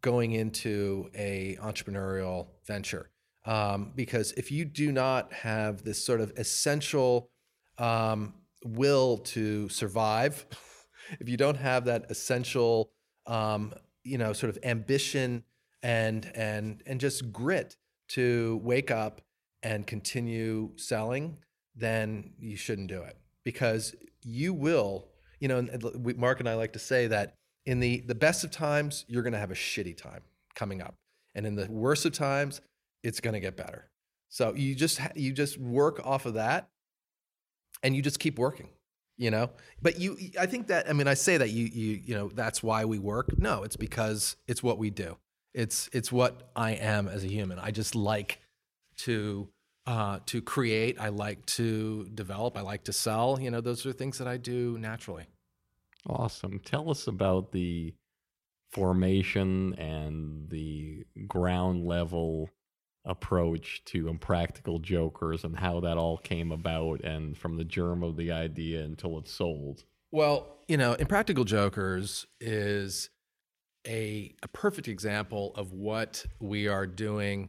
going 0.00 0.32
into 0.32 1.10
a 1.14 1.58
entrepreneurial 1.60 2.48
venture 2.66 3.10
um, 3.44 3.92
because 3.94 4.32
if 4.32 4.50
you 4.50 4.64
do 4.64 4.92
not 4.92 5.32
have 5.32 5.84
this 5.84 6.02
sort 6.02 6.20
of 6.20 6.32
essential 6.38 7.30
um, 7.78 8.34
will 8.64 9.18
to 9.18 9.68
survive 9.68 10.46
if 11.20 11.28
you 11.28 11.36
don't 11.36 11.56
have 11.56 11.84
that 11.86 12.10
essential 12.10 12.90
um, 13.26 13.72
you 14.04 14.18
know 14.18 14.32
sort 14.32 14.50
of 14.50 14.58
ambition 14.64 15.44
and 15.82 16.30
and 16.34 16.82
and 16.86 17.00
just 17.00 17.32
grit 17.32 17.76
to 18.08 18.60
wake 18.62 18.90
up 18.90 19.20
and 19.62 19.86
continue 19.86 20.70
selling, 20.76 21.38
then 21.76 22.32
you 22.38 22.56
shouldn't 22.56 22.88
do 22.88 23.02
it 23.02 23.16
because 23.44 23.94
you 24.22 24.52
will, 24.52 25.08
you 25.38 25.48
know, 25.48 25.66
Mark 26.16 26.40
and 26.40 26.48
I 26.48 26.54
like 26.54 26.72
to 26.74 26.78
say 26.78 27.06
that 27.06 27.34
in 27.66 27.80
the, 27.80 28.00
the 28.00 28.14
best 28.14 28.42
of 28.42 28.50
times, 28.50 29.04
you're 29.08 29.22
going 29.22 29.32
to 29.32 29.38
have 29.38 29.50
a 29.50 29.54
shitty 29.54 29.96
time 29.96 30.22
coming 30.54 30.82
up. 30.82 30.94
And 31.34 31.46
in 31.46 31.54
the 31.54 31.66
worst 31.70 32.04
of 32.04 32.12
times, 32.12 32.60
it's 33.02 33.20
going 33.20 33.34
to 33.34 33.40
get 33.40 33.56
better. 33.56 33.90
So 34.28 34.54
you 34.54 34.74
just, 34.74 35.00
you 35.14 35.32
just 35.32 35.58
work 35.58 36.04
off 36.04 36.26
of 36.26 36.34
that 36.34 36.68
and 37.82 37.94
you 37.94 38.02
just 38.02 38.18
keep 38.18 38.38
working 38.38 38.68
you 39.16 39.30
know 39.30 39.50
but 39.82 39.98
you 39.98 40.16
i 40.38 40.46
think 40.46 40.66
that 40.68 40.88
i 40.88 40.92
mean 40.92 41.06
i 41.08 41.14
say 41.14 41.36
that 41.36 41.50
you 41.50 41.66
you 41.66 42.00
you 42.04 42.14
know 42.14 42.28
that's 42.28 42.62
why 42.62 42.84
we 42.84 42.98
work 42.98 43.38
no 43.38 43.62
it's 43.62 43.76
because 43.76 44.36
it's 44.46 44.62
what 44.62 44.78
we 44.78 44.90
do 44.90 45.16
it's 45.54 45.88
it's 45.92 46.10
what 46.10 46.50
i 46.56 46.72
am 46.72 47.08
as 47.08 47.24
a 47.24 47.28
human 47.28 47.58
i 47.58 47.70
just 47.70 47.94
like 47.94 48.40
to 48.96 49.48
uh, 49.86 50.20
to 50.26 50.40
create. 50.40 51.00
I 51.00 51.08
like 51.08 51.44
to 51.46 52.08
develop. 52.14 52.56
I 52.56 52.60
like 52.60 52.84
to 52.84 52.92
sell. 52.92 53.38
You 53.40 53.50
know, 53.50 53.60
those 53.60 53.84
are 53.86 53.92
things 53.92 54.18
that 54.18 54.28
I 54.28 54.36
do 54.36 54.78
naturally. 54.78 55.26
Awesome. 56.08 56.60
Tell 56.60 56.90
us 56.90 57.06
about 57.06 57.52
the 57.52 57.94
formation 58.70 59.74
and 59.74 60.48
the 60.48 61.04
ground 61.26 61.84
level 61.84 62.50
approach 63.04 63.82
to 63.86 64.08
impractical 64.08 64.78
jokers 64.78 65.44
and 65.44 65.58
how 65.58 65.80
that 65.80 65.96
all 65.96 66.18
came 66.18 66.52
about 66.52 67.00
and 67.00 67.36
from 67.36 67.56
the 67.56 67.64
germ 67.64 68.02
of 68.02 68.16
the 68.16 68.30
idea 68.30 68.82
until 68.82 69.18
it's 69.18 69.32
sold 69.32 69.84
well 70.12 70.58
you 70.68 70.76
know 70.76 70.92
impractical 70.94 71.44
jokers 71.44 72.26
is 72.40 73.10
a, 73.86 74.34
a 74.42 74.48
perfect 74.48 74.88
example 74.88 75.52
of 75.56 75.72
what 75.72 76.24
we 76.38 76.68
are 76.68 76.86
doing 76.86 77.48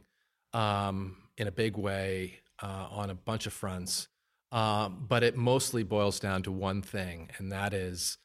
um, 0.52 1.16
in 1.36 1.46
a 1.46 1.52
big 1.52 1.76
way 1.76 2.40
uh, 2.62 2.86
on 2.90 3.10
a 3.10 3.14
bunch 3.14 3.46
of 3.46 3.52
fronts. 3.52 4.08
Um, 4.50 5.06
but 5.08 5.22
it 5.22 5.36
mostly 5.36 5.82
boils 5.82 6.20
down 6.20 6.42
to 6.42 6.52
one 6.52 6.82
thing, 6.82 7.30
and 7.38 7.52
that 7.52 7.72
is 7.72 8.18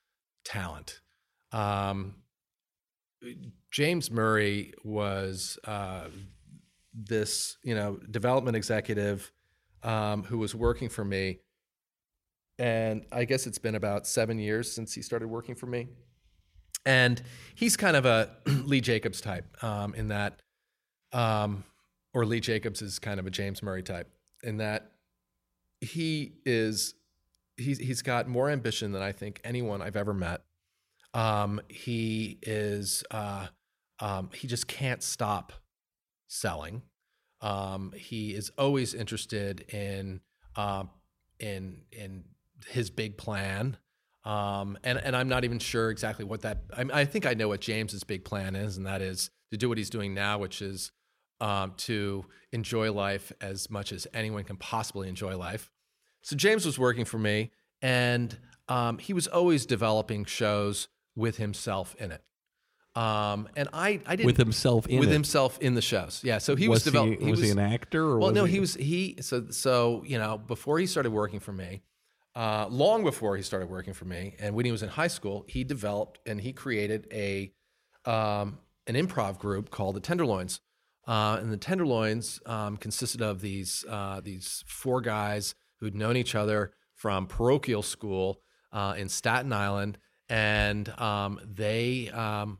talent. 0.43 0.99
Um, 1.53 2.15
James 3.71 4.11
Murray 4.11 4.73
was 4.83 5.57
uh, 5.63 6.07
this, 7.05 7.57
you 7.63 7.75
know, 7.75 7.99
development 8.09 8.57
executive 8.57 9.31
um, 9.83 10.23
who 10.23 10.37
was 10.37 10.55
working 10.55 10.89
for 10.89 11.05
me, 11.05 11.39
and 12.59 13.05
I 13.11 13.25
guess 13.25 13.45
it's 13.45 13.59
been 13.59 13.75
about 13.75 14.07
seven 14.07 14.39
years 14.39 14.71
since 14.71 14.93
he 14.93 15.01
started 15.01 15.27
working 15.27 15.55
for 15.55 15.67
me. 15.67 15.87
And 16.85 17.21
he's 17.53 17.77
kind 17.77 17.95
of 17.95 18.05
a 18.05 18.31
Lee 18.45 18.81
Jacobs 18.81 19.21
type 19.21 19.45
um, 19.63 19.93
in 19.93 20.07
that 20.07 20.41
um, 21.13 21.63
or 22.13 22.25
Lee 22.25 22.39
Jacobs 22.39 22.81
is 22.81 22.99
kind 22.99 23.19
of 23.19 23.27
a 23.27 23.29
James 23.29 23.61
Murray 23.61 23.83
type 23.83 24.09
in 24.43 24.57
that 24.57 24.91
he 25.81 26.33
is 26.45 26.95
he's 27.57 27.77
he's 27.77 28.01
got 28.01 28.27
more 28.27 28.49
ambition 28.49 28.91
than 28.91 29.01
I 29.01 29.11
think 29.11 29.39
anyone 29.43 29.81
I've 29.81 29.95
ever 29.95 30.13
met. 30.13 30.41
Um, 31.13 31.61
he 31.67 32.39
is 32.41 33.03
uh, 33.11 33.47
um, 33.99 34.29
he 34.33 34.47
just 34.47 34.67
can't 34.67 35.03
stop 35.03 35.53
selling. 36.27 36.81
Um, 37.41 37.93
he 37.95 38.33
is 38.33 38.51
always 38.57 38.93
interested 38.93 39.61
in 39.73 40.21
uh, 40.55 40.85
in 41.39 41.81
in 41.91 42.23
his 42.67 42.89
big 42.89 43.17
plan. 43.17 43.77
Um, 44.25 44.77
and 44.83 44.97
and 44.97 45.15
I'm 45.15 45.29
not 45.29 45.45
even 45.45 45.59
sure 45.59 45.89
exactly 45.89 46.25
what 46.25 46.41
that. 46.41 46.63
I, 46.75 47.01
I 47.01 47.05
think 47.05 47.25
I 47.25 47.33
know 47.33 47.47
what 47.47 47.61
James's 47.61 48.03
big 48.03 48.25
plan 48.25 48.55
is, 48.55 48.77
and 48.77 48.85
that 48.85 49.01
is 49.01 49.29
to 49.51 49.57
do 49.57 49.69
what 49.69 49.77
he's 49.77 49.89
doing 49.89 50.13
now, 50.13 50.37
which 50.37 50.61
is 50.61 50.91
um, 51.39 51.73
to 51.77 52.25
enjoy 52.51 52.91
life 52.91 53.31
as 53.39 53.69
much 53.69 53.91
as 53.91 54.07
anyone 54.13 54.43
can 54.43 54.57
possibly 54.57 55.07
enjoy 55.07 55.37
life. 55.37 55.71
So 56.21 56.35
James 56.35 56.65
was 56.65 56.77
working 56.77 57.05
for 57.05 57.19
me, 57.19 57.51
and 57.81 58.37
um, 58.67 58.97
he 58.97 59.13
was 59.13 59.27
always 59.27 59.65
developing 59.65 60.25
shows 60.25 60.87
with 61.15 61.37
himself 61.37 61.95
in 61.99 62.11
it. 62.11 62.21
Um, 62.97 63.47
and 63.55 63.69
I, 63.73 63.99
I 64.07 64.15
didn't 64.15 64.25
With 64.25 64.37
himself 64.37 64.87
in 64.87 64.99
with 64.99 65.09
it. 65.09 65.13
himself 65.13 65.59
in 65.59 65.75
the 65.75 65.83
shows. 65.83 66.21
Yeah, 66.23 66.39
so 66.39 66.55
he 66.55 66.67
was, 66.67 66.77
was 66.77 66.85
he, 66.85 66.89
developing. 66.89 67.29
was, 67.29 67.39
he 67.41 67.51
an 67.51 67.59
actor? 67.59 68.03
Or 68.03 68.17
Well, 68.17 68.29
was 68.29 68.35
no, 68.35 68.45
he, 68.45 68.53
he 68.53 68.59
was 68.59 68.73
he. 68.73 69.15
So 69.21 69.45
so 69.51 70.03
you 70.07 70.17
know 70.17 70.39
before 70.39 70.79
he 70.79 70.87
started 70.87 71.11
working 71.11 71.39
for 71.39 71.53
me, 71.53 71.83
uh, 72.35 72.65
long 72.69 73.03
before 73.03 73.37
he 73.37 73.43
started 73.43 73.69
working 73.69 73.93
for 73.93 74.05
me, 74.05 74.35
and 74.39 74.55
when 74.55 74.65
he 74.65 74.71
was 74.71 74.81
in 74.81 74.89
high 74.89 75.09
school, 75.09 75.45
he 75.47 75.63
developed 75.63 76.19
and 76.25 76.41
he 76.41 76.53
created 76.53 77.07
a 77.11 77.51
um, 78.05 78.57
an 78.87 78.95
improv 78.95 79.37
group 79.37 79.69
called 79.69 79.95
the 79.95 79.99
Tenderloins. 79.99 80.59
Uh, 81.07 81.37
and 81.39 81.53
the 81.53 81.57
Tenderloins 81.57 82.41
um, 82.47 82.77
consisted 82.77 83.21
of 83.21 83.41
these 83.41 83.85
uh, 83.87 84.21
these 84.23 84.63
four 84.65 85.01
guys 85.01 85.53
who'd 85.79 85.95
known 85.95 86.17
each 86.17 86.33
other 86.33 86.73
from 86.95 87.27
parochial 87.27 87.83
school 87.83 88.41
uh, 88.71 88.95
in 88.97 89.07
Staten 89.07 89.53
Island, 89.53 89.99
and 90.29 90.89
um, 90.99 91.39
they 91.45 92.09
um, 92.09 92.57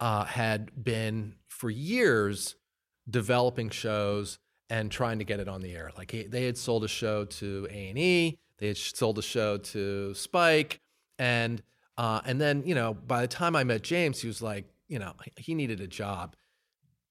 uh, 0.00 0.24
had 0.24 0.82
been 0.82 1.34
for 1.48 1.70
years 1.70 2.56
developing 3.08 3.70
shows 3.70 4.38
and 4.68 4.90
trying 4.90 5.18
to 5.18 5.24
get 5.24 5.40
it 5.40 5.48
on 5.48 5.60
the 5.60 5.72
air. 5.72 5.90
Like 5.96 6.10
he, 6.10 6.22
they 6.24 6.44
had 6.44 6.56
sold 6.56 6.84
a 6.84 6.88
show 6.88 7.24
to 7.24 7.68
A 7.70 7.88
and 7.90 7.98
E, 7.98 8.38
they 8.58 8.68
had 8.68 8.76
sold 8.76 9.18
a 9.18 9.22
show 9.22 9.58
to 9.58 10.14
Spike, 10.14 10.80
and 11.18 11.62
uh, 11.98 12.20
and 12.24 12.40
then 12.40 12.62
you 12.64 12.74
know 12.74 12.94
by 12.94 13.20
the 13.20 13.28
time 13.28 13.54
I 13.54 13.64
met 13.64 13.82
James, 13.82 14.20
he 14.20 14.28
was 14.28 14.40
like, 14.40 14.66
you 14.88 14.98
know, 14.98 15.12
he 15.36 15.54
needed 15.54 15.80
a 15.80 15.86
job. 15.86 16.36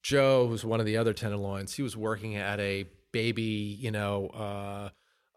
Joe, 0.02 0.46
was 0.46 0.64
one 0.64 0.80
of 0.80 0.86
the 0.86 0.98
other 0.98 1.14
tenderloins, 1.14 1.74
he 1.74 1.82
was 1.82 1.98
working 1.98 2.36
at 2.36 2.60
a 2.60 2.86
baby, 3.12 3.78
you 3.80 3.92
know, 3.92 4.28
uh, 4.28 4.90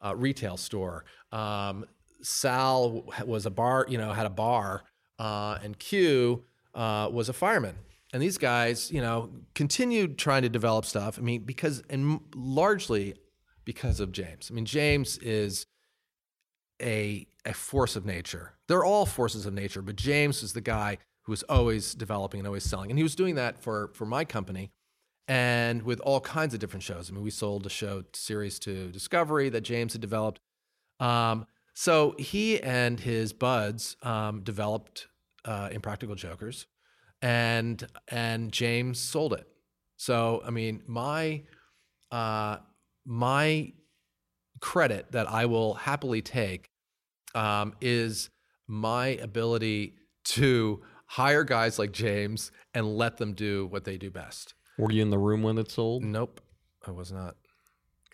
uh, 0.06 0.14
retail 0.14 0.56
store. 0.56 1.04
Um, 1.32 1.84
Sal 2.22 3.04
was 3.26 3.46
a 3.46 3.50
bar, 3.50 3.86
you 3.88 3.98
know, 3.98 4.12
had 4.12 4.26
a 4.26 4.30
bar, 4.30 4.84
uh, 5.18 5.58
and 5.62 5.76
Q 5.78 6.44
uh, 6.74 7.08
was 7.12 7.28
a 7.28 7.32
fireman. 7.32 7.76
And 8.12 8.22
these 8.22 8.38
guys, 8.38 8.90
you 8.90 9.00
know, 9.00 9.30
continued 9.54 10.18
trying 10.18 10.42
to 10.42 10.48
develop 10.48 10.84
stuff. 10.84 11.18
I 11.18 11.22
mean, 11.22 11.44
because 11.44 11.82
and 11.88 12.20
largely 12.34 13.14
because 13.64 14.00
of 14.00 14.12
James. 14.12 14.50
I 14.50 14.54
mean, 14.54 14.66
James 14.66 15.18
is 15.18 15.66
a 16.80 17.26
a 17.44 17.54
force 17.54 17.96
of 17.96 18.04
nature. 18.04 18.52
They're 18.68 18.84
all 18.84 19.06
forces 19.06 19.46
of 19.46 19.54
nature, 19.54 19.82
but 19.82 19.96
James 19.96 20.42
is 20.42 20.52
the 20.52 20.60
guy 20.60 20.98
who 21.22 21.32
was 21.32 21.42
always 21.44 21.94
developing 21.94 22.40
and 22.40 22.46
always 22.46 22.64
selling. 22.64 22.90
And 22.90 22.98
he 22.98 23.02
was 23.02 23.14
doing 23.14 23.36
that 23.36 23.58
for 23.62 23.90
for 23.94 24.04
my 24.04 24.24
company 24.24 24.72
and 25.28 25.82
with 25.82 26.00
all 26.00 26.20
kinds 26.20 26.52
of 26.52 26.60
different 26.60 26.82
shows. 26.82 27.10
I 27.10 27.14
mean, 27.14 27.22
we 27.22 27.30
sold 27.30 27.64
a 27.64 27.70
show 27.70 28.04
series 28.12 28.58
to 28.60 28.90
Discovery 28.90 29.48
that 29.48 29.62
James 29.62 29.92
had 29.92 30.02
developed. 30.02 30.40
Um, 31.00 31.46
so 31.74 32.14
he 32.18 32.60
and 32.60 33.00
his 33.00 33.32
buds 33.32 33.96
um, 34.02 34.42
developed 34.42 35.08
uh, 35.44 35.68
Impractical 35.72 36.14
Jokers, 36.14 36.66
and 37.20 37.86
and 38.08 38.52
James 38.52 38.98
sold 38.98 39.32
it. 39.32 39.46
So 39.96 40.42
I 40.44 40.50
mean, 40.50 40.82
my 40.86 41.42
uh, 42.10 42.58
my 43.04 43.72
credit 44.60 45.12
that 45.12 45.28
I 45.30 45.46
will 45.46 45.74
happily 45.74 46.22
take 46.22 46.68
um, 47.34 47.74
is 47.80 48.30
my 48.66 49.08
ability 49.08 49.94
to 50.24 50.82
hire 51.06 51.44
guys 51.44 51.78
like 51.78 51.92
James 51.92 52.52
and 52.74 52.96
let 52.96 53.18
them 53.18 53.34
do 53.34 53.66
what 53.66 53.84
they 53.84 53.98
do 53.98 54.10
best. 54.10 54.54
Were 54.78 54.90
you 54.90 55.02
in 55.02 55.10
the 55.10 55.18
room 55.18 55.42
when 55.42 55.58
it 55.58 55.70
sold? 55.70 56.02
Nope, 56.02 56.40
I 56.86 56.90
was 56.90 57.12
not. 57.12 57.36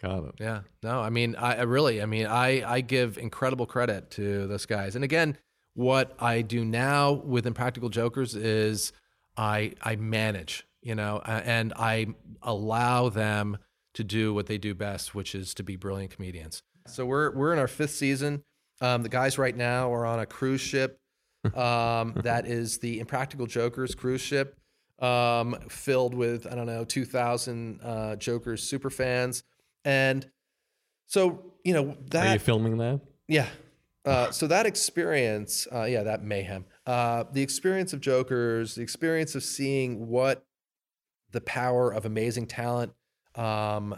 Got 0.01 0.25
it. 0.25 0.35
Yeah, 0.41 0.61
no, 0.83 1.01
I 1.01 1.11
mean, 1.11 1.35
I, 1.37 1.57
I 1.57 1.63
really, 1.63 2.01
I 2.01 2.07
mean, 2.07 2.27
I 2.27 2.63
I 2.69 2.81
give 2.81 3.19
incredible 3.19 3.67
credit 3.67 4.11
to 4.13 4.47
those 4.47 4.65
guys. 4.65 4.95
And 4.95 5.05
again, 5.05 5.37
what 5.74 6.15
I 6.19 6.43
do 6.43 6.65
now 6.65 7.12
with 7.12 7.47
Impractical 7.47 7.89
Jokers 7.89 8.35
is 8.35 8.93
I 9.36 9.74
I 9.82 9.97
manage, 9.97 10.66
you 10.82 10.95
know, 10.95 11.20
and 11.24 11.73
I 11.74 12.07
allow 12.43 13.09
them 13.09 13.59
to 13.95 14.05
do 14.05 14.35
what 14.35 14.47
they 14.47 14.59
do 14.59 14.74
best, 14.74 15.15
which 15.15 15.35
is 15.35 15.55
to 15.55 15.62
be 15.62 15.77
brilliant 15.77 16.15
comedians. 16.15 16.62
So 16.86 17.07
we're 17.07 17.31
we're 17.35 17.53
in 17.53 17.59
our 17.59 17.69
fifth 17.69 17.93
season. 17.93 18.43
Um, 18.81 19.03
the 19.03 19.09
guys 19.09 19.39
right 19.39 19.57
now 19.57 19.93
are 19.93 20.07
on 20.07 20.20
a 20.20 20.27
cruise 20.27 20.61
ship. 20.61 21.01
Um, 21.55 22.15
that 22.23 22.47
is 22.47 22.78
the 22.78 23.01
Impractical 23.01 23.47
Jokers 23.47 23.95
cruise 23.95 24.20
ship, 24.20 24.59
um, 25.01 25.57
filled 25.69 26.15
with 26.15 26.47
I 26.47 26.55
don't 26.55 26.66
know 26.66 26.85
two 26.85 27.05
thousand 27.05 27.81
uh, 27.82 28.16
Jokers 28.16 28.62
super 28.62 28.90
fans, 28.90 29.45
and 29.85 30.28
so 31.07 31.55
you 31.65 31.74
know 31.74 31.97
that. 32.11 32.27
Are 32.27 32.32
you 32.32 32.39
filming 32.39 32.78
that? 32.78 33.01
yeah. 33.28 33.47
Uh, 34.09 34.31
so 34.31 34.47
that 34.47 34.65
experience, 34.65 35.69
uh, 35.71 35.83
yeah, 35.85 36.03
that 36.03 36.23
mayhem, 36.23 36.65
uh, 36.87 37.25
the 37.31 37.43
experience 37.43 37.93
of 37.93 38.01
Jokers, 38.01 38.75
the 38.75 38.81
experience 38.81 39.35
of 39.35 39.43
seeing 39.43 40.09
what 40.09 40.47
the 41.33 41.43
power 41.43 41.93
of 41.93 42.07
amazing 42.07 42.47
talent 42.47 42.93
um, 43.35 43.95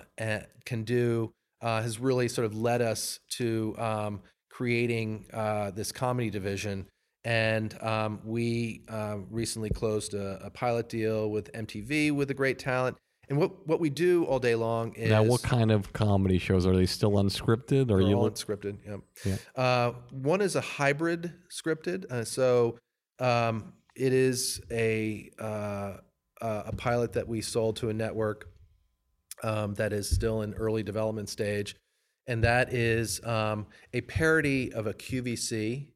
can 0.64 0.82
do, 0.82 1.32
uh, 1.62 1.80
has 1.80 2.00
really 2.00 2.26
sort 2.26 2.44
of 2.44 2.56
led 2.56 2.82
us 2.82 3.20
to 3.28 3.76
um, 3.78 4.20
creating 4.50 5.26
uh, 5.32 5.70
this 5.70 5.92
comedy 5.92 6.28
division. 6.28 6.86
And 7.22 7.80
um, 7.80 8.20
we 8.24 8.82
recently 9.30 9.70
closed 9.70 10.14
a, 10.14 10.40
a 10.42 10.50
pilot 10.50 10.88
deal 10.88 11.30
with 11.30 11.52
MTV 11.52 12.10
with 12.10 12.26
the 12.26 12.34
great 12.34 12.58
talent. 12.58 12.96
And 13.30 13.38
what, 13.38 13.66
what 13.66 13.78
we 13.78 13.90
do 13.90 14.24
all 14.24 14.40
day 14.40 14.56
long 14.56 14.92
is 14.94 15.08
Now, 15.08 15.22
what 15.22 15.42
kind 15.42 15.70
of 15.70 15.92
comedy 15.92 16.38
shows 16.38 16.66
are 16.66 16.76
they 16.76 16.84
still 16.84 17.12
unscripted? 17.12 17.82
Or 17.82 17.98
they're 17.98 18.00
you 18.00 18.16
all 18.16 18.28
unscripted. 18.28 18.78
Yep. 18.84 19.00
Yeah. 19.24 19.36
Uh, 19.54 19.92
one 20.10 20.40
is 20.40 20.56
a 20.56 20.60
hybrid 20.60 21.32
scripted. 21.48 22.10
Uh, 22.10 22.24
so 22.24 22.80
um, 23.20 23.72
it 23.94 24.12
is 24.12 24.60
a 24.72 25.30
uh, 25.38 25.98
uh, 26.40 26.62
a 26.66 26.72
pilot 26.74 27.12
that 27.12 27.28
we 27.28 27.40
sold 27.40 27.76
to 27.76 27.90
a 27.90 27.94
network 27.94 28.48
um, 29.44 29.74
that 29.74 29.92
is 29.92 30.10
still 30.10 30.42
in 30.42 30.52
early 30.54 30.82
development 30.82 31.28
stage, 31.28 31.76
and 32.26 32.42
that 32.42 32.72
is 32.72 33.24
um, 33.24 33.66
a 33.92 34.00
parody 34.02 34.72
of 34.72 34.86
a 34.86 34.94
QVC 34.94 35.88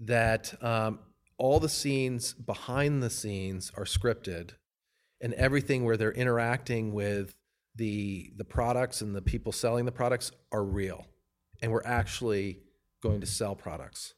that 0.00 0.52
um, 0.62 0.98
all 1.38 1.60
the 1.60 1.68
scenes 1.68 2.34
behind 2.34 3.02
the 3.02 3.10
scenes 3.10 3.72
are 3.76 3.84
scripted, 3.84 4.50
and 5.20 5.34
everything 5.34 5.84
where 5.84 5.96
they're 5.96 6.12
interacting 6.12 6.92
with 6.92 7.34
the 7.76 8.32
the 8.36 8.44
products 8.44 9.00
and 9.00 9.14
the 9.14 9.22
people 9.22 9.52
selling 9.52 9.84
the 9.84 9.92
products 9.92 10.32
are 10.52 10.64
real, 10.64 11.06
and 11.62 11.72
we're 11.72 11.84
actually 11.84 12.58
going 13.02 13.20
to 13.20 13.26
sell 13.26 13.54
products. 13.54 14.14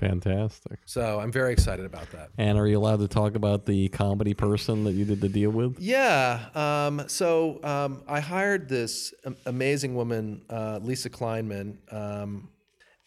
fantastic. 0.00 0.80
So 0.86 1.20
I'm 1.20 1.30
very 1.30 1.52
excited 1.52 1.84
about 1.84 2.10
that. 2.12 2.30
And 2.38 2.58
are 2.58 2.66
you 2.66 2.78
allowed 2.78 3.00
to 3.00 3.08
talk 3.08 3.36
about 3.36 3.66
the 3.66 3.88
comedy 3.90 4.34
person 4.34 4.84
that 4.84 4.92
you 4.92 5.04
did 5.04 5.20
the 5.20 5.28
deal 5.28 5.50
with? 5.50 5.78
Yeah. 5.78 6.48
Um, 6.54 7.04
so 7.08 7.62
um, 7.62 8.02
I 8.08 8.20
hired 8.20 8.68
this 8.68 9.14
amazing 9.46 9.94
woman, 9.94 10.42
uh, 10.50 10.80
Lisa 10.82 11.10
Kleinman, 11.10 11.76
um, 11.92 12.48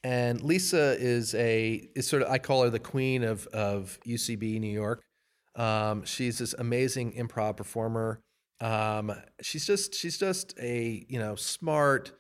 and 0.04 0.42
Lisa 0.42 0.96
is 1.00 1.34
a 1.36 1.90
is 1.96 2.08
sort 2.08 2.22
of 2.22 2.30
I 2.30 2.38
call 2.38 2.64
her 2.64 2.70
the 2.70 2.80
queen 2.80 3.24
of 3.24 3.48
of 3.48 4.00
UCB 4.08 4.60
New 4.62 4.72
York. 4.72 5.04
Um, 5.58 6.06
she's 6.06 6.38
this 6.38 6.54
amazing 6.54 7.14
improv 7.14 7.58
performer. 7.58 8.22
Um, 8.62 9.14
she's 9.42 9.66
just 9.66 9.94
she's 9.94 10.18
just 10.18 10.58
a 10.60 11.06
you 11.10 11.20
know 11.20 11.36
smart. 11.36 12.14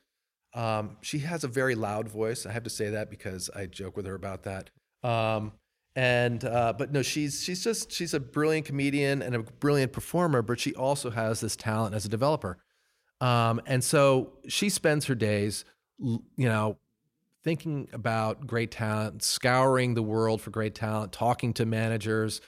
Um, 0.53 0.97
she 1.01 1.19
has 1.19 1.43
a 1.43 1.47
very 1.47 1.75
loud 1.75 2.09
voice. 2.09 2.45
I 2.45 2.51
have 2.51 2.63
to 2.63 2.69
say 2.69 2.89
that 2.89 3.09
because 3.09 3.49
I 3.55 3.67
joke 3.67 3.95
with 3.95 4.05
her 4.07 4.15
about 4.15 4.43
that. 4.43 4.69
Um, 5.03 5.53
and 5.95 6.43
uh, 6.43 6.73
but 6.77 6.91
no, 6.91 7.01
she's 7.01 7.43
she's 7.43 7.63
just 7.63 7.91
she's 7.91 8.13
a 8.13 8.19
brilliant 8.19 8.65
comedian 8.65 9.21
and 9.21 9.35
a 9.35 9.39
brilliant 9.39 9.93
performer. 9.93 10.41
But 10.41 10.59
she 10.59 10.73
also 10.75 11.09
has 11.11 11.39
this 11.39 11.55
talent 11.55 11.95
as 11.95 12.05
a 12.05 12.09
developer. 12.09 12.57
Um, 13.19 13.61
and 13.65 13.83
so 13.83 14.33
she 14.47 14.69
spends 14.69 15.05
her 15.05 15.15
days, 15.15 15.65
you 15.99 16.21
know, 16.37 16.77
thinking 17.43 17.87
about 17.93 18.45
great 18.45 18.71
talent, 18.71 19.23
scouring 19.23 19.95
the 19.95 20.03
world 20.03 20.41
for 20.41 20.51
great 20.51 20.75
talent, 20.75 21.11
talking 21.11 21.53
to 21.53 21.65
managers, 21.65 22.41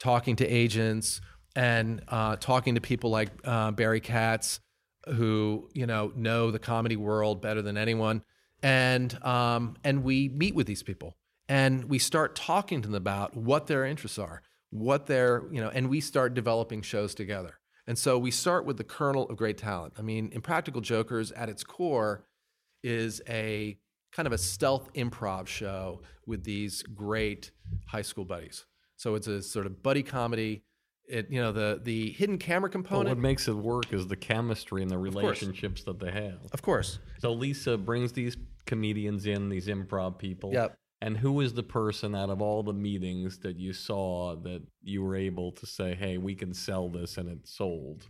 talking 0.00 0.36
to 0.36 0.46
agents, 0.46 1.20
and 1.54 2.02
uh, 2.08 2.36
talking 2.36 2.74
to 2.74 2.80
people 2.80 3.10
like 3.10 3.30
uh, 3.44 3.70
Barry 3.70 4.00
Katz, 4.00 4.60
who 5.06 5.68
you 5.74 5.86
know 5.86 6.12
know 6.16 6.50
the 6.50 6.58
comedy 6.58 6.96
world 6.96 7.40
better 7.40 7.62
than 7.62 7.76
anyone. 7.76 8.22
And 8.62 9.22
um, 9.24 9.76
and 9.84 10.02
we 10.04 10.28
meet 10.28 10.54
with 10.54 10.66
these 10.66 10.82
people, 10.82 11.16
and 11.48 11.84
we 11.84 11.98
start 11.98 12.34
talking 12.34 12.82
to 12.82 12.88
them 12.88 12.94
about 12.94 13.36
what 13.36 13.66
their 13.66 13.84
interests 13.84 14.18
are, 14.18 14.42
what 14.70 15.06
their 15.06 15.44
you 15.50 15.60
know, 15.60 15.68
and 15.68 15.88
we 15.88 16.00
start 16.00 16.34
developing 16.34 16.82
shows 16.82 17.14
together. 17.14 17.54
And 17.86 17.98
so 17.98 18.18
we 18.18 18.30
start 18.30 18.66
with 18.66 18.76
the 18.76 18.84
kernel 18.84 19.28
of 19.28 19.36
great 19.36 19.58
talent. 19.58 19.94
I 19.98 20.02
mean, 20.02 20.30
Impractical 20.32 20.80
Jokers 20.80 21.32
at 21.32 21.48
its 21.48 21.64
core 21.64 22.24
is 22.84 23.20
a 23.28 23.78
kind 24.12 24.26
of 24.26 24.32
a 24.32 24.38
stealth 24.38 24.92
improv 24.94 25.46
show 25.46 26.02
with 26.26 26.44
these 26.44 26.82
great 26.82 27.50
high 27.86 28.02
school 28.02 28.24
buddies. 28.24 28.64
So 29.00 29.14
it's 29.14 29.28
a 29.28 29.40
sort 29.40 29.64
of 29.64 29.82
buddy 29.82 30.02
comedy. 30.02 30.62
It 31.08 31.30
you 31.30 31.40
know 31.40 31.52
the 31.52 31.80
the 31.82 32.10
hidden 32.10 32.36
camera 32.36 32.68
component. 32.68 33.08
what 33.08 33.16
makes 33.16 33.48
it 33.48 33.54
work 33.54 33.94
is 33.94 34.06
the 34.08 34.14
chemistry 34.14 34.82
and 34.82 34.90
the 34.90 34.98
relationships 34.98 35.82
that 35.84 35.98
they 35.98 36.10
have. 36.10 36.38
of 36.52 36.60
course. 36.60 36.98
So 37.18 37.32
Lisa 37.32 37.78
brings 37.78 38.12
these 38.12 38.36
comedians 38.66 39.24
in, 39.24 39.48
these 39.48 39.68
improv 39.68 40.18
people. 40.18 40.52
Yep. 40.52 40.76
And 41.00 41.16
who 41.16 41.40
is 41.40 41.54
the 41.54 41.62
person 41.62 42.14
out 42.14 42.28
of 42.28 42.42
all 42.42 42.62
the 42.62 42.74
meetings 42.74 43.38
that 43.38 43.56
you 43.56 43.72
saw 43.72 44.36
that 44.36 44.60
you 44.82 45.02
were 45.02 45.16
able 45.16 45.52
to 45.52 45.64
say, 45.64 45.94
"Hey, 45.94 46.18
we 46.18 46.34
can 46.34 46.52
sell 46.52 46.90
this," 46.90 47.16
and 47.16 47.26
it 47.26 47.48
sold? 47.48 48.06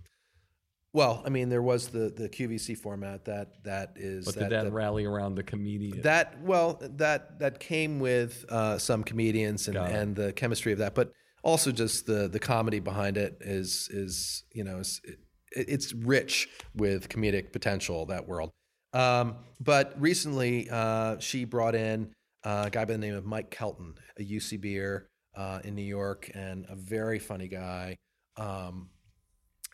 Well, 0.92 1.22
I 1.24 1.28
mean, 1.28 1.48
there 1.48 1.62
was 1.62 1.88
the 1.88 2.10
the 2.10 2.28
QVC 2.28 2.76
format 2.76 3.24
that 3.26 3.62
that 3.64 3.92
is. 3.96 4.24
But 4.24 4.34
did 4.34 4.50
that 4.50 4.64
that, 4.64 4.72
rally 4.72 5.04
around 5.04 5.36
the 5.36 5.44
comedian? 5.44 6.02
that 6.02 6.42
well 6.42 6.80
that 6.80 7.38
that 7.38 7.60
came 7.60 8.00
with 8.00 8.44
uh, 8.48 8.78
some 8.78 9.04
comedians 9.04 9.68
and, 9.68 9.76
and 9.76 10.16
the 10.16 10.32
chemistry 10.32 10.72
of 10.72 10.78
that, 10.78 10.94
but 10.94 11.12
also 11.42 11.70
just 11.70 12.06
the 12.06 12.28
the 12.28 12.40
comedy 12.40 12.80
behind 12.80 13.16
it 13.16 13.38
is 13.40 13.88
is 13.92 14.44
you 14.52 14.64
know 14.64 14.78
is, 14.78 15.00
it, 15.04 15.18
it's 15.52 15.92
rich 15.92 16.48
with 16.74 17.08
comedic 17.08 17.52
potential 17.52 18.06
that 18.06 18.26
world. 18.26 18.50
Um, 18.92 19.36
but 19.60 19.94
recently, 20.00 20.68
uh, 20.70 21.18
she 21.20 21.44
brought 21.44 21.76
in 21.76 22.12
a 22.42 22.68
guy 22.70 22.84
by 22.84 22.92
the 22.92 22.98
name 22.98 23.14
of 23.14 23.24
Mike 23.24 23.50
Kelton, 23.50 23.94
a 24.18 24.22
UCBer 24.22 25.04
uh, 25.36 25.60
in 25.62 25.74
New 25.74 25.82
York, 25.82 26.30
and 26.34 26.66
a 26.68 26.74
very 26.74 27.18
funny 27.18 27.46
guy. 27.46 27.96
Um, 28.36 28.88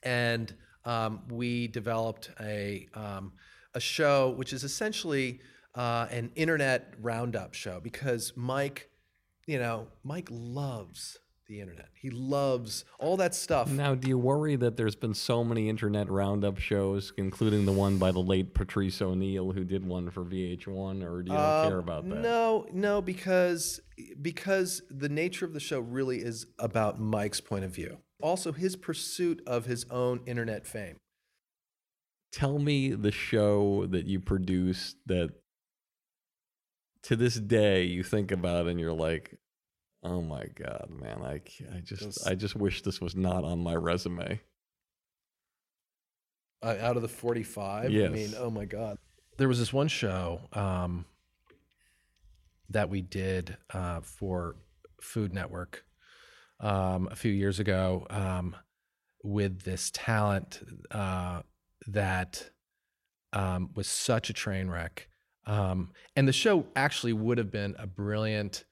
and 0.02 0.54
um, 0.86 1.22
we 1.28 1.68
developed 1.68 2.30
a 2.40 2.86
um, 2.94 3.32
a 3.74 3.80
show 3.80 4.30
which 4.30 4.52
is 4.54 4.64
essentially 4.64 5.40
uh, 5.74 6.06
an 6.10 6.30
internet 6.36 6.94
roundup 7.00 7.52
show 7.52 7.78
because 7.80 8.32
Mike, 8.36 8.88
you 9.46 9.58
know, 9.58 9.88
Mike 10.02 10.28
loves 10.30 11.18
the 11.48 11.60
internet. 11.60 11.88
He 11.94 12.10
loves 12.10 12.84
all 12.98 13.16
that 13.18 13.32
stuff. 13.34 13.70
Now, 13.70 13.94
do 13.94 14.08
you 14.08 14.18
worry 14.18 14.56
that 14.56 14.76
there's 14.76 14.96
been 14.96 15.14
so 15.14 15.44
many 15.44 15.68
internet 15.68 16.10
roundup 16.10 16.58
shows, 16.58 17.12
including 17.18 17.66
the 17.66 17.72
one 17.72 17.98
by 17.98 18.10
the 18.10 18.18
late 18.18 18.52
Patrice 18.54 19.00
O'Neal, 19.00 19.52
who 19.52 19.62
did 19.62 19.86
one 19.86 20.10
for 20.10 20.24
VH1, 20.24 21.04
or 21.04 21.22
do 21.22 21.30
you 21.30 21.36
don't 21.36 21.64
Um, 21.64 21.68
care 21.68 21.78
about 21.78 22.08
that? 22.08 22.18
No, 22.20 22.66
no, 22.72 23.00
because 23.02 23.80
because 24.20 24.82
the 24.90 25.08
nature 25.08 25.44
of 25.44 25.52
the 25.52 25.60
show 25.60 25.78
really 25.80 26.18
is 26.18 26.46
about 26.58 26.98
Mike's 26.98 27.40
point 27.40 27.64
of 27.64 27.72
view. 27.74 27.98
Also, 28.20 28.52
his 28.52 28.76
pursuit 28.76 29.42
of 29.46 29.66
his 29.66 29.84
own 29.90 30.20
internet 30.26 30.66
fame. 30.66 30.96
Tell 32.32 32.58
me 32.58 32.90
the 32.92 33.12
show 33.12 33.86
that 33.86 34.06
you 34.06 34.20
produced 34.20 34.96
that 35.06 35.30
to 37.02 37.16
this 37.16 37.34
day 37.36 37.84
you 37.84 38.02
think 38.02 38.32
about 38.32 38.66
and 38.66 38.80
you're 38.80 38.92
like, 38.92 39.38
oh 40.02 40.20
my 40.22 40.46
god, 40.54 40.88
man, 40.90 41.22
I, 41.22 41.40
I 41.74 41.80
just 41.80 42.02
Those- 42.02 42.26
I 42.26 42.34
just 42.34 42.56
wish 42.56 42.82
this 42.82 43.00
was 43.00 43.14
not 43.14 43.44
on 43.44 43.62
my 43.62 43.74
resume. 43.74 44.40
uh, 46.62 46.76
out 46.80 46.96
of 46.96 47.02
the 47.02 47.08
45 47.08 47.84
i 47.84 47.88
mean 48.08 48.32
oh 48.38 48.50
my 48.50 48.64
god 48.64 48.96
there 49.36 49.46
was 49.46 49.58
this 49.58 49.72
one 49.74 49.88
show 49.88 50.40
um, 50.54 51.04
that 52.70 52.88
we 52.88 53.02
did 53.02 53.56
uh, 53.74 54.00
for 54.00 54.56
food 55.00 55.34
network 55.34 55.84
um, 56.60 57.08
a 57.10 57.16
few 57.16 57.32
years 57.32 57.58
ago 57.58 58.06
um, 58.10 58.56
with 59.22 59.62
this 59.62 59.90
talent 59.92 60.60
uh, 60.90 61.42
that 61.86 62.50
um, 63.32 63.70
was 63.74 63.88
such 63.88 64.30
a 64.30 64.32
train 64.32 64.68
wreck. 64.68 65.08
Um, 65.46 65.92
and 66.16 66.26
the 66.26 66.32
show 66.32 66.66
actually 66.74 67.12
would 67.12 67.38
have 67.38 67.50
been 67.50 67.76
a 67.78 67.86
brilliant 67.86 68.64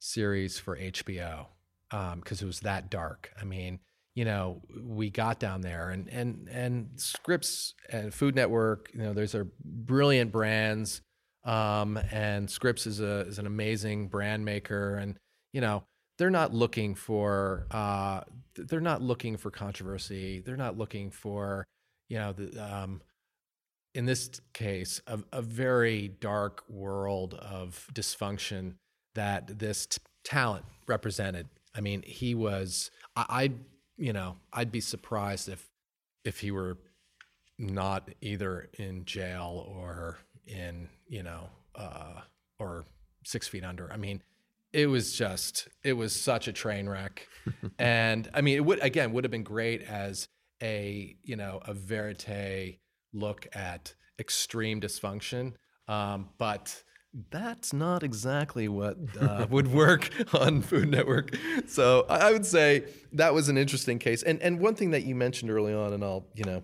series 0.00 0.60
for 0.60 0.76
hbo 0.76 1.46
because 1.90 2.40
it 2.40 2.46
was 2.46 2.60
that 2.60 2.88
dark. 2.88 3.30
I 3.40 3.44
mean 3.44 3.80
you 4.18 4.24
know, 4.24 4.62
we 4.82 5.10
got 5.10 5.38
down 5.38 5.60
there 5.60 5.90
and 5.90 6.08
and 6.08 6.48
and 6.48 6.88
Scripps 6.96 7.74
and 7.88 8.12
Food 8.12 8.34
Network, 8.34 8.90
you 8.92 9.00
know, 9.00 9.12
those 9.12 9.32
are 9.36 9.46
brilliant 9.64 10.32
brands. 10.32 11.02
Um, 11.44 11.96
and 12.10 12.50
Scripps 12.50 12.88
is 12.88 12.98
a 12.98 13.20
is 13.28 13.38
an 13.38 13.46
amazing 13.46 14.08
brand 14.08 14.44
maker, 14.44 14.96
and 14.96 15.16
you 15.52 15.60
know, 15.60 15.84
they're 16.18 16.30
not 16.30 16.52
looking 16.52 16.94
for 16.94 17.66
uh, 17.70 18.20
they're 18.56 18.80
not 18.80 19.00
looking 19.00 19.36
for 19.36 19.50
controversy. 19.50 20.40
They're 20.40 20.56
not 20.56 20.76
looking 20.76 21.10
for 21.10 21.66
you 22.08 22.18
know 22.18 22.32
the 22.32 22.58
um, 22.62 23.00
in 23.94 24.04
this 24.04 24.30
case 24.52 25.00
a, 25.06 25.20
a 25.32 25.42
very 25.42 26.08
dark 26.20 26.64
world 26.68 27.34
of 27.34 27.86
dysfunction 27.94 28.74
that 29.14 29.58
this 29.58 29.86
t- 29.86 29.98
talent 30.24 30.64
represented. 30.86 31.48
I 31.74 31.80
mean, 31.80 32.02
he 32.02 32.34
was 32.34 32.90
I, 33.16 33.24
I 33.28 33.50
you 33.96 34.12
know 34.12 34.36
I'd 34.52 34.72
be 34.72 34.80
surprised 34.80 35.48
if 35.48 35.68
if 36.24 36.40
he 36.40 36.50
were 36.50 36.78
not 37.58 38.10
either 38.20 38.68
in 38.78 39.04
jail 39.04 39.66
or 39.68 40.18
in 40.46 40.88
you 41.06 41.22
know 41.22 41.48
uh, 41.76 42.22
or 42.58 42.84
six 43.24 43.46
feet 43.46 43.64
under. 43.64 43.92
I 43.92 43.96
mean, 43.96 44.22
it 44.72 44.86
was 44.86 45.12
just 45.12 45.68
it 45.82 45.94
was 45.94 46.18
such 46.18 46.48
a 46.48 46.52
train 46.52 46.88
wreck, 46.88 47.26
and 47.78 48.28
I 48.34 48.40
mean 48.40 48.56
it 48.56 48.64
would 48.64 48.82
again 48.82 49.12
would 49.12 49.24
have 49.24 49.30
been 49.30 49.42
great 49.42 49.82
as 49.82 50.28
a 50.62 51.16
you 51.22 51.36
know 51.36 51.60
a 51.64 51.74
verite 51.74 52.78
look 53.12 53.46
at 53.54 53.94
extreme 54.18 54.80
dysfunction, 54.80 55.54
um, 55.86 56.28
but 56.38 56.82
that's 57.30 57.72
not 57.72 58.02
exactly 58.02 58.68
what 58.68 58.96
uh, 59.20 59.46
would 59.50 59.72
work 59.72 60.10
on 60.34 60.60
Food 60.60 60.90
Network. 60.90 61.34
So 61.66 62.04
I 62.08 62.32
would 62.32 62.44
say 62.44 62.84
that 63.12 63.32
was 63.32 63.48
an 63.48 63.56
interesting 63.56 63.98
case. 63.98 64.22
And 64.22 64.40
and 64.42 64.60
one 64.60 64.74
thing 64.74 64.90
that 64.90 65.04
you 65.04 65.14
mentioned 65.14 65.50
early 65.50 65.72
on, 65.72 65.92
and 65.92 66.04
I'll 66.04 66.26
you 66.34 66.44
know 66.44 66.62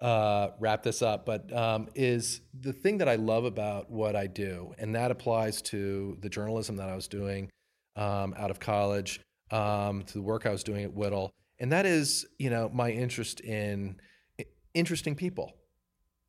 uh, 0.00 0.50
wrap 0.58 0.82
this 0.82 1.02
up, 1.02 1.24
but 1.24 1.52
um, 1.52 1.88
is 1.94 2.40
the 2.60 2.72
thing 2.72 2.98
that 2.98 3.08
I 3.08 3.14
love 3.16 3.44
about 3.44 3.90
what 3.90 4.16
I 4.16 4.26
do, 4.26 4.74
and 4.78 4.94
that 4.94 5.10
applies 5.10 5.62
to 5.62 6.18
the 6.20 6.28
journalism 6.28 6.76
that 6.76 6.88
I 6.88 6.94
was 6.94 7.08
doing 7.08 7.50
um, 7.96 8.34
out 8.36 8.50
of 8.50 8.58
college, 8.58 9.20
um, 9.50 10.02
to 10.02 10.14
the 10.14 10.22
work 10.22 10.46
I 10.46 10.50
was 10.50 10.64
doing 10.64 10.84
at 10.84 10.92
Whittle, 10.92 11.32
and 11.58 11.72
that 11.72 11.86
is, 11.86 12.26
you 12.38 12.50
know, 12.50 12.70
my 12.72 12.90
interest 12.90 13.40
in 13.40 13.96
interesting 14.74 15.14
people, 15.14 15.52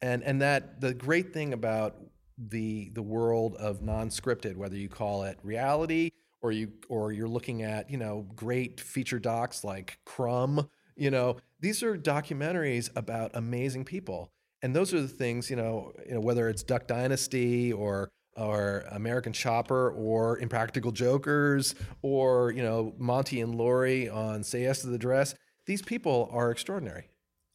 and 0.02 0.24
and 0.24 0.42
that 0.42 0.80
the 0.80 0.94
great 0.94 1.34
thing 1.34 1.54
about 1.54 1.96
the 2.38 2.92
the 2.94 3.02
world 3.02 3.56
of 3.56 3.82
non-scripted, 3.82 4.56
whether 4.56 4.76
you 4.76 4.90
call 4.90 5.24
it 5.24 5.38
reality 5.44 6.12
or 6.42 6.52
you 6.52 6.72
or 6.90 7.12
you're 7.12 7.28
looking 7.28 7.64
at 7.64 7.90
you 7.90 7.98
know 7.98 8.28
great 8.36 8.80
feature 8.80 9.20
docs 9.20 9.64
like 9.64 9.98
Crumb, 10.06 10.70
you 10.96 11.12
know 11.12 11.38
these 11.60 11.84
are 11.84 11.98
documentaries 11.98 12.90
about 12.96 13.32
amazing 13.34 13.86
people, 13.86 14.32
and 14.62 14.76
those 14.76 14.94
are 14.94 15.02
the 15.02 15.08
things 15.08 15.50
you 15.50 15.56
know, 15.56 15.94
you 16.08 16.16
know 16.16 16.20
whether 16.20 16.50
it's 16.50 16.64
Duck 16.64 16.88
Dynasty 16.88 17.74
or 17.74 18.10
or 18.38 18.84
American 18.92 19.32
Chopper 19.32 19.92
or 19.92 20.40
Impractical 20.40 20.92
Jokers 20.92 21.76
or 22.02 22.52
you 22.52 22.64
know 22.64 22.94
Monte 22.98 23.40
and 23.42 23.56
Lori 23.56 24.10
on 24.10 24.44
Say 24.44 24.64
Yes 24.64 24.82
to 24.82 24.88
the 24.88 24.98
Dress. 24.98 25.36
These 25.66 25.82
people 25.82 26.30
are 26.32 26.52
extraordinary, 26.52 27.10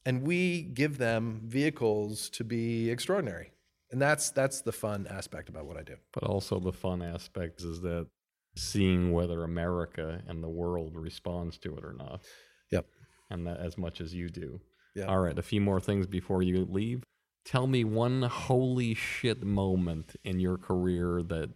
and 0.05 0.23
we 0.23 0.63
give 0.63 0.99
them 0.99 1.43
vehicles 1.45 2.29
to 2.31 2.45
be 2.45 2.91
extraordinary, 2.91 3.53
and 3.91 4.01
that's 4.01 4.31
that's 4.31 4.63
the 4.63 4.73
fun 4.73 5.07
aspect 5.09 5.49
about 5.49 5.67
what 5.67 5.77
I 5.77 5.83
do. 5.83 5.97
But 6.13 6.25
also 6.25 6.59
the 6.59 6.73
fun 6.73 7.03
aspect 7.03 7.63
is 7.63 7.81
that 7.83 8.09
seeing 8.57 9.13
whether 9.13 9.45
America 9.45 10.23
and 10.27 10.43
the 10.43 10.49
world 10.49 10.97
responds 10.97 11.59
to 11.59 11.77
it 11.77 11.85
or 11.85 11.93
not. 11.93 12.23
Yep. 12.71 12.87
And 13.31 13.47
that 13.47 13.59
as 13.59 13.79
much 13.79 14.01
as 14.01 14.13
you 14.15 14.29
do. 14.29 14.61
Yeah. 14.95 15.05
All 15.05 15.21
right, 15.21 15.39
a 15.39 15.43
few 15.43 15.61
more 15.61 15.81
things 15.81 16.07
before 16.07 16.43
you 16.43 16.67
leave. 16.69 17.05
Tell 17.45 17.67
me 17.67 17.85
one 17.85 18.23
holy 18.23 18.95
shit 18.95 19.43
moment 19.45 20.17
in 20.25 20.41
your 20.41 20.59
career 20.59 21.23
that 21.29 21.51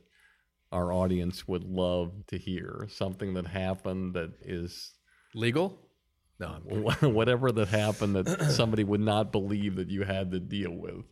our 0.73 0.93
audience 0.93 1.47
would 1.47 1.65
love 1.65 2.27
to 2.29 2.39
hear. 2.39 2.87
Something 2.89 3.35
that 3.35 3.47
happened 3.49 4.15
that 4.15 4.33
is 4.41 4.95
Legal? 5.35 5.79
No, 6.41 6.57
I'm 7.03 7.13
whatever 7.15 7.53
that 7.53 7.69
happened 7.69 8.17
that 8.17 8.51
somebody 8.51 8.85
would 8.85 9.01
not 9.01 9.33
believe 9.33 9.77
that 9.77 9.91
you 9.91 10.03
had 10.05 10.31
to 10.33 10.41
deal 10.41 10.73
with. 10.73 11.05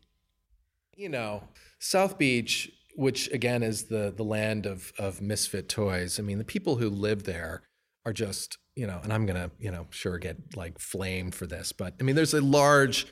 you 0.97 1.09
know, 1.09 1.45
South 1.79 2.19
Beach, 2.19 2.71
which 2.95 3.31
again 3.33 3.63
is 3.63 3.85
the 3.85 4.13
the 4.17 4.25
land 4.25 4.67
of 4.67 4.93
of 4.99 5.21
misfit 5.21 5.69
toys. 5.69 6.19
I 6.19 6.23
mean, 6.23 6.39
the 6.39 6.45
people 6.45 6.77
who 6.77 6.89
live 6.89 7.25
there 7.25 7.63
are 8.05 8.13
just, 8.13 8.59
you 8.75 8.87
know, 8.87 9.01
and 9.03 9.13
I'm 9.13 9.27
gonna, 9.27 9.51
you 9.59 9.71
know, 9.71 9.87
sure 9.91 10.19
get 10.19 10.57
like 10.57 10.79
flamed 10.79 11.35
for 11.35 11.47
this, 11.47 11.73
but 11.73 11.95
I 12.01 12.03
mean, 12.03 12.17
there's 12.17 12.35
a 12.35 12.41
large 12.41 13.07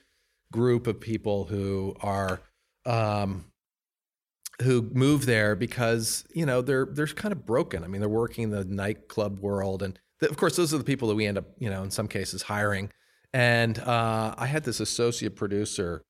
group 0.53 0.87
of 0.87 1.01
people 1.01 1.45
who 1.45 1.95
are 2.01 2.41
um 2.87 3.45
who 4.63 4.83
move 4.93 5.27
there 5.27 5.55
because 5.55 6.25
you 6.35 6.45
know 6.45 6.61
they're 6.61 6.87
they're 6.87 7.07
kind 7.07 7.33
of 7.33 7.47
broken. 7.47 7.85
I 7.85 7.87
mean, 7.87 8.01
they're 8.01 8.09
working 8.09 8.51
the 8.51 8.65
nightclub 8.65 9.41
world, 9.41 9.83
and 9.83 9.99
th- 10.21 10.31
of 10.31 10.37
course, 10.37 10.57
those 10.57 10.75
are 10.75 10.79
the 10.79 10.85
people 10.85 11.09
that 11.09 11.15
we 11.15 11.27
end 11.27 11.39
up, 11.39 11.47
you 11.59 11.71
know, 11.71 11.83
in 11.83 11.91
some 11.91 12.09
cases 12.09 12.43
hiring. 12.43 12.91
And 13.33 13.79
uh, 13.79 14.35
I 14.37 14.47
had 14.47 14.65
this 14.65 14.81
associate 14.81 15.37
producer 15.37 16.05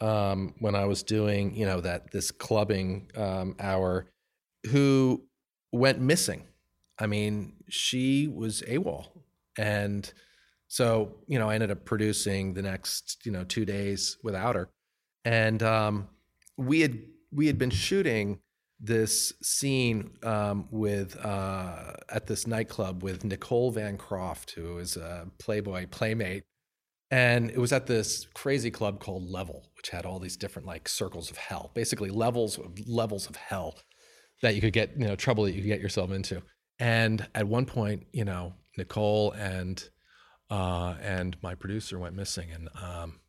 um, 0.00 0.54
when 0.58 0.74
I 0.74 0.84
was 0.86 1.02
doing, 1.02 1.54
you 1.54 1.66
know, 1.66 1.80
that 1.80 2.10
this 2.10 2.30
clubbing 2.30 3.10
um, 3.16 3.54
hour, 3.60 4.10
who 4.70 5.24
went 5.72 6.00
missing. 6.00 6.44
I 6.98 7.06
mean, 7.06 7.54
she 7.68 8.28
was 8.28 8.62
AWOL, 8.62 9.06
and 9.56 10.10
so 10.66 11.16
you 11.26 11.38
know, 11.38 11.48
I 11.48 11.54
ended 11.54 11.70
up 11.70 11.84
producing 11.84 12.54
the 12.54 12.62
next, 12.62 13.18
you 13.24 13.32
know, 13.32 13.44
two 13.44 13.64
days 13.64 14.16
without 14.22 14.56
her, 14.56 14.68
and 15.24 15.62
um, 15.62 16.08
we 16.56 16.80
had 16.80 16.98
we 17.32 17.46
had 17.46 17.58
been 17.58 17.70
shooting 17.70 18.40
this 18.80 19.32
scene 19.42 20.10
um, 20.22 20.68
with 20.70 21.16
uh, 21.24 21.94
at 22.08 22.26
this 22.26 22.46
nightclub 22.46 23.02
with 23.02 23.24
Nicole 23.24 23.70
Van 23.70 23.96
Croft, 23.96 24.52
who 24.52 24.78
is 24.78 24.96
a 24.96 25.26
Playboy 25.38 25.86
playmate, 25.90 26.44
and 27.10 27.50
it 27.50 27.58
was 27.58 27.72
at 27.72 27.86
this 27.86 28.26
crazy 28.34 28.70
club 28.70 29.00
called 29.00 29.28
Level, 29.28 29.70
which 29.76 29.90
had 29.90 30.04
all 30.04 30.18
these 30.18 30.36
different 30.36 30.66
like 30.66 30.88
circles 30.88 31.30
of 31.30 31.38
hell, 31.38 31.70
basically 31.74 32.10
levels 32.10 32.58
of 32.58 32.78
levels 32.86 33.28
of 33.28 33.36
hell 33.36 33.76
that 34.42 34.54
you 34.54 34.60
could 34.60 34.72
get, 34.72 34.92
you 34.96 35.06
know, 35.06 35.16
trouble 35.16 35.44
that 35.44 35.52
you 35.52 35.62
could 35.62 35.68
get 35.68 35.80
yourself 35.80 36.10
into. 36.10 36.42
And 36.78 37.26
at 37.34 37.46
one 37.46 37.66
point, 37.66 38.06
you 38.12 38.24
know, 38.24 38.54
Nicole 38.76 39.32
and 39.32 39.82
uh, 40.50 40.94
and 41.02 41.36
my 41.42 41.54
producer 41.54 41.98
went 41.98 42.14
missing, 42.14 42.48
and 42.52 42.68
um, 42.82 43.20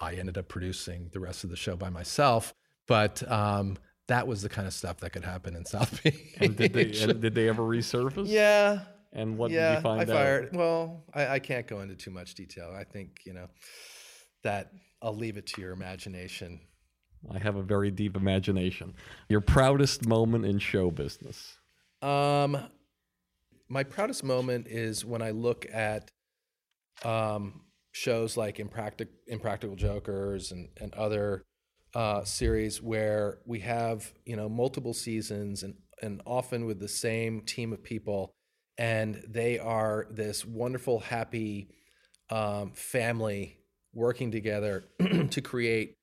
I 0.00 0.14
ended 0.14 0.36
up 0.36 0.48
producing 0.48 1.08
the 1.12 1.20
rest 1.20 1.44
of 1.44 1.50
the 1.50 1.56
show 1.56 1.76
by 1.76 1.88
myself. 1.88 2.52
But 2.86 3.28
um, 3.30 3.78
that 4.08 4.26
was 4.26 4.42
the 4.42 4.48
kind 4.48 4.66
of 4.66 4.74
stuff 4.74 4.98
that 4.98 5.10
could 5.10 5.24
happen 5.24 5.54
in 5.54 5.64
South 5.64 6.02
Beach. 6.02 6.14
And 6.40 6.56
did 6.56 6.72
they 6.72 6.92
and 7.00 7.20
did 7.20 7.34
they 7.34 7.48
ever 7.48 7.62
resurface? 7.62 8.28
yeah, 8.28 8.80
And 9.12 9.38
what 9.38 9.50
yeah. 9.50 9.70
did 9.70 9.76
you 9.76 9.82
find 9.82 10.00
I 10.00 10.02
out? 10.02 10.08
fired. 10.08 10.56
Well, 10.56 11.04
I, 11.14 11.26
I 11.26 11.38
can't 11.38 11.66
go 11.66 11.80
into 11.80 11.94
too 11.94 12.10
much 12.10 12.34
detail. 12.34 12.74
I 12.76 12.84
think 12.84 13.20
you 13.24 13.32
know 13.34 13.48
that 14.42 14.72
I'll 15.02 15.16
leave 15.16 15.36
it 15.36 15.46
to 15.48 15.60
your 15.60 15.72
imagination. 15.72 16.60
I 17.30 17.38
have 17.38 17.56
a 17.56 17.62
very 17.62 17.90
deep 17.90 18.16
imagination. 18.16 18.94
Your 19.28 19.40
proudest 19.40 20.06
moment 20.06 20.44
in 20.46 20.58
show 20.58 20.90
business. 20.90 21.57
Um, 22.02 22.58
my 23.68 23.84
proudest 23.84 24.24
moment 24.24 24.66
is 24.68 25.04
when 25.04 25.22
I 25.22 25.30
look 25.30 25.66
at 25.72 26.10
um, 27.04 27.62
shows 27.92 28.36
like 28.36 28.60
Impractic- 28.60 29.12
Impractical 29.26 29.76
Jokers 29.76 30.52
and, 30.52 30.68
and 30.80 30.92
other 30.94 31.42
uh, 31.94 32.22
series 32.24 32.82
where 32.82 33.38
we 33.46 33.60
have 33.60 34.12
you 34.26 34.36
know 34.36 34.48
multiple 34.48 34.92
seasons 34.92 35.62
and 35.62 35.74
and 36.02 36.22
often 36.26 36.66
with 36.66 36.78
the 36.78 36.88
same 36.88 37.40
team 37.40 37.72
of 37.72 37.82
people, 37.82 38.30
and 38.76 39.22
they 39.26 39.58
are 39.58 40.06
this 40.10 40.44
wonderful, 40.44 41.00
happy 41.00 41.70
um, 42.30 42.72
family 42.72 43.58
working 43.92 44.30
together 44.30 44.84
to 45.30 45.40
create 45.40 45.94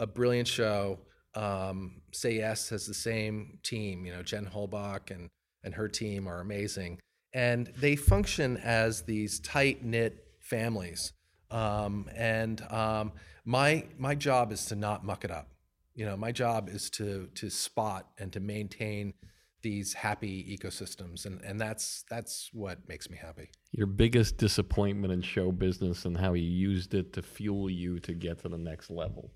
a 0.00 0.06
brilliant 0.06 0.48
show. 0.48 1.00
Um, 1.34 2.02
Say 2.12 2.36
Yes 2.36 2.70
has 2.70 2.86
the 2.86 2.94
same 2.94 3.58
team. 3.62 4.06
You 4.06 4.14
know, 4.14 4.22
Jen 4.22 4.46
Holbach 4.46 5.10
and 5.10 5.28
and 5.64 5.74
her 5.74 5.88
team 5.88 6.28
are 6.28 6.40
amazing, 6.40 6.98
and 7.32 7.72
they 7.78 7.96
function 7.96 8.56
as 8.56 9.02
these 9.02 9.40
tight 9.40 9.84
knit 9.84 10.24
families. 10.40 11.12
Um, 11.50 12.08
and 12.16 12.60
um, 12.70 13.12
my 13.44 13.84
my 13.98 14.14
job 14.14 14.52
is 14.52 14.66
to 14.66 14.76
not 14.76 15.04
muck 15.04 15.24
it 15.24 15.30
up. 15.30 15.48
You 15.94 16.06
know, 16.06 16.16
my 16.16 16.32
job 16.32 16.68
is 16.68 16.90
to 16.90 17.28
to 17.34 17.50
spot 17.50 18.06
and 18.18 18.32
to 18.32 18.40
maintain 18.40 19.14
these 19.62 19.92
happy 19.94 20.58
ecosystems, 20.58 21.26
and 21.26 21.40
and 21.42 21.60
that's 21.60 22.04
that's 22.10 22.50
what 22.52 22.88
makes 22.88 23.08
me 23.08 23.16
happy. 23.16 23.50
Your 23.70 23.86
biggest 23.86 24.36
disappointment 24.36 25.12
in 25.12 25.22
show 25.22 25.52
business 25.52 26.04
and 26.04 26.16
how 26.16 26.34
you 26.34 26.48
used 26.48 26.94
it 26.94 27.12
to 27.14 27.22
fuel 27.22 27.70
you 27.70 27.98
to 28.00 28.12
get 28.12 28.40
to 28.40 28.48
the 28.48 28.58
next 28.58 28.90
level. 28.90 29.30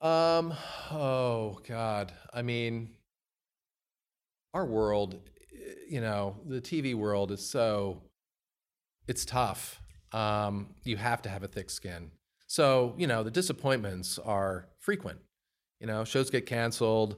Um. 0.00 0.54
Oh 0.90 1.60
God. 1.68 2.12
I 2.32 2.42
mean, 2.42 2.90
our 4.54 4.64
world, 4.64 5.18
you 5.88 6.00
know, 6.00 6.36
the 6.46 6.60
TV 6.60 6.94
world 6.94 7.30
is 7.30 7.46
so. 7.46 8.02
It's 9.08 9.24
tough. 9.24 9.80
Um, 10.12 10.74
you 10.84 10.96
have 10.96 11.22
to 11.22 11.28
have 11.28 11.42
a 11.42 11.48
thick 11.48 11.70
skin. 11.70 12.10
So 12.46 12.94
you 12.98 13.06
know, 13.06 13.22
the 13.22 13.30
disappointments 13.30 14.18
are 14.18 14.68
frequent. 14.78 15.20
You 15.80 15.86
know, 15.86 16.04
shows 16.04 16.30
get 16.30 16.46
canceled. 16.46 17.16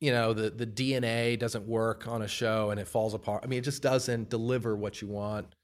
You 0.00 0.12
know, 0.12 0.34
the 0.34 0.50
the 0.50 0.66
DNA 0.66 1.38
doesn't 1.38 1.66
work 1.66 2.06
on 2.06 2.22
a 2.22 2.28
show 2.28 2.70
and 2.70 2.78
it 2.78 2.86
falls 2.86 3.14
apart. 3.14 3.42
I 3.44 3.46
mean, 3.46 3.60
it 3.60 3.64
just 3.64 3.82
doesn't 3.82 4.28
deliver 4.28 4.76
what 4.76 5.00
you 5.00 5.08
want. 5.08 5.54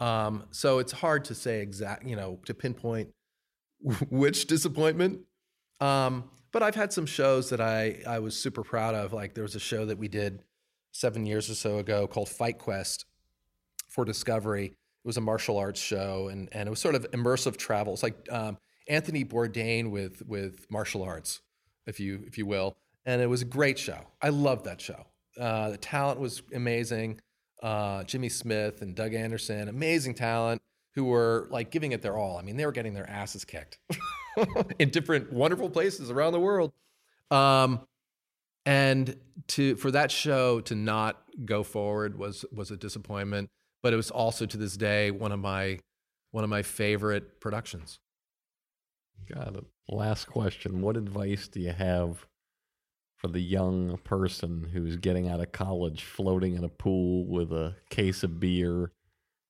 Um, 0.00 0.44
so 0.50 0.78
it's 0.78 0.92
hard 0.92 1.26
to 1.26 1.34
say 1.34 1.60
exact. 1.60 2.06
You 2.06 2.16
know, 2.16 2.38
to 2.46 2.54
pinpoint 2.54 3.10
which 4.10 4.46
disappointment. 4.46 5.20
Um, 5.80 6.30
but 6.52 6.62
I've 6.62 6.74
had 6.74 6.92
some 6.92 7.06
shows 7.06 7.50
that 7.50 7.60
I 7.60 8.02
I 8.06 8.18
was 8.18 8.36
super 8.36 8.62
proud 8.62 8.94
of. 8.94 9.12
Like 9.12 9.34
there 9.34 9.42
was 9.42 9.54
a 9.54 9.60
show 9.60 9.86
that 9.86 9.98
we 9.98 10.08
did 10.08 10.42
seven 10.92 11.26
years 11.26 11.50
or 11.50 11.54
so 11.54 11.78
ago 11.78 12.06
called 12.06 12.28
Fight 12.28 12.58
Quest 12.58 13.06
for 13.88 14.04
Discovery. 14.04 14.66
It 14.66 15.06
was 15.06 15.16
a 15.16 15.20
martial 15.20 15.58
arts 15.58 15.80
show, 15.80 16.28
and 16.28 16.48
and 16.52 16.66
it 16.66 16.70
was 16.70 16.80
sort 16.80 16.94
of 16.94 17.10
immersive 17.10 17.56
travel. 17.56 17.94
It's 17.94 18.02
like 18.02 18.28
um, 18.30 18.58
Anthony 18.88 19.24
Bourdain 19.24 19.90
with 19.90 20.22
with 20.26 20.70
martial 20.70 21.02
arts, 21.02 21.40
if 21.86 21.98
you 21.98 22.22
if 22.26 22.38
you 22.38 22.46
will. 22.46 22.76
And 23.04 23.20
it 23.20 23.26
was 23.26 23.42
a 23.42 23.46
great 23.46 23.78
show. 23.78 23.98
I 24.20 24.28
loved 24.28 24.64
that 24.66 24.80
show. 24.80 25.06
Uh, 25.38 25.70
the 25.70 25.78
talent 25.78 26.20
was 26.20 26.42
amazing. 26.54 27.20
Uh, 27.60 28.04
Jimmy 28.04 28.28
Smith 28.28 28.82
and 28.82 28.94
Doug 28.94 29.14
Anderson, 29.14 29.68
amazing 29.68 30.14
talent, 30.14 30.60
who 30.94 31.04
were 31.04 31.48
like 31.50 31.70
giving 31.70 31.92
it 31.92 32.02
their 32.02 32.16
all. 32.16 32.38
I 32.38 32.42
mean, 32.42 32.56
they 32.56 32.66
were 32.66 32.72
getting 32.72 32.94
their 32.94 33.08
asses 33.08 33.44
kicked 33.44 33.78
in 34.78 34.90
different 34.90 35.32
wonderful 35.32 35.70
places 35.70 36.10
around 36.10 36.32
the 36.32 36.40
world. 36.40 36.72
Um, 37.30 37.80
and 38.64 39.16
to 39.48 39.76
for 39.76 39.90
that 39.90 40.10
show 40.10 40.60
to 40.62 40.74
not 40.74 41.20
go 41.44 41.62
forward 41.62 42.18
was 42.18 42.44
was 42.52 42.70
a 42.70 42.76
disappointment. 42.76 43.50
But 43.82 43.92
it 43.92 43.96
was 43.96 44.10
also 44.10 44.46
to 44.46 44.56
this 44.56 44.76
day 44.76 45.10
one 45.10 45.32
of 45.32 45.40
my 45.40 45.80
one 46.30 46.44
of 46.44 46.50
my 46.50 46.62
favorite 46.62 47.40
productions. 47.40 47.98
Got 49.32 49.56
it. 49.56 49.64
Last 49.88 50.26
question. 50.26 50.82
What 50.82 50.96
advice 50.96 51.48
do 51.48 51.60
you 51.60 51.72
have 51.72 52.26
for 53.16 53.28
the 53.28 53.40
young 53.40 53.98
person 53.98 54.68
who's 54.72 54.96
getting 54.96 55.28
out 55.28 55.40
of 55.40 55.52
college, 55.52 56.02
floating 56.02 56.56
in 56.56 56.64
a 56.64 56.68
pool 56.68 57.26
with 57.26 57.52
a 57.52 57.76
case 57.88 58.24
of 58.24 58.40
beer 58.40 58.90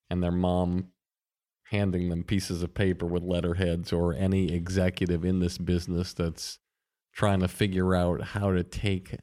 and 0.09 0.21
their 0.21 0.31
mom 0.31 0.89
handing 1.73 2.09
them 2.09 2.23
pieces 2.23 2.61
of 2.61 2.73
paper 2.73 3.05
with 3.05 3.23
letterheads, 3.23 3.91
or 3.91 4.13
any 4.13 4.53
executive 4.53 5.25
in 5.25 5.39
this 5.39 5.57
business 5.57 6.13
that's 6.13 6.59
trying 7.11 7.39
to 7.39 7.47
figure 7.47 7.95
out 7.95 8.21
how 8.21 8.51
to 8.51 8.63
take 8.63 9.15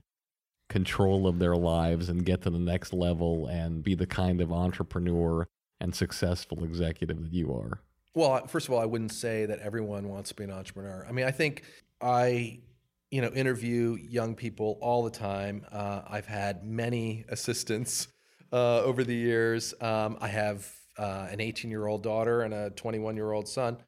control 0.69 1.27
of 1.27 1.39
their 1.39 1.57
lives 1.57 2.09
and 2.09 2.25
get 2.25 2.43
to 2.43 2.51
the 2.51 2.59
next 2.59 2.93
level 2.93 3.47
and 3.47 3.83
be 3.83 3.95
the 3.95 4.07
kind 4.07 4.41
of 4.41 4.53
entrepreneur 4.53 5.47
and 5.81 5.95
successful 5.95 6.65
executive 6.65 7.23
that 7.23 7.33
you 7.33 7.53
are? 7.53 7.81
Well, 8.15 8.47
first 8.49 8.67
of 8.67 8.75
all, 8.75 8.81
I 8.81 8.87
wouldn't 8.87 9.13
say 9.13 9.47
that 9.47 9.61
everyone 9.61 10.09
wants 10.09 10.31
to 10.31 10.35
be 10.35 10.45
an 10.45 10.51
entrepreneur. 10.51 11.07
I 11.09 11.13
mean, 11.13 11.27
I 11.27 11.31
think 11.31 11.63
I, 12.01 12.59
you 13.11 13.21
know, 13.23 13.29
interview 13.29 13.97
young 14.01 14.35
people 14.35 14.79
all 14.81 15.05
the 15.05 15.11
time. 15.11 15.65
Uh, 15.71 16.03
I've 16.09 16.27
had 16.27 16.65
many 16.65 17.25
assistants 17.29 18.09
uh, 18.53 18.83
over 18.83 19.05
the 19.05 19.15
years. 19.15 19.75
Um, 19.81 20.19
I 20.21 20.29
have 20.29 20.69
uh, 21.01 21.27
an 21.31 21.41
18 21.41 21.71
year 21.71 21.87
old 21.87 22.03
daughter 22.03 22.43
and 22.43 22.53
a 22.53 22.71
21 22.71 23.17
year 23.17 23.33
old 23.33 23.49
son, 23.49 23.79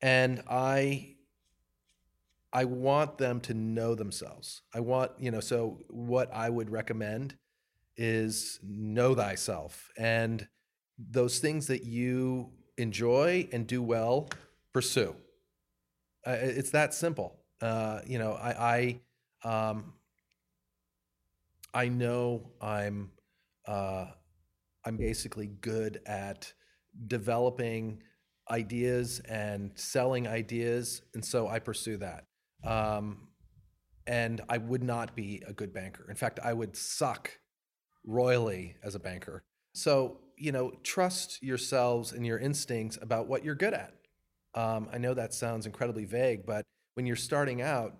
and 0.00 0.42
I, 0.48 1.16
I 2.50 2.64
want 2.64 3.18
them 3.18 3.40
to 3.42 3.54
know 3.54 3.94
themselves. 3.94 4.62
I 4.74 4.80
want, 4.80 5.12
you 5.18 5.30
know, 5.30 5.40
so 5.40 5.80
what 5.88 6.32
I 6.32 6.48
would 6.48 6.70
recommend 6.70 7.36
is 7.96 8.58
know 8.62 9.14
thyself 9.14 9.90
and 9.98 10.48
those 10.98 11.40
things 11.40 11.66
that 11.66 11.84
you 11.84 12.50
enjoy 12.78 13.48
and 13.52 13.66
do 13.66 13.82
well, 13.82 14.30
pursue. 14.72 15.14
Uh, 16.26 16.36
it's 16.40 16.70
that 16.70 16.94
simple. 16.94 17.36
Uh, 17.60 18.00
you 18.06 18.18
know, 18.18 18.32
I, 18.32 19.00
I, 19.44 19.70
um, 19.70 19.92
I 21.74 21.88
know 21.88 22.50
I'm, 22.62 23.10
uh, 23.66 24.06
I'm 24.84 24.96
basically 24.96 25.46
good 25.46 26.00
at 26.06 26.52
developing 27.06 28.02
ideas 28.50 29.20
and 29.28 29.70
selling 29.74 30.26
ideas, 30.26 31.02
and 31.14 31.24
so 31.24 31.48
I 31.48 31.58
pursue 31.58 31.96
that. 31.98 32.24
Um, 32.64 33.28
and 34.06 34.40
I 34.48 34.58
would 34.58 34.82
not 34.82 35.14
be 35.14 35.42
a 35.46 35.52
good 35.52 35.72
banker. 35.72 36.06
In 36.08 36.16
fact, 36.16 36.40
I 36.42 36.52
would 36.52 36.76
suck 36.76 37.38
royally 38.04 38.76
as 38.82 38.94
a 38.94 38.98
banker. 38.98 39.44
So 39.74 40.18
you 40.42 40.50
know, 40.50 40.72
trust 40.82 41.40
yourselves 41.40 42.10
and 42.10 42.26
your 42.26 42.36
instincts 42.36 42.98
about 43.00 43.28
what 43.28 43.44
you're 43.44 43.54
good 43.54 43.74
at. 43.74 43.94
Um, 44.56 44.88
I 44.92 44.98
know 44.98 45.14
that 45.14 45.32
sounds 45.32 45.66
incredibly 45.66 46.04
vague, 46.04 46.44
but 46.44 46.64
when 46.94 47.06
you're 47.06 47.14
starting 47.14 47.62
out, 47.62 47.94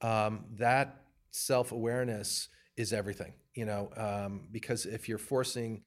um, 0.00 0.46
that 0.54 1.02
self 1.32 1.70
awareness 1.70 2.48
is 2.78 2.94
everything. 2.94 3.34
You 3.54 3.66
know, 3.66 3.90
um, 3.96 4.48
because 4.50 4.86
if 4.86 5.06
you're 5.06 5.18
forcing 5.18 5.82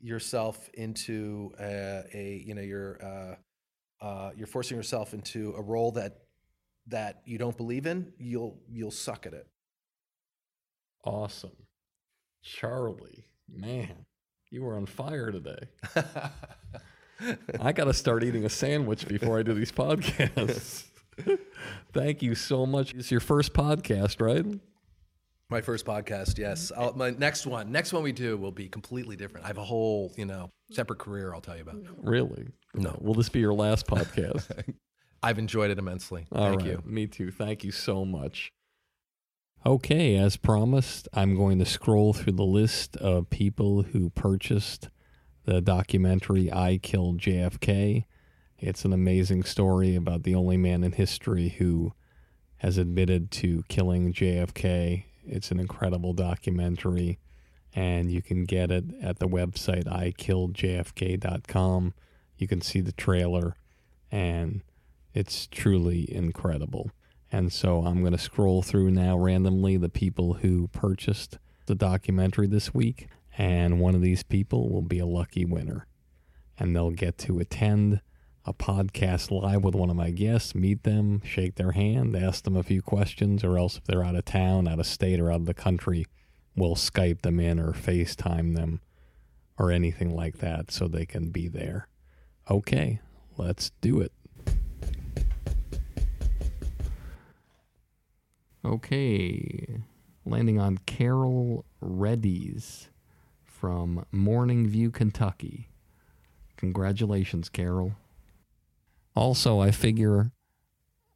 yourself 0.00 0.68
into 0.74 1.52
a, 1.60 2.04
a 2.14 2.42
you 2.44 2.54
know, 2.54 2.62
you're 2.62 2.98
uh, 3.04 4.04
uh, 4.04 4.30
you're 4.36 4.46
forcing 4.46 4.76
yourself 4.76 5.14
into 5.14 5.54
a 5.56 5.62
role 5.62 5.92
that 5.92 6.18
that 6.88 7.22
you 7.24 7.38
don't 7.38 7.56
believe 7.56 7.86
in, 7.86 8.12
you'll 8.18 8.60
you'll 8.68 8.90
suck 8.90 9.26
at 9.26 9.34
it. 9.34 9.46
Awesome. 11.04 11.56
Charlie, 12.42 13.26
man. 13.48 14.06
You 14.50 14.62
were 14.62 14.76
on 14.76 14.86
fire 14.86 15.32
today. 15.32 15.58
I 17.60 17.72
got 17.72 17.84
to 17.84 17.94
start 17.94 18.22
eating 18.22 18.44
a 18.44 18.48
sandwich 18.48 19.08
before 19.08 19.38
I 19.38 19.42
do 19.42 19.54
these 19.54 19.72
podcasts. 19.72 20.84
Thank 21.92 22.22
you 22.22 22.34
so 22.34 22.64
much. 22.64 22.94
It's 22.94 23.10
your 23.10 23.20
first 23.20 23.52
podcast, 23.52 24.20
right? 24.20 24.46
My 25.48 25.60
first 25.60 25.86
podcast, 25.86 26.38
yes. 26.38 26.72
Mm-hmm. 26.72 26.82
I'll, 26.82 26.92
my 26.94 27.10
next 27.10 27.46
one, 27.46 27.70
next 27.70 27.92
one 27.92 28.02
we 28.02 28.12
do 28.12 28.36
will 28.36 28.52
be 28.52 28.68
completely 28.68 29.14
different. 29.14 29.44
I 29.44 29.48
have 29.48 29.58
a 29.58 29.64
whole, 29.64 30.12
you 30.16 30.24
know, 30.24 30.50
separate 30.72 30.98
career. 30.98 31.32
I'll 31.34 31.40
tell 31.40 31.54
you 31.56 31.62
about. 31.62 31.76
Mm-hmm. 31.76 32.08
Really? 32.08 32.48
No. 32.74 32.98
Will 33.00 33.14
this 33.14 33.28
be 33.28 33.40
your 33.40 33.54
last 33.54 33.86
podcast? 33.88 34.74
I've 35.22 35.38
enjoyed 35.38 35.70
it 35.70 35.78
immensely. 35.78 36.26
All 36.32 36.48
Thank 36.48 36.62
right. 36.62 36.70
you. 36.70 36.82
Me 36.84 37.06
too. 37.06 37.30
Thank 37.30 37.62
you 37.62 37.70
so 37.70 38.04
much. 38.04 38.52
Okay, 39.64 40.16
as 40.16 40.36
promised, 40.36 41.08
I'm 41.12 41.34
going 41.34 41.58
to 41.58 41.64
scroll 41.64 42.12
through 42.12 42.34
the 42.34 42.44
list 42.44 42.96
of 42.98 43.30
people 43.30 43.82
who 43.82 44.10
purchased 44.10 44.90
the 45.44 45.60
documentary 45.60 46.52
I 46.52 46.78
Killed 46.78 47.18
JFK. 47.20 48.04
It's 48.58 48.84
an 48.84 48.92
amazing 48.92 49.42
story 49.44 49.96
about 49.96 50.22
the 50.22 50.34
only 50.34 50.56
man 50.56 50.84
in 50.84 50.92
history 50.92 51.50
who 51.58 51.92
has 52.58 52.78
admitted 52.78 53.30
to 53.32 53.64
killing 53.68 54.12
JFK. 54.12 55.04
It's 55.26 55.50
an 55.50 55.60
incredible 55.60 56.12
documentary, 56.12 57.18
and 57.74 58.10
you 58.10 58.22
can 58.22 58.44
get 58.44 58.70
it 58.70 58.84
at 59.02 59.18
the 59.18 59.28
website 59.28 59.84
ikilledjfk.com. 59.84 61.94
You 62.38 62.48
can 62.48 62.60
see 62.60 62.80
the 62.80 62.92
trailer, 62.92 63.56
and 64.10 64.62
it's 65.14 65.46
truly 65.46 66.12
incredible. 66.14 66.90
And 67.32 67.52
so 67.52 67.84
I'm 67.84 68.00
going 68.00 68.12
to 68.12 68.18
scroll 68.18 68.62
through 68.62 68.90
now 68.90 69.18
randomly 69.18 69.76
the 69.76 69.88
people 69.88 70.34
who 70.34 70.68
purchased 70.68 71.38
the 71.66 71.74
documentary 71.74 72.46
this 72.46 72.72
week, 72.72 73.08
and 73.36 73.80
one 73.80 73.94
of 73.94 74.02
these 74.02 74.22
people 74.22 74.70
will 74.70 74.82
be 74.82 74.98
a 74.98 75.06
lucky 75.06 75.44
winner. 75.44 75.86
And 76.58 76.74
they'll 76.74 76.90
get 76.90 77.18
to 77.18 77.38
attend 77.38 78.00
a 78.46 78.54
podcast 78.54 79.32
live 79.32 79.64
with 79.64 79.74
one 79.74 79.90
of 79.90 79.96
my 79.96 80.10
guests, 80.10 80.54
meet 80.54 80.84
them, 80.84 81.20
shake 81.24 81.56
their 81.56 81.72
hand, 81.72 82.14
ask 82.14 82.44
them 82.44 82.56
a 82.56 82.62
few 82.62 82.80
questions, 82.80 83.42
or 83.42 83.58
else 83.58 83.76
if 83.76 83.84
they're 83.84 84.04
out 84.04 84.14
of 84.14 84.24
town, 84.24 84.68
out 84.68 84.78
of 84.78 84.86
state, 84.86 85.18
or 85.18 85.32
out 85.32 85.40
of 85.40 85.46
the 85.46 85.54
country, 85.54 86.06
we'll 86.54 86.76
Skype 86.76 87.22
them 87.22 87.40
in 87.40 87.58
or 87.58 87.72
FaceTime 87.72 88.54
them 88.54 88.80
or 89.58 89.72
anything 89.72 90.14
like 90.14 90.38
that 90.38 90.70
so 90.70 90.86
they 90.86 91.04
can 91.04 91.30
be 91.30 91.48
there. 91.48 91.88
Okay, 92.48 93.00
let's 93.36 93.72
do 93.80 94.00
it. 94.00 94.12
Okay, 98.64 99.78
landing 100.24 100.60
on 100.60 100.78
Carol 100.86 101.64
Reddy's 101.80 102.90
from 103.44 104.04
Morning 104.12 104.68
View, 104.68 104.92
Kentucky. 104.92 105.68
Congratulations, 106.56 107.48
Carol. 107.48 107.94
Also, 109.16 109.60
I 109.60 109.70
figure 109.70 110.30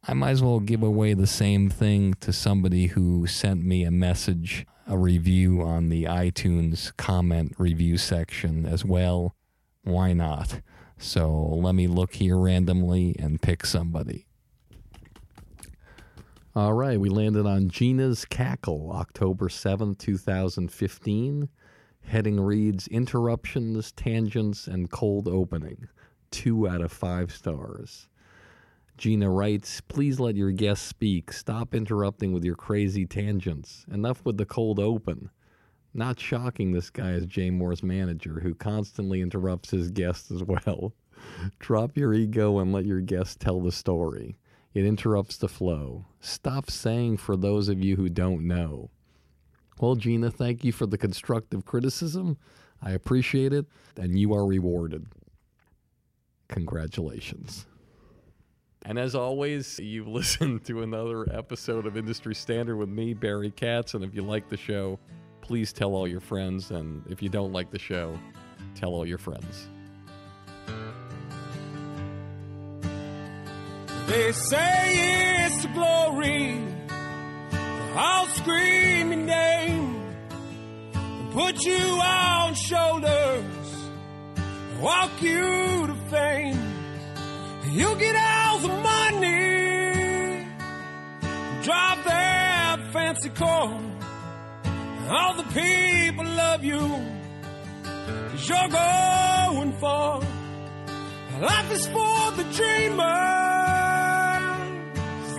I 0.07 0.15
might 0.15 0.31
as 0.31 0.41
well 0.41 0.59
give 0.59 0.81
away 0.81 1.13
the 1.13 1.27
same 1.27 1.69
thing 1.69 2.15
to 2.21 2.33
somebody 2.33 2.87
who 2.87 3.27
sent 3.27 3.63
me 3.63 3.83
a 3.83 3.91
message, 3.91 4.65
a 4.87 4.97
review 4.97 5.61
on 5.61 5.89
the 5.89 6.05
iTunes 6.05 6.95
comment 6.97 7.53
review 7.59 7.99
section 7.99 8.65
as 8.65 8.83
well. 8.83 9.35
Why 9.83 10.13
not? 10.13 10.61
So 10.97 11.31
let 11.31 11.75
me 11.75 11.85
look 11.85 12.15
here 12.15 12.37
randomly 12.37 13.15
and 13.19 13.39
pick 13.39 13.63
somebody. 13.63 14.25
All 16.55 16.73
right, 16.73 16.99
we 16.99 17.09
landed 17.09 17.45
on 17.45 17.69
Gina's 17.69 18.25
Cackle, 18.25 18.91
October 18.91 19.47
7th, 19.47 19.99
2015. 19.99 21.49
Heading 22.03 22.39
reads 22.39 22.87
Interruptions, 22.87 23.91
Tangents, 23.91 24.65
and 24.65 24.89
Cold 24.89 25.27
Opening. 25.27 25.87
Two 26.31 26.67
out 26.67 26.81
of 26.81 26.91
five 26.91 27.31
stars. 27.31 28.07
Gina 28.97 29.29
writes, 29.29 29.81
Please 29.81 30.19
let 30.19 30.35
your 30.35 30.51
guests 30.51 30.87
speak. 30.87 31.33
Stop 31.33 31.75
interrupting 31.75 32.33
with 32.33 32.43
your 32.43 32.55
crazy 32.55 33.05
tangents. 33.05 33.85
Enough 33.91 34.23
with 34.25 34.37
the 34.37 34.45
cold 34.45 34.79
open. 34.79 35.29
Not 35.93 36.19
shocking 36.19 36.71
this 36.71 36.89
guy 36.89 37.11
is 37.11 37.25
Jay 37.25 37.49
Mohr's 37.49 37.83
manager, 37.83 38.39
who 38.39 38.53
constantly 38.53 39.21
interrupts 39.21 39.71
his 39.71 39.91
guests 39.91 40.31
as 40.31 40.43
well. 40.43 40.93
Drop 41.59 41.97
your 41.97 42.13
ego 42.13 42.59
and 42.59 42.71
let 42.71 42.85
your 42.85 43.01
guests 43.01 43.35
tell 43.35 43.59
the 43.59 43.71
story. 43.71 44.37
It 44.73 44.85
interrupts 44.85 45.35
the 45.37 45.49
flow. 45.49 46.05
Stop 46.21 46.71
saying 46.71 47.17
for 47.17 47.35
those 47.35 47.67
of 47.67 47.83
you 47.83 47.97
who 47.97 48.07
don't 48.07 48.47
know. 48.47 48.89
Well, 49.79 49.95
Gina, 49.95 50.31
thank 50.31 50.63
you 50.63 50.71
for 50.71 50.85
the 50.85 50.97
constructive 50.97 51.65
criticism. 51.65 52.37
I 52.81 52.91
appreciate 52.91 53.51
it, 53.51 53.65
and 53.97 54.17
you 54.17 54.33
are 54.33 54.45
rewarded. 54.45 55.07
Congratulations. 56.51 57.65
And 58.83 58.99
as 58.99 59.15
always, 59.15 59.79
you've 59.79 60.07
listened 60.19 60.65
to 60.65 60.83
another 60.83 61.25
episode 61.33 61.85
of 61.85 61.97
Industry 61.97 62.35
Standard 62.35 62.77
with 62.77 62.89
me, 62.89 63.13
Barry 63.13 63.51
Katz. 63.51 63.93
And 63.93 64.03
if 64.03 64.13
you 64.13 64.21
like 64.21 64.49
the 64.49 64.57
show, 64.57 64.99
please 65.41 65.73
tell 65.73 65.93
all 65.95 66.07
your 66.07 66.19
friends. 66.19 66.71
And 66.71 67.03
if 67.09 67.21
you 67.21 67.29
don't 67.29 67.51
like 67.51 67.71
the 67.71 67.79
show, 67.79 68.17
tell 68.75 68.93
all 68.93 69.07
your 69.07 69.17
friends. 69.17 69.67
They 74.07 74.31
say 74.33 75.45
it's 75.45 75.61
the 75.61 75.69
glory. 75.69 76.61
I'll 77.93 78.27
scream 78.27 79.11
your 79.11 79.21
name 79.21 79.95
and 80.93 81.31
put 81.31 81.63
you 81.63 81.77
on 81.77 82.53
shoulders, 82.55 83.60
walk 84.81 85.21
you 85.21 85.87
to 85.87 85.95
fame. 86.09 86.59
You 87.71 87.95
get 87.97 88.15
all 88.15 88.57
the 88.59 88.67
money, 88.67 90.45
drive 91.61 92.03
that 92.05 92.79
fancy 92.91 93.29
car. 93.29 93.79
All 95.09 95.33
the 95.35 95.43
people 95.43 96.25
love 96.25 96.63
you, 96.63 96.79
cause 98.29 98.49
you're 98.49 98.69
going 98.69 99.73
far. 99.73 100.21
Life 101.39 101.71
is 101.71 101.87
for 101.87 102.31
the 102.37 102.43
dreamers. 102.57 103.01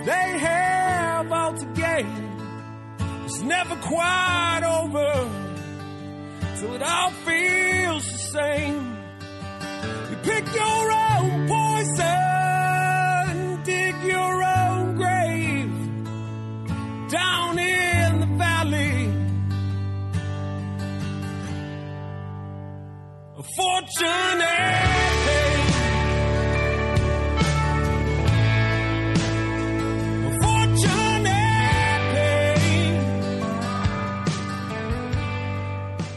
They 0.05 0.37
have 0.39 1.31
all 1.31 1.53
to 1.53 1.65
gain. 1.67 2.07
It's 3.25 3.41
never 3.41 3.75
quite 3.77 4.61
over 4.65 5.29
till 6.57 6.73
it 6.75 6.83
all 6.83 7.11
feels 7.25 8.11
the 8.11 8.17
same. 8.17 8.92
Pick 10.23 10.45
your 10.55 10.91
own 10.91 11.47
poison, 11.47 12.03
dig 13.63 13.95
your 14.03 14.43
own 14.43 14.95
grave 14.95 15.73
down 17.09 17.59
in 17.59 18.19
the 18.21 18.27
valley. 18.37 19.09
A 23.37 23.43
fortunate. 23.57 24.92